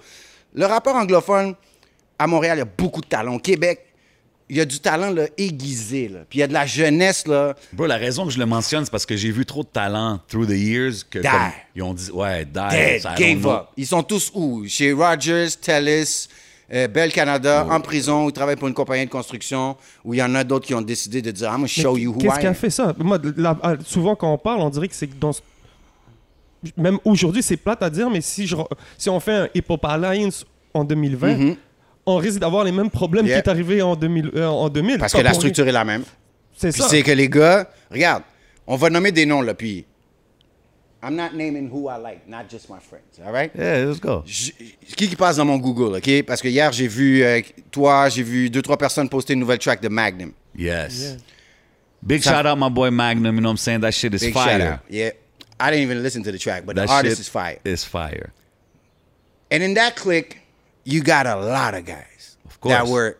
le 0.53 0.65
rappeur 0.67 0.95
anglophone, 0.95 1.55
à 2.19 2.27
Montréal, 2.27 2.57
il 2.57 2.59
y 2.59 2.61
a 2.61 2.65
beaucoup 2.65 3.01
de 3.01 3.07
talent. 3.07 3.33
Au 3.33 3.39
Québec, 3.39 3.86
il 4.49 4.55
y 4.57 4.61
a 4.61 4.65
du 4.65 4.79
talent 4.79 5.09
là, 5.11 5.23
aiguisé. 5.37 6.07
Là. 6.07 6.19
Puis 6.29 6.37
il 6.37 6.41
y 6.41 6.43
a 6.43 6.47
de 6.47 6.53
la 6.53 6.65
jeunesse. 6.65 7.27
Là. 7.27 7.55
Bro, 7.73 7.85
la 7.87 7.97
raison 7.97 8.25
que 8.25 8.31
je 8.31 8.39
le 8.39 8.45
mentionne, 8.45 8.85
c'est 8.85 8.91
parce 8.91 9.05
que 9.05 9.17
j'ai 9.17 9.31
vu 9.31 9.45
trop 9.45 9.63
de 9.63 9.67
talent 9.67 10.19
through 10.27 10.47
the 10.47 10.51
years 10.57 11.03
que 11.09 11.19
comme, 11.19 11.31
ils 11.75 11.83
ont 11.83 11.93
dit, 11.93 12.09
ouais, 12.11 12.45
die. 12.45 12.59
Dead, 12.71 13.03
gave 13.17 13.45
up. 13.47 13.65
Ils 13.75 13.87
sont 13.87 14.03
tous 14.03 14.31
où? 14.33 14.63
Chez 14.67 14.93
Rogers, 14.93 15.49
Telus, 15.61 16.29
euh, 16.73 16.87
Bell 16.87 17.11
Canada, 17.11 17.65
Oh. 17.69 17.73
en 17.73 17.81
prison, 17.81 18.25
où 18.25 18.29
ils 18.29 18.33
travaillent 18.33 18.55
pour 18.55 18.67
une 18.69 18.73
compagnie 18.73 19.05
de 19.05 19.11
construction, 19.11 19.75
où 20.05 20.13
il 20.13 20.17
y 20.17 20.23
en 20.23 20.33
a 20.35 20.43
d'autres 20.43 20.65
qui 20.65 20.73
ont 20.73 20.81
décidé 20.81 21.21
de 21.21 21.31
dire 21.31 21.47
I'm 21.49 21.55
gonna 21.57 21.67
show 21.67 21.95
Mais 21.95 22.01
you 22.01 22.13
who 22.13 22.17
Qu'est-ce 22.19 22.35
I 22.37 22.39
qui 22.39 22.45
a 22.45 22.49
am. 22.49 22.55
fait 22.55 22.69
ça? 22.69 22.93
Moi, 22.99 23.19
la- 23.35 23.57
ah, 23.63 23.73
souvent 23.85 24.15
quand 24.15 24.31
on 24.33 24.37
parle, 24.37 24.61
on 24.61 24.69
dirait 24.69 24.87
que 24.87 24.95
c'est 24.95 25.17
dans. 25.19 25.31
Même 26.75 26.97
aujourd'hui, 27.05 27.43
c'est 27.43 27.57
plate 27.57 27.83
à 27.83 27.89
dire, 27.89 28.09
mais 28.09 28.19
si, 28.21 28.47
je, 28.47 28.55
si 28.97 29.09
on 29.09 29.19
fait 29.19 29.33
un 29.33 29.47
Hip 29.53 29.65
Hop 29.69 29.85
Alliance 29.85 30.45
en 30.73 30.83
2020, 30.83 31.55
on 32.07 32.15
risque 32.17 32.39
d'avoir 32.39 32.63
les 32.63 32.71
mêmes 32.71 32.89
problèmes. 32.89 33.25
Yeah. 33.27 33.41
qui 33.41 33.47
est 33.47 33.51
arrivé 33.51 33.81
en 33.83 33.95
2000. 33.95 34.31
euh, 34.35 34.45
en 34.47 34.69
2000 34.69 34.97
Parce 34.97 35.13
que 35.13 35.21
la 35.21 35.33
structure 35.33 35.67
est 35.67 35.71
la 35.71 35.83
même. 35.85 36.03
C'est 36.55 36.71
Puis 36.71 36.81
ça. 36.81 36.87
c'est 36.89 37.03
que 37.03 37.11
les 37.11 37.29
gars, 37.29 37.69
regarde, 37.91 38.23
on 38.65 38.75
va 38.77 38.89
nommer 38.89 39.11
des 39.11 39.25
noms 39.27 39.41
là, 39.41 39.53
puis 39.53 39.85
I'm 41.03 41.15
not 41.15 41.29
naming 41.35 41.69
who 41.71 41.87
I 41.91 41.97
like, 42.01 42.27
not 42.27 42.49
just 42.49 42.67
my 42.69 42.79
friends, 42.81 43.19
all 43.23 43.31
right? 43.31 43.51
Yeah, 43.55 43.85
let's 43.85 43.99
go. 43.99 44.23
Je- 44.25 44.51
qui 44.95 45.07
qui 45.07 45.15
passe 45.15 45.35
dans 45.37 45.45
mon 45.45 45.57
Google, 45.59 45.95
OK? 45.97 46.23
Parce 46.23 46.41
que 46.41 46.47
hier, 46.47 46.71
j'ai 46.71 46.87
vu 46.87 47.23
euh, 47.23 47.39
toi, 47.69 48.09
j'ai 48.09 48.23
vu 48.23 48.49
deux, 48.49 48.63
trois 48.63 48.77
personnes 48.77 49.07
poster 49.07 49.33
une 49.33 49.39
nouvelle 49.39 49.59
track 49.59 49.79
de 49.81 49.89
Magnum. 49.89 50.31
Yes. 50.57 51.17
Big 52.01 52.23
Ça- 52.23 52.41
shout 52.41 52.47
out 52.47 52.57
my 52.59 52.71
boy 52.71 52.89
Magnum, 52.89 53.35
you 53.35 53.41
know 53.41 53.49
what 53.49 53.53
I'm 53.53 53.57
saying? 53.57 53.81
That 53.81 53.91
shit 53.91 54.11
is 54.15 54.19
Big 54.21 54.33
shout 54.33 54.43
fire. 54.45 54.73
out. 54.73 54.79
Yeah. 54.89 55.11
I 55.59 55.69
didn't 55.69 55.83
even 55.83 56.01
listen 56.01 56.23
to 56.23 56.31
the 56.31 56.39
track, 56.39 56.65
but 56.65 56.75
That 56.75 56.87
the 56.87 56.91
artist 56.93 57.19
is 57.21 57.29
fire. 57.29 57.59
is 57.63 57.83
fire. 57.83 58.31
And 59.51 59.61
in 59.63 59.75
that 59.75 59.95
clique, 59.95 60.41
you 60.87 61.01
got 61.03 61.27
a 61.27 61.35
lot 61.35 61.73
of 61.75 61.85
guys 61.85 62.37
Of 62.45 62.59
course. 62.61 62.73
that 62.73 62.87
were. 62.87 63.17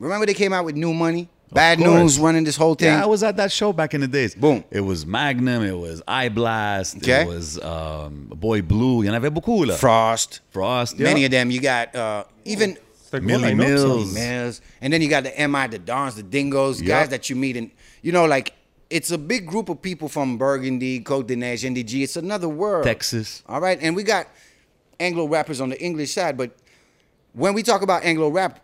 Remember 0.00 0.26
they 0.26 0.34
came 0.34 0.52
out 0.52 0.64
with 0.64 0.74
new 0.76 0.92
money? 0.92 1.28
Bad 1.52 1.78
news 1.80 2.18
running 2.18 2.44
this 2.44 2.56
whole 2.56 2.74
thing. 2.74 2.88
Yeah, 2.88 3.02
I 3.02 3.06
was 3.06 3.22
at 3.22 3.36
that 3.38 3.50
show 3.50 3.72
back 3.72 3.94
in 3.94 4.00
the 4.02 4.06
days. 4.08 4.34
Boom. 4.34 4.62
It 4.70 4.80
was 4.80 5.06
Magnum, 5.06 5.62
it 5.62 5.78
was 5.78 6.02
Eye 6.06 6.28
Blast, 6.28 6.98
Okay. 6.98 7.22
it 7.22 7.26
was 7.28 7.58
um, 7.62 8.26
Boy 8.34 8.60
Blue. 8.60 9.02
Il 9.02 9.06
y 9.06 9.10
en 9.10 9.14
avait 9.14 9.30
beaucoup, 9.32 9.64
là. 9.64 9.74
Frost. 9.76 10.40
Frost, 10.50 10.98
Many 10.98 11.20
yeah. 11.20 11.26
of 11.26 11.30
them. 11.30 11.50
You 11.50 11.60
got 11.62 11.94
uh, 11.96 12.24
even 12.44 12.76
C'est 13.10 13.22
Millie. 13.22 13.54
Mills. 13.54 14.12
Mills, 14.12 14.60
and 14.82 14.92
then 14.92 15.00
you 15.00 15.08
got 15.08 15.24
the 15.24 15.32
MI, 15.48 15.68
the 15.68 15.78
Dons, 15.78 16.16
the 16.16 16.22
Dingoes, 16.22 16.82
Yeah. 16.82 17.00
guys 17.00 17.08
that 17.10 17.30
you 17.30 17.36
meet, 17.36 17.56
and 17.56 17.70
you 18.02 18.12
know, 18.12 18.26
like 18.26 18.52
it's 18.90 19.10
a 19.10 19.18
big 19.18 19.46
group 19.46 19.70
of 19.70 19.80
people 19.80 20.08
from 20.10 20.36
Burgundy, 20.36 21.00
Côte 21.00 21.26
des 21.28 21.36
Neiges, 21.36 21.64
NDG. 21.64 22.02
It's 22.02 22.16
another 22.16 22.48
world. 22.48 22.84
Texas. 22.84 23.42
All 23.48 23.60
right, 23.60 23.78
and 23.80 23.96
we 23.96 24.02
got 24.02 24.26
Anglo 25.00 25.26
rappers 25.26 25.62
on 25.62 25.70
the 25.70 25.80
English 25.82 26.12
side, 26.12 26.36
but 26.36 26.50
when 27.38 27.54
we 27.54 27.62
talk 27.62 27.82
about 27.82 28.04
Anglo 28.04 28.28
rap, 28.28 28.60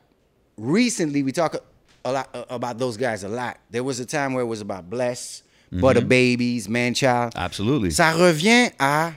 recently 0.58 1.22
we 1.22 1.32
talk 1.32 1.56
a 2.04 2.12
lot 2.12 2.28
uh, 2.34 2.44
about 2.50 2.78
those 2.78 2.96
guys 2.96 3.24
a 3.24 3.28
lot. 3.28 3.56
There 3.70 3.84
was 3.84 4.00
a 4.00 4.04
time 4.04 4.34
where 4.34 4.42
it 4.42 4.48
was 4.48 4.60
about 4.60 4.90
Bless, 4.90 5.42
Butter 5.70 6.04
Babies, 6.04 6.68
Manchild. 6.68 7.32
Absolutely. 7.34 7.90
Ça 7.90 8.12
revient 8.12 8.70
à. 8.78 9.12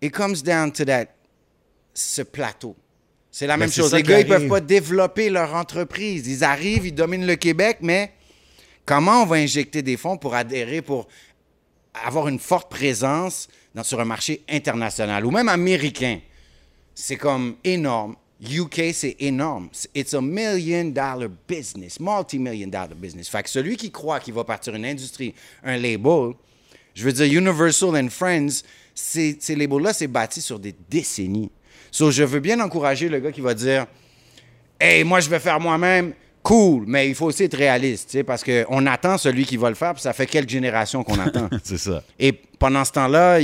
It 0.00 0.12
comes 0.12 0.42
down 0.42 0.72
to 0.72 0.84
that. 0.84 1.14
Ce 1.94 2.22
plateau. 2.22 2.76
C'est 3.30 3.46
la 3.46 3.56
même 3.56 3.68
c'est 3.68 3.80
chose. 3.80 3.92
Les 3.92 4.02
gars, 4.02 4.20
ils 4.20 4.26
peuvent 4.26 4.36
arrive. 4.36 4.48
pas 4.48 4.60
développer 4.60 5.30
leur 5.30 5.54
entreprise. 5.54 6.26
Ils 6.28 6.44
arrivent, 6.44 6.86
ils 6.86 6.94
dominent 6.94 7.26
le 7.26 7.36
Québec, 7.36 7.78
mais 7.80 8.12
comment 8.84 9.22
on 9.22 9.26
va 9.26 9.36
injecter 9.36 9.82
des 9.82 9.96
fonds 9.96 10.16
pour 10.16 10.34
adhérer, 10.34 10.82
pour 10.82 11.08
avoir 12.04 12.28
une 12.28 12.38
forte 12.38 12.70
présence 12.70 13.48
dans, 13.74 13.82
sur 13.82 14.00
un 14.00 14.04
marché 14.04 14.44
international 14.48 15.26
ou 15.26 15.30
même 15.30 15.48
américain? 15.48 16.20
C'est 16.94 17.16
comme 17.16 17.56
énorme. 17.64 18.16
UK, 18.40 18.92
c'est 18.92 19.16
énorme. 19.18 19.68
It's 19.94 20.14
a 20.14 20.20
million 20.20 20.90
dollar 20.90 21.28
business, 21.48 21.98
multi-million 21.98 22.68
dollar 22.68 22.94
business. 22.94 23.28
Fait 23.28 23.42
que 23.42 23.50
celui 23.50 23.76
qui 23.76 23.90
croit 23.90 24.20
qu'il 24.20 24.34
va 24.34 24.44
partir 24.44 24.74
une 24.74 24.84
industrie, 24.84 25.34
un 25.64 25.76
label, 25.76 26.34
je 26.94 27.04
veux 27.04 27.12
dire, 27.12 27.26
Universal 27.26 27.96
and 27.96 28.08
Friends, 28.10 28.62
ces, 28.94 29.36
ces 29.40 29.56
labels-là, 29.56 29.92
c'est 29.92 30.06
bâti 30.06 30.40
sur 30.40 30.58
des 30.58 30.74
décennies. 30.88 31.50
So, 31.90 32.10
je 32.10 32.22
veux 32.22 32.40
bien 32.40 32.60
encourager 32.60 33.08
le 33.08 33.18
gars 33.18 33.32
qui 33.32 33.40
va 33.40 33.54
dire 33.54 33.86
Hey, 34.80 35.02
moi, 35.02 35.18
je 35.20 35.28
vais 35.28 35.40
faire 35.40 35.58
moi-même. 35.58 36.12
Cool, 36.40 36.84
mais 36.86 37.08
il 37.08 37.14
faut 37.14 37.26
aussi 37.26 37.42
être 37.42 37.56
réaliste, 37.56 38.10
tu 38.10 38.18
sais, 38.18 38.24
parce 38.24 38.44
qu'on 38.44 38.86
attend 38.86 39.18
celui 39.18 39.44
qui 39.44 39.56
va 39.56 39.68
le 39.68 39.74
faire, 39.74 39.92
puis 39.92 40.02
ça 40.02 40.12
fait 40.12 40.26
quelques 40.26 40.48
générations 40.48 41.02
qu'on 41.02 41.18
attend. 41.18 41.48
c'est 41.64 41.78
ça. 41.78 42.02
Et 42.18 42.32
pendant 42.32 42.84
ce 42.84 42.92
temps-là, 42.92 43.38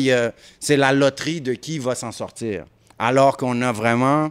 c'est 0.60 0.76
la 0.76 0.92
loterie 0.92 1.40
de 1.40 1.54
qui 1.54 1.78
va 1.78 1.96
s'en 1.96 2.12
sortir. 2.12 2.64
Alors 2.98 3.36
qu'on 3.36 3.60
a 3.60 3.72
vraiment 3.72 4.30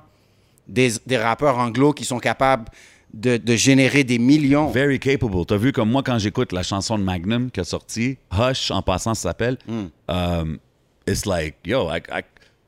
des, 0.68 0.92
des 1.06 1.18
rappeurs 1.18 1.58
anglo 1.58 1.94
qui 1.94 2.06
sont 2.06 2.20
capables 2.20 2.66
de, 3.14 3.38
de 3.38 3.56
générer 3.56 4.04
des 4.04 4.18
millions. 4.18 4.70
Very 4.72 5.00
capable. 5.00 5.46
T'as 5.46 5.58
vu 5.58 5.72
comme 5.72 5.92
moi 5.92 6.02
quand 6.04 6.18
j'écoute 6.18 6.52
la 6.52 6.64
chanson 6.64 6.98
de 6.98 7.04
Magnum 7.04 7.52
qui 7.52 7.60
a 7.60 7.64
sorti, 7.64 8.18
Hush 8.32 8.72
en 8.72 8.82
passant 8.82 9.14
ça 9.14 9.30
s'appelle. 9.30 9.58
Hmm. 9.68 9.86
Um, 10.08 10.60
it's 11.08 11.26
like 11.26 11.56
yo, 11.66 11.90
I, 11.90 11.98
I- 12.12 12.22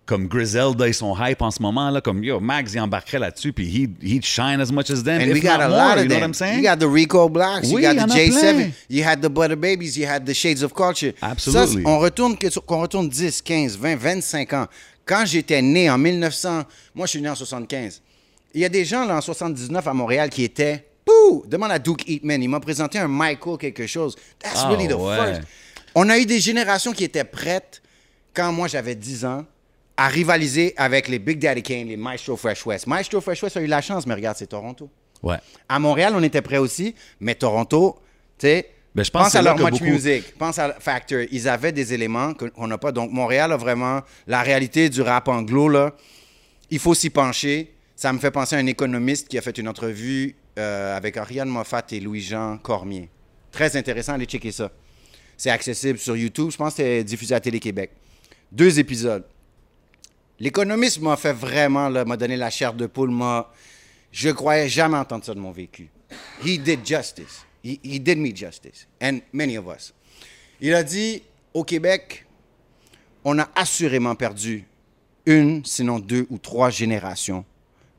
comme 0.06 0.28
Griselda 0.28 0.88
ils 0.88 0.94
sont 0.94 1.16
hype 1.20 1.42
en 1.42 1.50
ce 1.50 1.60
moment 1.64 1.90
là, 1.90 2.00
comme 2.00 2.24
yo 2.24 2.40
Max 2.40 2.74
il 2.76 2.80
embarquerait 2.80 3.18
là-dessus 3.18 3.54
puis 3.54 3.66
he'd, 3.66 3.96
he'd 4.04 4.24
shine 4.24 4.62
as 4.62 4.72
much 4.72 4.92
as 4.92 5.02
them. 5.04 5.20
And 5.20 5.34
we 5.34 5.42
got 5.42 5.60
a 5.60 5.68
more, 5.68 5.70
lot 5.70 5.96
you 5.96 6.02
of 6.02 6.06
know 6.06 6.10
them. 6.10 6.20
what 6.20 6.26
I'm 6.28 6.34
saying? 6.36 6.58
You 6.60 6.70
got 6.70 6.78
the 6.78 6.88
Rico 6.88 7.28
Blacks, 7.28 7.68
you 7.70 7.78
Oui, 7.78 7.82
got 7.82 7.96
y 7.96 8.00
en 8.04 8.06
the 8.08 8.14
a 8.14 8.16
J7, 8.28 8.54
plein. 8.54 8.72
you 8.88 9.04
had 9.04 9.22
the 9.24 9.30
Butter 9.30 9.56
Babies, 9.56 9.98
you 9.98 10.06
had 10.06 10.28
the 10.28 10.34
Shades 10.36 10.62
of 10.62 10.76
Culture. 10.76 11.14
Absolutely. 11.24 11.82
Ça, 11.82 11.90
on 11.90 11.98
retourne, 11.98 12.36
qu'on 12.68 12.82
retourne 12.82 13.10
10, 13.10 13.42
15, 13.42 13.80
20, 13.80 13.96
25 13.96 14.54
ans. 14.54 14.68
Quand 15.06 15.26
j'étais 15.26 15.62
né 15.62 15.90
en 15.90 15.98
1900, 15.98 16.64
moi 16.96 17.06
je 17.06 17.12
suis 17.12 17.22
né 17.22 17.30
en 17.30 17.36
75. 17.36 18.02
Il 18.54 18.62
y 18.62 18.66
a 18.66 18.70
des 18.70 18.86
gens 18.86 19.06
là 19.06 19.18
en 19.18 19.22
79 19.22 19.86
à 19.88 19.94
Montréal 19.94 20.30
qui 20.30 20.44
étaient, 20.44 20.86
pouh, 21.06 21.44
demande 21.48 21.72
à 21.72 21.80
Duke 21.80 22.08
Eatman, 22.10 22.42
il 22.42 22.48
m'a 22.50 22.60
présenté 22.60 22.98
un 22.98 23.08
Michael 23.08 23.58
quelque 23.58 23.86
chose. 23.86 24.16
That's 24.40 24.62
Ah, 24.64 24.70
really 24.70 24.88
the 24.88 24.94
ouais. 24.94 25.16
first. 25.18 25.42
On 25.94 26.10
a 26.10 26.18
eu 26.18 26.26
des 26.26 26.40
générations 26.40 26.92
qui 26.92 27.04
étaient 27.04 27.24
prêtes 27.24 27.82
quand 28.34 28.52
moi 28.52 28.68
j'avais 28.68 28.96
10 28.96 29.26
ans 29.26 29.46
à 29.98 30.08
rivaliser 30.08 30.74
avec 30.76 31.08
les 31.08 31.20
Big 31.20 31.40
Daddy 31.40 31.64
Kane, 31.64 31.88
les 31.88 31.96
Maestro 31.98 32.36
Fresh 32.36 32.66
West. 32.66 32.88
Maestro 32.88 33.22
Fresh 33.22 33.44
West 33.44 33.56
a 33.58 33.62
eu 33.62 33.68
la 33.68 33.82
chance, 33.82 34.06
mais 34.08 34.14
regarde, 34.14 34.36
c'est 34.38 34.48
Toronto. 34.48 34.90
Ouais. 35.24 35.38
À 35.70 35.80
Montréal, 35.80 36.14
on 36.16 36.24
était 36.24 36.42
prêts 36.42 36.58
aussi, 36.58 36.94
mais 37.22 37.36
Toronto, 37.36 37.98
tu 38.38 38.48
sais, 38.48 38.70
Ben, 38.96 39.04
je 39.04 39.12
pense 39.12 39.36
à 39.36 39.42
leur 39.42 39.58
beaucoup- 39.58 39.84
Music, 39.84 40.38
pense 40.38 40.58
à 40.58 40.74
Factor. 40.80 41.24
Ils 41.30 41.50
avaient 41.50 41.74
des 41.74 41.94
éléments 41.94 42.34
qu'on 42.34 42.66
n'a 42.68 42.78
pas. 42.78 42.94
Donc, 42.94 43.12
Montréal 43.12 43.52
a 43.52 43.58
vraiment 43.58 44.02
la 44.26 44.42
réalité 44.42 44.90
du 44.90 45.02
rap 45.02 45.28
anglo, 45.28 45.68
là. 45.68 45.94
Il 46.70 46.80
faut 46.80 46.94
s'y 46.94 47.10
pencher. 47.10 47.74
Ça 47.98 48.12
me 48.14 48.20
fait 48.20 48.32
penser 48.32 48.56
à 48.56 48.60
un 48.60 48.66
économiste 48.66 49.28
qui 49.28 49.38
a 49.38 49.42
fait 49.42 49.58
une 49.58 49.68
entrevue 49.68 50.36
euh, 50.58 50.96
avec 50.96 51.18
Ariane 51.18 51.50
Moffat 51.50 51.84
et 51.92 52.00
Louis-Jean 52.00 52.58
Cormier. 52.58 53.10
Très 53.52 53.76
intéressant, 53.76 54.14
allez 54.14 54.26
checker 54.26 54.52
ça. 54.52 54.72
C'est 55.38 55.50
accessible 55.50 56.00
sur 56.00 56.16
YouTube. 56.16 56.52
Je 56.52 56.58
pense 56.58 56.74
que 56.76 56.78
c'est 56.78 57.04
diffusé 57.04 57.36
à 57.36 57.40
Télé-Québec. 57.40 57.92
Deux 58.52 58.80
épisodes. 58.80 59.26
L'économiste 60.40 61.02
m'a 61.02 61.16
fait 61.18 61.34
vraiment, 61.34 61.88
là, 61.90 62.04
m'a 62.06 62.18
donné 62.18 62.36
la 62.38 62.50
chair 62.50 62.74
de 62.74 62.86
poule. 62.88 63.12
M'a... 63.12 63.50
Je 64.12 64.30
croyais 64.30 64.68
jamais 64.70 64.98
entendre 64.98 65.24
ça 65.26 65.34
de 65.34 65.40
mon 65.40 65.52
vécu. 65.52 65.90
He 66.46 66.58
did 66.58 66.86
justice. 66.86 67.45
He, 67.66 67.80
he 67.82 68.00
did 68.00 68.20
me 68.20 68.32
justice. 68.32 68.86
And 69.02 69.22
many 69.34 69.58
of 69.58 69.68
us. 69.68 69.92
Il 70.62 70.76
a 70.76 70.84
dit, 70.84 71.24
au 71.52 71.64
Québec, 71.64 72.26
on 73.24 73.40
a 73.40 73.50
assurément 73.56 74.14
perdu 74.14 74.66
une, 75.26 75.66
sinon 75.66 75.98
deux 75.98 76.28
ou 76.30 76.38
trois 76.38 76.70
générations 76.70 77.44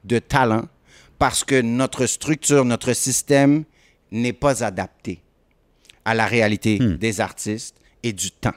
de 0.05 0.21
talents 0.21 0.69
parce 1.19 1.43
que 1.43 1.61
notre 1.61 2.07
structure, 2.07 2.65
notre 2.65 2.93
système 2.93 3.65
n'est 4.13 4.33
pas 4.33 4.63
adapté 4.63 5.21
à 6.05 6.15
la 6.15 6.27
réalité 6.27 6.79
des 6.79 7.21
artistes 7.21 7.75
et 8.05 8.13
du 8.13 8.31
temps. 8.31 8.55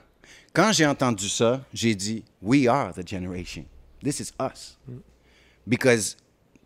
Quand 0.54 0.72
j'ai 0.72 0.86
entendu 0.86 1.28
ça, 1.28 1.66
j'ai 1.74 1.96
dit, 1.96 2.24
We 2.42 2.68
are 2.68 2.94
the 2.94 3.08
generation. 3.08 3.66
This 4.04 4.20
is 4.20 4.32
us. 4.40 4.78
Because 5.66 6.16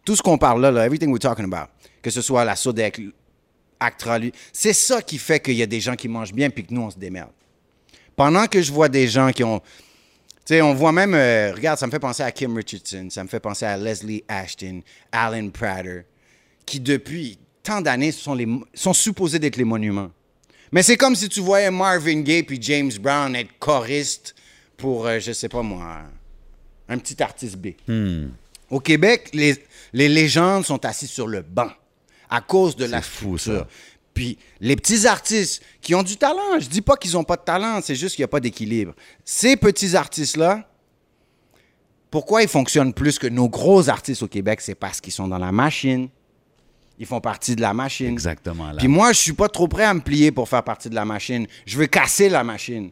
tout 0.03 0.17
ce 0.17 0.21
qu'on 0.21 0.37
parle 0.37 0.61
là, 0.61 0.71
là, 0.71 0.85
everything 0.85 1.09
we're 1.09 1.19
talking 1.19 1.45
about, 1.45 1.69
que 2.01 2.09
ce 2.09 2.21
soit 2.21 2.43
la 2.43 2.57
Sodec, 2.57 2.99
Actra, 3.79 4.19
lui, 4.19 4.31
c'est 4.51 4.73
ça 4.73 5.01
qui 5.01 5.17
fait 5.17 5.39
qu'il 5.39 5.55
y 5.55 5.63
a 5.63 5.65
des 5.65 5.79
gens 5.79 5.95
qui 5.95 6.07
mangent 6.07 6.33
bien 6.33 6.49
puis 6.49 6.65
que 6.65 6.73
nous, 6.73 6.81
on 6.81 6.89
se 6.91 6.97
démerde. 6.97 7.31
Pendant 8.15 8.47
que 8.47 8.61
je 8.61 8.71
vois 8.71 8.89
des 8.89 9.07
gens 9.07 9.31
qui 9.31 9.43
ont. 9.43 9.59
Tu 9.59 10.55
sais, 10.55 10.61
on 10.61 10.73
voit 10.73 10.91
même. 10.91 11.13
euh, 11.13 11.53
regarde, 11.53 11.79
ça 11.79 11.87
me 11.87 11.91
fait 11.91 11.99
penser 11.99 12.21
à 12.21 12.31
Kim 12.31 12.55
Richardson, 12.55 13.07
ça 13.09 13.23
me 13.23 13.29
fait 13.29 13.39
penser 13.39 13.65
à 13.65 13.77
Leslie 13.77 14.23
Ashton, 14.27 14.81
Alan 15.11 15.49
Prater, 15.49 16.01
qui 16.65 16.79
depuis 16.79 17.39
tant 17.63 17.81
d'années 17.81 18.11
sont, 18.11 18.35
les, 18.35 18.47
sont 18.73 18.93
supposés 18.93 19.39
d'être 19.39 19.55
les 19.55 19.63
monuments. 19.63 20.11
Mais 20.71 20.83
c'est 20.83 20.97
comme 20.97 21.15
si 21.15 21.29
tu 21.29 21.39
voyais 21.39 21.71
Marvin 21.71 22.21
Gaye 22.21 22.43
puis 22.43 22.59
James 22.61 22.91
Brown 22.99 23.35
être 23.35 23.57
choristes 23.59 24.35
pour, 24.75 25.07
euh, 25.07 25.19
je 25.19 25.31
sais 25.31 25.49
pas 25.49 25.61
moi, 25.61 26.01
un 26.89 26.97
petit 26.97 27.21
artiste 27.23 27.55
B. 27.55 27.69
Au 28.69 28.79
Québec, 28.79 29.29
les, 29.33 29.55
les 29.93 30.09
légendes 30.09 30.65
sont 30.65 30.83
assises 30.83 31.11
sur 31.11 31.27
le 31.27 31.41
banc 31.41 31.69
à 32.33 32.41
cause 32.41 32.75
de 32.75 32.85
la 32.85 33.03
fou, 33.03 33.37
ça. 33.37 33.67
Puis 34.15 34.39
les 34.59 34.75
petits 34.75 35.05
artistes 35.05 35.61
qui 35.81 35.93
ont 35.93 36.01
du 36.01 36.17
talent, 36.17 36.59
je 36.59 36.67
dis 36.67 36.81
pas 36.81 36.97
qu'ils 36.97 37.15
ont 37.15 37.23
pas 37.23 37.35
de 37.35 37.43
talent, 37.43 37.79
c'est 37.83 37.93
juste 37.93 38.15
qu'il 38.15 38.23
n'y 38.23 38.25
a 38.25 38.29
pas 38.29 38.39
d'équilibre. 38.39 38.95
Ces 39.23 39.55
petits 39.55 39.95
artistes-là, 39.95 40.67
pourquoi 42.09 42.41
ils 42.41 42.47
fonctionnent 42.47 42.93
plus 42.93 43.19
que 43.19 43.27
nos 43.27 43.49
gros 43.49 43.87
artistes 43.87 44.23
au 44.23 44.27
Québec? 44.27 44.61
C'est 44.61 44.73
parce 44.73 44.99
qu'ils 44.99 45.13
sont 45.13 45.27
dans 45.27 45.37
la 45.37 45.51
machine. 45.51 46.09
Ils 46.97 47.05
font 47.05 47.21
partie 47.21 47.55
de 47.55 47.61
la 47.61 47.75
machine. 47.75 48.11
Exactement. 48.11 48.71
Là. 48.71 48.77
Puis 48.79 48.87
moi, 48.87 49.13
je 49.13 49.19
suis 49.19 49.33
pas 49.33 49.47
trop 49.47 49.67
prêt 49.67 49.83
à 49.83 49.93
me 49.93 50.01
plier 50.01 50.31
pour 50.31 50.49
faire 50.49 50.63
partie 50.63 50.89
de 50.89 50.95
la 50.95 51.05
machine. 51.05 51.45
Je 51.67 51.77
veux 51.77 51.87
casser 51.87 52.29
la 52.29 52.43
machine 52.43 52.89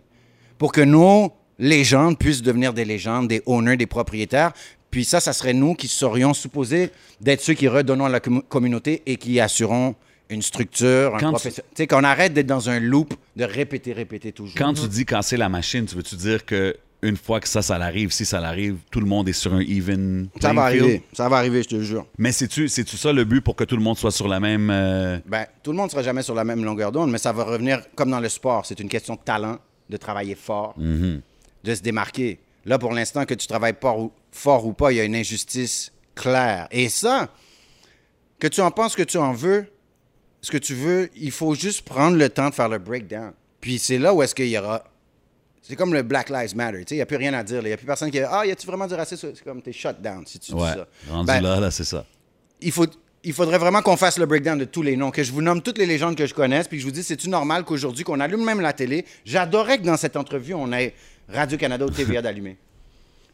pour 0.60 0.72
que 0.72 0.82
nos 0.82 1.34
légendes 1.58 2.20
puissent 2.20 2.44
devenir 2.44 2.74
des 2.74 2.86
légendes, 2.86 3.28
des 3.28 3.42
owners, 3.48 3.78
des 3.78 3.88
propriétaires. 3.88 4.54
Puis 4.92 5.06
ça, 5.06 5.20
ça 5.20 5.34
serait 5.34 5.54
nous 5.54 5.74
qui 5.74 5.88
serions 5.88 6.34
supposés 6.34 6.92
d'être 7.22 7.42
ceux 7.42 7.54
qui 7.54 7.68
redonnons 7.68 8.06
à 8.06 8.10
la 8.10 8.20
commu- 8.20 8.44
communauté 8.48 9.02
et 9.06 9.16
qui 9.16 9.39
assurons 9.39 9.96
une 10.30 10.42
structure, 10.42 11.16
un 11.16 11.20
Quand 11.20 11.30
professeur. 11.32 11.66
Tu 11.70 11.84
sais, 11.84 11.88
qu'on 11.88 12.04
arrête 12.04 12.34
d'être 12.34 12.48
dans 12.48 12.70
un 12.70 12.80
loop 12.80 13.14
de 13.36 13.44
répéter, 13.44 13.94
répéter 13.94 14.32
toujours. 14.32 14.58
Quand 14.58 14.74
tu 14.74 14.88
dis 14.88 15.06
casser 15.06 15.38
la 15.38 15.50
machine, 15.50 15.86
tu 15.86 15.96
veux-tu 15.96 16.16
dire 16.16 16.46
que 16.46 16.76
une 17.04 17.18
fois 17.18 17.39
que 17.39 17.48
ça, 17.50 17.62
ça 17.64 17.78
l'arrive, 17.80 18.12
si 18.12 18.26
ça 18.26 18.39
l'arrive, 18.39 18.78
tout 18.92 19.00
le 19.00 19.08
monde 19.08 19.28
est 19.28 19.34
sur 19.34 19.54
un 19.56 19.60
even 19.62 20.28
ça 20.39 20.54
va 20.54 20.70
field? 20.70 20.84
arriver, 20.84 21.04
ça 21.14 21.28
va 21.30 21.38
arriver, 21.38 21.64
je 21.64 21.70
te 21.70 21.82
jure. 21.82 22.06
Mais 22.20 22.32
c'est-tu 22.32 22.68
ça 22.70 23.12
le 23.12 23.24
but 23.24 23.42
pour 23.42 23.56
que 23.56 23.64
tout 23.64 23.76
le 23.76 23.82
monde 23.82 23.98
soit 23.98 24.12
sur 24.12 24.28
la 24.28 24.39
même... 24.39 24.70
euh, 24.70 25.18
Ben, 25.26 25.46
tout 25.64 25.72
le 25.72 25.78
monde 25.78 25.88
ne 25.88 25.92
sera 25.92 26.04
jamais 26.04 26.22
sur 26.22 26.36
la 26.36 26.44
même 26.44 26.64
longueur 26.64 26.92
d'onde, 26.92 27.10
mais 27.12 27.18
ça 27.18 27.32
va 27.34 27.44
revenir 27.44 27.82
comme 27.96 28.12
dans 28.12 28.20
le 28.20 28.30
sport. 28.30 28.66
C'est 28.68 28.80
une 28.80 28.88
question 28.89 29.16
de 29.16 29.20
talent, 29.26 29.58
de 29.89 29.98
travailler 29.98 30.36
fort, 30.36 30.76
de 30.78 31.76
se 31.76 31.82
démarquer. 31.82 32.39
Là, 32.66 32.78
pour 32.78 32.93
l'instant, 32.93 33.26
que 33.26 33.34
tu 33.34 33.47
travailles 33.47 33.74
pas 33.74 33.93
ou- 33.95 34.12
fort 34.32 34.66
ou 34.66 34.74
pas, 34.74 34.91
il 34.91 34.97
y 34.97 34.99
a 34.99 35.03
une 35.03 35.16
injustice 35.16 35.91
claire. 36.16 36.68
Et 36.72 36.89
ça, 36.89 37.30
que 38.39 38.47
tu 38.47 38.62
en 38.62 38.72
penses, 38.72 38.95
que 38.95 39.03
tu 39.03 39.18
en 39.18 39.34
veux, 39.34 39.66
ce 40.41 40.51
que 40.51 40.57
tu 40.57 40.74
veux, 40.76 41.09
il 41.16 41.32
faut 41.32 41.53
juste 41.55 41.82
prendre 41.84 42.18
le 42.18 42.30
temps 42.30 42.49
de 42.49 42.53
faire 42.55 42.70
le 42.70 42.80
breakdown. 42.80 43.32
Puis 43.59 43.78
c'est 43.80 43.97
là 43.97 44.14
où 44.14 44.22
est-ce 44.24 44.34
qu'il 44.36 44.47
y 44.47 44.57
aura. 44.57 44.84
C'est 45.62 45.76
comme 45.76 45.93
le 45.93 46.01
Black 46.01 46.30
Lives 46.30 46.55
Matter. 46.55 46.80
tu 46.80 46.84
sais, 46.89 46.95
Il 46.95 46.97
n'y 46.97 47.01
a 47.03 47.05
plus 47.05 47.18
rien 47.18 47.34
à 47.36 47.43
dire. 47.43 47.62
Il 47.62 47.68
n'y 47.68 47.72
a 47.74 47.78
plus 47.78 47.86
personne 47.86 48.09
qui 48.09 48.18
dit 48.18 48.26
Ah, 48.28 48.45
y 48.45 48.51
a-tu 48.51 48.66
vraiment 48.66 48.88
du 48.88 48.95
racisme? 48.95 49.32
C'est 49.36 49.43
comme 49.43 49.62
t'es 49.62 49.72
shut 49.72 50.01
down 50.01 50.24
si 50.26 50.39
tu 50.39 50.51
dis 50.53 50.59
ça. 50.59 50.88
rendu 51.09 51.28
Ben, 51.28 51.39
là, 51.41 51.59
là, 51.59 51.70
c'est 51.72 51.84
ça. 51.84 52.03
il, 52.59 52.72
faut, 52.72 52.88
il 53.24 53.32
faudrait 53.34 53.59
vraiment 53.59 53.84
qu'on 53.84 53.95
fasse 53.95 54.18
le 54.18 54.26
breakdown 54.26 54.57
de 54.57 54.66
tous 54.66 54.82
les 54.82 54.97
noms, 54.97 55.12
que 55.12 55.24
je 55.24 55.32
vous 55.32 55.43
nomme 55.43 55.62
toutes 55.62 55.78
les 55.78 55.86
légendes 55.86 56.16
que 56.16 56.26
je 56.26 56.34
connaisse, 56.34 56.68
puis 56.68 56.78
que 56.78 56.82
je 56.82 56.88
vous 56.88 56.91
dis, 56.93 57.03
c'est-tu 57.03 57.30
normal 57.30 57.64
qu'aujourd'hui, 57.64 58.03
qu'on 58.03 58.20
allume 58.20 58.43
même 58.43 58.59
la 58.62 58.74
télé, 58.74 59.05
j'adorais 59.24 59.78
que 59.78 59.84
dans 59.84 59.97
cette 59.97 60.16
entrevue, 60.18 60.55
on 60.55 60.74
ait 60.74 60.95
Radio-Canada 61.30 61.86
ou 61.86 61.90
TVA 61.90 62.22
d'allumer. 62.22 62.58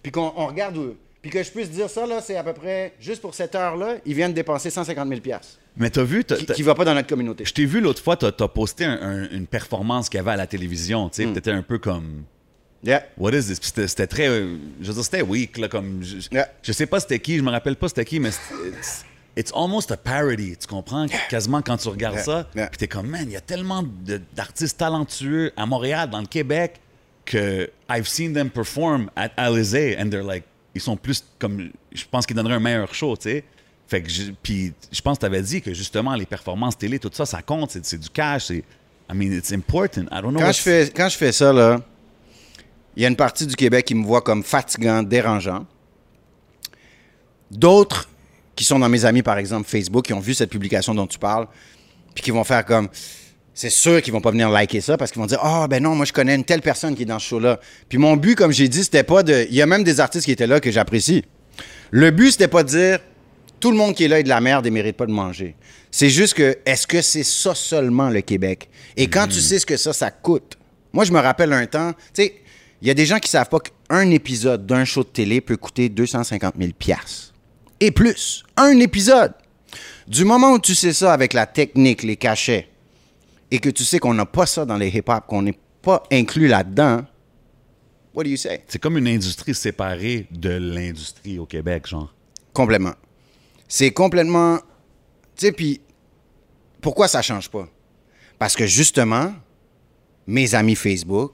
Puis 0.03 0.11
qu'on 0.11 0.31
on 0.35 0.47
regarde 0.47 0.77
où... 0.77 0.95
Puis 1.21 1.31
que 1.31 1.41
je 1.43 1.51
puisse 1.51 1.69
dire 1.71 1.89
ça, 1.89 2.05
là, 2.05 2.21
c'est 2.21 2.37
à 2.37 2.43
peu 2.43 2.53
près, 2.53 2.93
juste 2.99 3.21
pour 3.21 3.33
cette 3.33 3.55
heure-là, 3.55 3.95
ils 4.05 4.13
viennent 4.13 4.33
dépenser 4.33 4.69
150 4.69 5.07
000 5.09 5.19
piastres, 5.19 5.57
Mais 5.75 5.89
t'as 5.89 6.03
vu... 6.03 6.23
t'as- 6.23 6.37
qui 6.37 6.45
t'as- 6.45 6.55
ne 6.57 6.63
va 6.63 6.75
pas 6.75 6.85
dans 6.85 6.93
notre 6.93 7.07
communauté. 7.09 7.43
Je 7.43 7.53
t'ai 7.53 7.65
vu 7.65 7.81
l'autre 7.81 8.01
fois, 8.01 8.15
t'as 8.15 8.27
as 8.27 8.47
posté 8.47 8.85
un- 8.85 8.99
un- 9.01 9.29
une 9.31 9.47
performance 9.47 10.07
qu'il 10.09 10.19
y 10.19 10.21
avait 10.21 10.31
à 10.31 10.35
la 10.37 10.47
télévision. 10.47 11.09
Tu 11.09 11.25
sais, 11.25 11.33
t'étais 11.33 11.51
un 11.51 11.63
peu 11.63 11.79
comme... 11.79 12.23
Yeah. 12.83 13.03
What 13.17 13.31
is 13.33 13.47
this? 13.47 13.59
Puis 13.59 13.69
C'était 13.69 13.87
c'était 13.87 14.07
très. 14.07 14.27
euh, 14.29 14.55
Je 14.79 14.87
veux 14.87 14.93
dire, 14.93 15.03
c'était 15.03 15.23
weak, 15.23 15.57
là, 15.57 15.67
comme. 15.67 16.03
Je, 16.03 16.17
Yeah. 16.31 16.47
je 16.61 16.71
sais 16.71 16.85
pas 16.85 16.99
c'était 16.99 17.19
qui, 17.19 17.35
je 17.37 17.41
me 17.41 17.49
rappelle 17.49 17.75
pas 17.75 17.87
c'était 17.89 18.05
qui, 18.05 18.19
mais 18.19 18.29
it's, 18.29 19.03
it's 19.35 19.51
almost 19.55 19.91
a 19.91 19.97
parody, 19.97 20.55
tu 20.55 20.67
comprends? 20.67 21.07
Quasiment 21.27 21.63
quand 21.63 21.77
tu 21.77 21.87
regardes 21.89 22.19
ça. 22.19 22.47
Puis 22.53 22.77
t'es 22.77 22.87
comme, 22.87 23.07
man, 23.07 23.23
il 23.25 23.31
y 23.31 23.35
a 23.35 23.41
tellement 23.41 23.83
de- 23.83 24.21
d'artistes 24.35 24.77
talentueux 24.77 25.51
à 25.57 25.65
Montréal, 25.65 26.11
dans 26.11 26.21
le 26.21 26.27
Québec, 26.27 26.79
que 27.27 27.69
I've 27.89 28.07
seen 28.07 28.33
them 28.33 28.49
perform 28.49 29.09
at 29.15 29.29
Alizé, 29.37 29.95
and 29.99 30.09
they're 30.09 30.23
like. 30.23 30.45
Ils 30.75 30.81
sont 30.81 30.95
plus 30.97 31.23
comme. 31.39 31.71
Je 31.91 32.03
pense 32.09 32.25
qu'ils 32.25 32.35
donneraient 32.35 32.55
un 32.55 32.59
meilleur 32.59 32.93
show, 32.93 33.15
tu 33.17 33.23
sais. 33.29 33.43
Fait 33.87 34.01
que. 34.03 34.09
je- 34.09 34.31
Puis 34.43 34.73
je 34.91 35.01
pense 35.01 35.17
que 35.17 35.21
t'avais 35.21 35.41
dit 35.41 35.61
que 35.61 35.73
justement, 35.73 36.13
les 36.15 36.25
performances 36.27 36.77
télé, 36.77 36.99
tout 36.99 37.09
ça, 37.11 37.25
ça 37.25 37.41
compte, 37.41 37.71
c'est 37.71 37.83
c'est 37.85 37.97
du 37.97 38.09
cash, 38.09 38.45
c'est. 38.45 38.63
I 39.09 39.13
mean, 39.15 39.31
it's 39.31 39.51
important. 39.53 40.03
I 40.11 40.21
don't 40.21 40.31
know. 40.31 40.39
Quand 40.39 40.51
je, 40.51 40.61
fais, 40.61 40.91
quand 40.95 41.09
je 41.09 41.17
fais 41.17 41.31
ça, 41.31 41.51
là, 41.53 41.81
il 42.95 43.01
y 43.01 43.05
a 43.05 43.07
une 43.09 43.15
partie 43.15 43.47
du 43.47 43.55
Québec 43.55 43.85
qui 43.85 43.95
me 43.95 44.05
voit 44.05 44.21
comme 44.21 44.43
fatigant, 44.43 45.01
dérangeant. 45.01 45.65
D'autres 47.49 48.09
qui 48.55 48.63
sont 48.63 48.79
dans 48.79 48.89
mes 48.89 49.05
amis, 49.05 49.21
par 49.23 49.37
exemple, 49.37 49.67
Facebook, 49.67 50.05
qui 50.05 50.13
ont 50.13 50.19
vu 50.19 50.33
cette 50.33 50.49
publication 50.49 50.93
dont 50.93 51.07
tu 51.07 51.17
parles, 51.19 51.47
puis 52.13 52.23
qui 52.23 52.31
vont 52.31 52.43
faire 52.43 52.65
comme. 52.65 52.89
C'est 53.57 53.71
sûr 53.71 54.03
qu'ils 54.03 54.13
vont 54.13 54.21
pas 54.21 54.29
venir 54.29 54.51
liker 54.51 54.81
ça 54.81 54.97
parce 54.97 55.09
qu'ils 55.09 55.19
vont 55.19 55.25
dire 55.25 55.39
Ah, 55.41 55.67
ben 55.67 55.81
non, 55.81 55.95
moi 55.95 56.05
je 56.05 56.13
connais 56.13 56.35
une 56.35 56.43
telle 56.43 56.61
personne 56.61 56.95
qui 56.95 57.01
est 57.01 57.05
dans 57.07 57.17
ce 57.17 57.27
show-là. 57.27 57.59
Puis 57.89 57.97
mon 57.97 58.15
but, 58.15 58.35
comme 58.35 58.51
j'ai 58.51 58.67
dit, 58.67 58.83
c'était 58.83 59.01
pas 59.01 59.23
de. 59.23 59.47
Il 59.49 59.55
y 59.55 59.63
a 59.63 59.65
même 59.65 59.83
des 59.83 59.99
artistes 59.99 60.25
qui 60.25 60.31
étaient 60.31 60.45
là 60.45 60.59
que 60.59 60.69
j'apprécie. 60.69 61.25
Le 61.89 62.11
but, 62.11 62.33
c'était 62.33 62.49
pas 62.49 62.61
de 62.61 62.69
dire 62.69 62.99
tout 63.59 63.71
le 63.71 63.77
monde 63.77 63.95
qui 63.95 64.03
est 64.03 64.09
là 64.09 64.19
est 64.19 64.23
de 64.23 64.29
la 64.29 64.41
merde 64.41 64.67
et 64.67 64.69
mérite 64.69 64.95
pas 64.95 65.07
de 65.07 65.11
manger. 65.11 65.55
C'est 65.89 66.11
juste 66.11 66.35
que, 66.35 66.59
est-ce 66.67 66.85
que 66.85 67.01
c'est 67.01 67.23
ça 67.23 67.55
seulement 67.55 68.11
le 68.11 68.21
Québec? 68.21 68.69
Et 68.95 69.07
quand 69.07 69.25
tu 69.25 69.41
sais 69.41 69.57
ce 69.57 69.65
que 69.65 69.75
ça, 69.75 69.91
ça 69.91 70.11
coûte. 70.11 70.55
Moi, 70.93 71.05
je 71.05 71.11
me 71.11 71.19
rappelle 71.19 71.51
un 71.51 71.65
temps, 71.65 71.93
tu 72.13 72.25
sais, 72.25 72.35
il 72.83 72.87
y 72.87 72.91
a 72.91 72.93
des 72.93 73.07
gens 73.07 73.17
qui 73.17 73.31
savent 73.31 73.49
pas 73.49 73.57
qu'un 73.59 74.11
épisode 74.11 74.67
d'un 74.67 74.85
show 74.85 75.01
de 75.01 75.09
télé 75.09 75.41
peut 75.41 75.57
coûter 75.57 75.89
250 75.89 76.53
000 76.59 76.73
piastres. 76.77 77.33
Et 77.79 77.89
plus. 77.89 78.43
Un 78.55 78.77
épisode. 78.77 79.33
Du 80.07 80.25
moment 80.25 80.51
où 80.51 80.59
tu 80.59 80.75
sais 80.75 80.93
ça 80.93 81.11
avec 81.11 81.33
la 81.33 81.47
technique, 81.47 82.03
les 82.03 82.17
cachets, 82.17 82.67
et 83.51 83.59
que 83.59 83.69
tu 83.69 83.83
sais 83.83 83.99
qu'on 83.99 84.13
n'a 84.13 84.25
pas 84.25 84.45
ça 84.45 84.65
dans 84.65 84.77
les 84.77 84.89
hip-hop, 84.89 85.25
qu'on 85.27 85.41
n'est 85.41 85.57
pas 85.81 86.03
inclus 86.11 86.47
là-dedans, 86.47 87.05
what 88.13 88.23
do 88.23 88.29
you 88.29 88.37
say? 88.37 88.63
C'est 88.67 88.79
comme 88.79 88.97
une 88.97 89.07
industrie 89.07 89.53
séparée 89.53 90.27
de 90.31 90.49
l'industrie 90.49 91.39
au 91.39 91.45
Québec, 91.45 91.87
genre. 91.87 92.13
Complètement. 92.53 92.93
C'est 93.67 93.91
complètement. 93.91 94.57
Tu 95.35 95.47
sais, 95.47 95.51
puis 95.51 95.81
pourquoi 96.81 97.07
ça 97.07 97.21
change 97.21 97.49
pas? 97.49 97.67
Parce 98.39 98.55
que 98.55 98.65
justement, 98.65 99.33
mes 100.25 100.55
amis 100.55 100.75
Facebook, 100.75 101.33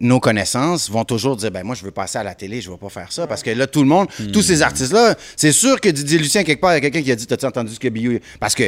nos 0.00 0.20
connaissances 0.20 0.90
vont 0.90 1.04
toujours 1.04 1.36
dire 1.36 1.50
ben 1.50 1.64
moi 1.64 1.74
je 1.74 1.82
veux 1.82 1.90
passer 1.90 2.18
à 2.18 2.22
la 2.22 2.34
télé, 2.34 2.60
je 2.60 2.70
veux 2.70 2.76
pas 2.76 2.90
faire 2.90 3.10
ça 3.10 3.26
parce 3.26 3.42
que 3.42 3.50
là 3.50 3.66
tout 3.66 3.80
le 3.80 3.88
monde, 3.88 4.08
tous 4.32 4.42
ces 4.42 4.60
artistes 4.60 4.92
là, 4.92 5.14
c'est 5.36 5.52
sûr 5.52 5.80
que 5.80 5.88
Didier 5.88 6.18
Lucien 6.18 6.44
quelque 6.44 6.60
part 6.60 6.72
il 6.72 6.74
y 6.74 6.76
a 6.78 6.80
quelqu'un 6.80 7.02
qui 7.02 7.12
a 7.12 7.16
dit 7.16 7.26
t'as-tu 7.26 7.46
entendu 7.46 7.72
ce 7.72 7.80
que 7.80 7.88
Biou 7.88 8.18
parce 8.38 8.54
que 8.54 8.64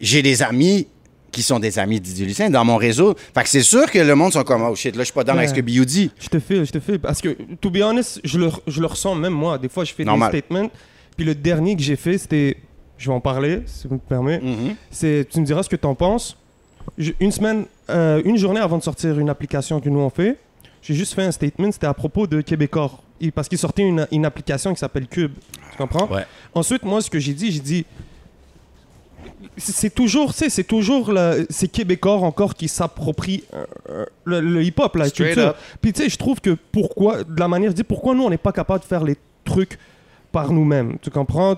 j'ai 0.00 0.22
des 0.22 0.42
amis 0.42 0.86
qui 1.30 1.42
sont 1.42 1.58
des 1.58 1.78
amis 1.78 2.00
de 2.00 2.04
Didier 2.04 2.26
Lucien 2.26 2.50
dans 2.50 2.64
mon 2.64 2.76
réseau. 2.76 3.14
Fait 3.34 3.42
que 3.42 3.48
c'est 3.48 3.62
sûr 3.62 3.90
que 3.90 3.98
le 3.98 4.14
monde 4.14 4.32
sont 4.32 4.44
comme 4.44 4.62
oh 4.62 4.74
shit, 4.74 4.94
là 4.96 5.02
je 5.02 5.06
suis 5.06 5.12
pas 5.14 5.24
dans 5.24 5.34
avec 5.36 5.48
ce 5.48 5.54
que 5.54 5.58
Ouais. 5.58 5.62
Biou 5.62 5.84
dit. 5.84 6.10
Je 6.18 6.28
te 6.28 6.38
fais, 6.38 6.64
je 6.64 6.72
te 6.72 6.80
fais. 6.80 6.98
Parce 6.98 7.20
que, 7.20 7.36
to 7.60 7.70
be 7.70 7.78
honest, 7.82 8.20
je 8.24 8.38
le, 8.38 8.50
je 8.66 8.80
le 8.80 8.86
ressens 8.86 9.14
même 9.14 9.32
moi. 9.34 9.58
Des 9.58 9.68
fois, 9.68 9.84
je 9.84 9.92
fais 9.92 10.04
Normal. 10.04 10.32
des 10.32 10.38
statements. 10.38 10.70
Puis 11.16 11.26
le 11.26 11.34
dernier 11.34 11.76
que 11.76 11.82
j'ai 11.82 11.96
fait, 11.96 12.16
c'était. 12.18 12.56
Je 12.96 13.08
vais 13.10 13.14
en 13.14 13.20
parler, 13.20 13.62
si 13.66 13.86
tu 13.86 13.94
me 13.94 13.98
permets. 13.98 14.40
Mhm. 14.40 14.74
C'est, 14.90 15.26
tu 15.30 15.38
me 15.40 15.44
diras 15.44 15.62
ce 15.62 15.68
que 15.68 15.76
tu 15.76 15.86
en 15.86 15.94
penses. 15.94 16.36
Je- 16.96 17.12
une 17.20 17.30
semaine, 17.30 17.66
euh, 17.90 18.20
une 18.24 18.36
journée 18.36 18.58
avant 18.60 18.78
de 18.78 18.82
sortir 18.82 19.18
une 19.18 19.28
application 19.28 19.80
que 19.80 19.88
nous 19.88 20.00
on 20.00 20.10
fait, 20.10 20.36
j'ai 20.82 20.94
juste 20.94 21.14
fait 21.14 21.22
un 21.22 21.30
statement. 21.30 21.70
C'était 21.70 21.86
à 21.86 21.94
propos 21.94 22.26
de 22.26 22.40
Québécois. 22.40 22.90
il- 23.20 23.32
parce 23.32 23.48
qu'il 23.48 23.58
sortait 23.58 23.82
une, 23.82 24.06
une 24.12 24.24
application 24.24 24.72
qui 24.72 24.78
s'appelle 24.80 25.06
Cube. 25.08 25.32
Tu 25.72 25.76
comprends? 25.76 26.08
Ouais. 26.08 26.24
Ensuite, 26.54 26.84
moi, 26.84 27.00
ce 27.02 27.10
que 27.10 27.18
j'ai 27.18 27.34
dit, 27.34 27.50
j'ai 27.52 27.60
dit. 27.60 27.84
C'est 29.56 29.94
toujours, 29.94 30.32
tu 30.32 30.38
sais, 30.38 30.50
c'est 30.50 30.64
toujours 30.64 31.12
le- 31.12 31.46
ces 31.50 31.68
Québécois 31.68 32.14
encore 32.16 32.54
qui 32.54 32.68
s'approprient 32.68 33.44
euh, 33.54 33.64
euh, 33.90 34.04
le, 34.24 34.40
le 34.40 34.62
hip-hop, 34.62 34.94
la 34.96 35.06
culture. 35.10 35.54
Puis 35.80 35.92
tu 35.92 36.02
sais, 36.02 36.08
je 36.08 36.16
trouve 36.16 36.40
que 36.40 36.56
pourquoi, 36.72 37.24
de 37.24 37.38
la 37.40 37.48
manière, 37.48 37.70
je 37.70 37.76
dis 37.76 37.84
pourquoi 37.84 38.14
nous 38.14 38.24
on 38.24 38.30
n'est 38.30 38.36
pas 38.38 38.52
capable 38.52 38.80
de 38.80 38.84
faire 38.88 39.04
les 39.04 39.16
trucs 39.44 39.78
par 40.32 40.52
nous-mêmes. 40.52 40.96
Tu 41.00 41.10
comprends? 41.10 41.56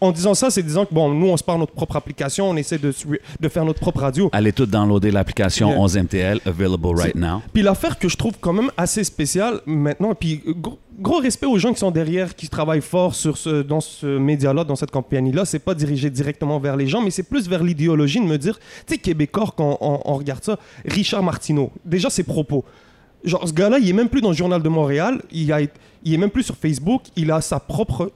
En 0.00 0.12
disant 0.12 0.34
ça, 0.34 0.50
c'est 0.50 0.62
disant 0.62 0.84
que 0.84 0.94
bon, 0.94 1.12
nous 1.12 1.28
on 1.28 1.36
se 1.36 1.44
part 1.44 1.58
notre 1.58 1.72
propre 1.72 1.96
application, 1.96 2.48
on 2.50 2.56
essaie 2.56 2.78
de, 2.78 2.92
de 3.40 3.48
faire 3.48 3.64
notre 3.64 3.80
propre 3.80 4.00
radio. 4.00 4.28
Allez 4.32 4.52
tous 4.52 4.66
downloader 4.66 5.10
l'application 5.10 5.70
Yeah. 5.70 5.78
11MTL, 5.78 6.40
available 6.46 6.96
right 6.96 7.14
now. 7.14 7.42
Puis 7.52 7.62
l'affaire 7.62 7.98
que 7.98 8.08
je 8.08 8.16
trouve 8.16 8.32
quand 8.40 8.52
même 8.52 8.70
assez 8.76 9.04
spéciale 9.04 9.60
maintenant, 9.66 10.14
puis 10.14 10.42
gros, 10.46 10.78
gros 10.98 11.18
respect 11.18 11.46
aux 11.46 11.58
gens 11.58 11.72
qui 11.72 11.80
sont 11.80 11.90
derrière, 11.90 12.34
qui 12.34 12.48
travaillent 12.48 12.80
fort 12.80 13.14
sur 13.14 13.36
ce, 13.36 13.62
dans 13.62 13.80
ce 13.80 14.18
média-là, 14.18 14.64
dans 14.64 14.76
cette 14.76 14.90
compagnie-là, 14.90 15.44
c'est 15.44 15.58
pas 15.58 15.74
dirigé 15.74 16.10
directement 16.10 16.58
vers 16.58 16.76
les 16.76 16.86
gens, 16.86 17.00
mais 17.02 17.10
c'est 17.10 17.22
plus 17.22 17.48
vers 17.48 17.62
l'idéologie 17.62 18.20
de 18.20 18.24
me 18.26 18.38
dire, 18.38 18.58
tu 18.86 18.94
sais, 18.94 18.98
Québécois, 18.98 19.52
quand 19.56 19.78
on, 19.80 20.00
on 20.04 20.14
regarde 20.14 20.42
ça, 20.42 20.58
Richard 20.84 21.22
Martineau, 21.22 21.70
déjà 21.84 22.10
ses 22.10 22.22
propos. 22.24 22.64
Genre, 23.24 23.46
ce 23.46 23.52
gars-là, 23.52 23.78
il 23.78 23.88
est 23.88 23.92
même 23.92 24.08
plus 24.08 24.22
dans 24.22 24.30
le 24.30 24.36
Journal 24.36 24.62
de 24.62 24.68
Montréal, 24.68 25.20
il, 25.30 25.52
a, 25.52 25.60
il 26.04 26.14
est 26.14 26.18
même 26.18 26.30
plus 26.30 26.42
sur 26.42 26.56
Facebook, 26.56 27.02
il 27.16 27.30
a 27.30 27.40
sa 27.40 27.60
propre 27.60 28.12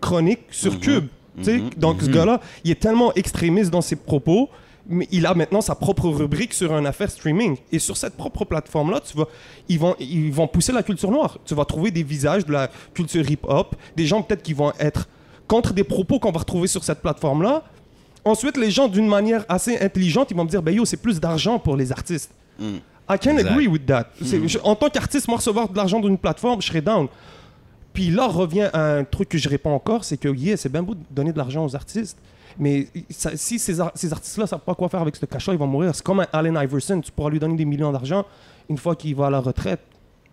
chronique 0.00 0.40
sur 0.50 0.78
Cube. 0.80 1.06
Tu 1.38 1.44
sais, 1.44 1.62
Donc, 1.76 2.02
ce 2.02 2.10
gars-là, 2.10 2.40
il 2.64 2.70
est 2.70 2.80
tellement 2.80 3.14
extrémiste 3.14 3.70
dans 3.70 3.80
ses 3.80 3.96
propos, 3.96 4.48
mais 4.88 5.06
il 5.12 5.26
a 5.26 5.34
maintenant 5.34 5.60
sa 5.60 5.74
propre 5.74 6.08
rubrique 6.08 6.52
sur 6.52 6.76
une 6.76 6.86
affaire 6.86 7.10
streaming. 7.10 7.56
Et 7.70 7.78
sur 7.78 7.96
cette 7.96 8.16
propre 8.16 8.44
plateforme-là, 8.44 9.00
tu 9.00 9.16
vas, 9.16 9.26
ils, 9.68 9.78
vont, 9.78 9.94
ils 10.00 10.32
vont 10.32 10.48
pousser 10.48 10.72
la 10.72 10.82
culture 10.82 11.10
noire. 11.10 11.38
Tu 11.44 11.54
vas 11.54 11.64
trouver 11.64 11.90
des 11.90 12.02
visages 12.02 12.44
de 12.44 12.52
la 12.52 12.68
culture 12.94 13.28
hip-hop, 13.28 13.76
des 13.96 14.06
gens 14.06 14.22
peut-être 14.22 14.42
qui 14.42 14.52
vont 14.52 14.72
être 14.78 15.08
contre 15.46 15.72
des 15.72 15.84
propos 15.84 16.18
qu'on 16.18 16.32
va 16.32 16.40
retrouver 16.40 16.66
sur 16.68 16.84
cette 16.84 17.00
plateforme-là. 17.00 17.62
Ensuite, 18.24 18.56
les 18.56 18.70
gens, 18.70 18.88
d'une 18.88 19.08
manière 19.08 19.44
assez 19.48 19.78
intelligente, 19.78 20.30
ils 20.30 20.36
vont 20.36 20.44
me 20.44 20.50
dire, 20.50 20.62
ben 20.62 20.74
yo, 20.74 20.84
c'est 20.84 20.96
plus 20.98 21.20
d'argent 21.20 21.58
pour 21.58 21.76
les 21.76 21.90
artistes. 21.92 22.30
I 23.12 23.18
can 23.18 23.32
Exact. 23.36 23.50
agree 23.52 23.66
with 23.66 23.86
that. 23.86 24.08
Je- 24.20 24.58
en 24.62 24.74
tant 24.76 24.88
qu'artiste, 24.88 25.26
moi, 25.28 25.36
recevoir 25.38 25.68
de 25.68 25.76
l'argent 25.76 26.00
d'une 26.00 26.16
plateforme, 26.18 26.60
je 26.62 26.68
serais 26.68 26.80
down. 26.80 27.08
Puis 27.92 28.10
là 28.10 28.26
revient 28.28 28.68
un 28.72 29.02
truc 29.04 29.28
que 29.30 29.38
je 29.38 29.48
réponds 29.48 29.74
encore, 29.74 30.04
c'est 30.04 30.16
que 30.16 30.28
yeah, 30.28 30.56
c'est 30.56 30.68
bien 30.70 30.82
beau 30.82 30.94
de 30.94 31.00
donner 31.10 31.32
de 31.32 31.38
l'argent 31.38 31.64
aux 31.64 31.74
artistes, 31.74 32.16
mais 32.58 32.86
ça- 33.10 33.36
si 33.36 33.58
ces, 33.58 33.80
ar- 33.80 33.90
ces 33.96 34.12
artistes-là 34.12 34.46
savent 34.46 34.60
pas 34.60 34.74
quoi 34.76 34.88
faire 34.88 35.00
avec 35.00 35.16
ce 35.16 35.26
cash-là, 35.26 35.54
ils 35.54 35.58
vont 35.58 35.66
mourir. 35.66 35.92
C'est 35.94 36.04
comme 36.04 36.20
un 36.20 36.26
Allen 36.32 36.56
Iverson, 36.62 37.00
tu 37.00 37.10
pourras 37.10 37.30
lui 37.30 37.40
donner 37.40 37.56
des 37.56 37.64
millions 37.64 37.90
d'argent 37.90 38.24
une 38.68 38.78
fois 38.78 38.94
qu'il 38.94 39.14
va 39.16 39.26
à 39.26 39.30
la 39.30 39.40
retraite. 39.40 39.80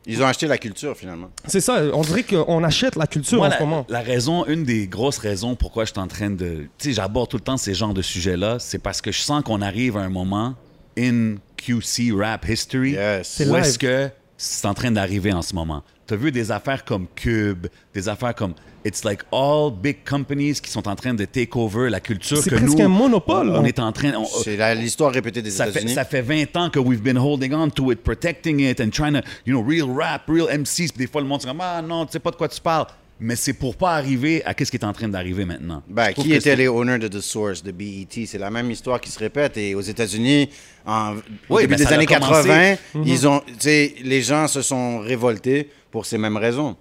Ils 0.09 0.21
ont 0.23 0.25
acheté 0.27 0.47
la 0.47 0.57
culture, 0.57 0.95
finalement. 0.95 1.29
C'est 1.47 1.59
ça, 1.59 1.81
on 1.93 2.01
dirait 2.01 2.23
qu'on 2.23 2.63
achète 2.63 2.95
la 2.95 3.07
culture 3.07 3.39
Moi, 3.39 3.47
en 3.47 3.49
la, 3.49 3.57
ce 3.57 3.63
moment. 3.63 3.85
la 3.89 3.99
raison, 3.99 4.45
une 4.45 4.63
des 4.63 4.87
grosses 4.87 5.17
raisons 5.17 5.55
pourquoi 5.55 5.83
je 5.83 5.91
suis 5.91 5.99
en 5.99 6.07
train 6.07 6.29
de. 6.29 6.67
Tu 6.77 6.89
sais, 6.89 6.93
j'aborde 6.93 7.27
tout 7.29 7.35
le 7.37 7.43
temps 7.43 7.57
ces 7.57 7.73
genres 7.73 7.93
de 7.93 8.01
sujets-là, 8.03 8.57
c'est 8.59 8.77
parce 8.79 9.01
que 9.01 9.11
je 9.11 9.19
sens 9.19 9.43
qu'on 9.43 9.61
arrive 9.61 9.97
à 9.97 10.01
un 10.01 10.09
moment 10.09 10.53
in 10.97 11.35
QC 11.57 12.11
rap 12.13 12.45
history 12.47 12.91
Yes. 12.91 13.27
C'est 13.27 13.47
où 13.47 13.55
est-ce 13.55 13.77
que 13.79 14.09
c'est 14.37 14.65
en 14.67 14.73
train 14.73 14.91
d'arriver 14.91 15.31
en 15.33 15.41
ce 15.41 15.53
moment? 15.55 15.83
Tu 16.07 16.13
as 16.13 16.17
vu 16.17 16.31
des 16.31 16.51
affaires 16.51 16.85
comme 16.85 17.05
Cube, 17.15 17.67
des 17.93 18.07
affaires 18.09 18.33
comme. 18.35 18.53
It's 18.85 19.03
like 19.03 19.21
all 19.33 19.69
big 19.71 20.05
companies 20.09 20.61
qui 20.61 20.71
sont 20.71 20.87
en 20.87 20.95
train 20.95 21.13
de 21.13 21.25
take 21.25 21.49
over 21.55 21.89
la 21.89 21.99
culture 21.99 22.37
C'est 22.37 22.49
que 22.51 22.55
presque 22.55 22.77
nous. 22.77 22.85
un 22.85 22.87
monopole, 22.87 23.49
On 23.49 23.61
là. 23.63 23.67
est 23.67 23.79
en 23.79 23.91
train. 23.91 24.13
C'est 24.43 24.75
l'histoire 24.75 25.11
répétée 25.11 25.41
des 25.41 25.49
ça 25.51 25.65
fait, 25.65 25.71
États-Unis. 25.71 25.93
ça 25.93 26.05
fait 26.05 26.21
20 26.21 26.55
ans 26.55 26.69
que 26.69 26.79
we've 26.79 27.01
been 27.01 27.17
holding 27.17 27.53
on 27.53 27.69
to 27.69 27.91
it, 27.91 28.01
protecting 28.01 28.61
it 28.61 28.79
and 28.79 28.91
trying 28.91 29.13
to, 29.13 29.27
you 29.45 29.53
know, 29.53 29.61
real 29.61 29.89
rap, 29.93 30.21
real 30.29 30.45
MCs. 30.57 30.93
Puis 30.93 30.99
des 30.99 31.07
fois, 31.07 31.19
le 31.19 31.27
monde 31.27 31.41
se 31.41 31.47
dit, 31.47 31.53
ah 31.59 31.81
non, 31.81 32.05
tu 32.05 32.13
sais 32.13 32.19
pas 32.19 32.31
de 32.31 32.37
quoi 32.37 32.47
tu 32.47 32.61
parles. 32.61 32.85
Mais 33.19 33.35
c'est 33.35 33.53
pour 33.53 33.75
pas 33.75 33.95
arriver 33.95 34.43
à 34.45 34.53
qu'est-ce 34.53 34.69
qui 34.69 34.77
est 34.77 34.85
en 34.85 34.93
train 34.93 35.07
d'arriver 35.07 35.43
maintenant. 35.43 35.81
Ben, 35.87 36.13
qui 36.13 36.33
étaient 36.33 36.55
les 36.55 36.67
owners 36.67 36.99
de 36.99 37.07
The 37.07 37.19
Source, 37.19 37.63
de 37.63 37.71
BET? 37.71 38.25
C'est 38.27 38.37
la 38.37 38.51
même 38.51 38.69
histoire 38.69 39.01
qui 39.01 39.09
se 39.09 39.17
répète. 39.17 39.57
Et 39.57 39.73
aux 39.73 39.81
États-Unis, 39.81 40.49
en, 40.85 41.15
au 41.15 41.21
Oui, 41.55 41.61
début 41.63 41.75
des 41.77 41.87
années 41.87 42.05
commencé. 42.05 42.47
80, 42.49 42.75
ils 43.05 43.27
ont, 43.27 43.39
tu 43.39 43.53
sais, 43.59 43.95
les 44.03 44.21
gens 44.21 44.47
se 44.47 44.61
sont 44.61 44.99
révoltés 44.99 45.69
pour 45.89 46.05
ces 46.05 46.19
mêmes 46.19 46.37
raisons. 46.37 46.75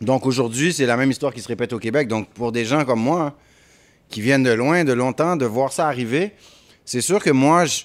Donc 0.00 0.26
aujourd'hui, 0.26 0.72
c'est 0.72 0.86
la 0.86 0.96
même 0.96 1.10
histoire 1.10 1.32
qui 1.34 1.40
se 1.40 1.48
répète 1.48 1.72
au 1.72 1.78
Québec. 1.80 2.06
Donc 2.06 2.28
pour 2.30 2.52
des 2.52 2.64
gens 2.64 2.84
comme 2.84 3.00
moi, 3.00 3.36
qui 4.08 4.20
viennent 4.20 4.42
de 4.44 4.52
loin, 4.52 4.84
de 4.84 4.92
longtemps, 4.92 5.34
de 5.34 5.44
voir 5.46 5.72
ça 5.72 5.88
arriver, 5.88 6.32
c'est 6.84 7.00
sûr 7.00 7.18
que 7.22 7.30
moi, 7.30 7.64
je- 7.64 7.82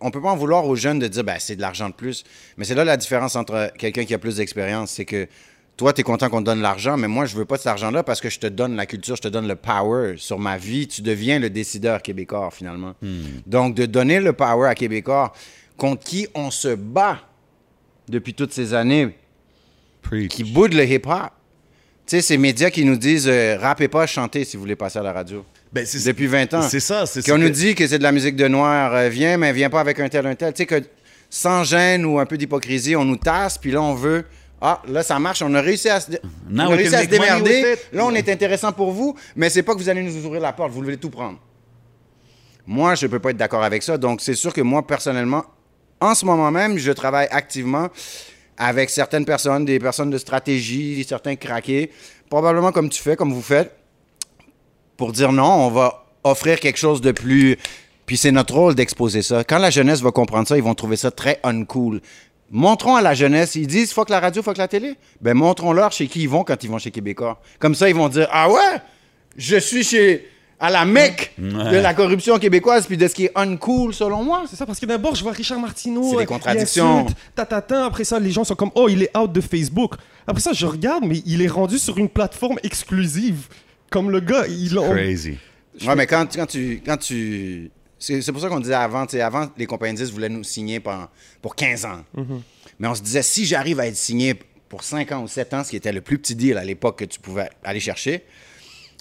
on 0.00 0.10
peut 0.10 0.22
pas 0.22 0.30
en 0.30 0.36
vouloir 0.36 0.64
aux 0.66 0.76
jeunes 0.76 0.98
de 1.00 1.08
dire, 1.08 1.24
ben, 1.24 1.36
c'est 1.38 1.56
de 1.56 1.60
l'argent 1.60 1.88
de 1.90 1.94
plus. 1.94 2.24
Mais 2.56 2.64
c'est 2.64 2.74
là 2.74 2.84
la 2.84 2.96
différence 2.96 3.36
entre 3.36 3.72
quelqu'un 3.78 4.04
qui 4.04 4.14
a 4.14 4.18
plus 4.18 4.36
d'expérience. 4.36 4.90
C'est 4.92 5.04
que 5.04 5.26
toi, 5.76 5.92
tu 5.92 6.00
es 6.00 6.04
content 6.04 6.30
qu'on 6.30 6.40
te 6.40 6.44
donne 6.46 6.62
l'argent, 6.62 6.96
mais 6.96 7.06
moi, 7.08 7.26
je 7.26 7.36
veux 7.36 7.44
pas 7.44 7.56
de 7.56 7.60
cet 7.60 7.66
argent-là 7.68 8.02
parce 8.02 8.20
que 8.20 8.30
je 8.30 8.38
te 8.38 8.46
donne 8.46 8.76
la 8.76 8.86
culture, 8.86 9.16
je 9.16 9.22
te 9.22 9.28
donne 9.28 9.46
le 9.46 9.56
power 9.56 10.14
sur 10.16 10.38
ma 10.38 10.56
vie. 10.56 10.88
Tu 10.88 11.02
deviens 11.02 11.38
le 11.38 11.50
décideur 11.50 12.00
québécois, 12.00 12.48
finalement. 12.50 12.94
Donc, 13.46 13.74
de 13.74 13.84
donner 13.86 14.20
le 14.20 14.32
power 14.32 14.68
à 14.68 14.74
Québécois 14.74 15.32
contre 15.76 16.02
qui 16.04 16.26
on 16.34 16.50
se 16.50 16.74
bat 16.74 17.20
depuis 18.08 18.32
toutes 18.32 18.52
ces 18.54 18.72
années, 18.72 19.14
Preach. 20.02 20.28
qui 20.30 20.44
boudent 20.44 20.74
le 20.74 20.84
hip-hop. 20.84 21.30
Tu 22.06 22.16
sais, 22.16 22.22
ces 22.22 22.38
médias 22.38 22.70
qui 22.70 22.84
nous 22.84 22.96
disent 22.96 23.26
euh, 23.28 23.58
rappez 23.58 23.88
pas, 23.88 24.06
chantez 24.06 24.44
si 24.44 24.56
vous 24.56 24.62
voulez 24.62 24.76
passer 24.76 24.98
à 25.00 25.02
la 25.02 25.12
radio. 25.12 25.44
Ben, 25.72 25.84
c'est- 25.84 26.06
Depuis 26.06 26.28
20 26.28 26.54
ans. 26.54 26.62
C'est 26.62 26.78
ça, 26.80 27.04
c'est 27.04 27.20
Qu'on 27.20 27.32
ça 27.32 27.38
nous 27.38 27.48
que- 27.48 27.52
dit 27.52 27.74
que 27.74 27.86
c'est 27.86 27.98
de 27.98 28.02
la 28.04 28.12
musique 28.12 28.36
de 28.36 28.46
noir, 28.46 28.94
euh, 28.94 29.08
viens, 29.08 29.36
mais 29.36 29.52
viens 29.52 29.68
pas 29.68 29.80
avec 29.80 29.98
un 29.98 30.08
tel, 30.08 30.24
un 30.26 30.36
tel. 30.36 30.52
Tu 30.54 30.58
sais, 30.58 30.66
que 30.66 30.80
sans 31.28 31.64
gêne 31.64 32.04
ou 32.06 32.20
un 32.20 32.24
peu 32.24 32.38
d'hypocrisie, 32.38 32.94
on 32.94 33.04
nous 33.04 33.16
tasse, 33.16 33.58
puis 33.58 33.72
là, 33.72 33.82
on 33.82 33.94
veut. 33.94 34.24
Ah, 34.60 34.80
là, 34.88 35.02
ça 35.02 35.18
marche, 35.18 35.42
on 35.42 35.52
a 35.54 35.60
réussi 35.60 35.88
à 35.88 36.00
se, 36.00 36.12
on 36.50 36.58
a 36.58 36.68
réussi 36.68 36.94
à 36.94 37.02
se 37.02 37.08
démerder. 37.08 37.76
Là, 37.92 38.06
on 38.06 38.14
est 38.14 38.28
intéressant 38.28 38.72
pour 38.72 38.90
vous, 38.90 39.14
mais 39.34 39.50
c'est 39.50 39.62
pas 39.62 39.74
que 39.74 39.78
vous 39.78 39.88
allez 39.88 40.02
nous 40.02 40.16
ouvrir 40.24 40.40
la 40.40 40.52
porte, 40.52 40.70
vous 40.70 40.82
voulez 40.82 40.96
tout 40.96 41.10
prendre. 41.10 41.38
Moi, 42.66 42.94
je 42.94 43.06
peux 43.06 43.18
pas 43.18 43.30
être 43.30 43.36
d'accord 43.36 43.62
avec 43.62 43.82
ça. 43.82 43.98
Donc, 43.98 44.20
c'est 44.20 44.34
sûr 44.34 44.52
que 44.52 44.62
moi, 44.62 44.86
personnellement, 44.86 45.44
en 46.00 46.14
ce 46.14 46.24
moment 46.24 46.50
même, 46.50 46.78
je 46.78 46.90
travaille 46.90 47.28
activement 47.30 47.88
avec 48.56 48.90
certaines 48.90 49.24
personnes, 49.24 49.64
des 49.64 49.78
personnes 49.78 50.10
de 50.10 50.18
stratégie, 50.18 51.04
certains 51.06 51.36
craqués, 51.36 51.90
probablement 52.30 52.72
comme 52.72 52.88
tu 52.88 53.02
fais, 53.02 53.14
comme 53.14 53.32
vous 53.32 53.42
faites, 53.42 53.76
pour 54.96 55.12
dire 55.12 55.32
non, 55.32 55.66
on 55.66 55.70
va 55.70 56.06
offrir 56.24 56.58
quelque 56.58 56.78
chose 56.78 57.00
de 57.00 57.12
plus. 57.12 57.56
Puis 58.06 58.16
c'est 58.16 58.30
notre 58.30 58.54
rôle 58.54 58.74
d'exposer 58.74 59.20
ça. 59.22 59.44
Quand 59.44 59.58
la 59.58 59.70
jeunesse 59.70 60.00
va 60.00 60.12
comprendre 60.12 60.46
ça, 60.46 60.56
ils 60.56 60.62
vont 60.62 60.74
trouver 60.74 60.96
ça 60.96 61.10
très 61.10 61.40
uncool. 61.42 62.00
Montrons 62.50 62.94
à 62.94 63.02
la 63.02 63.14
jeunesse, 63.14 63.56
ils 63.56 63.66
disent 63.66 63.92
fuck 63.92 64.08
la 64.08 64.20
radio, 64.20 64.42
fuck 64.42 64.56
la 64.56 64.68
télé. 64.68 64.94
Ben 65.20 65.34
montrons-leur 65.34 65.92
chez 65.92 66.06
qui 66.06 66.22
ils 66.22 66.28
vont 66.28 66.44
quand 66.44 66.62
ils 66.62 66.70
vont 66.70 66.78
chez 66.78 66.90
Québécois. 66.90 67.40
Comme 67.58 67.74
ça, 67.74 67.88
ils 67.88 67.94
vont 67.94 68.08
dire 68.08 68.28
ah 68.30 68.48
ouais, 68.48 68.80
je 69.36 69.56
suis 69.56 69.82
chez 69.82 70.28
à 70.58 70.70
la 70.70 70.84
mecque 70.84 71.34
de 71.38 71.76
la 71.76 71.92
corruption 71.92 72.38
québécoise 72.38 72.86
puis 72.86 72.96
de 72.96 73.06
ce 73.06 73.14
qui 73.14 73.26
est 73.26 73.32
uncool 73.34 73.92
selon 73.92 74.24
moi. 74.24 74.44
C'est 74.48 74.56
ça, 74.56 74.64
parce 74.64 74.80
que 74.80 74.86
d'abord, 74.86 75.14
je 75.14 75.22
vois 75.22 75.32
Richard 75.32 75.60
Martineau. 75.60 76.10
C'est 76.10 76.16
des 76.16 76.22
euh, 76.22 76.26
contradictions. 76.26 77.00
insulte, 77.00 77.18
tatata. 77.34 77.84
Après 77.84 78.04
ça, 78.04 78.18
les 78.18 78.30
gens 78.30 78.44
sont 78.44 78.54
comme, 78.54 78.70
oh, 78.74 78.88
il 78.88 79.02
est 79.02 79.16
out 79.16 79.30
de 79.30 79.40
Facebook. 79.40 79.94
Après 80.26 80.40
ça, 80.40 80.52
je 80.52 80.66
regarde, 80.66 81.04
mais 81.04 81.22
il 81.26 81.42
est 81.42 81.48
rendu 81.48 81.78
sur 81.78 81.98
une 81.98 82.08
plateforme 82.08 82.58
exclusive. 82.62 83.48
Comme 83.90 84.10
le 84.10 84.20
gars, 84.20 84.46
il 84.48 84.74
Crazy. 84.74 85.38
Ouais, 85.86 85.94
mais 85.94 86.06
quand, 86.06 86.34
quand 86.34 86.46
tu. 86.46 86.82
Quand 86.84 86.96
tu 86.96 87.70
c'est 87.98 88.20
c'est 88.22 88.32
pour 88.32 88.40
ça 88.40 88.48
qu'on 88.48 88.60
disait 88.60 88.74
avant, 88.74 89.06
tu 89.06 89.12
sais, 89.12 89.20
avant, 89.20 89.48
les 89.56 89.66
compagnies 89.66 89.96
disques 89.96 90.12
voulaient 90.12 90.28
nous 90.28 90.44
signer 90.44 90.80
pour, 90.80 90.94
pour 91.42 91.54
15 91.56 91.84
ans. 91.84 92.04
Mais 92.78 92.88
on 92.88 92.94
se 92.94 93.02
disait, 93.02 93.22
si 93.22 93.44
j'arrive 93.46 93.80
à 93.80 93.86
être 93.86 93.96
signé 93.96 94.34
pour 94.68 94.82
5 94.82 95.12
ans 95.12 95.22
ou 95.22 95.28
7 95.28 95.54
ans, 95.54 95.64
ce 95.64 95.70
qui 95.70 95.76
était 95.76 95.92
le 95.92 96.00
plus 96.00 96.18
petit 96.18 96.34
deal 96.34 96.58
à 96.58 96.64
l'époque 96.64 96.98
que 96.98 97.04
tu 97.04 97.18
pouvais 97.20 97.48
aller 97.64 97.80
chercher, 97.80 98.24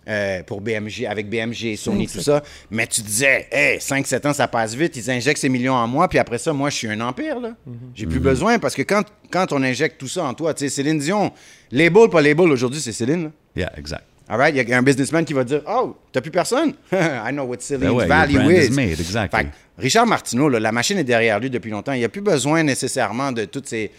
euh, 0.07 0.43
pour 0.43 0.61
BMG, 0.61 1.07
avec 1.09 1.27
BMG, 1.29 1.75
Sony, 1.75 2.07
tout 2.07 2.21
ça, 2.21 2.43
mais 2.69 2.85
tu 2.85 3.01
disais, 3.01 3.47
hey, 3.51 3.79
5-7 3.79 4.27
ans, 4.27 4.33
ça 4.33 4.47
passe 4.47 4.75
vite, 4.75 4.95
ils 4.95 5.09
injectent 5.09 5.39
ces 5.39 5.49
millions 5.49 5.73
en 5.73 5.87
moi, 5.87 6.07
puis 6.07 6.19
après 6.19 6.37
ça, 6.37 6.53
moi, 6.53 6.69
je 6.69 6.75
suis 6.75 6.87
un 6.87 7.01
empire, 7.01 7.39
là. 7.39 7.55
J'ai 7.95 8.05
plus 8.05 8.19
besoin, 8.19 8.59
parce 8.59 8.75
que 8.75 8.83
quand, 8.83 9.03
quand 9.31 9.51
on 9.51 9.63
injecte 9.63 9.97
tout 9.99 10.07
ça 10.07 10.23
en 10.25 10.35
toi, 10.35 10.53
tu 10.53 10.59
sais, 10.59 10.69
Céline 10.69 10.99
Dion, 10.99 11.33
label, 11.71 12.07
pas 12.09 12.21
label, 12.21 12.51
aujourd'hui, 12.51 12.79
c'est 12.79 12.91
Céline, 12.91 13.23
là. 13.23 13.31
Yeah, 13.55 13.73
exact. 13.77 14.03
All 14.27 14.37
right? 14.37 14.55
Il 14.55 14.67
y 14.67 14.73
a 14.73 14.77
un 14.77 14.81
businessman 14.83 15.23
qui 15.23 15.33
va 15.33 15.43
dire 15.43 15.61
Oh, 15.67 15.95
t'as 16.11 16.21
plus 16.21 16.31
personne? 16.31 16.73
I 16.91 17.31
know 17.31 17.43
what 17.43 17.57
Celine's 17.59 17.81
Ben 17.81 17.91
ouais, 17.91 18.07
value 18.07 18.51
is. 18.51 18.67
is 18.67 18.71
made, 18.71 18.99
exactly. 18.99 19.39
Fait 19.39 19.47
Richard 19.77 20.07
Martineau, 20.07 20.49
là, 20.49 20.59
la 20.59 20.71
machine 20.71 20.97
est 20.97 21.03
derrière 21.03 21.39
lui 21.39 21.49
depuis 21.49 21.69
longtemps. 21.69 21.93
Il 21.93 21.99
n'y 21.99 22.05
a 22.05 22.09
plus 22.09 22.21
besoin 22.21 22.63
nécessairement 22.63 23.31
de 23.31 23.45
toutes 23.45 23.67
ces. 23.67 23.91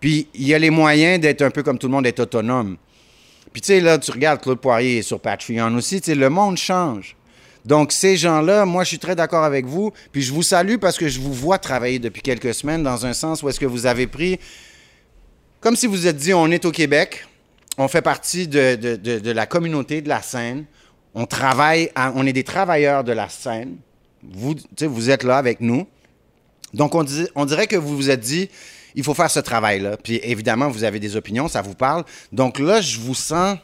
Puis 0.00 0.28
il 0.34 0.46
y 0.46 0.54
a 0.54 0.58
les 0.58 0.70
moyens 0.70 1.20
d'être 1.20 1.42
un 1.42 1.50
peu 1.50 1.62
comme 1.62 1.78
tout 1.78 1.86
le 1.86 1.92
monde, 1.92 2.04
d'être 2.04 2.20
autonome. 2.20 2.76
Puis 3.52 3.60
tu 3.60 3.68
sais, 3.68 3.80
là, 3.80 3.98
tu 3.98 4.10
regardes 4.10 4.40
Claude 4.40 4.60
Poirier 4.60 5.02
sur 5.02 5.20
Patreon 5.20 5.74
aussi, 5.76 6.00
tu 6.00 6.10
sais, 6.10 6.14
le 6.14 6.28
monde 6.28 6.56
change. 6.56 7.16
Donc, 7.64 7.92
ces 7.92 8.16
gens-là, 8.16 8.66
moi, 8.66 8.84
je 8.84 8.88
suis 8.88 8.98
très 8.98 9.16
d'accord 9.16 9.44
avec 9.44 9.64
vous. 9.64 9.90
Puis 10.12 10.20
je 10.22 10.32
vous 10.32 10.42
salue 10.42 10.76
parce 10.76 10.98
que 10.98 11.08
je 11.08 11.18
vous 11.20 11.32
vois 11.32 11.58
travailler 11.58 11.98
depuis 11.98 12.20
quelques 12.20 12.52
semaines 12.52 12.82
dans 12.82 13.06
un 13.06 13.14
sens 13.14 13.42
où 13.42 13.48
est-ce 13.48 13.58
que 13.58 13.64
vous 13.64 13.86
avez 13.86 14.06
pris 14.06 14.38
comme 15.64 15.76
si 15.76 15.86
vous 15.86 15.94
vous 15.94 16.06
êtes 16.06 16.18
dit, 16.18 16.34
on 16.34 16.50
est 16.50 16.66
au 16.66 16.70
Québec, 16.70 17.26
on 17.78 17.88
fait 17.88 18.02
partie 18.02 18.48
de, 18.48 19.30
la 19.30 19.46
communauté, 19.46 20.00
de 20.00 20.08
la 20.08 20.22
scène, 20.22 20.64
on 21.14 21.26
travaille, 21.26 21.90
on 21.96 22.26
est 22.26 22.32
des 22.32 22.44
travailleurs 22.44 23.04
de 23.04 23.12
la 23.12 23.28
scène, 23.28 23.76
vous, 24.22 24.54
vous 24.80 25.10
êtes 25.10 25.22
là 25.22 25.36
avec 25.36 25.60
nous. 25.60 25.86
Donc, 26.72 26.94
on, 26.94 27.04
on 27.34 27.44
dirait 27.44 27.66
que 27.66 27.76
vous 27.76 27.96
vous 27.96 28.10
êtes 28.10 28.20
dit, 28.20 28.48
il 28.94 29.04
faut 29.04 29.14
faire 29.14 29.30
ce 29.30 29.40
travail-là. 29.40 29.96
Puis 29.96 30.20
évidemment, 30.22 30.68
vous 30.68 30.84
avez 30.84 31.00
des 31.00 31.16
opinions, 31.16 31.48
ça 31.48 31.62
vous 31.62 31.74
parle. 31.74 32.04
Donc 32.32 32.58
là, 32.58 32.80
je 32.80 32.98
vous 32.98 33.14
sens 33.14 33.58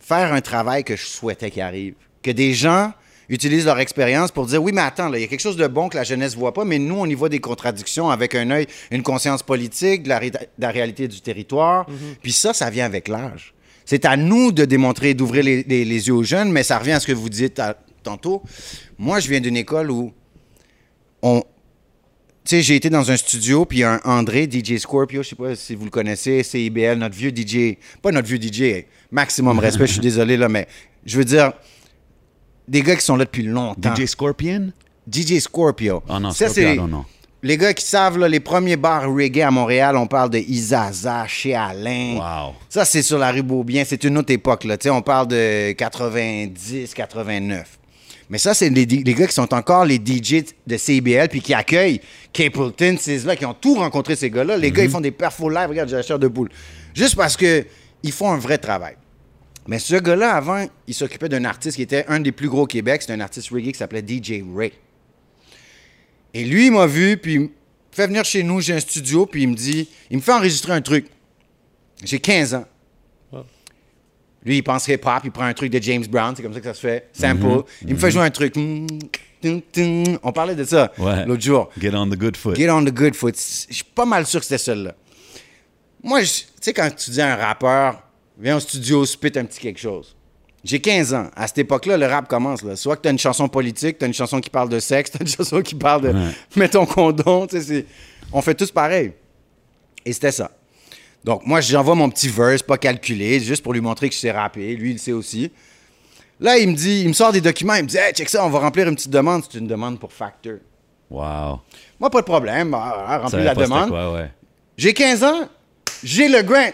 faire 0.00 0.32
un 0.32 0.40
travail 0.40 0.84
que 0.84 0.96
je 0.96 1.06
souhaitais 1.06 1.50
qu'il 1.50 1.62
arrive. 1.62 1.94
Que 2.22 2.30
des 2.30 2.54
gens 2.54 2.92
utilisent 3.28 3.64
leur 3.66 3.78
expérience 3.78 4.30
pour 4.30 4.46
dire 4.46 4.62
oui, 4.62 4.72
mais 4.72 4.82
attends, 4.82 5.08
là, 5.08 5.18
il 5.18 5.22
y 5.22 5.24
a 5.24 5.28
quelque 5.28 5.40
chose 5.40 5.56
de 5.56 5.66
bon 5.66 5.88
que 5.88 5.96
la 5.96 6.04
jeunesse 6.04 6.34
voit 6.36 6.52
pas, 6.52 6.64
mais 6.64 6.78
nous, 6.78 6.96
on 6.96 7.06
y 7.06 7.14
voit 7.14 7.28
des 7.28 7.40
contradictions 7.40 8.10
avec 8.10 8.34
un 8.34 8.50
œil, 8.50 8.66
une 8.90 9.02
conscience 9.02 9.42
politique, 9.42 10.02
de 10.04 10.08
la, 10.08 10.18
ré- 10.18 10.30
de 10.30 10.38
la 10.58 10.70
réalité 10.70 11.08
du 11.08 11.20
territoire. 11.20 11.86
Puis 12.22 12.32
ça, 12.32 12.52
ça 12.52 12.70
vient 12.70 12.84
avec 12.86 13.08
l'âge. 13.08 13.54
C'est 13.86 14.04
à 14.06 14.16
nous 14.16 14.50
de 14.52 14.64
démontrer, 14.64 15.14
d'ouvrir 15.14 15.44
les, 15.44 15.62
les- 15.64 15.84
les 15.84 16.06
yeux 16.08 16.14
aux 16.14 16.22
jeunes, 16.22 16.50
mais 16.52 16.62
ça 16.62 16.78
revient 16.78 16.92
à 16.92 17.00
ce 17.00 17.06
que 17.06 17.12
vous 17.12 17.28
dites 17.28 17.58
à- 17.58 17.76
tantôt. 18.02 18.42
Moi, 18.98 19.20
je 19.20 19.28
viens 19.28 19.40
d'une 19.40 19.56
école 19.56 19.90
où 19.90 20.12
on. 21.22 21.42
Tu 22.44 22.56
sais, 22.56 22.62
j'ai 22.62 22.76
été 22.76 22.90
dans 22.90 23.10
un 23.10 23.16
studio, 23.16 23.64
puis 23.64 23.82
un 23.84 24.00
André, 24.04 24.46
DJ 24.50 24.76
Scorpio, 24.76 25.22
je 25.22 25.30
sais 25.30 25.34
pas 25.36 25.56
si 25.56 25.74
vous 25.74 25.84
le 25.86 25.90
connaissez, 25.90 26.42
CIBL, 26.42 26.98
notre 26.98 27.14
vieux 27.16 27.30
DJ, 27.34 27.78
pas 28.02 28.12
notre 28.12 28.28
vieux 28.28 28.36
DJ, 28.38 28.84
maximum 29.10 29.58
respect, 29.60 29.86
je 29.86 29.92
suis 29.92 30.00
désolé 30.02 30.36
là, 30.36 30.50
mais 30.50 30.68
je 31.06 31.16
veux 31.16 31.24
dire, 31.24 31.52
des 32.68 32.82
gars 32.82 32.96
qui 32.96 33.04
sont 33.04 33.16
là 33.16 33.24
depuis 33.24 33.42
longtemps. 33.42 33.94
DJ 33.94 34.06
Scorpion? 34.06 34.72
DJ 35.10 35.38
Scorpio. 35.38 36.02
Oh 36.08 36.18
non, 36.18 36.30
Ça, 36.30 36.48
Scorpio, 36.48 36.74
don't 36.76 36.88
know. 36.88 37.04
les 37.42 37.58
gars 37.58 37.74
qui 37.74 37.84
savent, 37.84 38.16
là, 38.18 38.26
les 38.28 38.40
premiers 38.40 38.76
bars 38.76 39.04
reggae 39.12 39.40
à 39.42 39.50
Montréal, 39.50 39.96
on 39.96 40.06
parle 40.06 40.30
de 40.30 40.38
Isaza, 40.38 41.26
chez 41.26 41.54
Alain. 41.54 42.16
Wow. 42.16 42.54
Ça, 42.70 42.84
c'est 42.86 43.02
sur 43.02 43.18
la 43.18 43.30
rue 43.30 43.42
Beaubien. 43.42 43.84
C'est 43.86 44.02
une 44.04 44.16
autre 44.16 44.32
époque, 44.32 44.64
là. 44.64 44.76
On 44.86 45.02
parle 45.02 45.28
de 45.28 45.72
90, 45.72 46.94
89. 46.94 47.78
Mais 48.30 48.38
ça, 48.38 48.54
c'est 48.54 48.70
les, 48.70 48.86
les 48.86 49.14
gars 49.14 49.26
qui 49.26 49.34
sont 49.34 49.52
encore 49.52 49.84
les 49.84 49.96
DJ 49.96 50.44
de 50.66 50.76
CBL 50.78 51.28
puis 51.28 51.42
qui 51.42 51.52
accueillent 51.52 52.00
Capleton, 52.32 52.96
ces 52.98 53.18
là 53.18 53.36
qui 53.36 53.44
ont 53.44 53.52
tout 53.54 53.74
rencontré 53.74 54.16
ces 54.16 54.30
gars-là. 54.30 54.56
Les 54.56 54.70
gars, 54.72 54.82
ils 54.84 54.90
font 54.90 55.02
des 55.02 55.10
perfos 55.10 55.50
live. 55.50 55.68
Regarde, 55.68 55.90
j'ai 55.90 55.96
la 55.96 56.02
chair 56.02 56.18
de 56.18 56.28
poule. 56.28 56.48
Juste 56.94 57.16
parce 57.16 57.36
que 57.36 57.66
ils 58.02 58.12
font 58.12 58.30
un 58.32 58.38
vrai 58.38 58.56
travail. 58.56 58.94
Mais 59.66 59.78
ce 59.78 59.96
gars-là, 59.96 60.34
avant, 60.34 60.66
il 60.86 60.94
s'occupait 60.94 61.28
d'un 61.28 61.44
artiste 61.44 61.76
qui 61.76 61.82
était 61.82 62.04
un 62.08 62.20
des 62.20 62.32
plus 62.32 62.48
gros 62.48 62.62
au 62.62 62.66
Québec. 62.66 63.00
C'était 63.02 63.14
un 63.14 63.20
artiste 63.20 63.48
reggae 63.50 63.72
qui 63.72 63.78
s'appelait 63.78 64.02
DJ 64.06 64.42
Ray. 64.54 64.72
Et 66.34 66.44
lui, 66.44 66.66
il 66.66 66.72
m'a 66.72 66.86
vu, 66.86 67.16
puis 67.16 67.34
il 67.34 67.40
me 67.40 67.48
fait 67.92 68.06
venir 68.06 68.24
chez 68.24 68.42
nous, 68.42 68.60
j'ai 68.60 68.74
un 68.74 68.80
studio, 68.80 69.24
puis 69.24 69.42
il 69.44 69.48
me 69.48 69.54
dit, 69.54 69.88
il 70.10 70.16
me 70.18 70.22
fait 70.22 70.32
enregistrer 70.32 70.72
un 70.72 70.82
truc. 70.82 71.06
J'ai 72.02 72.18
15 72.18 72.54
ans. 72.54 72.64
Lui, 74.44 74.58
il 74.58 74.62
pense 74.62 74.86
hip-hop, 74.88 75.22
il 75.24 75.30
prend 75.30 75.44
un 75.44 75.54
truc 75.54 75.70
de 75.72 75.80
James 75.82 76.04
Brown, 76.06 76.34
c'est 76.36 76.42
comme 76.42 76.52
ça 76.52 76.60
que 76.60 76.66
ça 76.66 76.74
se 76.74 76.80
fait, 76.80 77.08
sample. 77.14 77.62
Il 77.86 77.94
me 77.94 77.98
fait 77.98 78.10
jouer 78.10 78.22
un 78.24 78.30
truc. 78.30 78.54
On 80.22 80.32
parlait 80.32 80.54
de 80.54 80.64
ça 80.64 80.92
Ouais. 80.98 81.24
l'autre 81.24 81.42
jour. 81.42 81.70
Get 81.80 81.94
on 81.94 82.08
the 82.10 82.18
good 82.18 82.36
foot. 82.36 82.56
Get 82.56 82.68
on 82.70 82.84
the 82.84 82.92
good 82.92 83.14
foot. 83.14 83.36
Je 83.70 83.74
suis 83.74 83.84
pas 83.84 84.04
mal 84.04 84.26
sûr 84.26 84.40
que 84.40 84.46
c'était 84.46 84.58
celle-là. 84.62 84.94
Moi, 86.02 86.20
tu 86.22 86.28
sais, 86.60 86.74
quand 86.74 86.90
tu 86.94 87.10
dis 87.10 87.20
à 87.22 87.32
un 87.32 87.36
rappeur, 87.36 88.02
viens 88.38 88.56
au 88.56 88.60
studio, 88.60 89.04
spit 89.04 89.32
un 89.36 89.44
petit 89.44 89.60
quelque 89.60 89.80
chose. 89.80 90.14
J'ai 90.64 90.80
15 90.80 91.12
ans. 91.14 91.30
À 91.36 91.46
cette 91.46 91.58
époque-là, 91.58 91.98
le 91.98 92.06
rap 92.06 92.26
commence. 92.26 92.62
Là. 92.62 92.74
Soit 92.74 92.96
que 92.96 93.02
tu 93.02 93.08
as 93.08 93.10
une 93.10 93.18
chanson 93.18 93.48
politique, 93.48 93.98
tu 93.98 94.04
as 94.04 94.08
une 94.08 94.14
chanson 94.14 94.40
qui 94.40 94.48
parle 94.48 94.70
de 94.70 94.78
sexe, 94.80 95.10
tu 95.12 95.18
as 95.18 95.20
une 95.20 95.28
chanson 95.28 95.60
qui 95.60 95.74
parle 95.74 96.02
de 96.02 96.08
Ouais. 96.08 96.30
mets 96.56 96.68
ton 96.68 96.86
condom. 96.86 97.46
On 98.32 98.40
fait 98.40 98.54
tous 98.54 98.70
pareil. 98.70 99.12
Et 100.04 100.12
c'était 100.12 100.32
ça. 100.32 100.50
Donc, 101.22 101.46
moi, 101.46 101.60
j'envoie 101.60 101.94
mon 101.94 102.10
petit 102.10 102.28
verse, 102.28 102.62
pas 102.62 102.76
calculé, 102.78 103.40
juste 103.40 103.62
pour 103.62 103.72
lui 103.72 103.80
montrer 103.80 104.08
que 104.08 104.14
je 104.14 104.20
sais 104.20 104.30
rapper. 104.30 104.76
Lui, 104.76 104.92
il 104.92 104.98
sait 104.98 105.12
aussi. 105.12 105.50
Là, 106.40 106.58
il 106.58 106.68
me 106.68 106.74
dit, 106.74 107.02
il 107.02 107.08
me 107.08 107.12
sort 107.12 107.32
des 107.32 107.40
documents, 107.40 107.74
il 107.74 107.84
me 107.84 107.88
dit, 107.88 107.96
hey, 107.96 108.12
check 108.12 108.28
ça, 108.28 108.44
on 108.44 108.50
va 108.50 108.58
remplir 108.58 108.88
une 108.88 108.94
petite 108.94 109.10
demande. 109.10 109.42
C'est 109.50 109.58
une 109.58 109.66
demande 109.66 109.98
pour 109.98 110.12
Factor. 110.12 110.56
Wow. 111.10 111.60
Moi, 112.00 112.10
pas 112.10 112.20
de 112.20 112.26
problème, 112.26 112.74
ah, 112.74 113.04
ah, 113.06 113.18
remplis 113.18 113.44
la 113.44 113.54
demande. 113.54 113.90
Ouais. 113.90 114.30
J'ai 114.76 114.92
15 114.92 115.24
ans, 115.24 115.48
j'ai 116.02 116.28
le 116.28 116.42
grant. 116.42 116.72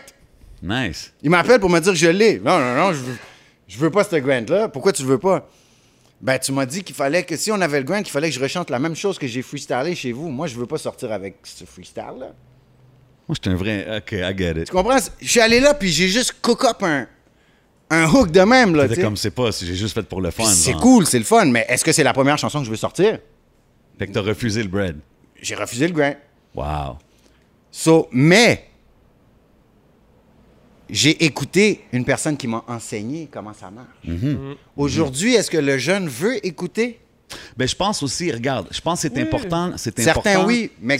Nice. 0.63 1.13
Il 1.23 1.31
m'appelle 1.31 1.61
pour 1.61 1.71
me 1.71 1.81
dire 1.81 1.93
que 1.93 1.99
je 1.99 2.09
l'ai. 2.09 2.39
Non, 2.39 2.59
non, 2.59 2.75
non, 2.75 2.93
je 2.93 2.99
veux, 2.99 3.17
je 3.67 3.79
veux 3.79 3.91
pas 3.91 4.05
ce 4.05 4.17
grant-là. 4.17 4.69
Pourquoi 4.69 4.93
tu 4.93 5.03
le 5.03 5.09
veux 5.09 5.19
pas? 5.19 5.49
Ben, 6.21 6.39
tu 6.39 6.53
m'as 6.53 6.67
dit 6.67 6.83
qu'il 6.85 6.95
fallait 6.95 7.23
que, 7.23 7.37
si 7.37 7.51
on 7.51 7.61
avait 7.61 7.79
le 7.79 7.85
grant, 7.85 7.97
il 7.99 8.05
fallait 8.11 8.29
que 8.29 8.35
je 8.35 8.41
rechante 8.41 8.69
la 8.69 8.79
même 8.79 8.95
chose 8.95 9.19
que 9.19 9.27
j'ai 9.27 9.41
freestylé 9.41 9.95
chez 9.95 10.13
vous. 10.13 10.29
Moi, 10.29 10.47
je 10.49 10.57
veux 10.57 10.67
pas 10.67 10.77
sortir 10.77 11.13
avec 11.13 11.37
ce 11.45 11.65
freestyle-là. 11.65 12.33
Moi, 13.27 13.35
j'étais 13.35 13.49
un 13.51 13.55
vrai. 13.57 13.97
Ok, 13.99 14.13
I 14.13 14.37
get 14.37 14.51
it. 14.61 14.65
Tu 14.67 14.73
comprends? 14.73 14.99
Je 15.21 15.29
suis 15.29 15.41
allé 15.41 15.61
là, 15.61 15.73
puis 15.73 15.89
j'ai 15.89 16.09
juste 16.09 16.35
cook 16.43 16.63
up 16.65 16.83
un, 16.83 17.07
un 17.89 18.07
hook 18.07 18.31
de 18.31 18.41
même, 18.43 18.75
là, 18.75 18.83
tu 18.83 18.89
C'était 18.91 19.01
sais. 19.01 19.07
comme 19.07 19.17
c'est 19.17 19.31
pas, 19.31 19.51
j'ai 19.51 19.75
juste 19.75 19.95
fait 19.95 20.03
pour 20.03 20.21
le 20.21 20.31
fun. 20.31 20.45
C'est 20.45 20.75
cool, 20.75 21.07
c'est 21.07 21.19
le 21.19 21.25
fun, 21.25 21.47
mais 21.47 21.65
est-ce 21.69 21.85
que 21.85 21.93
c'est 21.93 22.05
la 22.05 22.13
première 22.13 22.37
chanson 22.37 22.59
que 22.59 22.67
je 22.67 22.71
veux 22.71 22.77
sortir? 22.77 23.19
Fait 23.99 24.07
que 24.07 24.13
t'as 24.13 24.21
refusé 24.21 24.63
le 24.63 24.69
bread. 24.69 24.99
J'ai 25.41 25.55
refusé 25.55 25.89
le 25.89 25.95
grant. 25.95 26.15
Wow. 26.55 26.99
So, 27.71 28.09
mais 28.13 28.70
j'ai 30.93 31.25
écouté 31.25 31.83
une 31.93 32.05
personne 32.05 32.37
qui 32.37 32.47
m'a 32.47 32.65
enseigné 32.69 33.29
comment 33.31 33.53
ça 33.53 33.71
marche. 33.71 33.89
Mm-hmm. 34.07 34.55
Aujourd'hui, 34.77 35.35
est-ce 35.35 35.51
que 35.51 35.59
le 35.59 35.79
jeune 35.79 36.09
veut 36.09 36.45
écouter? 36.47 36.99
Ben, 37.57 37.69
je 37.69 37.77
pense 37.77 38.03
aussi, 38.03 38.33
regarde, 38.33 38.67
je 38.73 38.81
pense 38.81 39.03
que 39.03 39.09
c'est 39.09 39.15
Oui. 39.15 39.23
important. 39.23 39.73
C'est 39.77 39.97
Certains, 40.01 40.31
important. 40.33 40.47
oui, 40.49 40.71
mais 40.83 40.99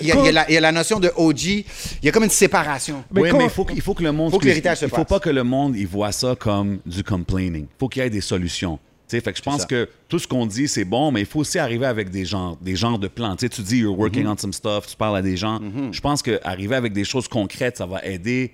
il 0.00 0.06
y, 0.06 0.12
a, 0.12 0.16
il 0.16 0.24
y 0.26 0.28
a 0.28 0.32
la, 0.32 0.48
il 0.50 0.54
y 0.54 0.56
a 0.56 0.60
la 0.60 0.70
notion 0.70 1.00
de 1.00 1.10
OG. 1.16 1.42
Il 1.44 1.64
y 2.04 2.08
a 2.08 2.12
comme 2.12 2.22
une 2.22 2.30
séparation. 2.30 3.02
Mais 3.12 3.22
oui, 3.22 3.30
mais 3.36 3.44
il 3.44 3.50
faut, 3.50 3.64
que- 3.64 3.72
il 3.72 3.80
faut 3.80 3.92
que 3.94 4.04
le 4.04 4.12
monde. 4.12 4.30
Faut 4.30 4.38
que 4.38 4.44
l'héritage 4.46 4.78
se 4.78 4.84
Il 4.84 4.90
faut 4.90 4.96
passe. 4.98 5.06
pas 5.08 5.18
que 5.20 5.30
le 5.30 5.42
monde 5.42 5.74
il 5.76 5.88
voit 5.88 6.12
ça 6.12 6.36
comme 6.38 6.78
du 6.86 7.02
complaining. 7.02 7.64
Il 7.64 7.78
faut 7.80 7.88
qu'il 7.88 8.00
y 8.02 8.06
ait 8.06 8.10
des 8.10 8.20
solutions. 8.20 8.78
Tu 9.08 9.16
sais, 9.18 9.20
fait 9.20 9.32
que 9.32 9.38
je 9.38 9.42
pense 9.42 9.62
ça. 9.62 9.66
que 9.66 9.88
tout 10.08 10.20
ce 10.20 10.28
qu'on 10.28 10.46
dit, 10.46 10.68
c'est 10.68 10.84
bon, 10.84 11.10
mais 11.10 11.20
il 11.20 11.26
faut 11.26 11.40
aussi 11.40 11.58
arriver 11.58 11.84
avec 11.86 12.10
des 12.10 12.24
genres, 12.24 12.56
des 12.60 12.76
genres 12.76 12.98
de 13.00 13.08
plans. 13.08 13.34
Tu 13.34 13.40
sais, 13.46 13.48
tu 13.48 13.60
dis, 13.62 13.78
you're 13.78 13.98
working 13.98 14.24
Mm-hmm. 14.24 14.32
on 14.34 14.38
some 14.38 14.52
stuff, 14.52 14.86
tu 14.86 14.96
parles 14.96 15.16
à 15.16 15.22
des 15.22 15.36
gens. 15.36 15.60
Je 15.90 16.00
pense 16.00 16.22
qu'arriver 16.22 16.76
avec 16.76 16.92
des 16.92 17.04
choses 17.04 17.26
concrètes, 17.26 17.78
ça 17.78 17.86
va 17.86 18.04
aider 18.06 18.52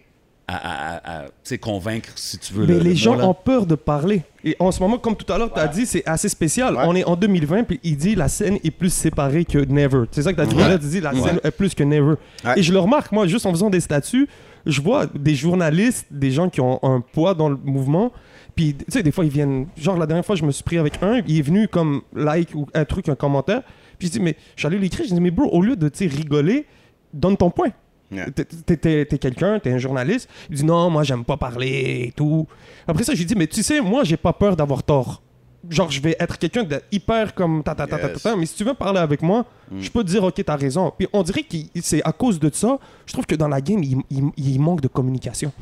à, 0.48 1.22
à- 1.22 1.58
convaincre, 1.60 2.10
si 2.16 2.38
tu 2.38 2.54
veux. 2.54 2.66
Mais 2.66 2.74
le- 2.74 2.80
les 2.80 2.90
le 2.90 2.96
gens 2.96 3.18
ont 3.20 3.34
peur 3.34 3.66
de 3.66 3.74
parler. 3.74 4.22
Et 4.44 4.56
en 4.58 4.70
ce 4.72 4.80
moment, 4.80 4.98
comme 4.98 5.16
tout 5.16 5.30
à 5.32 5.36
l'heure, 5.38 5.52
tu 5.52 5.60
as 5.60 5.68
dit, 5.68 5.84
c'est 5.86 6.06
assez 6.06 6.28
spécial. 6.28 6.74
Ouais. 6.74 6.82
On 6.86 6.94
est 6.94 7.04
en 7.04 7.16
2020, 7.16 7.64
puis 7.64 7.80
il 7.82 7.96
dit 7.96 8.14
la 8.14 8.28
scène 8.28 8.58
est 8.64 8.70
plus 8.70 8.92
séparée 8.92 9.44
que 9.44 9.58
never. 9.58 10.04
C'est 10.10 10.22
ça 10.22 10.32
que 10.32 10.36
tu 10.36 10.42
as 10.42 10.46
dit. 10.46 10.56
Là, 10.56 10.78
tu 10.78 10.86
dis 10.86 11.00
la 11.00 11.12
scène 11.12 11.40
est 11.44 11.50
plus 11.50 11.74
que 11.74 11.82
never. 11.84 12.14
Ouais. 12.44 12.58
Et 12.58 12.62
je 12.62 12.72
le 12.72 12.78
remarque, 12.78 13.12
moi, 13.12 13.26
juste 13.26 13.46
en 13.46 13.50
faisant 13.50 13.70
des 13.70 13.80
statuts, 13.80 14.28
je 14.64 14.80
vois 14.80 15.06
des 15.06 15.34
journalistes, 15.34 16.06
des 16.10 16.30
gens 16.30 16.48
qui 16.48 16.60
ont 16.60 16.78
un 16.82 17.00
poids 17.00 17.34
dans 17.34 17.48
le 17.48 17.56
mouvement. 17.62 18.12
Puis, 18.54 18.74
tu 18.74 18.84
sais, 18.88 19.02
des 19.02 19.12
fois, 19.12 19.24
ils 19.24 19.30
viennent. 19.30 19.66
Genre, 19.76 19.96
la 19.96 20.06
dernière 20.06 20.24
fois, 20.26 20.34
je 20.34 20.44
me 20.44 20.50
suis 20.50 20.64
pris 20.64 20.78
avec 20.78 21.02
un, 21.02 21.22
il 21.28 21.38
est 21.38 21.42
venu 21.42 21.68
comme 21.68 22.02
like 22.14 22.54
ou 22.54 22.66
un 22.74 22.84
truc, 22.84 23.08
un 23.08 23.14
commentaire. 23.14 23.62
Puis, 23.98 24.08
je 24.08 24.12
dis, 24.12 24.20
mais 24.20 24.36
je 24.56 24.60
suis 24.62 24.66
allé 24.66 24.78
l'écrire. 24.78 25.06
Je 25.08 25.14
dis, 25.14 25.20
mais 25.20 25.30
bro, 25.30 25.48
au 25.50 25.62
lieu 25.62 25.76
de, 25.76 25.90
rigoler, 26.08 26.66
donne 27.12 27.36
ton 27.36 27.50
point. 27.50 27.68
Yeah. 28.10 28.26
T'es- 28.30 29.18
quelqu'un, 29.18 29.58
t'es 29.58 29.70
un 29.72 29.78
journaliste. 29.78 30.28
Il 30.50 30.56
dit 30.56 30.64
non, 30.64 30.88
moi 30.88 31.02
j'aime 31.02 31.24
pas 31.24 31.36
parler 31.36 32.04
et 32.08 32.12
tout. 32.16 32.46
Après 32.86 33.04
ça, 33.04 33.14
j'ai 33.14 33.24
dit, 33.24 33.34
mais 33.36 33.46
tu 33.46 33.62
sais, 33.62 33.80
moi 33.82 34.02
j'ai 34.04 34.16
pas 34.16 34.32
peur 34.32 34.56
d'avoir 34.56 34.82
tort. 34.82 35.22
Genre, 35.68 35.90
je 35.90 36.00
vais 36.00 36.16
être 36.18 36.38
quelqu'un 36.38 36.62
de 36.62 36.80
hyper 36.92 37.34
comme 37.34 37.62
ta 37.62 37.74
ta 37.74 37.86
ta 37.86 37.98
ta 37.98 38.08
ta, 38.08 38.18
ta, 38.20 38.36
mais 38.36 38.46
si 38.46 38.54
tu 38.54 38.64
veux 38.64 38.74
parler 38.74 39.00
avec 39.00 39.20
moi, 39.22 39.44
je 39.78 39.90
peux 39.90 40.02
te 40.04 40.08
dire, 40.08 40.22
ok, 40.24 40.42
t'as 40.44 40.56
raison. 40.56 40.92
Puis 40.96 41.06
on 41.12 41.22
dirait 41.22 41.42
que 41.42 41.56
c'est 41.82 42.00
à 42.02 42.12
cause 42.12 42.38
de 42.38 42.48
ça, 42.52 42.78
je 43.04 43.12
trouve 43.12 43.26
que 43.26 43.34
dans 43.34 43.48
la 43.48 43.60
game, 43.60 43.82
il, 43.82 43.98
il- 44.08 44.30
il 44.36 44.58
manque 44.60 44.80
de 44.80 44.88
communication. 44.88 45.52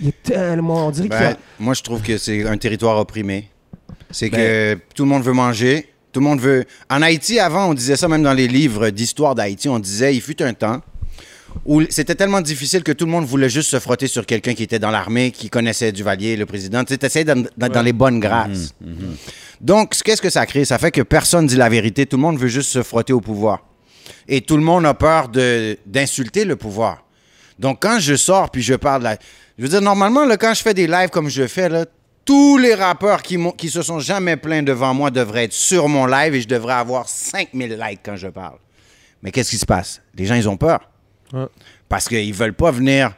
Il 0.00 0.08
est 0.08 0.22
tellement. 0.22 0.86
On 0.86 0.90
dirait 0.90 1.08
a- 1.12 1.18
Ben, 1.30 1.36
moi, 1.58 1.74
je 1.74 1.82
trouve 1.82 2.02
que 2.02 2.18
c'est 2.18 2.46
un 2.46 2.58
territoire 2.58 2.98
opprimé. 2.98 3.48
C'est 4.10 4.28
Ben- 4.30 4.38
que 4.38 4.80
tout 4.94 5.04
le 5.04 5.08
monde 5.08 5.22
veut 5.22 5.32
manger. 5.32 5.88
Tout 6.12 6.20
le 6.20 6.26
monde 6.26 6.38
veut. 6.40 6.64
En 6.90 7.02
Haïti, 7.02 7.40
avant, 7.40 7.66
on 7.70 7.74
disait 7.74 7.96
ça 7.96 8.06
même 8.08 8.22
dans 8.22 8.32
les 8.34 8.46
livres 8.46 8.90
d'histoire 8.90 9.34
d'Haïti. 9.34 9.68
On 9.70 9.78
disait, 9.78 10.14
il 10.14 10.20
fut 10.20 10.40
un 10.42 10.52
temps 10.54 10.80
où 11.64 11.82
c'était 11.90 12.14
tellement 12.14 12.40
difficile 12.40 12.82
que 12.82 12.92
tout 12.92 13.06
le 13.06 13.10
monde 13.10 13.24
voulait 13.24 13.48
juste 13.48 13.70
se 13.70 13.78
frotter 13.80 14.06
sur 14.06 14.26
quelqu'un 14.26 14.54
qui 14.54 14.62
était 14.62 14.78
dans 14.78 14.90
l'armée, 14.90 15.30
qui 15.30 15.48
connaissait 15.50 15.92
Duvalier, 15.92 16.36
le 16.36 16.46
président. 16.46 16.84
Tu 16.84 16.94
essayais 17.00 17.24
dans, 17.24 17.44
dans- 17.56 17.82
les 17.82 17.92
bonnes 17.92 18.20
grâces. 18.20 18.74
Donc, 19.60 19.94
ce- 19.94 20.02
qu'est-ce 20.02 20.22
que 20.22 20.30
ça 20.30 20.44
crée? 20.46 20.64
Ça 20.64 20.78
fait 20.78 20.90
que 20.90 21.02
personne 21.02 21.46
dit 21.46 21.56
la 21.56 21.68
vérité. 21.68 22.06
Tout 22.06 22.16
le 22.16 22.22
monde 22.22 22.38
veut 22.38 22.48
juste 22.48 22.70
se 22.70 22.82
frotter 22.82 23.12
au 23.12 23.20
pouvoir. 23.20 23.64
Et 24.28 24.40
tout 24.40 24.56
le 24.56 24.62
monde 24.62 24.84
a 24.86 24.94
peur 24.94 25.28
d'insulter 25.86 26.44
le 26.44 26.56
pouvoir. 26.56 27.04
Donc, 27.58 27.78
quand 27.80 27.98
je 28.00 28.14
sors 28.16 28.50
puis 28.50 28.62
je 28.62 28.74
parle, 28.74 29.02
là, 29.02 29.16
je 29.58 29.62
veux 29.62 29.68
dire, 29.68 29.80
normalement, 29.80 30.24
là, 30.26 30.36
quand 30.36 30.52
je 30.54 30.62
fais 30.62 30.74
des 30.74 30.86
lives 30.86 31.08
comme 31.10 31.28
je 31.30 31.46
fais, 31.46 31.68
là, 31.68 31.86
tous 32.24 32.58
les 32.58 32.74
rappeurs 32.74 33.22
qui, 33.22 33.38
qui 33.56 33.70
se 33.70 33.82
sont 33.82 34.00
jamais 34.00 34.36
plaints 34.36 34.62
devant 34.64 34.92
moi 34.92 35.10
devraient 35.10 35.44
être 35.44 35.52
sur 35.52 35.88
mon 35.88 36.06
live 36.06 36.34
et 36.34 36.40
je 36.40 36.48
devrais 36.48 36.74
avoir 36.74 37.08
5000 37.08 37.78
likes 37.80 38.00
quand 38.04 38.16
je 38.16 38.26
parle. 38.28 38.58
Mais 39.22 39.30
qu'est-ce 39.30 39.50
qui 39.50 39.58
se 39.58 39.64
passe? 39.66 40.02
Les 40.16 40.26
gens, 40.26 40.34
ils 40.34 40.48
ont 40.48 40.56
peur. 40.56 40.80
Ouais. 41.32 41.46
Parce 41.88 42.08
qu'ils 42.08 42.34
veulent 42.34 42.54
pas 42.54 42.70
venir 42.70 43.12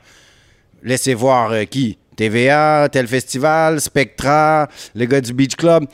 laisser 0.83 1.15
voir 1.15 1.51
euh, 1.53 1.65
qui? 1.65 1.99
TVA, 2.17 2.89
tel 2.91 3.07
festival, 3.07 3.81
Spectra, 3.81 4.69
le 4.95 5.05
gars 5.07 5.21
du 5.21 5.33
Beach 5.33 5.55
Club. 5.55 5.85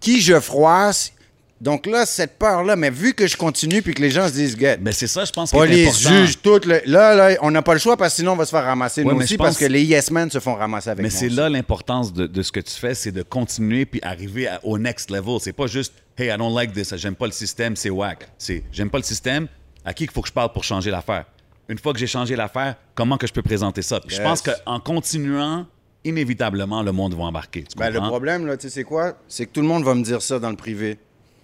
Qui 0.00 0.20
je 0.20 0.38
froisse? 0.38 1.12
Donc 1.60 1.86
là, 1.86 2.04
cette 2.04 2.36
peur-là, 2.38 2.76
mais 2.76 2.90
vu 2.90 3.14
que 3.14 3.26
je 3.26 3.36
continue 3.38 3.80
puis 3.80 3.94
que 3.94 4.02
les 4.02 4.10
gens 4.10 4.28
se 4.28 4.34
disent, 4.34 4.58
Get, 4.58 4.76
Ben, 4.78 4.92
c'est 4.92 5.06
ça, 5.06 5.24
je 5.24 5.32
pense 5.32 5.54
est 5.54 5.66
les 5.66 5.90
juges, 5.90 6.42
toutes. 6.42 6.66
le- 6.66 6.82
Là, 6.84 7.14
là, 7.14 7.36
on 7.40 7.50
n'a 7.50 7.62
pas 7.62 7.72
le 7.72 7.78
choix 7.78 7.96
parce 7.96 8.12
que 8.12 8.16
sinon 8.16 8.32
on 8.32 8.36
va 8.36 8.44
se 8.44 8.50
faire 8.50 8.64
ramasser 8.64 9.02
Ouais, 9.02 9.12
nous 9.12 9.18
mais 9.18 9.24
aussi 9.24 9.38
parce 9.38 9.56
que 9.56 9.64
les 9.64 9.82
Yes 9.84 10.10
Men 10.10 10.30
se 10.30 10.40
font 10.40 10.54
ramasser 10.56 10.90
avec 10.90 11.02
Mais 11.02 11.08
c'est 11.08 11.30
là 11.30 11.48
l'importance 11.48 12.12
de, 12.12 12.26
de 12.26 12.42
ce 12.42 12.52
que 12.52 12.60
tu 12.60 12.74
fais, 12.74 12.94
c'est 12.94 13.12
de 13.12 13.22
continuer 13.22 13.86
puis 13.86 14.00
arriver 14.02 14.46
à- 14.48 14.60
au 14.64 14.76
next 14.76 15.10
level. 15.10 15.38
C'est 15.40 15.54
pas 15.54 15.66
juste 15.66 15.94
Hey, 16.18 16.28
I 16.28 16.36
don't 16.36 16.54
like 16.54 16.74
this, 16.74 16.94
j'aime 16.96 17.14
pas 17.14 17.26
le 17.26 17.32
système, 17.32 17.74
c'est 17.76 17.88
whack. 17.90 18.28
C'est 18.36 18.62
j'aime 18.70 18.90
pas 18.90 18.98
le 18.98 19.04
système, 19.04 19.46
à 19.86 19.94
qui 19.94 20.04
il 20.04 20.10
faut 20.10 20.20
que 20.20 20.28
je 20.28 20.32
parle 20.34 20.52
pour 20.52 20.64
changer 20.64 20.90
l'affaire? 20.90 21.24
Une 21.68 21.78
fois 21.78 21.92
que 21.92 21.98
j'ai 21.98 22.06
changé 22.06 22.36
l'affaire, 22.36 22.76
comment 22.94 23.16
que 23.16 23.26
je 23.26 23.32
peux 23.32 23.42
présenter 23.42 23.82
ça? 23.82 24.00
Puis 24.00 24.16
je 24.16 24.22
pense 24.22 24.42
qu'en 24.42 24.80
continuant, 24.80 25.66
inévitablement, 26.04 26.82
le 26.82 26.92
monde 26.92 27.14
va 27.14 27.24
embarquer. 27.24 27.62
Tu 27.64 27.76
Ben, 27.78 27.90
le 27.90 28.00
problème, 28.00 28.46
là, 28.46 28.56
tu 28.56 28.68
sais, 28.68 28.74
c'est 28.74 28.84
quoi? 28.84 29.14
C'est 29.28 29.46
que 29.46 29.52
tout 29.52 29.62
le 29.62 29.66
monde 29.66 29.84
va 29.84 29.94
me 29.94 30.02
dire 30.02 30.20
ça 30.20 30.38
dans 30.38 30.50
le 30.50 30.56
privé. 30.56 30.98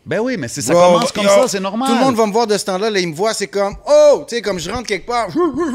Ben 0.04 0.18
oui, 0.18 0.36
mais 0.38 0.48
c'est- 0.48 0.62
ça 0.62 0.72
Bro, 0.72 0.94
commence 0.94 1.12
comme 1.12 1.24
yo, 1.24 1.28
ça, 1.30 1.48
c'est 1.48 1.60
normal. 1.60 1.88
Tout 1.88 1.94
le 1.94 2.00
monde 2.00 2.16
va 2.16 2.26
me 2.26 2.32
voir 2.32 2.46
de 2.46 2.56
ce 2.56 2.64
temps-là, 2.64 2.88
là, 2.90 2.98
il 3.00 3.08
me 3.08 3.14
voit, 3.14 3.34
c'est 3.34 3.46
comme, 3.48 3.74
oh, 3.86 4.24
tu 4.26 4.36
sais, 4.36 4.42
comme 4.42 4.58
je 4.58 4.70
rentre 4.70 4.86
quelque 4.86 5.06
part, 5.06 5.28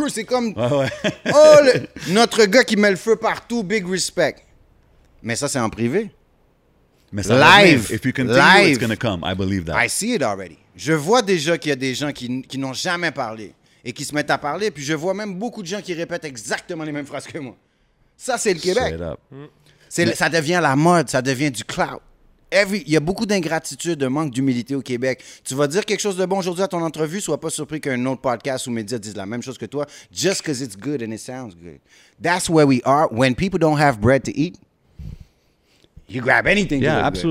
c'est 0.09 0.23
comme, 0.23 0.47
Ouais, 0.47 0.77
ouais. 0.77 1.11
oh, 1.33 1.55
le- 1.63 2.13
notre 2.13 2.45
gars 2.45 2.63
qui 2.63 2.75
met 2.75 2.89
le 2.89 2.95
feu 2.95 3.15
partout, 3.15 3.63
big 3.63 3.87
respect. 3.87 4.35
Mais 5.21 5.35
ça, 5.35 5.47
c'est 5.47 5.59
en 5.59 5.69
privé. 5.69 6.09
Mais 7.11 7.21
ça 7.23 7.35
Live. 7.63 7.89
If 7.93 8.03
you 8.03 8.11
continue, 8.11 8.33
Live. 8.35 8.69
it's 8.71 8.79
gonna 8.79 8.95
come. 8.95 9.23
I 9.23 9.35
believe 9.35 9.63
that. 9.65 9.83
I 9.83 9.87
see 9.89 10.13
it 10.15 10.21
already. 10.23 10.57
Je 10.75 10.91
vois 10.93 11.21
déjà 11.21 11.57
qu'il 11.57 11.69
y 11.69 11.71
a 11.71 11.75
des 11.77 11.93
gens 11.95 12.11
qui, 12.11 12.41
qui 12.41 12.57
n'ont 12.57 12.73
jamais 12.73 13.11
parlé 13.11 13.53
et 13.85 13.93
qui 13.93 14.03
se 14.03 14.13
mettent 14.15 14.31
à 14.31 14.37
parler, 14.39 14.71
puis 14.71 14.83
je 14.83 14.93
vois 14.93 15.13
même 15.13 15.35
beaucoup 15.35 15.61
de 15.61 15.67
gens 15.67 15.79
qui 15.81 15.93
répètent 15.93 16.25
exactement 16.25 16.83
les 16.83 16.91
mêmes 16.91 17.05
phrases 17.05 17.27
que 17.27 17.37
moi. 17.37 17.55
Ça, 18.17 18.37
c'est 18.37 18.53
le 18.53 18.59
Québec. 18.59 18.95
C'est- 19.87 20.15
Ça 20.15 20.27
devient 20.27 20.59
la 20.61 20.75
mode, 20.75 21.07
ça 21.09 21.21
devient 21.21 21.51
du 21.51 21.63
clout. 21.63 22.01
Every- 22.51 22.83
il 22.85 22.91
y 22.93 22.95
a 22.97 22.99
beaucoup 22.99 23.25
d'ingratitude, 23.25 23.99
de 23.99 24.07
manque 24.07 24.31
d'humilité 24.31 24.75
au 24.75 24.81
Québec. 24.81 25.21
Tu 25.43 25.55
vas 25.55 25.67
dire 25.67 25.83
quelque 25.85 25.99
chose 25.99 26.15
de 26.17 26.25
bon 26.25 26.37
aujourd'hui 26.39 26.63
à 26.63 26.67
ton 26.67 26.81
entrevue, 26.81 27.19
sois 27.21 27.39
pas 27.39 27.49
surpris 27.49 27.81
qu'un 27.81 28.03
autre 28.05 28.21
podcast 28.21 28.67
ou 28.67 28.71
média 28.71 28.97
dise 28.97 29.15
la 29.15 29.25
même 29.25 29.41
chose 29.41 29.57
que 29.57 29.65
toi, 29.65 29.85
just 30.11 30.41
because 30.41 30.61
it's 30.61 30.77
good 30.77 31.01
and 31.03 31.11
it 31.11 31.19
sounds 31.19 31.55
good. 31.55 31.79
That's 32.21 32.49
where 32.49 32.65
we 32.67 32.81
are. 32.85 33.07
When 33.11 33.35
people 33.35 33.59
don't 33.59 33.79
have 33.79 33.99
bread 33.99 34.23
to 34.23 34.31
eat, 34.35 34.55
you 36.07 36.21
grab 36.21 36.47
anything. 36.47 36.79
to 36.79 36.85
Yeah, 36.85 36.95
look 36.97 37.05
good. 37.15 37.21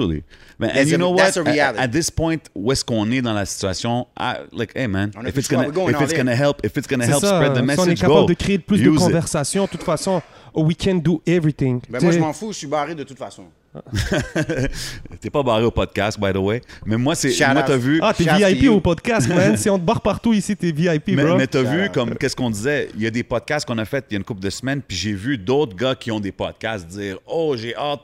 Man, 0.59 0.71
That's 0.71 0.81
and 0.83 0.89
you 0.89 0.95
a- 0.95 0.99
know 0.99 1.17
that's 1.17 1.37
what? 1.37 1.47
a 1.47 1.51
At, 1.51 1.53
reality. 1.55 1.81
at 1.83 1.89
this 1.89 2.11
point, 2.11 2.39
où 2.55 2.71
est-ce 2.73 2.85
qu'on 2.85 3.11
est 3.11 3.21
dans 3.23 3.33
la 3.33 3.45
situation? 3.45 4.07
I, 4.19 4.35
like, 4.53 4.73
hey 4.77 4.87
man, 4.87 5.11
On 5.17 5.25
a 5.25 5.29
if 5.29 5.37
it's 5.37 5.49
gonna, 5.49 5.69
if 5.69 6.01
it's 6.01 6.15
gonna 6.15 6.35
help, 6.35 6.65
if 6.65 6.77
it's 6.77 6.87
gonna 6.89 7.05
help 7.05 7.21
ça, 7.21 7.37
spread 7.41 7.53
the 7.53 7.57
si 7.57 7.61
on 7.61 7.65
est 7.65 7.67
message, 7.77 8.01
capable 8.01 8.21
go. 8.21 8.27
de 8.27 8.35
créer 8.35 8.59
plus 8.59 8.81
de 8.83 8.91
conversations, 8.91 9.65
de 9.65 9.71
toute 9.71 9.83
façon, 9.83 10.23
we 10.55 10.77
can 10.77 10.97
do 10.97 11.21
everything. 11.27 11.81
Ben 11.91 12.01
moi, 12.03 12.13
je 12.13 12.19
m'en 12.21 12.33
fous, 12.33 12.53
je 12.53 12.59
suis 12.59 12.67
barré 12.69 12.95
de 12.95 13.03
toute 13.03 13.19
façon. 13.19 13.45
T'es 15.21 15.31
pas 15.31 15.43
barré 15.43 15.65
au 15.65 15.71
podcast, 15.73 16.19
by 16.21 16.33
the 16.33 16.37
way. 16.37 16.61
Mais 16.87 16.97
moi, 16.97 17.15
c'est, 17.15 17.35
moi, 17.53 17.63
t'as 17.63 17.77
vu. 17.77 17.99
Ah, 18.03 18.13
t'es 18.15 18.25
VIP 18.25 18.71
au 18.71 18.81
podcast, 18.81 19.29
man. 19.29 19.57
si 19.57 19.69
on 19.69 19.79
te 19.79 19.85
barre 19.85 20.01
partout 20.01 20.33
ici, 20.33 20.57
t'es 20.57 20.71
VIP, 20.73 21.09
Mais, 21.09 21.25
bro. 21.25 21.37
mais 21.37 21.47
t'as 21.47 21.63
vu, 21.63 21.91
comme, 21.91 22.15
qu'est-ce 22.17 22.37
qu'on 22.37 22.51
disait? 22.51 22.89
Il 22.95 23.03
y 23.03 23.07
a 23.07 23.11
des 23.11 23.23
podcasts 23.23 23.67
qu'on 23.67 23.79
a 23.79 23.85
fait 23.85 24.05
il 24.11 24.15
y 24.15 24.17
a 24.17 24.19
une 24.19 24.25
couple 24.25 24.43
de 24.43 24.51
semaines, 24.51 24.81
puis 24.87 24.97
j'ai 24.97 25.13
vu 25.13 25.39
d'autres 25.39 25.75
gars 25.77 25.95
qui 25.95 26.11
ont 26.13 26.21
des 26.21 26.33
podcasts 26.33 26.87
dire 26.87 27.19
Oh, 27.27 27.55
j'ai 27.57 27.75
hâte, 27.75 28.01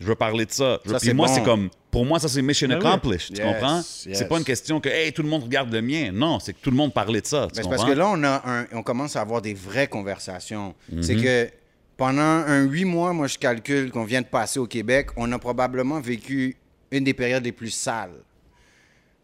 je 0.00 0.06
veux 0.06 0.14
parler 0.14 0.44
de 0.44 0.52
ça. 0.52 0.78
Ça, 0.86 0.98
puis 0.98 1.14
moi, 1.14 1.26
bon. 1.28 1.34
c'est 1.34 1.42
comme, 1.42 1.70
pour 1.96 2.04
moi, 2.04 2.18
ça, 2.18 2.28
c'est 2.28 2.42
mission 2.42 2.68
Ben 2.68 2.78
oui. 2.78 2.86
accomplished. 2.86 3.32
Tu 3.34 3.40
Yes, 3.40 3.46
comprends? 3.54 3.76
yes. 3.78 4.06
C'est 4.12 4.28
pas 4.28 4.36
une 4.36 4.44
question 4.44 4.80
que, 4.80 4.90
hey, 4.90 5.12
tout 5.14 5.22
le 5.22 5.28
monde 5.30 5.44
regarde 5.44 5.72
le 5.72 5.80
mien. 5.80 6.10
Non, 6.12 6.38
c'est 6.40 6.52
que 6.52 6.58
tout 6.60 6.70
le 6.70 6.76
monde 6.76 6.92
parlait 6.92 7.22
de 7.22 7.26
ça. 7.26 7.48
Tu 7.50 7.62
comprends? 7.62 7.70
parce 7.76 7.88
que 7.90 7.96
là, 7.96 8.06
on, 8.08 8.22
a 8.22 8.42
un- 8.44 8.66
on 8.72 8.82
commence 8.82 9.16
à 9.16 9.22
avoir 9.22 9.40
des 9.40 9.54
vraies 9.54 9.88
conversations. 9.88 10.74
Mhm. 10.92 11.02
C'est 11.02 11.16
que 11.16 11.48
pendant 11.96 12.20
un 12.20 12.64
huit 12.64 12.84
mois, 12.84 13.14
moi, 13.14 13.28
je 13.28 13.38
calcule 13.38 13.90
qu'on 13.90 14.04
vient 14.04 14.20
de 14.20 14.26
passer 14.26 14.58
au 14.58 14.66
Québec, 14.66 15.08
on 15.16 15.32
a 15.32 15.38
probablement 15.38 15.98
vécu 16.00 16.56
une 16.90 17.04
des 17.04 17.14
périodes 17.14 17.44
les 17.44 17.52
plus 17.52 17.70
sales. 17.70 18.12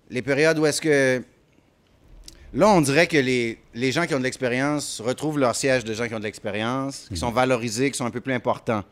Les 0.08 0.22
périodes 0.22 0.58
où 0.58 0.64
est-ce 0.64 0.80
que... 0.80 1.22
Là, 2.54 2.68
on 2.68 2.80
dirait 2.80 3.06
que 3.06 3.16
les, 3.18 3.58
les 3.74 3.92
gens 3.92 4.06
qui 4.06 4.14
ont 4.14 4.18
de 4.18 4.24
l'expérience 4.24 5.00
retrouvent 5.04 5.38
leur 5.38 5.56
siège 5.56 5.84
de 5.84 5.92
gens 5.94 6.06
qui 6.08 6.14
ont 6.14 6.18
de 6.18 6.24
l'expérience, 6.24 7.06
qui 7.10 7.16
sont 7.18 7.28
Mhm. 7.28 7.34
valorisés, 7.34 7.90
qui 7.90 7.98
sont 7.98 8.06
un 8.06 8.10
peu 8.10 8.20
plus 8.22 8.32
importants. 8.34 8.82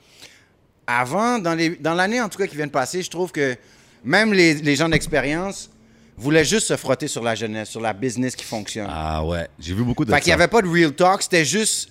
Avant, 0.93 1.39
dans 1.39 1.55
les- 1.55 1.77
dans 1.77 1.95
l'année 1.95 2.21
en 2.21 2.29
tout 2.29 2.37
cas 2.39 2.47
qui 2.49 2.57
vient 2.57 2.67
de 2.67 2.73
passer, 2.73 3.01
je 3.03 3.11
trouve 3.11 3.31
que 3.31 3.57
même 4.03 4.33
les, 4.33 4.55
les 4.55 4.75
gens 4.75 4.89
d'expérience 4.89 5.71
voulaient 6.17 6.45
juste 6.45 6.67
se 6.67 6.77
frotter 6.77 7.07
sur 7.07 7.23
la 7.23 7.35
jeunesse, 7.37 7.69
sur 7.71 7.81
la 7.81 7.93
business 7.93 8.35
qui 8.35 8.45
fonctionne. 8.45 8.89
Ah 8.91 9.25
ouais, 9.25 9.49
j'ai 9.61 9.73
vu 9.73 9.85
beaucoup 9.85 10.05
de 10.05 10.11
Fait 10.11 10.17
ça. 10.17 10.21
qu'il 10.21 10.31
n'y 10.31 10.35
avait 10.35 10.49
pas 10.49 10.63
de 10.63 10.69
real 10.69 10.93
talk, 10.93 11.23
c'était 11.23 11.45
juste. 11.45 11.91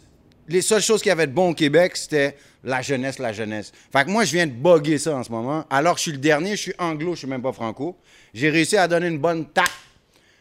Les 0.49 0.61
seules 0.63 0.81
choses 0.81 1.01
qu'il 1.01 1.09
y 1.09 1.13
avait 1.13 1.27
de 1.27 1.31
bon 1.31 1.51
au 1.51 1.53
Québec, 1.53 1.95
c'était 1.95 2.35
la 2.63 2.81
jeunesse, 2.81 3.19
la 3.19 3.31
jeunesse. 3.31 3.71
Fait 3.93 4.03
que 4.03 4.09
moi, 4.09 4.25
je 4.25 4.31
viens 4.33 4.47
de 4.47 4.51
bugger 4.51 4.97
ça 4.97 5.15
en 5.15 5.23
ce 5.23 5.31
moment. 5.31 5.63
Alors 5.69 5.93
que 5.93 5.99
je 5.99 6.03
suis 6.03 6.11
le 6.11 6.17
dernier, 6.17 6.51
je 6.57 6.61
suis 6.61 6.73
anglo, 6.79 7.13
je 7.13 7.19
suis 7.19 7.27
même 7.27 7.41
pas 7.43 7.53
franco. 7.53 7.95
J'ai 8.33 8.49
réussi 8.49 8.75
à 8.75 8.87
donner 8.87 9.07
une 9.07 9.19
bonne 9.19 9.45
tape 9.45 9.69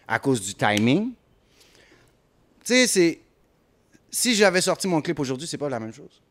à 0.09 0.19
cause 0.19 0.41
du 0.41 0.55
timing. 0.55 1.11
Tu 2.65 2.75
sais, 2.75 2.87
c'est. 2.87 3.21
Si 4.11 4.35
j'avais 4.35 4.63
sorti 4.63 4.89
mon 4.89 5.03
clip 5.03 5.21
aujourd'hui, 5.21 5.47
c'est 5.47 5.59
pas 5.59 5.69
la 5.69 5.79
même 5.79 5.93
chose. 5.93 6.23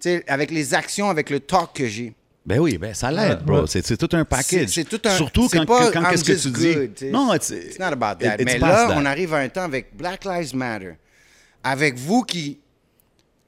Sais, 0.00 0.24
avec 0.28 0.50
les 0.50 0.74
actions, 0.74 1.10
avec 1.10 1.30
le 1.30 1.40
talk 1.40 1.72
que 1.74 1.86
j'ai. 1.86 2.14
Ben 2.46 2.60
oui, 2.60 2.78
ben 2.78 2.94
ça 2.94 3.10
l'aide, 3.10 3.40
bro. 3.42 3.66
C'est, 3.66 3.82
tout 3.96 4.08
un 4.16 4.24
package. 4.24 4.68
C'est 4.70 4.84
tout 4.88 5.00
un. 5.04 5.10
Surtout 5.16 5.48
quand, 5.52 5.66
pas, 5.66 5.90
quand 5.90 6.00
I'm 6.00 6.10
qu'est-ce 6.10 6.24
que 6.24 6.32
tu 6.40 6.50
dis. 6.50 6.74
good, 6.74 6.94
tu 6.94 7.04
sais. 7.06 7.10
Non, 7.10 7.34
it's, 7.34 7.50
It's 7.50 7.78
not 7.78 7.86
about 7.92 8.24
that. 8.24 8.36
it- 8.36 8.44
Mais 8.46 8.58
là, 8.58 8.86
that. 8.88 8.94
on 8.96 9.04
arrive 9.04 9.34
à 9.34 9.38
un 9.38 9.48
temps 9.48 9.64
avec 9.64 9.94
Black 9.96 10.24
Lives 10.24 10.54
Matter. 10.56 10.92
Avec 11.62 11.96
vous 11.96 12.22
qui. 12.22 12.60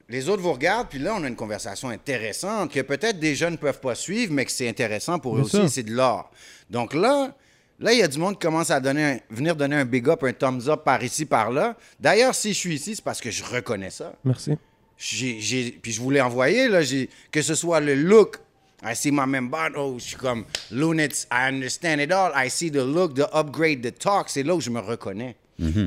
Les 0.09 0.27
autres 0.27 0.41
vous 0.41 0.51
regardent, 0.51 0.89
puis 0.89 0.99
là, 0.99 1.15
on 1.17 1.23
a 1.23 1.27
une 1.29 1.37
conversation 1.37 1.87
intéressante 1.89 2.71
que 2.73 2.81
peut-être 2.81 3.17
des 3.17 3.33
jeunes 3.33 3.53
ne 3.53 3.57
peuvent 3.57 3.79
pas 3.79 3.95
suivre, 3.95 4.33
mais 4.33 4.43
que 4.43 4.51
c'est 4.51 4.67
intéressant 4.67 5.17
pour 5.19 5.37
eux 5.37 5.41
aussi, 5.41 5.69
c'est 5.69 5.83
de 5.83 5.95
l'art. 5.95 6.29
Donc 6.69 6.93
là, 6.93 7.33
là, 7.79 7.93
il 7.93 7.99
y 7.99 8.03
a 8.03 8.09
du 8.09 8.19
monde 8.19 8.33
qui 8.33 8.45
commence 8.45 8.69
à 8.71 8.81
donner 8.81 9.03
un- 9.05 9.19
venir 9.29 9.55
donner 9.55 9.77
un 9.77 9.85
big 9.85 10.09
up, 10.09 10.21
un 10.25 10.33
thumbs 10.33 10.67
up 10.67 10.83
par 10.83 11.01
ici, 11.01 11.25
par 11.25 11.49
là. 11.49 11.77
D'ailleurs, 11.97 12.35
si 12.35 12.49
je 12.53 12.57
suis 12.59 12.75
ici, 12.75 12.95
c'est 12.97 13.03
parce 13.03 13.21
que 13.21 13.31
je 13.31 13.41
reconnais 13.43 13.89
ça. 13.89 14.11
Merci. 14.25 14.51
J'ai, 15.03 15.71
puis 15.81 15.91
je 15.91 15.99
voulais 15.99 16.21
envoyer, 16.21 16.67
là, 16.67 16.83
j'ai, 16.83 17.09
que 17.31 17.41
ce 17.41 17.55
soit 17.55 17.79
le 17.79 17.95
look. 17.95 18.37
I 18.83 18.95
see 18.95 19.11
my 19.11 19.25
member, 19.27 19.69
oh, 19.77 19.95
je 19.97 20.03
suis 20.03 20.15
comme 20.15 20.45
Lunits, 20.71 21.25
I 21.31 21.47
understand 21.49 21.99
it 21.99 22.11
all. 22.11 22.31
I 22.35 22.49
see 22.51 22.69
the 22.71 22.75
look, 22.85 23.15
the 23.15 23.25
upgrade, 23.33 23.81
the 23.81 23.97
talk. 23.97 24.29
C'est 24.29 24.43
là 24.43 24.53
où 24.55 24.61
je 24.61 24.69
me 24.69 24.79
reconnais. 24.79 25.35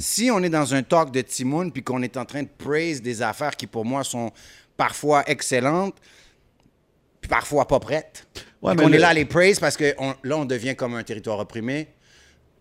Si 0.00 0.30
on 0.30 0.40
est 0.42 0.48
dans 0.50 0.72
un 0.74 0.82
talk 0.84 1.10
de 1.12 1.20
Timoun 1.20 1.72
puis 1.72 1.82
qu'on 1.82 2.02
est 2.02 2.16
en 2.16 2.24
train 2.24 2.42
de 2.44 2.48
praise 2.58 3.02
des 3.02 3.22
affaires 3.22 3.56
qui, 3.56 3.66
pour 3.66 3.84
moi, 3.84 4.04
sont 4.04 4.30
parfois 4.76 5.22
excellentes, 5.28 5.96
puis 7.20 7.28
parfois 7.28 7.66
pas 7.66 7.80
prêtes, 7.80 8.26
Ouais, 8.62 8.74
mais 8.76 8.86
le- 8.88 8.94
est 8.94 8.98
là 8.98 9.08
à 9.08 9.14
les 9.14 9.24
praise 9.24 9.58
parce 9.58 9.76
que 9.76 9.94
on- 9.98 10.14
là, 10.22 10.36
on 10.38 10.44
devient 10.44 10.74
comme 10.76 10.94
un 10.94 11.02
territoire 11.02 11.38
opprimé. 11.40 11.88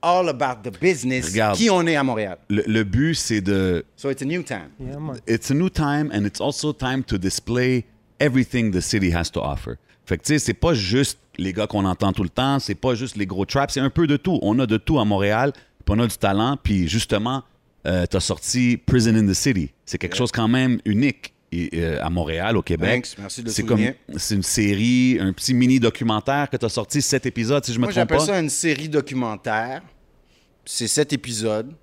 All 0.06 0.28
about 0.28 0.70
the 0.70 0.80
business. 0.82 1.30
Regarde. 1.30 1.56
Qui 1.58 1.70
on 1.70 1.88
est 1.88 1.96
à 1.96 2.04
Montréal. 2.04 2.38
Le, 2.50 2.64
le 2.68 2.84
but, 2.84 3.16
c'est 3.16 3.40
de. 3.40 3.86
So 3.96 4.10
it's 4.12 4.22
a 4.22 4.26
new 4.26 4.44
time. 4.44 4.70
Yeah. 4.80 4.98
It's 5.28 5.50
a 5.50 5.54
new 5.54 5.70
time 5.70 6.12
and 6.14 6.26
it's 6.26 6.42
also 6.42 6.74
time 6.74 7.04
to 7.06 7.18
display 7.18 7.86
everything 8.20 8.72
the 8.72 8.82
city 8.82 9.14
has 9.16 9.32
to 9.32 9.40
offer. 9.40 9.78
Fait 10.06 10.18
que, 10.18 10.24
tu 10.24 10.34
sais, 10.34 10.40
c'est 10.40 10.54
pas 10.54 10.74
juste 10.74 11.20
les 11.38 11.54
gars 11.54 11.68
qu'on 11.68 11.86
entend 11.86 12.12
tout 12.12 12.24
le 12.24 12.30
temps, 12.30 12.60
c'est 12.60 12.76
pas 12.76 12.96
juste 12.96 13.16
les 13.16 13.26
gros 13.26 13.46
traps, 13.46 13.74
c'est 13.74 13.80
un 13.80 13.90
peu 13.90 14.06
de 14.06 14.18
tout. 14.18 14.38
On 14.42 14.60
a 14.60 14.66
de 14.66 14.76
tout 14.78 15.00
à 15.00 15.06
Montréal, 15.06 15.54
puis 15.86 15.96
on 15.98 16.00
a 16.00 16.08
du 16.08 16.18
talent, 16.18 16.58
puis 16.62 16.90
justement, 16.90 17.44
euh, 17.88 18.06
t'as 18.06 18.20
sorti 18.20 18.76
Prison 18.78 19.16
in 19.16 19.26
the 19.26 19.34
City. 19.34 19.72
C'est 19.86 19.98
quelque 19.98 20.18
chose 20.18 20.32
quand 20.34 20.50
même 20.50 20.80
unique 20.84 21.34
et, 21.54 21.70
euh, 21.76 22.04
à 22.04 22.10
Montréal, 22.10 22.58
au 22.58 22.62
Québec. 22.62 23.04
Thanks, 23.06 23.18
merci 23.18 23.42
de 23.42 23.48
le 23.48 23.54
c'est 23.54 23.64
comme, 23.64 23.80
c'est 24.18 24.36
une 24.36 24.44
série, 24.44 25.18
un 25.22 25.32
petit 25.32 25.54
mini 25.54 25.80
documentaire 25.80 26.50
que 26.50 26.58
t'as 26.58 26.70
sorti, 26.70 27.02
sept 27.02 27.26
épisodes, 27.26 27.64
si 27.64 27.72
je 27.72 27.78
me 27.78 27.84
Moi, 27.86 27.92
trompe 27.94 28.02
j'appelle 28.02 28.18
pas. 28.18 28.26
ça 28.26 28.40
une 28.40 28.50
série 28.50 28.90
documentaire. 28.90 29.82
C'est 30.66 30.88
sept 30.88 31.14
épisodes. 31.14 31.74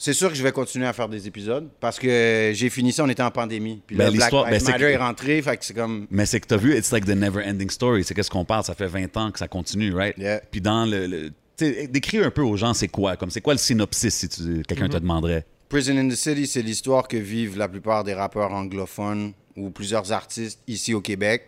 C'est 0.00 0.12
sûr 0.12 0.28
que 0.28 0.36
je 0.36 0.42
vais 0.44 0.52
continuer 0.52 0.86
à 0.86 0.92
faire 0.92 1.08
des 1.08 1.26
épisodes 1.26 1.68
parce 1.80 1.98
que 1.98 2.52
j'ai 2.54 2.70
fini 2.70 2.92
ça, 2.92 3.02
on 3.02 3.08
était 3.08 3.22
en 3.22 3.32
pandémie. 3.32 3.82
Puis 3.84 3.96
Ben, 3.96 4.04
là, 4.04 4.10
Black 4.12 4.30
ben, 4.30 4.62
Matter 4.64 4.84
est 4.92 4.96
rentré, 4.96 5.42
fait 5.42 5.56
que 5.56 5.64
c'est 5.64 5.74
comme... 5.74 6.06
Mais 6.10 6.24
c'est 6.24 6.38
que 6.38 6.46
t'as 6.46 6.56
vu, 6.56 6.76
it's 6.76 6.92
like 6.92 7.04
the 7.04 7.16
never 7.16 7.42
ending 7.44 7.68
story. 7.68 8.04
C'est 8.04 8.14
qu'est-ce 8.14 8.30
qu'on 8.30 8.44
parle, 8.44 8.62
ça 8.62 8.76
fait 8.76 8.86
20 8.86 9.16
ans 9.16 9.32
que 9.32 9.40
ça 9.40 9.48
continue, 9.48 9.92
right? 9.92 10.16
Yeah. 10.16 10.40
Puis 10.52 10.60
dans 10.60 10.86
le. 10.86 11.32
décris 11.58 12.18
un 12.18 12.30
peu 12.30 12.42
aux 12.42 12.56
gens 12.56 12.74
c'est 12.74 12.86
quoi, 12.86 13.16
comme 13.16 13.30
c'est 13.30 13.40
quoi 13.40 13.54
le 13.54 13.58
synopsis 13.58 14.14
si 14.14 14.28
quelqu'un 14.68 14.88
te 14.88 14.98
demanderait? 14.98 15.44
Prison 15.68 15.96
in 15.98 16.08
the 16.08 16.14
City, 16.14 16.46
c'est 16.46 16.62
l'histoire 16.62 17.08
que 17.08 17.16
vivent 17.16 17.58
la 17.58 17.68
plupart 17.68 18.04
des 18.04 18.14
rappeurs 18.14 18.52
anglophones 18.52 19.32
ou 19.56 19.70
plusieurs 19.70 20.12
artistes 20.12 20.60
ici 20.68 20.94
au 20.94 21.00
Québec. 21.00 21.42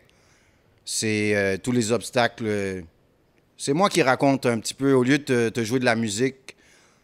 C'est 0.84 1.36
euh, 1.36 1.56
tous 1.56 1.70
les 1.72 1.92
obstacles. 1.92 2.44
euh, 2.46 2.82
c'est 3.56 3.72
moi 3.74 3.88
qui 3.88 4.02
raconte 4.02 4.44
un 4.46 4.58
petit 4.58 4.74
peu, 4.74 4.92
au 4.92 5.04
lieu 5.04 5.18
de 5.18 5.22
te, 5.24 5.48
te 5.50 5.62
jouer 5.64 5.78
de 5.78 5.84
la 5.84 5.94
musique, 5.94 6.56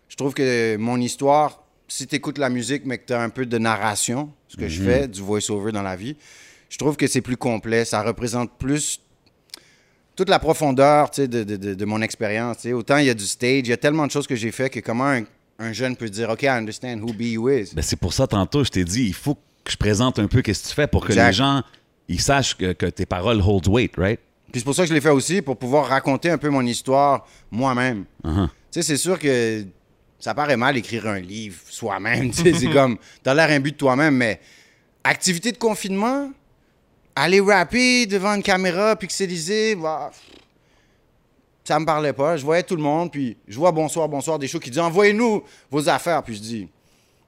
je 0.08 0.16
trouve 0.16 0.34
que 0.34 0.76
mon 0.76 1.00
histoire, 1.00 1.62
si 1.88 2.06
tu 2.06 2.16
écoutes 2.16 2.38
la 2.38 2.48
musique, 2.50 2.82
mais 2.84 2.98
que 2.98 3.06
tu 3.06 3.12
as 3.12 3.20
un 3.22 3.28
peu 3.28 3.46
de 3.46 3.58
narration, 3.58 4.30
ce 4.48 4.56
que 4.56 4.68
je 4.68 4.82
fais, 4.82 5.08
du 5.08 5.20
voice-over 5.20 5.72
dans 5.72 5.82
la 5.82 5.96
vie, 5.96 6.16
je 6.68 6.78
trouve 6.78 6.96
que 6.96 7.06
c'est 7.06 7.20
plus 7.20 7.36
complet. 7.36 7.84
Ça 7.84 8.02
représente 8.02 8.50
plus 8.58 9.00
toute 10.16 10.28
la 10.28 10.38
profondeur 10.38 11.10
de, 11.16 11.26
de- 11.26 11.44
de- 11.44 11.74
de 11.74 11.84
mon 11.84 12.00
expérience. 12.02 12.64
Autant 12.66 12.96
il 12.98 13.06
y 13.06 13.10
a 13.10 13.14
du 13.14 13.26
stage, 13.26 13.60
il 13.64 13.68
y 13.68 13.72
a 13.72 13.76
tellement 13.76 14.06
de 14.06 14.10
choses 14.12 14.26
que 14.26 14.34
j'ai 14.36 14.50
fait 14.50 14.70
que 14.70 14.80
comment 14.80 15.06
un, 15.10 15.24
un 15.58 15.72
jeune 15.72 15.94
peut 15.96 16.08
dire 16.08 16.30
OK, 16.30 16.42
I 16.42 16.48
understand 16.48 17.00
who 17.02 17.12
BU 17.12 17.52
is. 17.52 17.74
Ben, 17.74 17.82
c'est 17.82 17.96
pour 17.96 18.12
ça, 18.12 18.26
tantôt, 18.26 18.64
je 18.64 18.70
t'ai 18.70 18.84
dit, 18.84 19.04
il 19.06 19.14
faut 19.14 19.34
que 19.62 19.70
je 19.70 19.76
présente 19.76 20.18
un 20.18 20.26
peu 20.26 20.40
qu'est-ce 20.42 20.62
que 20.64 20.68
tu 20.68 20.74
fais 20.74 20.86
pour 20.86 21.02
que 21.04 21.12
Exact. 21.12 21.26
les 21.28 21.32
gens 21.32 21.62
ils 22.08 22.20
sachent 22.20 22.56
que, 22.56 22.72
que 22.72 22.86
tes 22.86 23.04
paroles 23.04 23.40
hold 23.42 23.66
weight, 23.68 23.92
right? 23.98 24.20
Puis 24.52 24.60
c'est 24.60 24.64
pour 24.64 24.74
ça 24.76 24.82
que 24.84 24.88
je 24.88 24.94
l'ai 24.94 25.00
fait 25.00 25.10
aussi, 25.10 25.42
pour 25.42 25.56
pouvoir 25.56 25.86
raconter 25.88 26.30
un 26.30 26.38
peu 26.38 26.48
mon 26.50 26.64
histoire 26.64 27.26
moi-même. 27.50 28.04
Uh-huh. 28.24 28.46
Tu 28.46 28.52
sais, 28.70 28.82
c'est 28.82 28.96
sûr 28.96 29.18
que 29.18 29.64
ça 30.18 30.34
paraît 30.34 30.56
mal 30.56 30.76
écrire 30.76 31.06
un 31.06 31.20
livre 31.20 31.58
soi-même. 31.68 32.30
tu 32.32 32.42
sais, 32.42 32.52
c'est 32.54 32.70
comme, 32.70 32.98
t'as 33.22 33.34
l'air 33.34 33.50
un 33.50 33.60
but 33.60 33.72
de 33.72 33.76
toi-même, 33.76 34.16
mais 34.16 34.40
activité 35.04 35.52
de 35.52 35.58
confinement, 35.58 36.30
aller 37.14 37.40
rapper 37.40 38.06
devant 38.06 38.34
une 38.34 38.42
caméra, 38.42 38.96
pixelisé, 38.96 39.74
bah, 39.74 40.10
ça 41.64 41.80
me 41.80 41.86
parlait 41.86 42.12
pas. 42.12 42.36
Je 42.36 42.44
voyais 42.44 42.62
tout 42.62 42.76
le 42.76 42.82
monde, 42.82 43.10
puis 43.10 43.36
je 43.46 43.58
vois 43.58 43.72
bonsoir, 43.72 44.08
bonsoir, 44.08 44.38
des 44.38 44.48
shows 44.48 44.60
qui 44.60 44.70
disent 44.70 44.78
envoyez-nous 44.78 45.42
vos 45.70 45.88
affaires. 45.88 46.22
Puis 46.22 46.36
je 46.36 46.40
dis, 46.40 46.68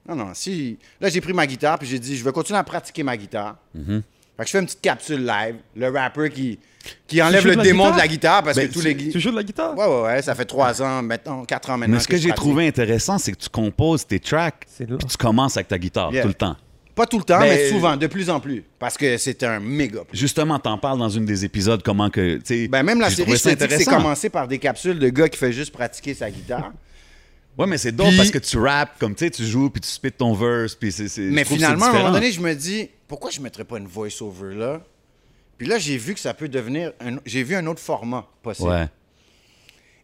Non, 0.07 0.15
non. 0.15 0.31
Si... 0.33 0.77
Là, 1.01 1.09
j'ai 1.09 1.21
pris 1.21 1.33
ma 1.33 1.45
guitare, 1.45 1.77
puis 1.77 1.87
j'ai 1.87 1.99
dit, 1.99 2.15
je 2.15 2.23
vais 2.23 2.31
continuer 2.31 2.59
à 2.59 2.63
pratiquer 2.63 3.03
ma 3.03 3.17
guitare. 3.17 3.57
Mm-hmm. 3.77 4.01
Fait 4.37 4.43
que 4.43 4.45
je 4.45 4.51
fais 4.51 4.59
une 4.59 4.65
petite 4.65 4.81
capsule 4.81 5.25
live. 5.25 5.57
Le 5.75 5.89
rapper 5.89 6.29
qui, 6.29 6.59
qui 7.07 7.21
enlève 7.21 7.45
le 7.45 7.55
de 7.55 7.61
démon 7.61 7.83
guitare? 7.85 7.95
de 7.95 8.01
la 8.01 8.07
guitare 8.07 8.43
parce 8.43 8.55
Ben, 8.57 8.67
que 8.67 8.73
tous 8.73 8.81
tu- 8.81 8.87
les... 8.93 9.09
Tu 9.09 9.19
joues 9.19 9.31
de 9.31 9.35
la 9.35 9.43
guitare? 9.43 9.77
Ouais, 9.77 9.85
ouais, 9.85 10.01
ouais. 10.03 10.21
Ça 10.21 10.33
fait 10.35 10.45
trois 10.45 10.81
ans, 10.81 11.01
maintenant, 11.01 11.43
quatre 11.45 11.69
ans 11.69 11.77
maintenant. 11.77 11.95
Mais 11.95 12.01
ce 12.01 12.07
que, 12.07 12.17
j'ai 12.17 12.31
trouvé 12.31 12.67
intéressant, 12.67 13.17
c'est 13.17 13.31
que 13.33 13.37
tu 13.37 13.49
composes 13.49 14.05
tes 14.07 14.19
tracks, 14.19 14.65
puis 14.77 14.87
tu 14.87 15.17
commences 15.17 15.57
avec 15.57 15.67
ta 15.67 15.77
guitare 15.77 16.11
Yeah. 16.13 16.21
tout 16.23 16.27
le 16.29 16.33
temps. 16.33 16.55
Pas 16.95 17.05
tout 17.05 17.17
le 17.19 17.23
temps, 17.23 17.39
Ben, 17.39 17.47
mais 17.49 17.69
souvent, 17.69 17.95
de 17.95 18.07
plus 18.07 18.29
en 18.29 18.39
plus. 18.41 18.63
Parce 18.77 18.97
que 18.97 19.17
c'est 19.17 19.41
un 19.43 19.59
méga. 19.61 20.01
Justement, 20.11 20.59
t'en 20.59 20.77
parles 20.77 20.99
dans 20.99 21.07
une 21.09 21.25
des 21.25 21.45
épisodes, 21.45 21.81
comment 21.81 22.09
que. 22.09 22.39
Ben, 22.67 22.83
même 22.83 22.99
la 22.99 23.09
série, 23.09 23.37
c'est 23.37 23.85
commencé 23.85 24.29
par 24.29 24.47
des 24.47 24.59
capsules 24.59 24.99
de 24.99 25.07
gars 25.09 25.29
qui 25.29 25.37
fait 25.37 25.53
juste 25.53 25.71
pratiquer 25.71 26.13
sa 26.13 26.29
guitare. 26.29 26.71
Ouais, 27.57 27.67
mais 27.67 27.77
c'est 27.77 27.91
dope 27.91 28.07
Puis- 28.07 28.15
parce 28.15 28.31
que 28.31 28.37
tu 28.37 28.57
rappes, 28.57 28.97
comme 28.99 29.13
tu 29.15 29.25
sais, 29.25 29.31
tu 29.31 29.43
joues, 29.43 29.69
puis 29.69 29.81
tu 29.81 29.89
spits 29.89 30.13
ton 30.13 30.33
verse, 30.33 30.75
puis 30.75 30.93
c'est... 30.93 31.09
c'est- 31.09 31.23
Mais 31.23 31.43
finalement, 31.43 31.87
à 31.87 31.89
un 31.89 31.93
moment 31.93 32.11
donné, 32.13 32.31
je 32.31 32.39
me 32.39 32.53
dis, 32.53 32.89
pourquoi 33.05 33.31
je 33.31 33.39
ne 33.39 33.43
mettrais 33.43 33.65
pas 33.65 33.77
une 33.79 33.87
voice-over 33.87 34.55
là? 34.55 34.81
Puis 35.59 35.67
là, 35.67 35.77
j'ai 35.77 35.97
vu 35.97 36.15
que 36.15 36.19
ça 36.19 36.33
peut 36.33 36.49
devenir. 36.49 36.93
un- 37.01 37.19
J'ai 37.25 37.43
vu 37.43 37.53
un 37.55 37.67
autre 37.67 37.81
format 37.81 38.25
possible. 38.41 38.69
Ouais. 38.69 38.87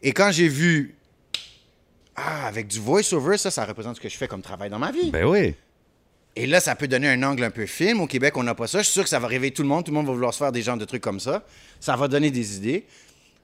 Et 0.04 0.12
quand 0.12 0.30
j'ai 0.32 0.48
vu. 0.50 0.94
Ah, 2.16 2.46
avec 2.48 2.68
du 2.68 2.80
voice-over, 2.80 3.38
ça, 3.38 3.50
ça 3.52 3.66
représente 3.66 3.96
ce 3.98 4.02
que 4.02 4.08
je 4.10 4.16
fais 4.16 4.28
comme 4.28 4.42
travail 4.42 4.70
dans 4.70 4.80
ma 4.80 4.92
vie. 4.92 5.12
Ben 5.12 5.26
oui. 5.26 5.54
Et 6.38 6.46
là, 6.48 6.60
ça 6.60 6.76
peut 6.76 6.88
donner 6.88 7.08
un 7.10 7.24
angle 7.24 7.44
un 7.44 7.50
peu 7.50 7.66
film. 7.66 8.02
Au 8.02 8.08
Québec, 8.08 8.36
on 8.38 8.44
n'a 8.44 8.54
pas 8.56 8.68
ça. 8.68 8.80
Je 8.80 8.84
suis 8.84 8.94
sûr 8.94 9.04
que 9.04 9.10
ça 9.10 9.20
va 9.20 9.28
réveiller 9.28 9.54
tout 9.54 9.62
le 9.64 9.68
monde. 9.70 9.86
Tout 9.86 9.92
le 9.92 9.96
monde 9.96 10.06
va 10.08 10.14
vouloir 10.14 10.34
se 10.34 10.38
faire 10.40 10.52
des 10.52 10.62
genres 10.62 10.78
de 10.78 10.86
trucs 10.86 11.02
comme 11.02 11.20
ça. 11.20 11.46
Ça 11.80 11.96
va 11.96 12.08
donner 12.10 12.32
des 12.32 12.58
idées. 12.58 12.86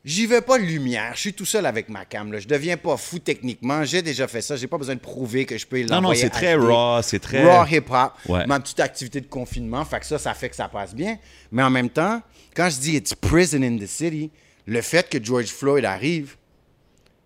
J'y 0.03 0.25
vais 0.25 0.41
pas 0.41 0.57
lumière. 0.57 1.11
Je 1.13 1.19
suis 1.19 1.33
tout 1.33 1.45
seul 1.45 1.65
avec 1.65 1.87
ma 1.87 2.05
cam. 2.05 2.31
Là. 2.31 2.39
Je 2.39 2.47
deviens 2.47 2.75
pas 2.75 2.97
fou 2.97 3.19
techniquement. 3.19 3.83
J'ai 3.83 4.01
déjà 4.01 4.27
fait 4.27 4.41
ça. 4.41 4.55
J'ai 4.55 4.65
pas 4.65 4.79
besoin 4.79 4.95
de 4.95 4.99
prouver 4.99 5.45
que 5.45 5.57
je 5.57 5.67
peux 5.67 5.79
Non, 5.81 5.87
non, 5.87 5.95
l'envoyer 6.01 6.21
c'est 6.21 6.29
très 6.31 6.55
raw, 6.55 7.01
c'est 7.03 7.19
très... 7.19 7.43
Raw 7.43 7.65
hip-hop, 7.69 8.13
Ouais. 8.27 8.47
ma 8.47 8.59
petite 8.59 8.79
activité 8.79 9.21
de 9.21 9.27
confinement, 9.27 9.85
fait 9.85 9.99
que 9.99 10.05
ça, 10.07 10.17
ça 10.17 10.33
fait 10.33 10.49
que 10.49 10.55
ça 10.55 10.67
passe 10.67 10.95
bien. 10.95 11.19
Mais 11.51 11.61
en 11.61 11.69
même 11.69 11.89
temps, 11.89 12.19
quand 12.55 12.67
je 12.69 12.79
dis 12.79 12.95
it's 12.95 13.13
prison 13.13 13.61
in 13.61 13.77
the 13.77 13.85
city, 13.85 14.31
le 14.65 14.81
fait 14.81 15.07
que 15.07 15.23
George 15.23 15.47
Floyd 15.49 15.85
arrive, 15.85 16.35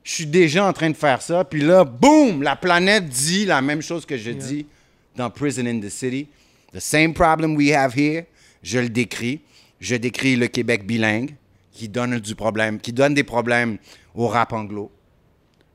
je 0.03 0.11
suis 0.11 0.25
déjà 0.27 0.65
en 0.67 0.73
train 0.73 0.89
de 0.89 0.97
faire 0.97 1.21
ça, 1.21 1.45
puis 1.45 1.61
là, 1.61 1.83
boum, 1.85 2.43
la 2.43 2.55
planète 2.57 3.07
dit 3.07 3.45
la 3.45 3.61
même 3.61 3.81
chose 3.81 4.05
que 4.05 4.17
je 4.17 4.31
dis 4.31 4.67
dans 5.15 5.29
Prison 5.29 5.65
in 5.65 5.79
the 5.79 5.89
City. 5.89 6.27
The 6.73 6.79
same 6.79 7.13
problem 7.13 7.55
we 7.55 7.71
have 7.71 7.97
here, 7.97 8.25
je 8.61 8.79
le 8.79 8.89
décris. 8.89 9.39
Je 9.79 9.95
décris 9.95 10.35
le 10.35 10.47
Québec 10.47 10.85
bilingue 10.85 11.35
qui 11.75 11.89
donne 11.89 12.19
du 12.19 12.35
problème, 12.35 12.79
qui 12.79 12.93
donne 12.93 13.13
des 13.13 13.23
problèmes 13.23 13.77
au 14.15 14.27
rap 14.27 14.53
anglo 14.53 14.91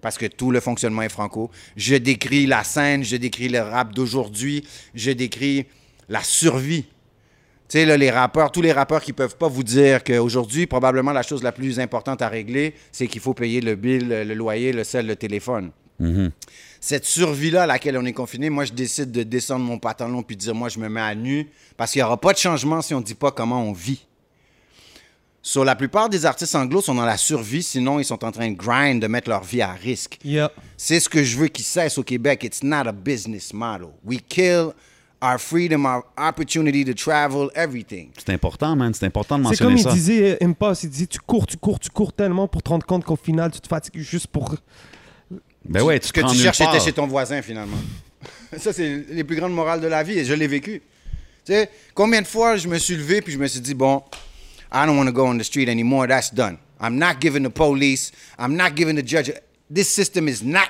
parce 0.00 0.18
que 0.18 0.26
tout 0.26 0.50
le 0.50 0.60
fonctionnement 0.60 1.02
est 1.02 1.10
franco. 1.10 1.50
Je 1.76 1.94
décris 1.94 2.46
la 2.46 2.64
scène, 2.64 3.04
je 3.04 3.16
décris 3.16 3.48
le 3.48 3.60
rap 3.60 3.94
d'aujourd'hui, 3.94 4.66
je 4.94 5.10
décris 5.10 5.66
la 6.08 6.22
survie. 6.22 6.84
Tu 7.68 7.78
sais, 7.78 7.84
là, 7.84 7.96
les 7.96 8.10
rappeurs, 8.10 8.50
tous 8.50 8.62
les 8.62 8.72
rappeurs 8.72 9.02
qui 9.02 9.12
peuvent 9.12 9.36
pas 9.36 9.46
vous 9.46 9.62
dire 9.62 10.02
qu'aujourd'hui, 10.02 10.66
probablement 10.66 11.12
la 11.12 11.22
chose 11.22 11.42
la 11.42 11.52
plus 11.52 11.78
importante 11.78 12.20
à 12.22 12.28
régler, 12.28 12.74
c'est 12.90 13.06
qu'il 13.06 13.20
faut 13.20 13.34
payer 13.34 13.60
le 13.60 13.76
bill, 13.76 14.08
le 14.08 14.34
loyer, 14.34 14.72
le 14.72 14.82
sel, 14.84 15.06
le 15.06 15.16
téléphone. 15.16 15.70
Cette 16.80 17.04
survie-là 17.04 17.64
à 17.64 17.66
laquelle 17.66 17.98
on 17.98 18.06
est 18.06 18.14
confiné, 18.14 18.48
moi, 18.48 18.64
je 18.64 18.72
décide 18.72 19.12
de 19.12 19.22
descendre 19.22 19.66
mon 19.66 19.78
pantalon 19.78 20.22
puis 20.22 20.34
de 20.34 20.40
dire, 20.40 20.54
moi, 20.54 20.70
je 20.70 20.78
me 20.78 20.88
mets 20.88 21.00
à 21.00 21.14
nu, 21.14 21.48
parce 21.76 21.92
qu'il 21.92 22.00
n'y 22.00 22.04
aura 22.04 22.18
pas 22.18 22.32
de 22.32 22.38
changement 22.38 22.80
si 22.80 22.94
on 22.94 23.00
ne 23.00 23.04
dit 23.04 23.14
pas 23.14 23.30
comment 23.30 23.62
on 23.62 23.72
vit. 23.72 24.06
Sur 25.42 25.64
la 25.64 25.74
plupart 25.74 26.10
des 26.10 26.26
artistes 26.26 26.54
anglo 26.54 26.82
sont 26.82 26.94
dans 26.94 27.06
la 27.06 27.16
survie, 27.16 27.62
sinon 27.62 27.98
ils 27.98 28.04
sont 28.04 28.22
en 28.24 28.30
train 28.30 28.50
de 28.50 28.56
grind, 28.56 29.00
de 29.00 29.06
mettre 29.06 29.30
leur 29.30 29.42
vie 29.42 29.62
à 29.62 29.72
risque. 29.72 30.18
Yeah. 30.22 30.50
C'est 30.76 31.00
ce 31.00 31.08
que 31.08 31.24
je 31.24 31.38
veux 31.38 31.48
qu'il 31.48 31.64
cesse 31.64 31.96
au 31.96 32.02
Québec. 32.02 32.44
It's 32.44 32.62
not 32.62 32.86
a 32.86 32.92
business 32.92 33.54
model. 33.54 33.88
We 34.04 34.20
kill 34.28 34.72
our 35.22 35.38
freedom, 35.38 35.86
our 35.86 36.04
opportunity 36.18 36.84
to 36.84 36.92
travel, 36.92 37.48
everything. 37.54 38.10
C'est 38.18 38.32
important, 38.34 38.76
man. 38.76 38.92
C'est 38.92 39.06
important 39.06 39.38
de 39.38 39.44
C'est 39.48 39.56
comme 39.64 39.72
mentionner 39.72 39.80
il 39.80 39.84
ça. 39.84 39.92
disait, 39.92 40.30
euh, 40.42 40.46
Impasse, 40.46 40.82
il 40.84 40.90
disait 40.90 41.06
tu 41.06 41.20
cours, 41.20 41.46
tu 41.46 41.56
cours, 41.56 41.78
tu 41.78 41.88
cours 41.90 42.12
tellement 42.12 42.46
pour 42.46 42.62
te 42.62 42.68
rendre 42.68 42.84
compte 42.86 43.04
qu'au 43.04 43.16
final, 43.16 43.50
tu 43.50 43.60
te 43.60 43.68
fatigues 43.68 44.00
juste 44.00 44.26
pour. 44.26 44.54
Ben 45.64 45.82
ouais, 45.82 45.98
tu 46.00 46.08
Ce 46.08 46.12
que 46.12 46.20
te 46.20 46.26
rends 46.26 46.32
tu 46.32 46.38
cherches 46.38 46.60
était 46.60 46.80
chez 46.80 46.92
ton 46.92 47.06
voisin, 47.06 47.40
finalement. 47.40 47.76
Ça, 48.58 48.72
c'est 48.72 49.04
les 49.10 49.24
plus 49.24 49.36
grandes 49.36 49.54
morales 49.54 49.80
de 49.80 49.86
la 49.86 50.02
vie 50.02 50.18
et 50.18 50.24
je 50.24 50.34
l'ai 50.34 50.46
vécu. 50.46 50.82
Tu 51.44 51.52
sais, 51.52 51.70
combien 51.94 52.20
de 52.20 52.26
fois 52.26 52.56
je 52.56 52.68
me 52.68 52.78
suis 52.78 52.96
levé 52.96 53.22
puis 53.22 53.32
je 53.32 53.38
me 53.38 53.46
suis 53.46 53.60
dit, 53.60 53.74
bon, 53.74 54.02
I 54.72 54.86
don't 54.86 54.96
want 54.96 55.08
to 55.08 55.12
go 55.12 55.26
on 55.26 55.38
the 55.38 55.44
street 55.44 55.68
anymore. 55.68 56.06
That's 56.06 56.30
done. 56.30 56.58
I'm 56.78 56.98
not 56.98 57.20
giving 57.20 57.42
the 57.42 57.50
police, 57.50 58.12
I'm 58.38 58.56
not 58.56 58.74
giving 58.74 58.96
the 58.96 59.02
judge. 59.02 59.30
This 59.68 59.88
system 59.88 60.28
is 60.28 60.42
not 60.42 60.68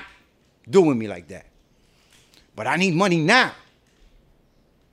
doing 0.69 0.97
me 0.97 1.07
like 1.07 1.27
that. 1.29 1.45
But 2.55 2.67
I 2.67 2.75
need 2.75 2.93
money 2.93 3.17
now. 3.17 3.51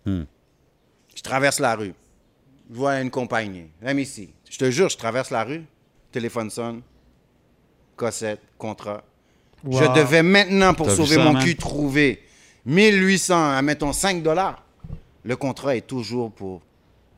Je 0.06 1.22
traverse 1.22 1.58
la 1.60 1.74
rue. 1.74 1.94
Je 2.70 2.76
vois 2.76 3.00
une 3.00 3.10
compagnie. 3.10 3.70
Let 3.82 3.94
me 3.94 4.04
see. 4.04 4.32
Je 4.48 4.56
te 4.56 4.70
jure, 4.70 4.88
je 4.88 4.96
traverse 4.96 5.30
la 5.30 5.44
rue. 5.44 5.64
Téléphone 6.12 6.50
sonne. 6.50 6.82
Cossette, 7.96 8.40
contrat. 8.56 9.02
Wow. 9.64 9.82
Je 9.82 10.00
devais 10.00 10.22
maintenant, 10.22 10.72
pour 10.72 10.90
sauver 10.90 11.16
ça, 11.16 11.24
mon 11.24 11.32
man? 11.32 11.42
cul, 11.44 11.56
trouver 11.56 12.22
1800, 12.64 13.50
à, 13.56 13.62
mettons 13.62 13.92
5 13.92 14.22
dollars. 14.22 14.62
Le 15.24 15.36
contrat 15.36 15.76
est 15.76 15.86
toujours 15.86 16.30
pour 16.30 16.62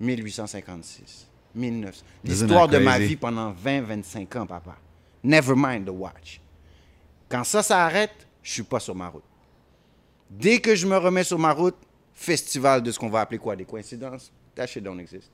1856, 0.00 1.26
1900. 1.54 2.04
Isn't 2.24 2.46
L'histoire 2.46 2.68
de 2.68 2.78
ma 2.78 2.98
vie 2.98 3.16
pendant 3.16 3.52
20, 3.52 3.82
25 3.82 4.36
ans, 4.36 4.46
papa. 4.46 4.76
Never 5.22 5.54
mind 5.56 5.86
the 5.86 5.90
watch. 5.90 6.40
Quand 7.28 7.44
ça, 7.44 7.62
ça 7.62 7.84
arrête, 7.84 8.26
je 8.42 8.52
suis 8.52 8.62
pas 8.62 8.80
sur 8.80 8.94
ma 8.94 9.08
route. 9.08 9.24
Dès 10.30 10.60
que 10.60 10.74
je 10.74 10.86
me 10.86 10.96
remets 10.96 11.24
sur 11.24 11.38
ma 11.38 11.52
route, 11.52 11.76
festival 12.14 12.82
de 12.82 12.90
ce 12.92 12.98
qu'on 12.98 13.08
va 13.08 13.20
appeler 13.20 13.38
quoi, 13.38 13.56
des 13.56 13.64
coïncidences, 13.64 14.30
that 14.54 14.66
shit 14.66 14.82
don't 14.82 14.98
exist. 14.98 15.30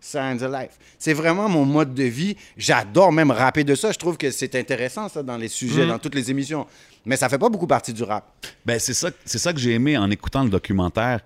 Signs 0.00 0.42
of 0.42 0.52
life. 0.52 0.78
C'est 0.98 1.14
vraiment 1.14 1.48
mon 1.48 1.64
mode 1.64 1.94
de 1.94 2.04
vie. 2.04 2.36
J'adore 2.56 3.12
même 3.12 3.30
rapper 3.30 3.64
de 3.64 3.74
ça. 3.74 3.92
Je 3.92 3.98
trouve 3.98 4.16
que 4.16 4.30
c'est 4.30 4.54
intéressant, 4.54 5.08
ça, 5.08 5.22
dans 5.22 5.36
les 5.36 5.48
sujets, 5.48 5.86
dans 5.86 5.98
toutes 5.98 6.14
les 6.14 6.30
émissions. 6.30 6.66
Mais 7.04 7.16
ça 7.16 7.28
fait 7.28 7.38
pas 7.38 7.48
beaucoup 7.48 7.66
partie 7.66 7.92
du 7.92 8.02
rap. 8.02 8.24
Ben, 8.64 8.78
c'est 8.78 8.94
ça, 8.94 9.10
c'est 9.24 9.38
ça 9.38 9.52
que 9.52 9.58
j'ai 9.58 9.72
aimé 9.72 9.96
en 9.96 10.10
écoutant 10.10 10.44
le 10.44 10.50
documentaire. 10.50 11.20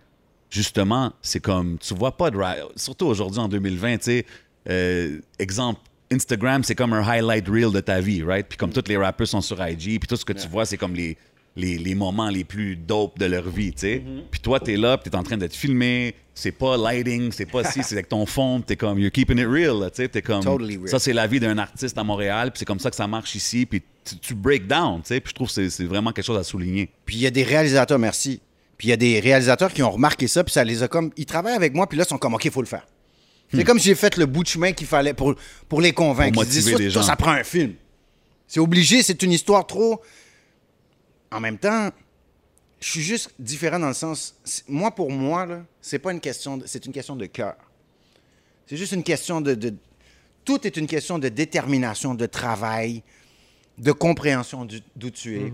Justement, 0.51 1.12
c'est 1.22 1.40
comme, 1.40 1.78
tu 1.78 1.94
vois 1.94 2.16
pas 2.16 2.31
de 2.31 2.39
surtout 2.77 3.06
aujourd'hui 3.06 3.39
en 3.39 3.48
2020, 3.48 3.98
tu 3.98 4.05
sais, 4.05 4.27
euh, 4.68 5.20
exemple, 5.39 5.81
Instagram, 6.12 6.64
c'est 6.64 6.74
comme 6.74 6.93
un 6.93 7.06
highlight 7.06 7.47
reel 7.48 7.70
de 7.72 7.81
ta 7.81 8.01
vie, 8.01 8.22
right? 8.24 8.44
Puis 8.48 8.59
comme 8.59 8.72
tous 8.72 8.82
les 8.89 8.97
rappeurs 8.97 9.28
sont 9.28 9.40
sur 9.40 9.64
IG, 9.64 10.01
puis 10.01 10.09
tout 10.09 10.16
ce 10.16 10.24
que 10.24 10.32
tu 10.32 10.48
vois, 10.48 10.66
c'est 10.66 10.77
comme 10.77 10.94
les, 10.94 11.16
les, 11.55 11.78
les 11.78 11.94
moments 11.94 12.28
les 12.31 12.43
plus 12.43 12.74
dope 12.74 13.16
de 13.18 13.27
leur 13.27 13.48
vie, 13.48 13.72
tu 13.72 13.78
sais. 13.81 14.02
Puis 14.31 14.40
toi, 14.40 14.59
t'es 14.59 14.77
là, 14.77 14.98
puis 14.98 15.09
t'es 15.09 15.16
en 15.16 15.22
train 15.22 15.36
d'être 15.36 15.55
filmé, 15.55 16.16
c'est 16.35 16.51
pas 16.52 16.77
lighting, 16.77 17.31
c'est 17.31 17.47
pas 17.47 17.62
si, 17.62 17.82
c'est 17.85 17.94
avec 17.94 18.09
ton 18.09 18.27
fond, 18.27 18.60
t'es 18.60 18.74
comme, 18.74 18.98
you're 18.98 19.12
keeping 19.12 19.39
it 19.39 19.47
real, 19.47 19.89
tu 19.90 20.02
sais, 20.02 20.09
t'es 20.09 20.20
comme, 20.22 20.43
Totally 20.43 20.78
real. 20.78 20.89
ça 20.89 20.98
c'est 20.98 21.12
la 21.12 21.28
vie 21.28 21.39
d'un 21.39 21.59
artiste 21.59 21.97
à 21.97 22.02
Montréal, 22.02 22.51
puis 22.51 22.59
c'est 22.59 22.64
comme 22.64 22.81
ça 22.81 22.90
que 22.90 22.97
ça 22.97 23.06
marche 23.06 23.36
ici, 23.36 23.66
puis 23.66 23.81
tu, 24.05 24.16
tu 24.18 24.35
break 24.35 24.66
down, 24.66 25.01
tu 25.02 25.09
sais, 25.09 25.20
puis 25.20 25.31
je 25.31 25.35
trouve 25.36 25.47
que 25.47 25.55
c'est- 25.55 25.70
c'est 25.70 25.85
vraiment 25.85 26.10
quelque 26.10 26.24
chose 26.27 26.39
à 26.39 26.43
souligner. 26.44 26.90
Puis 27.06 27.16
il 27.16 27.22
y 27.22 27.27
a 27.27 27.31
des 27.31 27.44
réalisateurs, 27.44 28.01
merci. 28.01 28.40
Puis 28.81 28.86
il 28.89 28.90
y 28.93 28.94
a 28.94 28.97
des 28.97 29.20
réalisateurs 29.20 29.74
qui 29.74 29.82
ont 29.82 29.90
remarqué 29.90 30.27
ça, 30.27 30.43
puis 30.43 30.55
ça 30.55 30.65
les 30.65 30.82
a 30.82 30.89
comme. 30.89 31.11
Ils 31.19 31.27
travaillent 31.27 31.55
avec 31.55 31.74
moi, 31.74 31.86
puis 31.86 31.98
là, 31.98 32.05
ils 32.07 32.09
sont 32.09 32.16
comme, 32.16 32.32
OK, 32.32 32.47
il 32.47 32.51
faut 32.51 32.62
le 32.62 32.66
faire. 32.66 32.86
C'est 33.52 33.62
comme 33.62 33.78
si 33.78 33.89
j'ai 33.89 33.94
fait 33.94 34.16
le 34.16 34.24
bout 34.24 34.43
de 34.43 34.48
chemin 34.48 34.73
qu'il 34.73 34.86
fallait 34.86 35.12
pour, 35.12 35.35
pour 35.69 35.82
les 35.82 35.93
convaincre. 35.93 36.32
Pour 36.32 36.44
Ils 36.44 36.48
disent, 36.48 36.70
ça, 36.70 36.78
les 36.78 36.85
ça, 36.90 37.01
gens. 37.01 37.02
ça 37.02 37.15
prend 37.15 37.32
un 37.32 37.44
film. 37.44 37.74
C'est 38.48 38.59
obligé, 38.59 39.02
c'est 39.02 39.23
une 39.23 39.32
histoire 39.32 39.66
trop. 39.66 40.01
En 41.31 41.40
même 41.40 41.59
temps, 41.59 41.90
je 42.81 42.89
suis 42.89 43.02
juste 43.02 43.32
différent 43.39 43.78
dans 43.78 43.89
le 43.89 43.93
sens. 43.94 44.35
Moi, 44.66 44.90
pour 44.94 45.11
moi, 45.11 45.47
c'est 45.82 45.98
pas 45.98 46.12
une 46.12 46.20
question. 46.20 46.57
de- 46.57 46.66
C'est 46.66 46.86
une 46.86 46.93
question 46.93 47.16
de 47.16 47.27
cœur. 47.27 47.57
C'est 48.66 48.78
juste 48.78 48.93
une 48.93 49.02
question 49.05 49.43
de, 49.43 49.55
de- 49.55 49.74
Tout 50.47 50.66
est 50.66 50.78
une 50.78 50.86
question 50.86 51.19
de 51.19 51.28
détermination, 51.28 52.15
de 52.15 52.24
travail, 52.24 53.02
de 53.77 53.93
compréhension 53.93 54.66
d'où 54.97 55.11
tu 55.11 55.36
es. 55.39 55.52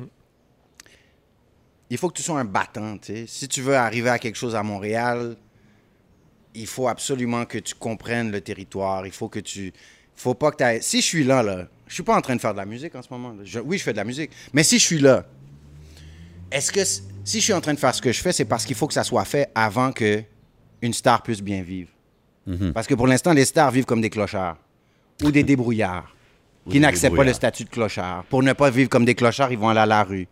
Il 1.90 1.98
faut 1.98 2.08
que 2.08 2.14
tu 2.16 2.22
sois 2.22 2.40
un 2.40 2.44
battant. 2.44 2.96
Si 3.26 3.48
tu 3.48 3.60
veux 3.62 3.76
arriver 3.76 4.08
à 4.10 4.18
quelque 4.18 4.36
chose 4.36 4.54
à 4.56 4.62
Montréal, 4.62 5.36
il 6.54 6.66
faut 6.66 6.88
absolument 6.88 7.44
que 7.44 7.58
tu 7.58 7.74
comprennes 7.74 8.30
le 8.32 8.40
territoire. 8.40 9.06
Il 9.06 9.12
faut 9.12 9.28
que 9.28 9.38
tu. 9.40 9.72
faut 10.16 10.34
pas 10.34 10.50
que 10.50 10.56
tu 10.76 10.82
Si 10.82 11.00
je 11.00 11.06
suis 11.06 11.24
là, 11.24 11.42
là, 11.42 11.68
je 11.86 11.94
suis 11.94 12.02
pas 12.02 12.16
en 12.16 12.20
train 12.20 12.34
de 12.34 12.40
faire 12.40 12.52
de 12.52 12.58
la 12.58 12.64
musique 12.66 12.94
en 12.94 13.02
ce 13.02 13.08
moment. 13.10 13.34
Je- 13.44 13.60
Oui, 13.60 13.78
je 13.78 13.82
fais 13.84 13.92
de 13.92 13.98
la 13.98 14.04
musique. 14.04 14.30
Mais 14.52 14.62
si 14.64 14.78
je 14.78 14.84
suis 14.84 14.98
là, 14.98 15.24
est-ce 16.50 16.72
que 16.72 16.84
si 16.84 17.38
je 17.38 17.44
suis 17.44 17.52
en 17.52 17.60
train 17.60 17.74
de 17.74 17.78
faire 17.78 17.94
ce 17.94 18.02
que 18.02 18.10
je 18.12 18.20
fais, 18.20 18.32
c'est 18.32 18.44
parce 18.44 18.64
qu'il 18.64 18.76
faut 18.76 18.86
que 18.86 18.94
ça 18.94 19.04
soit 19.04 19.24
fait 19.24 19.50
avant 19.54 19.92
que 19.92 20.22
une 20.82 20.92
star 20.92 21.22
puisse 21.22 21.40
bien 21.42 21.62
vivre? 21.62 21.90
Parce 22.72 22.86
que 22.86 22.94
pour 22.94 23.06
l'instant, 23.08 23.32
les 23.32 23.44
stars 23.44 23.70
vivent 23.72 23.84
comme 23.86 24.00
des 24.00 24.10
clochards 24.10 24.56
ou 25.24 25.30
des 25.32 25.42
débrouillards 25.42 26.14
Ou 26.64 26.70
qui 26.70 26.78
n'acceptent 26.80 27.16
pas 27.16 27.24
le 27.24 27.32
statut 27.32 27.64
de 27.64 27.68
clochard. 27.70 28.24
Pour 28.26 28.42
ne 28.42 28.52
pas 28.52 28.70
vivre 28.70 28.88
comme 28.88 29.04
des 29.04 29.14
clochards, 29.16 29.50
ils 29.52 29.58
vont 29.58 29.68
aller 29.68 29.80
à 29.80 29.86
la 29.86 30.04
rue. 30.04 30.28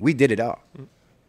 We 0.00 0.14
did 0.14 0.30
it 0.32 0.40
all. 0.40 0.56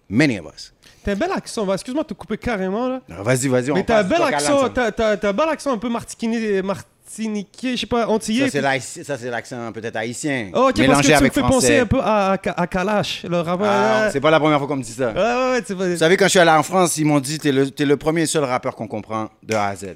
Many 0.09 0.37
of 0.39 0.45
us. 0.53 0.73
T'as 1.03 1.13
un 1.13 1.15
bel 1.15 1.31
accent. 1.31 1.71
Excuse-moi 1.73 2.03
de 2.03 2.09
te 2.09 2.13
couper 2.13 2.37
carrément, 2.37 2.87
là. 2.87 3.01
Alors, 3.09 3.23
Vas-y, 3.23 3.47
vas-y. 3.47 3.71
on 3.71 3.75
Mais 3.75 3.83
t'as 3.83 3.99
un 3.99 4.03
bel 4.03 4.21
accent, 4.21 4.69
t'as, 4.69 4.91
t'as- 4.91 5.17
t'as 5.17 5.29
un 5.29 5.33
bel 5.33 5.49
accent 5.49 5.71
un 5.73 5.77
peu 5.77 5.89
martiquiné, 5.89 6.61
mar- 6.61 6.83
Martiniquais, 7.07 7.75
je 7.75 7.81
sais 7.81 7.85
pas, 7.85 8.07
antillais. 8.07 8.49
Ça, 8.49 9.17
c'est 9.17 9.29
l'accent 9.29 9.71
peut-être 9.71 9.95
haïtien. 9.95 10.49
Oh, 10.55 10.57
ok, 10.57 10.63
parce 10.69 10.79
mélangé 10.79 11.13
que 11.13 11.17
tu 11.19 11.23
me 11.23 11.29
fais 11.29 11.39
français. 11.39 11.55
penser 11.55 11.79
un 11.79 11.85
peu 11.85 11.99
à, 12.01 12.31
à, 12.33 12.61
à 12.61 12.67
Kalash, 12.67 13.23
le 13.29 13.39
rappeur. 13.41 13.67
Ah, 13.69 14.09
c'est 14.11 14.19
pas 14.19 14.31
la 14.31 14.39
première 14.39 14.57
fois 14.57 14.67
qu'on 14.67 14.75
me 14.77 14.81
dit 14.81 14.91
ça. 14.91 15.09
ouais, 15.11 15.15
ouais, 15.15 15.51
ouais, 15.51 15.61
c'est 15.63 15.75
pas... 15.77 15.87
Vous 15.87 15.97
savez, 15.97 16.17
quand 16.17 16.25
je 16.25 16.29
suis 16.31 16.39
allé 16.39 16.49
en 16.49 16.63
France, 16.63 16.97
ils 16.97 17.05
m'ont 17.05 17.19
dit 17.19 17.37
t'es 17.37 17.51
le, 17.51 17.69
t'es 17.69 17.85
le 17.85 17.95
premier 17.95 18.23
et 18.23 18.25
seul 18.25 18.43
rappeur 18.43 18.75
qu'on 18.75 18.87
comprend 18.87 19.29
de 19.43 19.53
A 19.53 19.67
à 19.67 19.75
Z. 19.75 19.95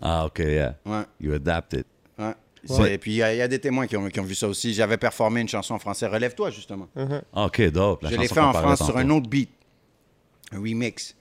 Ah, 0.00 0.24
OK, 0.26 0.38
yeah. 0.38 0.76
Ouais, 0.86 1.02
You 1.20 1.34
adapted. 1.34 1.80
ouais. 1.80 1.84
Ouais. 2.68 2.94
Et 2.94 2.98
puis, 2.98 3.12
il 3.12 3.16
y, 3.16 3.22
a- 3.22 3.32
il 3.34 3.38
y 3.38 3.42
a 3.42 3.48
des 3.48 3.58
témoins 3.58 3.86
qui 3.86 3.96
ont, 3.96 4.08
qui 4.08 4.20
ont 4.20 4.24
vu 4.24 4.34
ça 4.34 4.46
aussi. 4.48 4.74
J'avais 4.74 4.98
performé 4.98 5.40
une 5.40 5.48
chanson 5.48 5.74
en 5.74 5.78
français, 5.78 6.06
Relève-toi, 6.06 6.50
justement. 6.50 6.88
Uh-huh. 6.96 7.22
OK, 7.46 7.62
dope. 7.70 8.02
La 8.02 8.10
je 8.10 8.16
l'ai 8.16 8.28
fait 8.28 8.40
en 8.40 8.52
France 8.52 8.84
sur 8.84 8.96
un 8.96 9.08
autre 9.10 9.28
beat, 9.28 9.50
un 10.52 10.58
remix, 10.58 11.16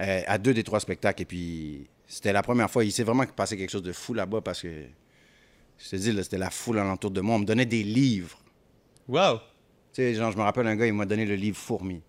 euh, 0.00 0.22
à 0.26 0.38
deux 0.38 0.52
des 0.54 0.64
trois 0.64 0.80
spectacles. 0.80 1.22
Et 1.22 1.26
puis, 1.26 1.86
c'était 2.08 2.32
la 2.32 2.42
première 2.42 2.70
fois. 2.70 2.84
Il 2.84 2.90
s'est 2.90 3.04
vraiment 3.04 3.24
passé 3.26 3.56
quelque 3.56 3.70
chose 3.70 3.82
de 3.84 3.92
fou 3.92 4.14
là-bas 4.14 4.40
parce 4.40 4.62
que, 4.62 4.68
je 5.78 5.88
te 5.90 5.96
dis, 5.96 6.12
c'était 6.22 6.38
la 6.38 6.50
foule 6.50 6.78
alentour 6.78 7.10
de 7.10 7.20
moi. 7.20 7.36
On 7.36 7.40
me 7.40 7.44
donnait 7.46 7.66
des 7.66 7.82
livres. 7.84 8.38
Wow. 9.08 9.36
Tu 9.92 10.02
sais, 10.02 10.14
genre, 10.14 10.30
je 10.32 10.36
me 10.36 10.42
rappelle 10.42 10.66
un 10.66 10.76
gars, 10.76 10.86
il 10.86 10.92
m'a 10.92 11.06
donné 11.06 11.24
le 11.24 11.34
livre 11.36 11.56
Fourmi. 11.56 12.00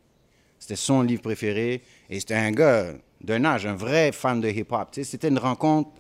C'était 0.60 0.76
son 0.76 1.02
livre 1.04 1.22
préféré. 1.22 1.82
Et 2.10 2.20
c'était 2.20 2.36
un 2.36 2.52
gars 2.52 2.94
d'un 3.24 3.46
âge, 3.46 3.66
un 3.68 3.76
vrai 3.76 4.12
fan 4.12 4.42
de 4.42 4.50
hip-hop. 4.50 4.90
Tu 4.92 5.04
sais, 5.04 5.10
c'était 5.12 5.28
une 5.30 5.38
rencontre, 5.40 5.92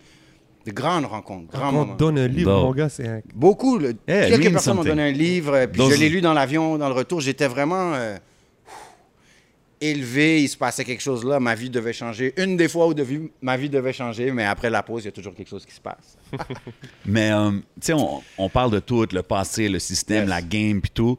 de 0.66 0.72
grande 0.72 1.06
rencontre, 1.06 1.52
grand 1.52 1.60
Quand 1.60 1.72
moment. 1.72 1.94
on 1.94 1.96
donne 1.96 2.20
un 2.20 2.28
livre, 2.28 2.52
mon 2.52 2.72
gars, 2.72 2.90
c'est 2.90 3.08
un... 3.08 3.22
Beaucoup. 3.34 3.78
le- 3.80 3.92
it 3.92 3.98
quelques 4.08 4.52
personnes 4.52 4.78
m'ont 4.78 4.84
donné 4.84 5.04
un 5.10 5.12
livre, 5.12 5.66
puis 5.66 5.80
Those- 5.80 5.96
je 5.96 6.00
l'ai 6.00 6.10
lu 6.10 6.22
dans 6.22 6.34
l'avion, 6.34 6.78
dans 6.78 6.88
le 6.88 6.94
retour. 6.94 7.20
J'étais 7.22 7.48
vraiment 7.48 7.94
euh, 7.96 8.18
élevé. 9.80 10.42
Il 10.44 10.48
se 10.48 10.58
passait 10.58 10.84
quelque 10.86 11.02
chose 11.02 11.24
là. 11.26 11.40
Ma 11.40 11.56
vie 11.56 11.70
devait 11.70 11.94
changer. 11.94 12.34
Une 12.38 12.58
des 12.58 12.68
fois 12.68 12.88
où 12.88 12.94
devi- 12.94 13.32
ma 13.42 13.58
vie 13.58 13.70
devait 13.70 13.94
changer, 13.94 14.32
mais 14.32 14.46
après 14.46 14.70
la 14.70 14.84
pause, 14.84 15.04
il 15.04 15.06
y 15.06 15.10
a 15.10 15.12
toujours 15.12 15.34
quelque 15.34 15.50
chose 15.50 15.66
qui 15.66 15.74
se 15.74 15.82
passe. 15.82 16.18
Mais, 17.06 17.32
euh, 17.32 17.52
tu 17.52 17.62
sais, 17.82 17.94
on, 17.94 18.22
on 18.38 18.50
parle 18.50 18.72
de 18.72 18.80
tout, 18.80 19.06
le 19.12 19.24
passé, 19.24 19.68
le 19.70 19.80
système, 19.80 20.22
Yes. 20.24 20.30
la 20.30 20.42
game, 20.42 20.82
puis 20.82 20.92
tout. 20.94 21.18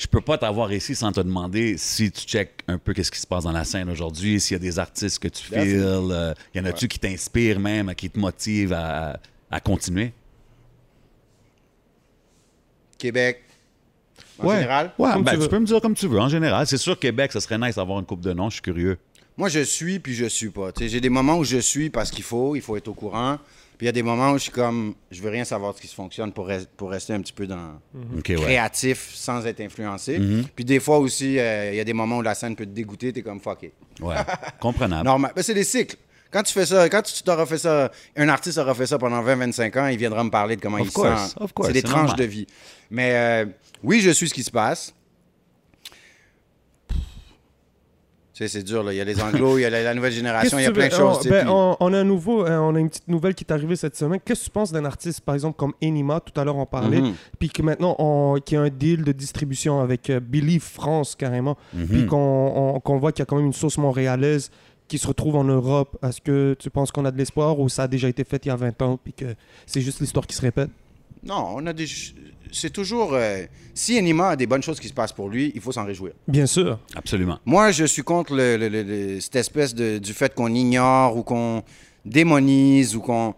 Je 0.00 0.06
peux 0.06 0.22
pas 0.22 0.38
t'avoir 0.38 0.72
ici 0.72 0.94
sans 0.94 1.12
te 1.12 1.20
demander 1.20 1.76
si 1.76 2.10
tu 2.10 2.22
checkes 2.22 2.62
un 2.68 2.78
peu 2.78 2.94
qu'est-ce 2.94 3.10
qui 3.10 3.20
se 3.20 3.26
passe 3.26 3.44
dans 3.44 3.52
la 3.52 3.64
scène 3.64 3.90
aujourd'hui, 3.90 4.40
s'il 4.40 4.54
y 4.54 4.56
a 4.56 4.58
des 4.58 4.78
artistes 4.78 5.18
que 5.18 5.28
tu 5.28 5.42
feels, 5.44 5.82
euh, 6.10 6.32
y 6.54 6.60
en 6.60 6.64
a-tu 6.64 6.88
qui 6.88 6.98
t'inspirent 6.98 7.60
même, 7.60 7.94
qui 7.94 8.08
te 8.08 8.18
motivent 8.18 8.72
à, 8.72 9.20
à 9.50 9.60
continuer? 9.60 10.14
Québec, 12.96 13.42
en 14.38 14.46
Ouais. 14.46 14.54
général. 14.56 14.92
Ouais, 14.98 15.12
Comme 15.12 15.24
ben, 15.24 15.38
tu 15.38 15.48
peux 15.48 15.58
me 15.58 15.66
dire 15.66 15.82
comme 15.82 15.94
tu 15.94 16.06
veux. 16.06 16.18
En 16.18 16.30
général, 16.30 16.66
c'est 16.66 16.78
sûr, 16.78 16.98
Québec, 16.98 17.30
ça 17.32 17.40
serait 17.42 17.58
nice 17.58 17.74
d'avoir 17.76 17.98
une 17.98 18.06
coupe 18.06 18.22
de 18.22 18.32
noms. 18.32 18.48
Je 18.48 18.54
suis 18.54 18.62
curieux. 18.62 18.96
Moi, 19.36 19.50
je 19.50 19.60
suis, 19.60 19.98
puis 19.98 20.14
je 20.14 20.24
suis 20.24 20.48
pas. 20.48 20.70
J'ai 20.78 21.00
des 21.02 21.10
moments 21.10 21.36
où 21.36 21.44
je 21.44 21.58
suis 21.58 21.90
parce 21.90 22.10
qu'il 22.10 22.24
faut, 22.24 22.56
il 22.56 22.62
faut 22.62 22.74
être 22.78 22.88
au 22.88 22.94
courant. 22.94 23.38
Puis 23.80 23.86
il 23.86 23.88
y 23.88 23.88
a 23.88 23.92
des 23.92 24.02
moments 24.02 24.32
où 24.32 24.34
je 24.34 24.42
suis 24.42 24.50
comme, 24.52 24.94
je 25.10 25.22
veux 25.22 25.30
rien 25.30 25.42
savoir 25.42 25.72
de 25.72 25.78
ce 25.78 25.80
qui 25.80 25.88
se 25.88 25.94
fonctionne 25.94 26.32
pour, 26.32 26.46
res- 26.46 26.66
pour 26.76 26.90
rester 26.90 27.14
un 27.14 27.20
petit 27.22 27.32
peu 27.32 27.46
dans 27.46 27.80
ouais. 27.94 28.20
créatif 28.34 29.10
sans 29.14 29.46
être 29.46 29.58
influencé. 29.62 30.20
Puis 30.54 30.66
des 30.66 30.80
fois 30.80 30.98
aussi, 30.98 31.38
euh, 31.38 31.70
il 31.72 31.76
y 31.76 31.80
a 31.80 31.84
des 31.84 31.94
moments 31.94 32.18
où 32.18 32.22
la 32.22 32.34
scène 32.34 32.54
peut 32.54 32.66
te 32.66 32.72
dégoûter, 32.72 33.10
t'es 33.10 33.22
comme 33.22 33.40
fuck 33.40 33.62
it. 33.62 33.72
Ouais. 34.02 34.16
Comprenable. 34.60 35.04
Normal. 35.06 35.32
Ben, 35.34 35.40
c'est 35.42 35.54
des 35.54 35.64
cycles. 35.64 35.96
Quand 36.30 36.42
tu 36.42 36.52
fais 36.52 36.66
ça, 36.66 36.90
quand 36.90 37.00
tu 37.00 37.22
t'auras 37.22 37.46
fait 37.46 37.56
ça, 37.56 37.90
un 38.16 38.28
artiste 38.28 38.58
aura 38.58 38.74
fait 38.74 38.86
ça 38.86 38.98
pendant 38.98 39.22
20-25 39.24 39.80
ans, 39.80 39.86
il 39.86 39.96
viendra 39.96 40.22
me 40.24 40.30
parler 40.30 40.56
de 40.56 40.60
comment 40.60 40.76
Of 40.78 40.86
il 40.88 40.92
course, 40.92 41.30
sent. 41.30 41.36
of 41.40 41.52
course, 41.54 41.68
c'est 41.68 41.72
des 41.72 41.80
c'est 41.80 41.86
tranches 41.86 42.08
normal. 42.10 42.16
de 42.18 42.24
vie. 42.24 42.46
Mais 42.90 43.12
euh, 43.14 43.46
oui, 43.82 44.00
je 44.02 44.10
suis 44.10 44.28
ce 44.28 44.34
qui 44.34 44.42
se 44.44 44.50
passe. 44.50 44.94
Tu 48.40 48.48
sais, 48.48 48.58
c'est 48.58 48.62
dur, 48.64 48.82
là. 48.82 48.94
Il 48.94 48.96
y 48.96 49.00
a 49.02 49.04
les 49.04 49.20
anglos, 49.22 49.58
il 49.58 49.62
y 49.62 49.64
a 49.66 49.70
la, 49.70 49.82
la 49.82 49.92
nouvelle 49.92 50.12
génération, 50.12 50.58
il 50.58 50.62
y 50.62 50.66
a 50.66 50.70
plein 50.72 50.88
de 50.88 50.92
choses. 50.94 51.20
sais, 51.20 51.28
ben, 51.28 51.40
puis- 51.42 51.50
on, 51.52 51.76
on 51.78 51.92
a 51.92 51.98
un 51.98 52.04
nouveau, 52.04 52.46
euh, 52.46 52.56
on 52.58 52.74
a 52.74 52.80
une 52.80 52.88
petite 52.88 53.06
nouvelle 53.08 53.34
qui 53.34 53.44
est 53.44 53.52
arrivée 53.52 53.76
cette 53.76 53.96
semaine. 53.96 54.18
Qu'est-ce 54.24 54.40
que 54.40 54.44
tu 54.46 54.50
penses 54.50 54.72
d'un 54.72 54.86
artiste, 54.86 55.20
par 55.20 55.34
exemple, 55.34 55.56
comme 55.58 55.74
Enima, 55.82 56.20
tout 56.20 56.38
à 56.40 56.44
l'heure 56.44 56.56
on 56.56 56.64
parlait, 56.64 57.02
Mhm. 57.02 57.12
puis 57.38 57.50
que 57.50 57.60
maintenant, 57.60 57.96
on, 57.98 58.38
qui 58.42 58.56
a 58.56 58.62
un 58.62 58.70
deal 58.70 59.04
de 59.04 59.12
distribution 59.12 59.80
avec 59.80 60.08
euh, 60.08 60.20
Believe 60.20 60.62
France, 60.62 61.14
carrément, 61.16 61.58
Mhm. 61.74 61.86
puis 61.86 62.06
qu'on 62.06 62.16
on- 62.76 62.80
qu'on 62.80 62.98
voit 62.98 63.12
qu'il 63.12 63.20
y 63.20 63.24
a 63.24 63.26
quand 63.26 63.36
même 63.36 63.46
une 63.46 63.52
sauce 63.52 63.76
montréalaise 63.76 64.50
qui 64.88 64.96
se 64.96 65.06
retrouve 65.06 65.36
en 65.36 65.44
Europe. 65.44 65.98
Est-ce 66.02 66.20
que 66.22 66.56
tu 66.58 66.70
penses 66.70 66.90
qu'on 66.92 67.04
a 67.04 67.10
de 67.10 67.18
l'espoir 67.18 67.60
ou 67.60 67.68
ça 67.68 67.82
a 67.82 67.88
déjà 67.88 68.08
été 68.08 68.24
fait 68.24 68.44
il 68.46 68.48
y 68.48 68.52
a 68.52 68.56
20 68.56 68.80
ans, 68.82 68.98
puis 69.04 69.12
que 69.12 69.26
c'est 69.66 69.82
juste 69.82 70.00
l'histoire 70.00 70.26
qui 70.26 70.34
se 70.34 70.40
répète? 70.40 70.70
Non, 71.22 71.54
on 71.56 71.66
a 71.66 71.72
des. 71.72 71.86
C'est 72.52 72.70
toujours. 72.70 73.14
euh, 73.14 73.44
si 73.74 73.96
Enima 73.96 74.30
a 74.30 74.36
des 74.36 74.46
bonnes 74.46 74.62
choses 74.62 74.80
qui 74.80 74.88
se 74.88 74.92
passent 74.92 75.12
pour 75.12 75.28
lui, 75.28 75.52
il 75.54 75.60
faut 75.60 75.70
s'en 75.72 75.84
réjouir. 75.84 76.12
Bien 76.26 76.46
sûr. 76.46 76.78
Absolument. 76.96 77.38
Moi, 77.46 77.70
je 77.70 77.84
suis 77.84 78.02
contre 78.02 78.34
le- 78.34 78.56
le- 78.56 78.68
le- 78.68 78.82
le- 78.82 79.20
cette 79.20 79.36
espèce 79.36 79.74
de, 79.74 79.98
du 79.98 80.12
fait 80.12 80.34
qu'on 80.34 80.52
ignore 80.54 81.16
ou 81.16 81.22
qu'on 81.22 81.62
démonise 82.04 82.96
ou 82.96 83.00
qu'on. 83.00 83.34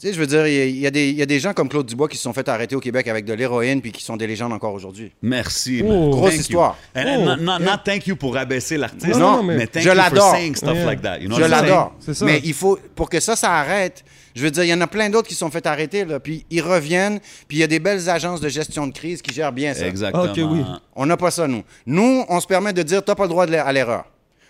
Tu 0.00 0.06
sais, 0.06 0.14
je 0.14 0.18
veux 0.18 0.26
dire, 0.26 0.46
il 0.46 0.70
y, 0.76 0.80
y 0.80 0.86
a 0.86 0.90
des- 0.90 1.10
il 1.10 1.16
y 1.16 1.20
a 1.22 1.26
des 1.26 1.38
gens 1.38 1.52
comme 1.52 1.68
Claude 1.68 1.84
Dubois 1.84 2.08
qui 2.08 2.16
se 2.16 2.22
sont 2.22 2.32
fait 2.32 2.48
arrêter 2.48 2.74
au 2.74 2.80
Québec 2.80 3.06
avec 3.06 3.26
de 3.26 3.34
l'héroïne 3.34 3.82
puis 3.82 3.92
qui 3.92 4.02
sont 4.02 4.16
des 4.16 4.26
légendes 4.26 4.52
encore 4.54 4.72
aujourd'hui. 4.72 5.12
Merci. 5.20 5.82
Oh. 5.84 6.08
Grosse 6.08 6.30
Thank 6.30 6.34
you. 6.36 6.40
histoire. 6.40 6.76
And- 6.96 7.02
Oh. 7.04 7.08
and 7.08 7.24
not, 7.24 7.36
not- 7.36 7.58
not 7.58 7.78
thank 7.84 8.06
you 8.06 8.16
pour 8.16 8.32
rabaisser 8.34 8.78
l'artiste, 8.78 9.18
Non, 9.18 9.36
non, 9.38 9.42
mais, 9.42 9.56
mais 9.58 9.66
thank 9.66 9.82
je 9.84 9.88
you 9.90 9.94
for 9.94 10.02
l'adore. 10.02 10.30
saying 10.34 10.56
stuff 10.56 10.74
Yeah. 10.74 10.86
like 10.86 11.02
that. 11.02 11.18
You 11.18 11.28
know 11.28 11.36
je 11.36 11.44
l'adore. 11.44 11.92
Mais 12.22 12.40
il 12.44 12.54
faut, 12.54 12.78
pour 12.94 13.10
que 13.10 13.20
ça, 13.20 13.36
ça 13.36 13.52
arrête. 13.52 14.02
Je 14.34 14.42
veux 14.42 14.50
dire, 14.50 14.64
il 14.64 14.68
y 14.70 14.72
en 14.74 14.80
a 14.80 14.86
plein 14.86 15.10
d'autres 15.10 15.28
qui 15.28 15.34
se 15.34 15.40
sont 15.40 15.50
fait 15.50 15.66
arrêter, 15.66 16.06
là, 16.06 16.18
puis 16.18 16.46
ils 16.50 16.62
reviennent, 16.62 17.20
puis 17.46 17.58
il 17.58 17.60
y 17.60 17.64
a 17.64 17.66
des 17.66 17.78
belles 17.80 18.08
agences 18.08 18.40
de 18.40 18.48
gestion 18.48 18.86
de 18.86 18.92
crise 18.94 19.20
qui 19.20 19.34
gèrent 19.34 19.52
bien 19.52 19.74
ça. 19.74 19.86
Exactement. 19.86 20.22
Ok, 20.24 20.36
oui. 20.38 20.62
On 20.96 21.04
n'a 21.04 21.18
pas 21.18 21.30
ça, 21.30 21.46
nous. 21.46 21.62
Nous, 21.84 22.24
on 22.26 22.40
se 22.40 22.46
permet 22.46 22.72
de 22.72 22.82
dire, 22.82 23.04
t'as 23.04 23.14
pas 23.16 23.24
le 23.24 23.28
droit 23.28 23.44
de 23.44 23.54
à 23.54 23.70
l'erreur. 23.70 24.04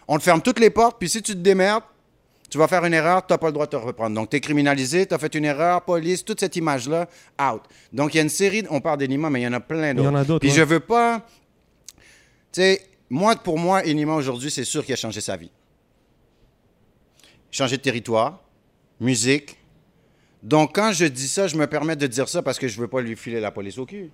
On 0.07 0.17
te 0.19 0.23
ferme 0.23 0.43
toutes 0.43 0.61
les 0.61 0.71
portes, 0.71 0.97
puis 1.01 1.09
si 1.09 1.23
tu 1.23 1.33
te 1.33 1.39
démerdes, 1.39 1.83
tu 2.51 2.59
vas 2.59 2.67
faire 2.67 2.85
une 2.85 2.93
erreur, 2.93 3.25
t'as 3.25 3.39
pas 3.39 3.47
le 3.47 3.53
droit 3.53 3.67
de 3.67 3.71
te 3.71 3.77
reprendre. 3.77 4.15
Donc, 4.17 4.31
t'es 4.31 4.41
criminalisé, 4.41 5.07
t'as 5.07 5.19
fait 5.19 5.35
une 5.37 5.45
erreur, 5.45 5.83
police, 5.83 6.25
toute 6.25 6.41
cette 6.41 6.57
image-là, 6.57 7.09
out. 7.41 7.63
Donc, 7.93 8.13
il 8.13 8.17
y 8.17 8.21
a 8.21 8.23
une 8.25 8.29
série, 8.29 8.65
on 8.71 8.81
parle 8.81 8.99
d'Enima, 8.99 9.31
mais 9.31 9.41
il 9.41 9.45
y 9.45 9.47
en 9.47 9.53
a 9.53 9.61
plein 9.61 9.95
d'autres. 9.95 10.09
Il 10.09 10.13
y 10.13 10.15
en 10.17 10.21
a 10.21 10.25
d'autres, 10.25 10.41
Puis 10.41 10.51
ouais. 10.51 10.57
je 10.57 10.63
veux 10.63 10.81
pas... 10.81 11.25
Tu 12.53 12.61
sais, 12.61 12.83
moi, 13.09 13.37
pour 13.37 13.59
moi, 13.59 13.83
Enima, 13.87 14.15
aujourd'hui, 14.15 14.51
c'est 14.51 14.65
sûr 14.65 14.85
qu'il 14.85 14.93
a 14.93 14.97
changé 14.97 15.21
sa 15.21 15.37
vie. 15.37 15.51
Changé 17.53 17.77
de 17.77 17.83
territoire, 17.83 18.43
musique. 19.01 19.57
Donc, 20.43 20.75
quand 20.75 20.93
je 20.93 21.05
dis 21.05 21.29
ça, 21.29 21.47
je 21.47 21.57
me 21.57 21.67
permets 21.67 21.97
de 21.97 22.07
dire 22.09 22.29
ça 22.29 22.43
parce 22.43 22.59
que 22.59 22.67
je 22.67 22.81
veux 22.81 22.89
pas 22.89 23.01
lui 23.01 23.15
filer 23.15 23.41
la 23.41 23.53
police 23.53 23.79
au 23.79 23.87
cul. 23.87 24.11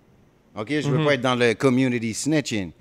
OK? 0.54 0.68
Je 0.68 0.90
veux 0.90 1.04
pas 1.04 1.14
être 1.14 1.20
dans 1.20 1.34
le 1.34 1.54
community 1.54 2.12
snitching. 2.12 2.72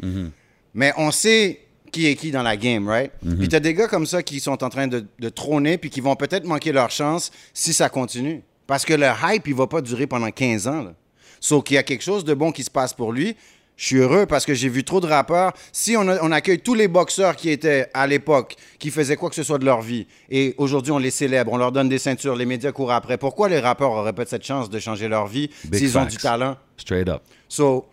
Mais 0.73 0.91
on 0.97 1.11
sait 1.11 1.64
qui 1.95 2.07
est 2.07 2.15
qui 2.15 2.31
dans 2.31 2.43
la 2.43 2.57
game, 2.57 2.87
right? 2.89 3.11
Puis 3.37 3.47
t'as 3.47 3.59
des 3.61 3.73
gars 3.73 3.87
comme 3.87 4.05
ça 4.05 4.21
qui 4.21 4.39
sont 4.39 4.63
en 4.63 4.69
train 4.69 4.87
de, 4.87 5.05
de 5.19 5.29
trôner 5.29 5.77
puis 5.77 5.89
qui 5.89 6.01
vont 6.01 6.15
peut-être 6.15 6.45
manquer 6.45 6.71
leur 6.73 6.89
chance 6.91 7.31
si 7.53 7.71
ça 7.73 7.87
continue. 7.89 8.43
Parce 8.67 8.83
que 8.83 8.93
le 8.93 9.07
hype, 9.23 9.47
il 9.47 9.55
va 9.55 9.67
pas 9.67 9.81
durer 9.81 10.05
pendant 10.07 10.29
15 10.31 10.67
ans. 10.67 10.83
Là. 10.83 10.93
Sauf 11.39 11.63
qu'il 11.63 11.75
y 11.75 11.77
a 11.77 11.83
quelque 11.83 12.03
chose 12.03 12.25
de 12.25 12.33
bon 12.33 12.51
qui 12.51 12.63
se 12.63 12.69
passe 12.71 12.93
pour 12.93 13.13
lui. 13.13 13.35
Je 13.77 13.85
suis 13.87 13.97
heureux 13.97 14.25
parce 14.25 14.45
que 14.45 14.53
j'ai 14.53 14.69
vu 14.69 14.83
trop 14.83 14.99
de 15.01 15.07
rappeurs. 15.07 15.51
Si 15.71 15.95
on, 15.97 16.07
a- 16.07 16.21
on 16.23 16.31
accueille 16.31 16.59
tous 16.59 16.73
les 16.75 16.87
boxeurs 16.87 17.35
qui 17.35 17.49
étaient 17.49 17.87
à 17.93 18.07
l'époque, 18.07 18.55
qui 18.79 18.89
faisaient 18.89 19.17
quoi 19.17 19.29
que 19.29 19.35
ce 19.35 19.43
soit 19.43 19.57
de 19.59 19.65
leur 19.65 19.81
vie, 19.81 20.07
et 20.29 20.55
aujourd'hui 20.57 20.91
on 20.93 20.97
les 20.97 21.11
célèbre, 21.11 21.51
on 21.53 21.57
leur 21.57 21.71
donne 21.73 21.89
des 21.89 21.97
ceintures, 21.99 22.35
les 22.37 22.45
médias 22.45 22.71
courent 22.71 22.93
après, 22.93 23.17
pourquoi 23.17 23.49
les 23.49 23.59
rappeurs 23.59 23.91
auraient 23.91 24.13
pas 24.13 24.25
cette 24.25 24.45
chance 24.45 24.69
de 24.69 24.79
changer 24.79 25.07
leur 25.09 25.27
vie 25.27 25.49
s'ils 25.77 25.97
ont 25.97 26.01
du 26.05 26.17
talent? 26.23 26.55
Straight 26.77 27.09
up. 27.09 27.21
So, 27.49 27.85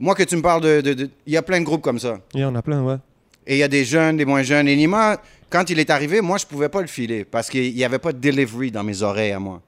moi 0.00 0.14
que 0.16 0.24
tu 0.24 0.36
me 0.36 0.42
parles 0.42 0.62
de- 0.62 1.10
Il 1.26 1.32
y 1.32 1.36
a 1.36 1.42
plein 1.42 1.60
de 1.60 1.64
groupes 1.64 1.82
comme 1.82 1.98
ça. 2.00 2.18
Il 2.34 2.40
y 2.40 2.44
en 2.44 2.54
a 2.56 2.62
plein, 2.62 2.82
ouais. 2.82 2.96
Et 3.48 3.54
il 3.54 3.58
y 3.58 3.62
a 3.62 3.68
des 3.68 3.84
jeunes, 3.86 4.18
des 4.18 4.26
moins 4.26 4.42
jeunes. 4.42 4.68
Et 4.68 4.76
Nima, 4.76 5.20
quand 5.48 5.70
il 5.70 5.78
est 5.78 5.88
arrivé, 5.88 6.20
moi, 6.20 6.36
je 6.36 6.44
pouvais 6.44 6.68
pas 6.68 6.82
le 6.82 6.86
filer 6.86 7.24
parce 7.24 7.48
qu'il 7.48 7.74
n'y 7.74 7.82
avait 7.82 7.98
pas 7.98 8.12
de 8.12 8.18
delivery 8.18 8.70
dans 8.70 8.84
mes 8.84 9.02
oreilles 9.02 9.32
à 9.32 9.40
moi. 9.40 9.62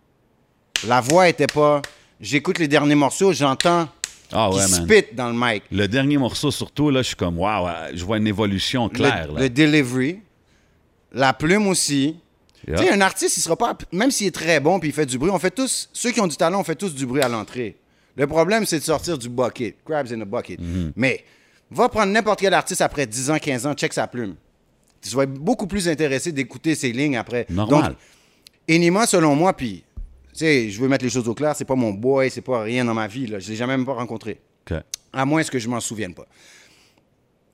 La 0.86 1.00
voix 1.00 1.28
était 1.28 1.46
pas... 1.46 1.80
J'écoute 2.20 2.58
les 2.58 2.68
derniers 2.68 2.94
morceaux, 2.94 3.32
j'entends 3.32 3.88
Ah 4.30 4.50
man. 4.50 4.68
spit 4.68 5.14
dans 5.14 5.28
le 5.30 5.34
mic. 5.34 5.62
Le 5.72 5.88
dernier 5.88 6.18
morceau, 6.18 6.50
surtout, 6.50 6.90
là, 6.90 7.00
je 7.00 7.08
suis 7.08 7.16
comme, 7.16 7.38
waouh, 7.38 7.66
je 7.94 8.04
vois 8.04 8.18
une 8.18 8.26
évolution 8.26 8.90
claire. 8.90 9.28
le, 9.28 9.34
là. 9.34 9.40
le 9.40 9.48
delivery, 9.48 10.20
la 11.12 11.32
plume 11.32 11.66
aussi. 11.66 12.16
Yeah. 12.68 12.76
Tu 12.76 12.84
sais, 12.84 12.92
un 12.92 13.00
artiste, 13.00 13.38
il 13.38 13.40
sera 13.40 13.56
pas... 13.56 13.78
Même 13.90 14.10
s'il 14.10 14.26
est 14.26 14.34
très 14.34 14.60
bon 14.60 14.78
puis 14.78 14.90
il 14.90 14.92
fait 14.92 15.06
du 15.06 15.16
bruit, 15.16 15.30
on 15.30 15.38
fait 15.38 15.50
tous... 15.50 15.88
Ceux 15.94 16.10
qui 16.10 16.20
ont 16.20 16.26
du 16.26 16.36
talent, 16.36 16.60
on 16.60 16.64
fait 16.64 16.74
tous 16.76 16.94
du 16.94 17.06
bruit 17.06 17.22
à 17.22 17.28
l'entrée. 17.28 17.76
Le 18.16 18.26
problème, 18.26 18.66
c'est 18.66 18.78
de 18.78 18.84
sortir 18.84 19.16
du 19.16 19.30
bucket. 19.30 19.76
Crabs 19.86 20.12
in 20.12 20.20
a 20.20 20.26
bucket. 20.26 20.60
Mm-hmm. 20.60 20.92
Mais 20.96 21.24
va 21.70 21.88
prendre 21.88 22.12
n'importe 22.12 22.40
quel 22.40 22.54
artiste 22.54 22.80
après 22.80 23.06
10 23.06 23.30
ans, 23.30 23.38
15 23.38 23.66
ans, 23.66 23.74
check 23.74 23.92
sa 23.92 24.06
plume. 24.06 24.34
Tu 25.02 25.14
vas 25.16 25.22
être 25.24 25.32
beaucoup 25.34 25.66
plus 25.66 25.88
intéressé 25.88 26.32
d'écouter 26.32 26.74
ses 26.74 26.92
lignes 26.92 27.16
après. 27.16 27.46
Normal. 27.48 27.90
Donc, 27.90 27.96
Enima, 28.68 29.06
selon 29.06 29.34
moi, 29.34 29.52
puis... 29.56 29.84
Tu 30.32 30.38
sais, 30.46 30.70
je 30.70 30.80
veux 30.80 30.86
mettre 30.88 31.04
les 31.04 31.10
choses 31.10 31.28
au 31.28 31.34
clair, 31.34 31.54
c'est 31.56 31.64
pas 31.64 31.74
mon 31.74 31.90
boy, 31.92 32.30
c'est 32.30 32.40
pas 32.40 32.62
rien 32.62 32.84
dans 32.84 32.94
ma 32.94 33.08
vie. 33.08 33.26
Là. 33.26 33.40
Je 33.40 33.50
l'ai 33.50 33.56
jamais 33.56 33.76
même 33.76 33.84
pas 33.86 33.94
rencontré. 33.94 34.38
À 35.12 35.24
moins 35.24 35.42
que 35.42 35.58
je 35.58 35.68
m'en 35.68 35.80
souvienne 35.80 36.14
pas. 36.14 36.26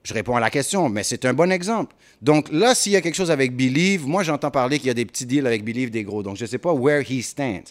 Je 0.04 0.12
réponds 0.14 0.36
à 0.36 0.40
la 0.40 0.50
question, 0.50 0.88
mais 0.88 1.02
c'est 1.02 1.24
un 1.24 1.32
bon 1.34 1.50
exemple. 1.50 1.94
Donc 2.22 2.48
là, 2.52 2.74
s'il 2.74 2.92
y 2.92 2.96
a 2.96 3.00
quelque 3.00 3.14
chose 3.14 3.30
avec 3.30 3.56
Believe, 3.56 4.06
moi 4.06 4.22
j'entends 4.22 4.50
parler 4.52 4.78
qu'il 4.78 4.86
y 4.88 4.90
a 4.90 4.94
des 4.94 5.04
petits 5.06 5.26
deals 5.26 5.46
avec 5.46 5.64
Believe, 5.64 5.90
des 5.90 6.04
gros. 6.04 6.22
Donc 6.22 6.36
je 6.36 6.44
ne 6.44 6.48
sais 6.48 6.58
pas 6.58 6.72
where 6.72 7.02
he 7.02 7.22
stands. 7.22 7.64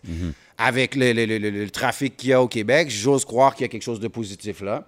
Avec 0.58 0.96
le, 0.96 1.14
le- 1.14 1.26
le- 1.26 1.38
le- 1.38 1.50
le 1.50 1.70
trafic 1.70 2.18
qu'il 2.18 2.30
y 2.30 2.34
a 2.34 2.42
au 2.42 2.48
Québec, 2.48 2.90
j'ose 2.90 3.24
croire 3.26 3.56
qu'il 3.56 3.64
y 3.64 3.66
a 3.66 3.70
quelque 3.70 3.84
chose 3.84 4.00
de 4.02 4.08
positif 4.08 4.62
là. 4.62 4.88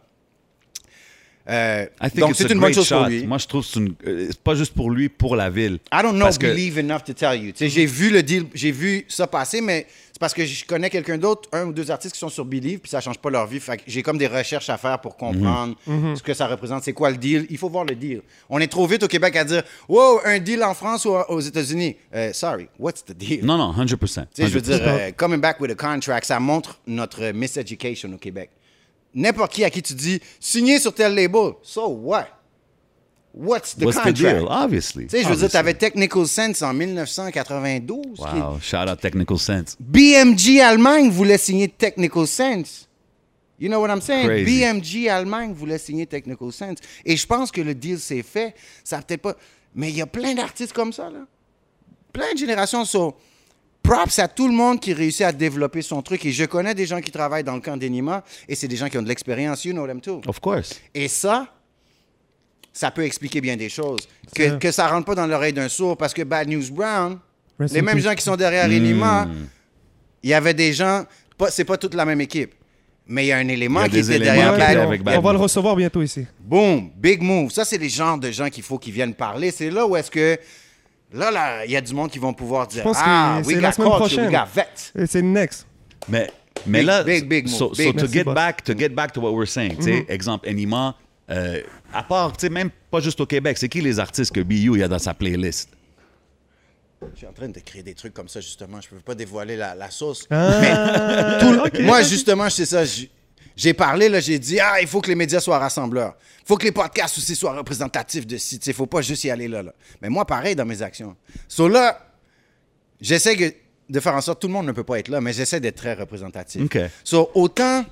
Euh, 1.49 1.86
I 2.02 2.10
think 2.10 2.19
donc, 2.19 2.36
c'est 2.36 2.52
une 2.52 2.60
bonne 2.60 2.74
chose 2.74 2.90
pour 2.90 3.06
lui. 3.06 3.26
Moi, 3.26 3.38
je 3.38 3.48
trouve 3.48 3.64
que 3.64 3.68
c'est 3.72 3.80
une- 3.80 3.95
euh, 4.06 4.28
c'est 4.30 4.40
pas 4.41 4.56
juste 4.56 4.74
pour 4.74 4.91
lui, 4.91 5.07
pour 5.10 5.36
la 5.36 5.49
ville. 5.49 5.80
I 5.94 6.02
don't 6.02 6.11
know 6.14 6.26
Parce 6.26 6.38
que- 6.38 6.48
believe 6.48 6.78
enough 6.80 7.03
to 7.06 7.14
tell 7.14 7.41
you. 7.41 7.53
J'ai 7.57 7.86
vu 7.86 8.10
le 8.10 8.22
deal, 8.22 8.45
j'ai 8.53 8.72
vu 8.72 9.06
ça 9.07 9.28
passer, 9.28 9.61
mais 9.61 9.88
c'est 10.11 10.19
parce 10.19 10.34
que 10.34 10.44
je 10.45 10.65
connais 10.65 10.90
quelqu'un 10.90 11.18
d'autre, 11.18 11.48
un 11.53 11.65
ou 11.68 11.72
deux 11.74 11.90
artistes 11.90 12.14
qui 12.15 12.19
sont 12.19 12.28
sur 12.30 12.44
Believe, 12.44 12.80
puis 12.80 12.90
ça 12.90 12.99
change 12.99 13.18
pas 13.19 13.30
leur 13.30 13.48
vie. 13.48 13.60
Que 13.60 13.74
j'ai 13.88 14.02
comme 14.03 14.18
des 14.18 14.28
recherches 14.28 14.69
à 14.69 14.78
faire 14.78 14.99
pour 14.99 15.15
comprendre 15.15 15.76
ce 15.86 16.22
que 16.22 16.34
ça 16.34 16.48
représente, 16.48 16.84
c'est 16.84 16.94
quoi 16.94 17.11
le 17.11 17.18
deal. 17.18 17.45
Il 17.49 17.57
faut 17.57 17.69
voir 17.69 17.86
le 17.86 17.95
deal. 17.95 18.22
On 18.49 18.60
est 18.60 18.68
trop 18.68 18.86
vite 18.88 19.03
au 19.03 19.07
Québec 19.07 19.36
à 19.38 19.45
dire, 19.45 19.64
wow, 19.88 20.19
un 20.26 20.40
deal 20.40 20.61
en 20.64 20.74
France 20.74 21.06
ou 21.06 21.11
aux 21.30 21.40
États-Unis? 21.40 21.95
Euh, 22.14 22.34
sorry, 22.34 22.68
what's 22.78 23.06
the 23.06 23.14
deal? 23.14 23.45
Non, 23.45 23.57
non, 23.57 23.72
100%. 23.74 24.26
Tu 24.36 24.41
sais, 24.44 24.48
je 24.49 24.53
veux 24.53 24.60
100%. 24.60 24.64
dire, 24.64 24.82
euh, 24.86 25.11
coming 25.15 25.40
back 25.40 25.60
with 25.61 25.72
a 25.72 25.76
contract, 25.76 26.26
ça 26.26 26.40
montre 26.40 26.80
notre 26.88 27.32
miseducation 27.32 28.11
au 28.14 28.18
Québec. 28.18 28.49
N'importe 29.18 29.52
qui 29.53 29.64
à 29.64 29.69
qui 29.72 29.81
tu 29.81 29.95
dis, 29.95 30.22
signé 30.39 30.80
sur 30.80 30.94
tel 30.94 31.15
label, 31.15 31.53
so 31.64 31.88
what? 31.88 32.27
What's 33.34 33.76
the 33.76 33.84
What's 33.85 33.98
the 34.03 34.14
deal? 34.14 34.45
Obviously. 34.48 35.06
Tu 35.07 35.10
sais, 35.18 35.23
je 35.23 35.30
veux 35.30 35.35
dire, 35.35 35.45
Obviously. 35.45 35.49
tu 35.52 35.57
avais 35.57 35.73
Technical 35.73 36.27
Sense 36.27 36.61
en 36.61 36.73
1992. 36.73 38.18
qui- 38.18 38.23
Wow, 38.39 38.60
shout 38.61 38.88
out 38.89 38.99
Technical 39.02 39.38
Sense. 39.39 39.76
BMG 39.80 40.60
Allemagne 40.61 41.10
voulait 41.10 41.38
signer 41.39 41.68
Technical 41.68 42.27
Sense. 42.27 42.88
You 43.60 43.69
know 43.69 43.80
what 43.81 43.89
I'm 43.89 44.02
saying? 44.02 44.27
Crazy. 44.27 44.45
BMG 44.45 45.10
Allemagne 45.10 45.52
voulait 45.53 45.80
signer 45.80 46.06
Technical 46.06 46.52
Sense. 46.52 46.77
Et 47.03 47.18
je 47.18 47.26
pense 47.26 47.52
que 47.52 47.61
le 47.61 47.73
deal 47.73 47.99
s'est 47.99 48.22
fait. 48.23 48.53
Ça 48.84 49.02
peut-être 49.02 49.22
pas. 49.22 49.35
Mais 49.73 49.89
il 49.89 49.98
y 49.98 50.02
a 50.02 50.07
plein 50.07 50.35
d'artistes 50.35 50.73
comme 50.73 50.94
ça, 50.94 51.10
là. 51.10 51.26
Plein 52.14 52.34
de 52.34 52.38
générations. 52.38 52.85
So, 52.85 53.15
props 53.88 54.20
à 54.20 54.28
tout 54.28 54.48
le 54.48 54.54
monde 54.54 54.80
qui 54.80 54.94
réussit 54.94 55.22
à 55.26 55.32
développer 55.32 55.82
son 55.82 56.02
truc. 56.02 56.26
Et 56.26 56.32
je 56.32 56.44
connais 56.46 56.76
des 56.76 56.86
gens 56.86 57.00
qui 57.00 57.12
travaillent 57.12 57.44
dans 57.44 57.56
le 57.56 57.62
camp 57.62 57.78
d'Enima 57.78 58.24
et 58.48 58.56
c'est 58.56 58.68
des 58.68 58.76
gens 58.76 58.90
qui 58.90 58.98
ont 58.98 59.02
de 59.02 59.08
l'expérience. 59.08 59.64
You 59.66 59.74
know 59.74 59.88
them 59.88 60.02
too. 60.02 60.22
Of 60.28 60.40
course. 60.40 60.80
Et 60.94 61.08
ça, 61.08 61.48
ça 62.74 62.92
peut 62.92 63.04
expliquer 63.04 63.42
bien 63.42 63.56
des 63.56 63.70
choses. 63.70 64.02
Que, 64.36 64.50
Ça. 64.50 64.56
que 64.58 64.72
ça 64.72 64.88
rentre 64.88 65.06
pas 65.06 65.16
dans 65.16 65.26
l'oreille 65.26 65.54
d'un 65.54 65.70
sourd 65.70 65.96
parce 65.98 66.14
que 66.14 66.22
Bad 66.24 66.50
News 66.50 66.70
Brown, 66.72 67.18
Rest 67.60 67.74
les 67.74 67.82
mêmes 67.82 68.00
gens 68.00 68.14
qui 68.14 68.24
sont 68.24 68.36
derrière 68.36 68.66
Enima, 68.66 69.28
il 70.22 70.30
y 70.30 70.34
avait 70.34 70.54
des 70.54 70.74
gens, 70.74 71.06
c'est 71.50 71.66
pas 71.66 71.78
toute 71.78 71.94
la 71.96 72.06
même 72.06 72.22
équipe, 72.22 72.54
mais 73.08 73.26
il 73.26 73.28
y 73.30 73.32
a 73.32 73.38
un 73.38 73.48
élément 73.48 73.80
a 73.80 73.90
qui 73.90 74.00
était 74.00 74.20
derrière 74.20 74.54
qui 74.54 74.60
Bad 74.60 75.16
News. 75.16 75.20
On 75.20 75.22
va 75.22 75.32
le 75.32 75.40
recevoir 75.40 75.76
bientôt 75.76 76.02
ici. 76.02 76.26
Boom, 76.40 76.92
big 76.96 77.22
move. 77.22 77.52
Ça, 77.52 77.64
c'est 77.64 77.78
les 77.78 77.90
genres 77.90 78.18
de 78.18 78.32
gens 78.32 78.50
qu'il 78.50 78.64
faut 78.64 78.78
qu'ils 78.78 78.94
viennent 78.94 79.16
parler. 79.16 79.50
C'est 79.52 79.72
là 79.72 79.88
où 79.88 79.96
est-ce 79.96 80.12
que, 80.12 80.38
là, 81.14 81.32
là, 81.32 81.66
il 81.66 81.72
y 81.72 81.76
a 81.76 81.82
du 81.82 81.94
monde 81.94 82.10
qui 82.12 82.20
vont 82.20 82.34
pouvoir 82.34 82.68
dire, 82.68 82.84
pense 82.84 82.98
que 82.98 83.04
ah, 83.06 83.40
c'est 83.44 83.48
we 83.48 83.56
la 83.62 83.70
got 83.70 83.76
semaine 83.76 83.90
culture, 83.98 84.06
we 84.06 84.14
prochaine. 84.16 84.32
got 84.32 84.46
vets. 84.54 84.94
Et 85.04 85.08
C'est 85.08 85.22
next. 85.22 85.66
Mais, 86.10 86.32
mais 86.66 86.80
Big, 86.80 86.88
là, 86.88 87.04
big, 87.04 87.28
big 87.28 87.46
move. 87.48 87.56
so, 87.56 87.70
Big. 87.70 87.88
so 87.88 87.92
to 87.94 87.98
Merci, 88.00 88.14
get 88.14 88.24
boss. 88.26 88.36
back, 88.36 88.64
to 88.64 88.74
get 88.78 88.90
back 88.90 89.12
to 89.14 89.22
what 89.22 89.32
we're 89.34 89.48
saying, 89.48 89.76
tu 89.78 89.84
sais, 89.84 90.06
exemple, 90.10 90.48
Anima, 90.48 90.96
euh, 91.30 91.62
à 91.94 92.04
part, 92.04 92.36
tu 92.38 92.42
sais, 92.48 92.50
même 92.50 92.70
pas 92.92 93.00
juste 93.00 93.20
au 93.22 93.26
Québec, 93.26 93.58
c'est 93.58 93.70
qui 93.70 93.82
les 93.82 94.00
artistes 94.00 94.34
que 94.34 94.40
BU 94.42 94.56
il 94.76 94.80
y 94.80 94.84
a 94.84 94.88
dans 94.88 95.00
sa 95.00 95.14
playlist? 95.14 95.70
Je 97.14 97.18
suis 97.20 97.28
en 97.28 97.32
train 97.34 97.48
de 97.50 97.60
créer 97.60 97.84
des 97.84 97.94
trucs 97.94 98.14
comme 98.14 98.28
ça, 98.28 98.42
justement. 98.42 98.82
Je 98.82 98.90
peux 98.90 98.96
pas 98.98 99.14
dévoiler 99.14 99.56
la, 99.56 99.76
la 99.76 99.92
sauce. 99.92 100.26
Ah, 100.32 101.38
Tout 101.40 101.52
le- 101.52 101.62
ok. 101.68 101.80
Moi, 101.82 102.02
justement, 102.02 102.46
je 102.50 102.56
sais 102.56 102.66
ça. 102.66 102.84
J'ai 103.58 103.74
parlé, 103.74 104.08
là, 104.08 104.20
j'ai 104.22 104.38
dit, 104.40 104.60
ah, 104.60 104.80
il 104.80 104.88
faut 104.88 105.02
que 105.02 105.10
les 105.10 105.16
médias 105.16 105.40
soient 105.42 105.58
rassembleurs. 105.58 106.16
Il 106.44 106.48
faut 106.48 106.56
que 106.58 106.64
les 106.64 106.72
podcasts 106.72 107.18
aussi 107.18 107.36
soient 107.36 107.58
représentatifs 107.58 108.26
de 108.26 108.38
sites. 108.38 108.66
Il 108.68 108.70
ne 108.70 108.76
faut 108.76 108.86
pas 108.86 109.02
juste 109.02 109.24
y 109.26 109.32
aller 109.32 109.48
là, 109.50 109.64
là. 109.64 109.74
Mais 110.02 110.10
moi, 110.10 110.26
pareil 110.26 110.56
dans 110.56 110.66
mes 110.66 110.82
actions. 110.84 111.16
So 111.48 111.68
là, 111.68 112.08
j'essaie 113.02 113.36
que- 113.36 113.54
de 113.90 114.00
faire 114.00 114.14
en 114.14 114.22
sorte, 114.22 114.40
tout 114.42 114.48
le 114.48 114.54
monde 114.54 114.68
ne 114.68 114.72
peut 114.74 114.84
pas 114.84 115.00
être 115.00 115.08
là, 115.08 115.20
mais 115.22 115.34
j'essaie 115.34 115.60
d'être 115.60 115.78
très 115.78 115.94
représentatif. 115.96 116.62
OK. 116.62 116.78
So, 117.04 117.32
autant 117.34 117.84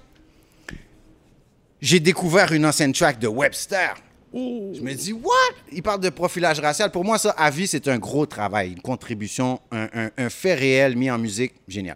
j'ai 1.81 1.99
découvert 1.99 2.51
une 2.53 2.65
ancienne 2.65 2.93
track 2.93 3.19
de 3.19 3.27
Webster. 3.27 3.95
Je 4.33 4.81
me 4.81 4.93
dis, 4.93 5.13
what? 5.13 5.31
Il 5.71 5.81
parle 5.81 6.01
de 6.01 6.09
profilage 6.09 6.59
racial. 6.59 6.91
Pour 6.91 7.05
moi, 7.05 7.17
ça, 7.17 7.31
à 7.31 7.49
vie, 7.49 7.67
c'est 7.67 7.87
un 7.87 7.97
gros 7.97 8.25
travail, 8.25 8.73
une 8.73 8.81
contribution, 8.81 9.61
un, 9.71 9.87
un- 9.93 10.11
un 10.17 10.29
fait 10.29 10.55
réel 10.55 10.97
mis 10.97 11.09
en 11.09 11.17
musique. 11.17 11.53
Génial. 11.67 11.95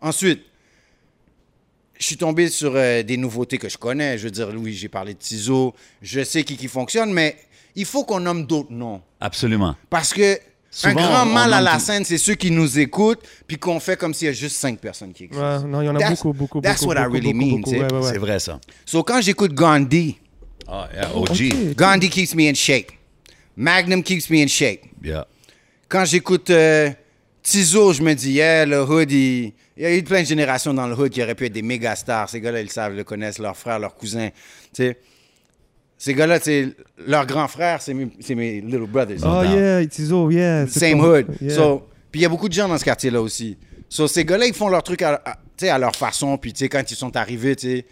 Ensuite, 0.00 0.42
je 2.00 2.06
suis 2.06 2.16
tombé 2.16 2.48
sur 2.48 2.72
euh, 2.74 3.02
des 3.04 3.16
nouveautés 3.16 3.58
que 3.58 3.68
je 3.68 3.78
connais. 3.78 4.18
Je 4.18 4.24
veux 4.24 4.30
dire, 4.32 4.48
oui, 4.56 4.72
j'ai 4.72 4.88
parlé 4.88 5.14
de 5.14 5.18
Tizo. 5.18 5.74
Je 6.02 6.24
sais 6.24 6.42
qui, 6.42 6.56
qui 6.56 6.66
fonctionne, 6.66 7.12
mais 7.12 7.36
il 7.76 7.84
faut 7.84 8.02
qu'on 8.04 8.18
nomme 8.20 8.46
d'autres 8.46 8.72
noms. 8.72 9.00
Absolument. 9.20 9.76
Parce 9.88 10.12
que 10.12 10.38
Souvent, 10.70 10.92
un 10.92 10.94
grand 10.94 11.22
on- 11.22 11.32
mal 11.34 11.50
on 11.50 11.56
à 11.56 11.60
la 11.60 11.74
tout. 11.74 11.80
scène, 11.80 12.04
c'est 12.04 12.16
ceux 12.18 12.34
qui 12.36 12.50
nous 12.50 12.78
écoutent, 12.78 13.22
puis 13.46 13.58
qu'on 13.58 13.78
fait 13.80 13.96
comme 13.98 14.14
s'il 14.14 14.26
y 14.26 14.30
a 14.30 14.32
juste 14.32 14.56
cinq 14.56 14.78
personnes 14.78 15.12
qui 15.12 15.24
existent. 15.24 15.62
Ouais, 15.62 15.68
non, 15.68 15.82
il 15.82 15.86
y 15.86 15.88
en 15.88 15.96
a 15.96 15.98
That's- 15.98 16.10
beaucoup, 16.22 16.32
beaucoup, 16.32 16.60
that's 16.60 16.80
beaucoup. 16.80 16.94
what 16.94 17.00
I 17.00 17.04
beaucoup, 17.04 17.12
really 17.14 17.32
beaucoup, 17.32 17.44
mean, 17.46 17.60
beaucoup. 17.60 17.70
tu 17.70 17.76
sais. 17.76 17.82
Ouais, 17.84 17.92
ouais, 17.92 17.98
ouais. 18.06 18.12
C'est 18.12 18.18
vrai, 18.18 18.38
ça. 18.40 18.60
So, 18.86 19.02
quand 19.02 19.20
j'écoute 19.20 19.52
Gandhi, 19.52 20.16
Ah, 20.68 20.88
yeah, 20.94 21.16
OG. 21.16 21.74
Gandhi 21.76 22.08
keeps 22.08 22.34
me 22.34 22.48
in 22.48 22.54
shape. 22.54 22.92
Magnum 23.56 24.02
keeps 24.04 24.30
me 24.30 24.42
in 24.42 24.46
shape. 24.46 24.82
Yeah. 25.02 25.26
Quand 25.88 26.04
j'écoute 26.04 26.48
euh, 26.50 26.90
Tizo, 27.42 27.92
je 27.92 28.02
me 28.02 28.14
dis, 28.14 28.32
yeah, 28.32 28.64
le 28.64 28.82
hood, 28.82 29.10
il... 29.10 29.52
il 29.80 29.84
y 29.84 29.86
a 29.86 29.96
eu 29.96 30.02
plein 30.02 30.20
de 30.20 30.26
générations 30.26 30.74
dans 30.74 30.86
le 30.86 30.94
hood 30.94 31.10
qui 31.10 31.22
auraient 31.22 31.34
pu 31.34 31.46
être 31.46 31.54
des 31.54 31.62
méga 31.62 31.96
stars. 31.96 32.28
Ces 32.28 32.38
gars-là, 32.40 32.60
ils 32.60 32.64
le 32.66 32.68
savent, 32.70 32.92
ils 32.92 32.98
le 32.98 33.04
connaissent, 33.04 33.38
leurs 33.38 33.56
frères, 33.56 33.78
leurs 33.78 33.94
cousins. 33.94 34.28
Tu 34.74 34.82
sais, 34.84 34.98
ces 35.96 36.12
gars-là, 36.12 36.38
leurs 37.06 37.24
grands 37.26 37.48
frères, 37.48 37.80
c'est 37.80 37.94
mes, 37.94 38.08
c'est 38.20 38.34
mes 38.34 38.60
little 38.60 38.86
brothers. 38.86 39.18
Oh 39.24 39.42
yeah, 39.42 39.86
Tizo, 39.86 40.30
yeah. 40.30 40.66
c'est 40.66 40.80
Same 40.90 40.98
ton- 41.00 41.04
hood. 41.14 41.26
Yeah. 41.40 41.54
So, 41.54 41.88
puis 42.12 42.20
il 42.20 42.22
y 42.24 42.26
a 42.26 42.28
beaucoup 42.28 42.48
de 42.50 42.52
gens 42.52 42.68
dans 42.68 42.76
ce 42.76 42.84
quartier-là 42.84 43.22
aussi. 43.22 43.56
So, 43.88 44.06
ces 44.06 44.24
gars-là, 44.24 44.46
ils 44.46 44.54
font 44.54 44.68
leur 44.68 44.82
truc 44.82 45.00
à, 45.00 45.14
à- 45.24 45.36
tu 45.56 45.64
sais, 45.64 45.68
à 45.70 45.78
leur 45.78 45.96
façon. 45.96 46.36
Puis, 46.36 46.52
tu 46.52 46.58
sais, 46.58 46.68
quand 46.68 46.90
ils 46.90 46.94
sont 46.96 47.16
arrivés, 47.16 47.56
tu 47.56 47.66
sais, 47.68 47.86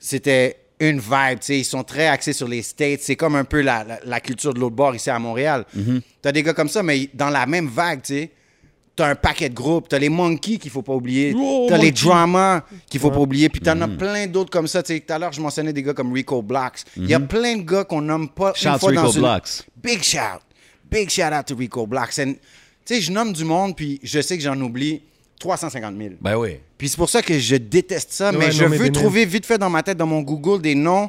c'était 0.00 0.56
une 0.80 0.98
vibe. 0.98 1.38
tu 1.40 1.46
sais. 1.46 1.58
Ils 1.60 1.64
sont 1.64 1.84
très 1.84 2.08
axés 2.08 2.32
sur 2.32 2.48
les 2.48 2.62
States. 2.62 3.00
C'est 3.02 3.14
comme 3.16 3.36
un 3.36 3.44
peu 3.44 3.60
la, 3.60 3.84
la- 3.84 4.00
la 4.04 4.20
culture 4.20 4.52
de 4.54 4.58
l'autre 4.58 4.74
bord 4.74 4.94
ici 4.94 5.08
à 5.10 5.18
Montréal. 5.20 5.64
T'as 6.20 6.32
des 6.32 6.42
gars 6.42 6.52
comme 6.54 6.68
ça, 6.68 6.82
mais 6.82 7.08
dans 7.14 7.30
la 7.30 7.46
même 7.46 7.68
vague, 7.68 8.02
tu 8.02 8.14
sais. 8.14 8.30
T'as 8.94 9.08
un 9.08 9.14
paquet 9.14 9.48
de 9.48 9.54
groupes. 9.54 9.88
T'as 9.88 9.98
les 9.98 10.10
Monkeys 10.10 10.58
qu'il 10.58 10.70
faut 10.70 10.82
pas 10.82 10.92
oublier. 10.92 11.34
Oh, 11.36 11.66
T'as 11.68 11.78
les. 11.78 11.92
Dramas 11.92 12.62
qu'il 12.90 13.00
faut 13.00 13.10
pas 13.10 13.20
oublier. 13.20 13.48
Puis 13.48 13.60
t'en 13.60 13.80
as 13.80 13.88
plein 13.88 14.26
d'autres 14.26 14.50
comme 14.50 14.66
ça. 14.66 14.82
Tu 14.82 14.94
sais, 14.94 15.00
tout 15.00 15.12
à 15.12 15.18
l'heure, 15.18 15.32
je 15.32 15.40
mentionnais 15.40 15.72
des 15.72 15.82
gars 15.82 15.94
comme 15.94 16.12
Rico 16.12 16.42
Blocks. 16.42 16.80
Il 16.96 17.08
y 17.08 17.14
a 17.14 17.20
plein 17.20 17.56
de 17.56 17.62
gars 17.62 17.84
qu'on 17.84 18.02
nomme 18.02 18.28
pas 18.28 18.52
Shout 18.54 18.68
une 18.68 18.78
fois 18.78 18.90
Rico 18.90 19.02
dans 19.02 19.10
une... 19.10 19.40
Big 19.82 20.02
shout. 20.02 20.40
Big 20.90 21.08
shout 21.08 21.32
out 21.32 21.46
to 21.46 21.56
Rico 21.56 21.86
Blocks. 21.86 22.18
And, 22.18 22.34
Tu 22.84 22.94
sais, 22.96 23.00
je 23.00 23.12
nomme 23.12 23.32
du 23.32 23.44
monde, 23.44 23.74
puis 23.74 23.98
je 24.02 24.20
sais 24.20 24.36
que 24.36 24.42
j'en 24.42 24.60
oublie 24.60 25.02
350 25.40 25.96
000. 25.96 26.10
Ben 26.20 26.36
oui. 26.36 26.58
Puis 26.76 26.88
c'est 26.90 26.96
pour 26.96 27.08
ça 27.08 27.22
que 27.22 27.38
je 27.38 27.56
déteste 27.56 28.12
ça, 28.12 28.30
Ouais, 28.30 28.36
mais 28.38 28.52
je 28.52 28.64
veux 28.64 28.90
trouver 28.90 29.24
vite 29.24 29.46
fait 29.46 29.58
dans 29.58 29.70
ma 29.70 29.82
tête, 29.82 29.96
dans 29.96 30.06
mon 30.06 30.20
Google, 30.20 30.60
des 30.60 30.74
noms 30.74 31.08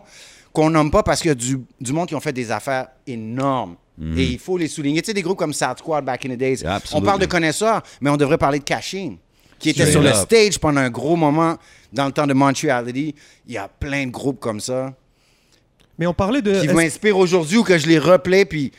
qu'on 0.54 0.70
nomme 0.70 0.92
pas 0.92 1.04
parce 1.04 1.20
qu'il 1.22 1.30
y 1.30 1.32
a 1.32 1.36
du, 1.36 1.60
du 1.82 1.92
monde 1.92 2.08
qui 2.08 2.16
ont 2.16 2.20
fait 2.20 2.32
des 2.34 2.52
affaires 2.52 2.88
énormes. 3.08 3.76
Et 4.02 4.24
il 4.24 4.40
faut 4.40 4.58
les 4.58 4.68
souligner. 4.68 5.02
Tu 5.02 5.08
sais, 5.08 5.14
des 5.14 5.22
groupes 5.22 5.38
comme 5.38 5.54
South 5.54 5.78
Squad 5.80 6.04
back 6.04 6.26
in 6.26 6.30
the 6.30 6.38
days. 6.38 6.62
Yeah, 6.62 6.80
on 6.94 7.02
parle 7.02 7.20
de 7.20 7.26
connaisseurs, 7.28 7.84
mais 8.02 8.10
on 8.10 8.18
devrait 8.18 8.40
parler 8.40 8.58
de 8.60 8.64
Cashin, 8.64 9.18
qui 9.60 9.70
était 9.70 9.82
Straight 9.86 9.92
sur 9.92 10.02
le 10.02 10.14
stage 10.14 10.58
pendant 10.60 10.82
un 10.82 10.90
gros 10.90 11.16
moment 11.16 11.58
dans 11.92 12.08
le 12.08 12.12
temps 12.12 12.26
de 12.26 12.34
Montreality. 12.34 13.14
Il 13.46 13.54
y 13.54 13.58
a 13.58 13.68
plein 13.68 14.08
de 14.08 14.12
groupes 14.12 14.40
comme 14.40 14.60
ça 14.60 14.94
Mais 16.00 16.08
on 16.08 16.14
parlait 16.14 16.42
de. 16.42 16.60
qui 16.60 16.68
m'inspirent 16.70 17.18
aujourd'hui 17.18 17.58
ou 17.58 17.64
que 17.64 17.78
je 17.78 17.86
les 17.88 18.00
replay, 18.00 18.46
puis 18.46 18.72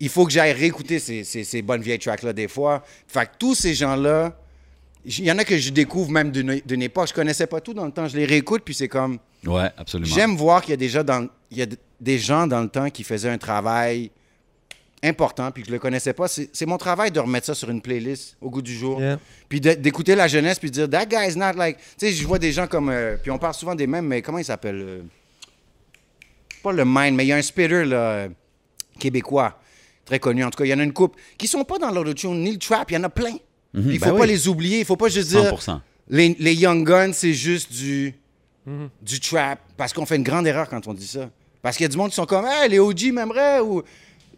il 0.00 0.08
faut 0.08 0.24
que 0.24 0.32
j'aille 0.32 0.52
réécouter 0.52 0.98
ces, 0.98 1.22
ces- 1.22 1.44
ces 1.44 1.60
bonnes 1.62 1.82
vieilles 1.82 1.98
tracks-là 1.98 2.32
des 2.32 2.48
fois. 2.48 2.82
Fait 3.06 3.26
que 3.26 3.32
tous 3.38 3.54
ces 3.54 3.74
gens-là, 3.74 4.34
il 5.04 5.24
y 5.24 5.30
en 5.32 5.38
a 5.38 5.44
que 5.44 5.58
je 5.58 5.68
découvre 5.70 6.10
même 6.10 6.30
d'une 6.32 6.82
époque. 6.82 7.08
Je 7.08 7.14
connaissais 7.14 7.46
pas 7.46 7.60
tout 7.60 7.74
dans 7.74 7.84
le 7.84 7.92
temps. 7.92 8.08
Je 8.08 8.16
les 8.16 8.24
réécoute, 8.24 8.62
puis 8.64 8.72
c'est 8.74 8.88
comme. 8.88 9.18
Ouais, 9.46 9.68
absolument. 9.76 10.14
J'aime 10.14 10.34
voir 10.36 10.62
qu'il 10.62 10.70
y 10.70 10.74
a 10.74 10.76
déjà 10.78 11.02
dans, 11.02 11.28
il 11.50 11.58
y 11.58 11.62
a 11.62 11.66
des 12.00 12.18
gens 12.18 12.46
dans 12.46 12.62
le 12.62 12.68
temps 12.68 12.88
qui 12.88 13.04
faisaient 13.04 13.28
un 13.28 13.38
travail 13.38 14.10
important, 15.02 15.50
puis 15.50 15.62
que 15.62 15.68
je 15.68 15.72
le 15.72 15.78
connaissais 15.78 16.12
pas. 16.12 16.28
C'est 16.28 16.66
mon 16.66 16.78
travail 16.78 17.10
de 17.10 17.18
remettre 17.20 17.46
ça 17.46 17.54
sur 17.54 17.68
une 17.70 17.80
playlist 17.80 18.36
au 18.40 18.50
goût 18.50 18.62
du 18.62 18.74
jour. 18.74 19.00
Yeah. 19.00 19.18
Puis 19.48 19.60
d'écouter 19.60 20.14
la 20.14 20.28
jeunesse, 20.28 20.58
puis 20.58 20.70
de 20.70 20.74
dire, 20.74 20.90
that 20.90 21.06
guy 21.06 21.28
is 21.28 21.36
not 21.36 21.52
like. 21.56 21.78
Tu 21.98 22.06
sais, 22.06 22.12
je 22.12 22.26
vois 22.26 22.38
des 22.38 22.52
gens 22.52 22.66
comme. 22.66 22.88
euh, 22.88 23.16
puis 23.20 23.30
on 23.30 23.38
parle 23.38 23.54
souvent 23.54 23.74
des 23.74 23.86
mêmes, 23.86 24.06
mais 24.06 24.22
comment 24.22 24.38
il 24.38 24.44
s'appelle 24.44 24.80
euh, 24.80 25.02
Pas 26.62 26.72
le 26.72 26.84
Mind, 26.84 27.16
mais 27.16 27.24
il 27.24 27.28
y 27.28 27.32
a 27.32 27.36
un 27.36 27.42
spitter, 27.42 27.84
là, 27.84 27.96
euh, 27.96 28.28
québécois, 28.98 29.60
très 30.04 30.18
connu. 30.20 30.44
En 30.44 30.50
tout 30.50 30.58
cas, 30.58 30.64
il 30.64 30.70
y 30.70 30.74
en 30.74 30.78
a 30.78 30.84
une 30.84 30.92
couple 30.92 31.18
qui 31.36 31.48
sont 31.48 31.64
pas 31.64 31.78
dans 31.78 31.90
l'autotune 31.90 32.42
ni 32.42 32.52
le 32.52 32.58
trap, 32.58 32.90
il 32.90 32.94
y 32.94 32.96
en 32.96 33.04
a 33.04 33.08
plein. 33.10 33.36
Puis 33.72 33.82
il 33.94 33.98
faut 33.98 34.06
ben 34.06 34.16
pas 34.16 34.22
oui. 34.22 34.28
les 34.28 34.48
oublier, 34.48 34.80
il 34.80 34.84
faut 34.84 34.96
pas 34.96 35.08
juste 35.08 35.30
dire. 35.30 35.52
100%. 35.52 35.80
Les, 36.08 36.36
les 36.38 36.54
Young 36.54 36.86
Guns, 36.86 37.12
c'est 37.14 37.32
juste 37.32 37.72
du, 37.72 38.14
du 39.00 39.20
trap. 39.20 39.60
Parce 39.76 39.92
qu'on 39.94 40.04
fait 40.04 40.16
une 40.16 40.22
grande 40.22 40.46
erreur 40.46 40.68
quand 40.68 40.86
on 40.86 40.92
dit 40.94 41.06
ça. 41.06 41.30
Parce 41.62 41.76
qu'il 41.76 41.84
y 41.84 41.86
a 41.86 41.88
du 41.88 41.96
monde 41.96 42.10
qui 42.10 42.16
sont 42.16 42.26
comme, 42.26 42.44
hey, 42.44 42.68
les 42.68 42.78
OG 42.80 43.12
m'aimeraient 43.12 43.60
ou 43.60 43.82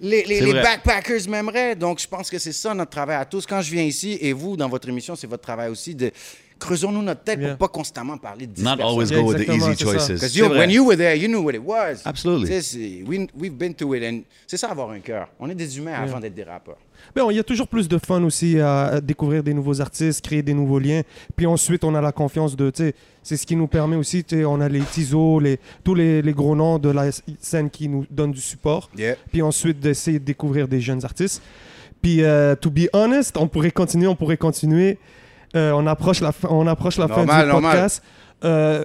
les, 0.04 0.52
backpackers 0.52 1.28
m'aimeraient. 1.28 1.74
Donc, 1.74 2.00
je 2.00 2.06
pense 2.08 2.30
que 2.30 2.38
c'est 2.38 2.52
ça 2.52 2.74
notre 2.74 2.90
travail 2.90 3.16
à 3.16 3.24
tous. 3.24 3.46
Quand 3.46 3.60
je 3.60 3.70
viens 3.70 3.82
ici, 3.82 4.18
et 4.20 4.32
vous, 4.32 4.56
dans 4.56 4.68
votre 4.68 4.88
émission, 4.88 5.16
c'est 5.16 5.26
votre 5.26 5.42
travail 5.42 5.70
aussi 5.70 5.94
de 5.94 6.10
creusons-nous 6.58 7.02
notre 7.02 7.22
tête 7.22 7.38
Yeah. 7.40 7.56
pour 7.56 7.68
pas 7.68 7.72
constamment 7.72 8.16
parler 8.16 8.46
de 8.46 8.52
10 8.52 8.62
Not 8.62 8.76
personnes. 8.76 8.86
always 8.86 9.10
Yeah, 9.10 9.20
go 9.20 9.28
with 9.28 9.46
the 9.46 9.50
easy 9.50 9.76
choices. 9.76 10.20
Because 10.20 10.36
you, 10.36 10.48
when 10.48 10.70
you 10.70 10.84
were 10.86 10.96
there, 10.96 11.16
you 11.16 11.28
knew 11.28 11.42
what 11.42 11.54
it 11.54 11.62
was. 11.62 12.02
Absolutely. 12.04 13.02
We, 13.02 13.28
we've 13.34 13.58
been 13.58 13.74
through 13.74 13.94
it. 13.96 14.04
And 14.04 14.20
c'est 14.46 14.56
ça 14.56 14.70
avoir 14.70 14.90
un 14.90 15.00
cœur. 15.00 15.28
On 15.40 15.50
est 15.50 15.54
des 15.54 15.76
humains 15.78 15.94
avant 15.94 16.20
d'être 16.20 16.34
des 16.34 16.44
rappeurs. 16.44 16.78
Ben, 17.14 17.26
il 17.30 17.36
y 17.36 17.38
a 17.38 17.44
toujours 17.44 17.68
plus 17.68 17.88
de 17.88 17.98
fun 17.98 18.22
aussi 18.24 18.60
à, 18.60 19.00
découvrir 19.00 19.42
des 19.42 19.54
nouveaux 19.54 19.80
artistes, 19.80 20.24
créer 20.24 20.42
des 20.42 20.54
nouveaux 20.54 20.78
liens. 20.78 21.02
Puis 21.36 21.46
ensuite, 21.46 21.84
on 21.84 21.94
a 21.94 22.00
la 22.00 22.12
confiance 22.12 22.56
de, 22.56 22.70
tu 22.70 22.84
sais, 22.84 22.94
c'est 23.22 23.36
ce 23.36 23.46
qui 23.46 23.56
nous 23.56 23.66
permet 23.66 23.96
aussi, 23.96 24.24
tu 24.24 24.36
sais, 24.36 24.44
on 24.44 24.60
a 24.60 24.68
les 24.68 24.80
Tizo, 24.80 25.40
les, 25.40 25.58
tous 25.82 25.94
les, 25.94 26.22
les 26.22 26.32
gros 26.32 26.54
noms 26.54 26.78
de 26.78 26.90
la 26.90 27.10
scène 27.40 27.70
qui 27.70 27.88
nous 27.88 28.06
donnent 28.10 28.32
du 28.32 28.40
support. 28.40 28.90
Yeah. 28.96 29.16
Puis 29.32 29.42
ensuite, 29.42 29.80
d'essayer 29.80 30.18
de 30.18 30.24
découvrir 30.24 30.68
des 30.68 30.80
jeunes 30.80 31.04
artistes. 31.04 31.42
Puis, 32.02 32.22
euh, 32.22 32.54
to 32.54 32.70
be 32.70 32.88
honest, 32.92 33.36
on 33.38 33.48
pourrait 33.48 33.70
continuer, 33.70 34.06
on 34.06 34.16
pourrait 34.16 34.36
continuer. 34.36 34.98
Euh, 35.56 35.72
on 35.72 35.86
approche 35.86 36.20
la 36.20 36.32
fin, 36.32 36.48
on 36.50 36.66
approche 36.66 36.98
la 36.98 37.08
fin 37.08 37.24
Normal, 37.24 37.46
du 37.46 37.52
normal. 37.52 37.72
podcast. 37.72 38.02
Euh, 38.44 38.84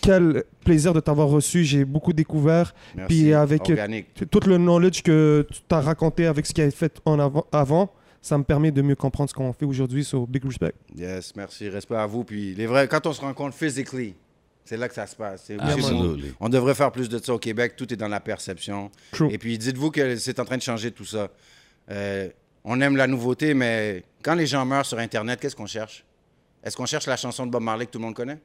quel 0.00 0.44
plaisir 0.64 0.92
de 0.92 1.00
t'avoir 1.00 1.28
reçu. 1.28 1.64
J'ai 1.64 1.84
beaucoup 1.84 2.12
découvert. 2.12 2.74
Merci. 2.94 3.22
Puis 3.22 3.32
avec- 3.34 3.68
Organique. 3.68 4.08
Tout 4.30 4.40
le 4.46 4.56
knowledge 4.58 5.02
que 5.02 5.46
tu 5.52 5.60
t'as 5.68 5.80
raconté 5.80 6.26
avec 6.26 6.46
ce 6.46 6.52
qui 6.52 6.60
a 6.60 6.64
été 6.66 6.76
fait 6.76 7.00
en 7.04 7.18
avant, 7.18 7.46
avant, 7.52 7.92
ça 8.20 8.36
me 8.38 8.44
permet 8.44 8.70
de 8.70 8.82
mieux 8.82 8.96
comprendre 8.96 9.30
ce 9.30 9.34
qu'on 9.34 9.52
fait 9.52 9.64
aujourd'hui. 9.66 10.04
So, 10.04 10.26
big 10.26 10.44
respect. 10.44 10.74
Yes, 10.96 11.34
merci. 11.36 11.68
Respect 11.68 11.96
à 11.96 12.06
vous. 12.06 12.24
Puis 12.24 12.54
les 12.54 12.66
vrais, 12.66 12.88
quand 12.88 13.06
on 13.06 13.12
se 13.12 13.20
rencontre 13.20 13.56
physically, 13.56 14.14
c'est 14.64 14.76
là 14.76 14.88
que 14.88 14.94
ça 14.94 15.06
se 15.06 15.16
passe. 15.16 15.50
On, 15.58 16.16
on 16.40 16.48
devrait 16.48 16.74
faire 16.74 16.92
plus 16.92 17.08
de 17.08 17.18
ça 17.18 17.32
au 17.34 17.38
Québec. 17.38 17.74
Tout 17.76 17.90
est 17.92 17.96
dans 17.96 18.08
la 18.08 18.20
perception. 18.20 18.90
True. 19.12 19.28
Et 19.32 19.38
puis 19.38 19.56
dites-vous 19.56 19.90
que 19.90 20.16
c'est 20.16 20.38
en 20.40 20.44
train 20.44 20.56
de 20.58 20.62
changer 20.62 20.90
tout 20.90 21.04
ça. 21.06 21.28
Euh, 21.90 22.28
on 22.64 22.78
aime 22.82 22.96
la 22.96 23.06
nouveauté, 23.06 23.54
mais 23.54 24.02
quand 24.22 24.34
les 24.34 24.46
gens 24.46 24.66
meurent 24.66 24.84
sur 24.84 24.98
Internet, 24.98 25.40
qu'est-ce 25.40 25.56
qu'on 25.56 25.64
cherche? 25.66 26.04
Est-ce 26.62 26.76
qu'on 26.76 26.84
cherche 26.86 27.06
la 27.06 27.16
chanson 27.16 27.46
de 27.46 27.50
Bob 27.50 27.62
Marley 27.62 27.86
que 27.86 27.92
tout 27.92 27.98
le 27.98 28.04
monde 28.04 28.14
connaît? 28.14 28.38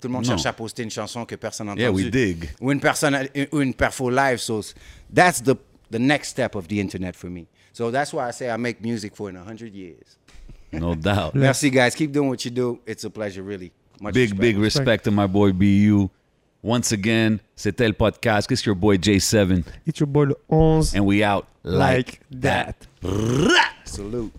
Tout 0.00 0.08
le 0.08 0.12
monde 0.14 0.24
Non. 0.24 0.30
cherche 0.30 0.46
à 0.46 0.52
poster 0.52 0.82
une 0.82 0.90
chanson 0.90 1.24
que 1.26 1.34
personne 1.36 1.66
n'a 1.66 1.74
Yeah, 1.74 1.90
we 1.92 2.10
dig. 2.10 2.48
Ou 2.60 2.72
une 2.72 2.80
personne, 2.80 3.14
ou 3.52 3.60
une 3.60 3.74
perfo 3.74 4.08
live. 4.10 4.38
So 4.38 4.62
that's 5.14 5.42
the, 5.42 5.54
the 5.90 5.98
next 5.98 6.28
step 6.30 6.54
of 6.54 6.66
the 6.68 6.78
internet 6.80 7.14
for 7.14 7.28
me. 7.30 7.46
So 7.72 7.90
that's 7.90 8.12
why 8.12 8.28
I 8.28 8.32
say 8.32 8.50
I 8.50 8.56
make 8.56 8.80
music 8.80 9.14
for 9.14 9.28
in 9.28 9.36
a 9.36 9.44
hundred 9.44 9.74
years. 9.74 10.18
No 10.72 10.94
doubt. 10.96 11.34
Merci, 11.34 11.70
guys. 11.70 11.94
Keep 11.94 12.12
doing 12.12 12.28
what 12.28 12.44
you 12.44 12.50
do. 12.50 12.80
It's 12.86 13.04
a 13.04 13.10
pleasure, 13.10 13.42
really. 13.42 13.72
Much 14.00 14.14
Big, 14.14 14.30
respect. 14.30 14.40
big 14.40 14.56
respect 14.58 15.04
to 15.04 15.10
my 15.10 15.26
boy 15.26 15.52
BU. 15.52 16.08
Once 16.62 16.92
again, 16.92 17.38
c'était 17.56 17.86
le 17.86 17.92
podcast. 17.94 18.50
It's 18.50 18.64
your 18.66 18.74
boy 18.74 18.96
J7. 18.98 19.64
It's 19.86 19.98
your 20.00 20.06
boy 20.06 20.26
le 20.28 20.36
11. 20.48 20.94
And 20.96 21.06
we 21.06 21.22
out 21.22 21.46
like, 21.64 22.20
like 22.30 22.40
that. 22.42 22.86
Salute. 23.84 24.32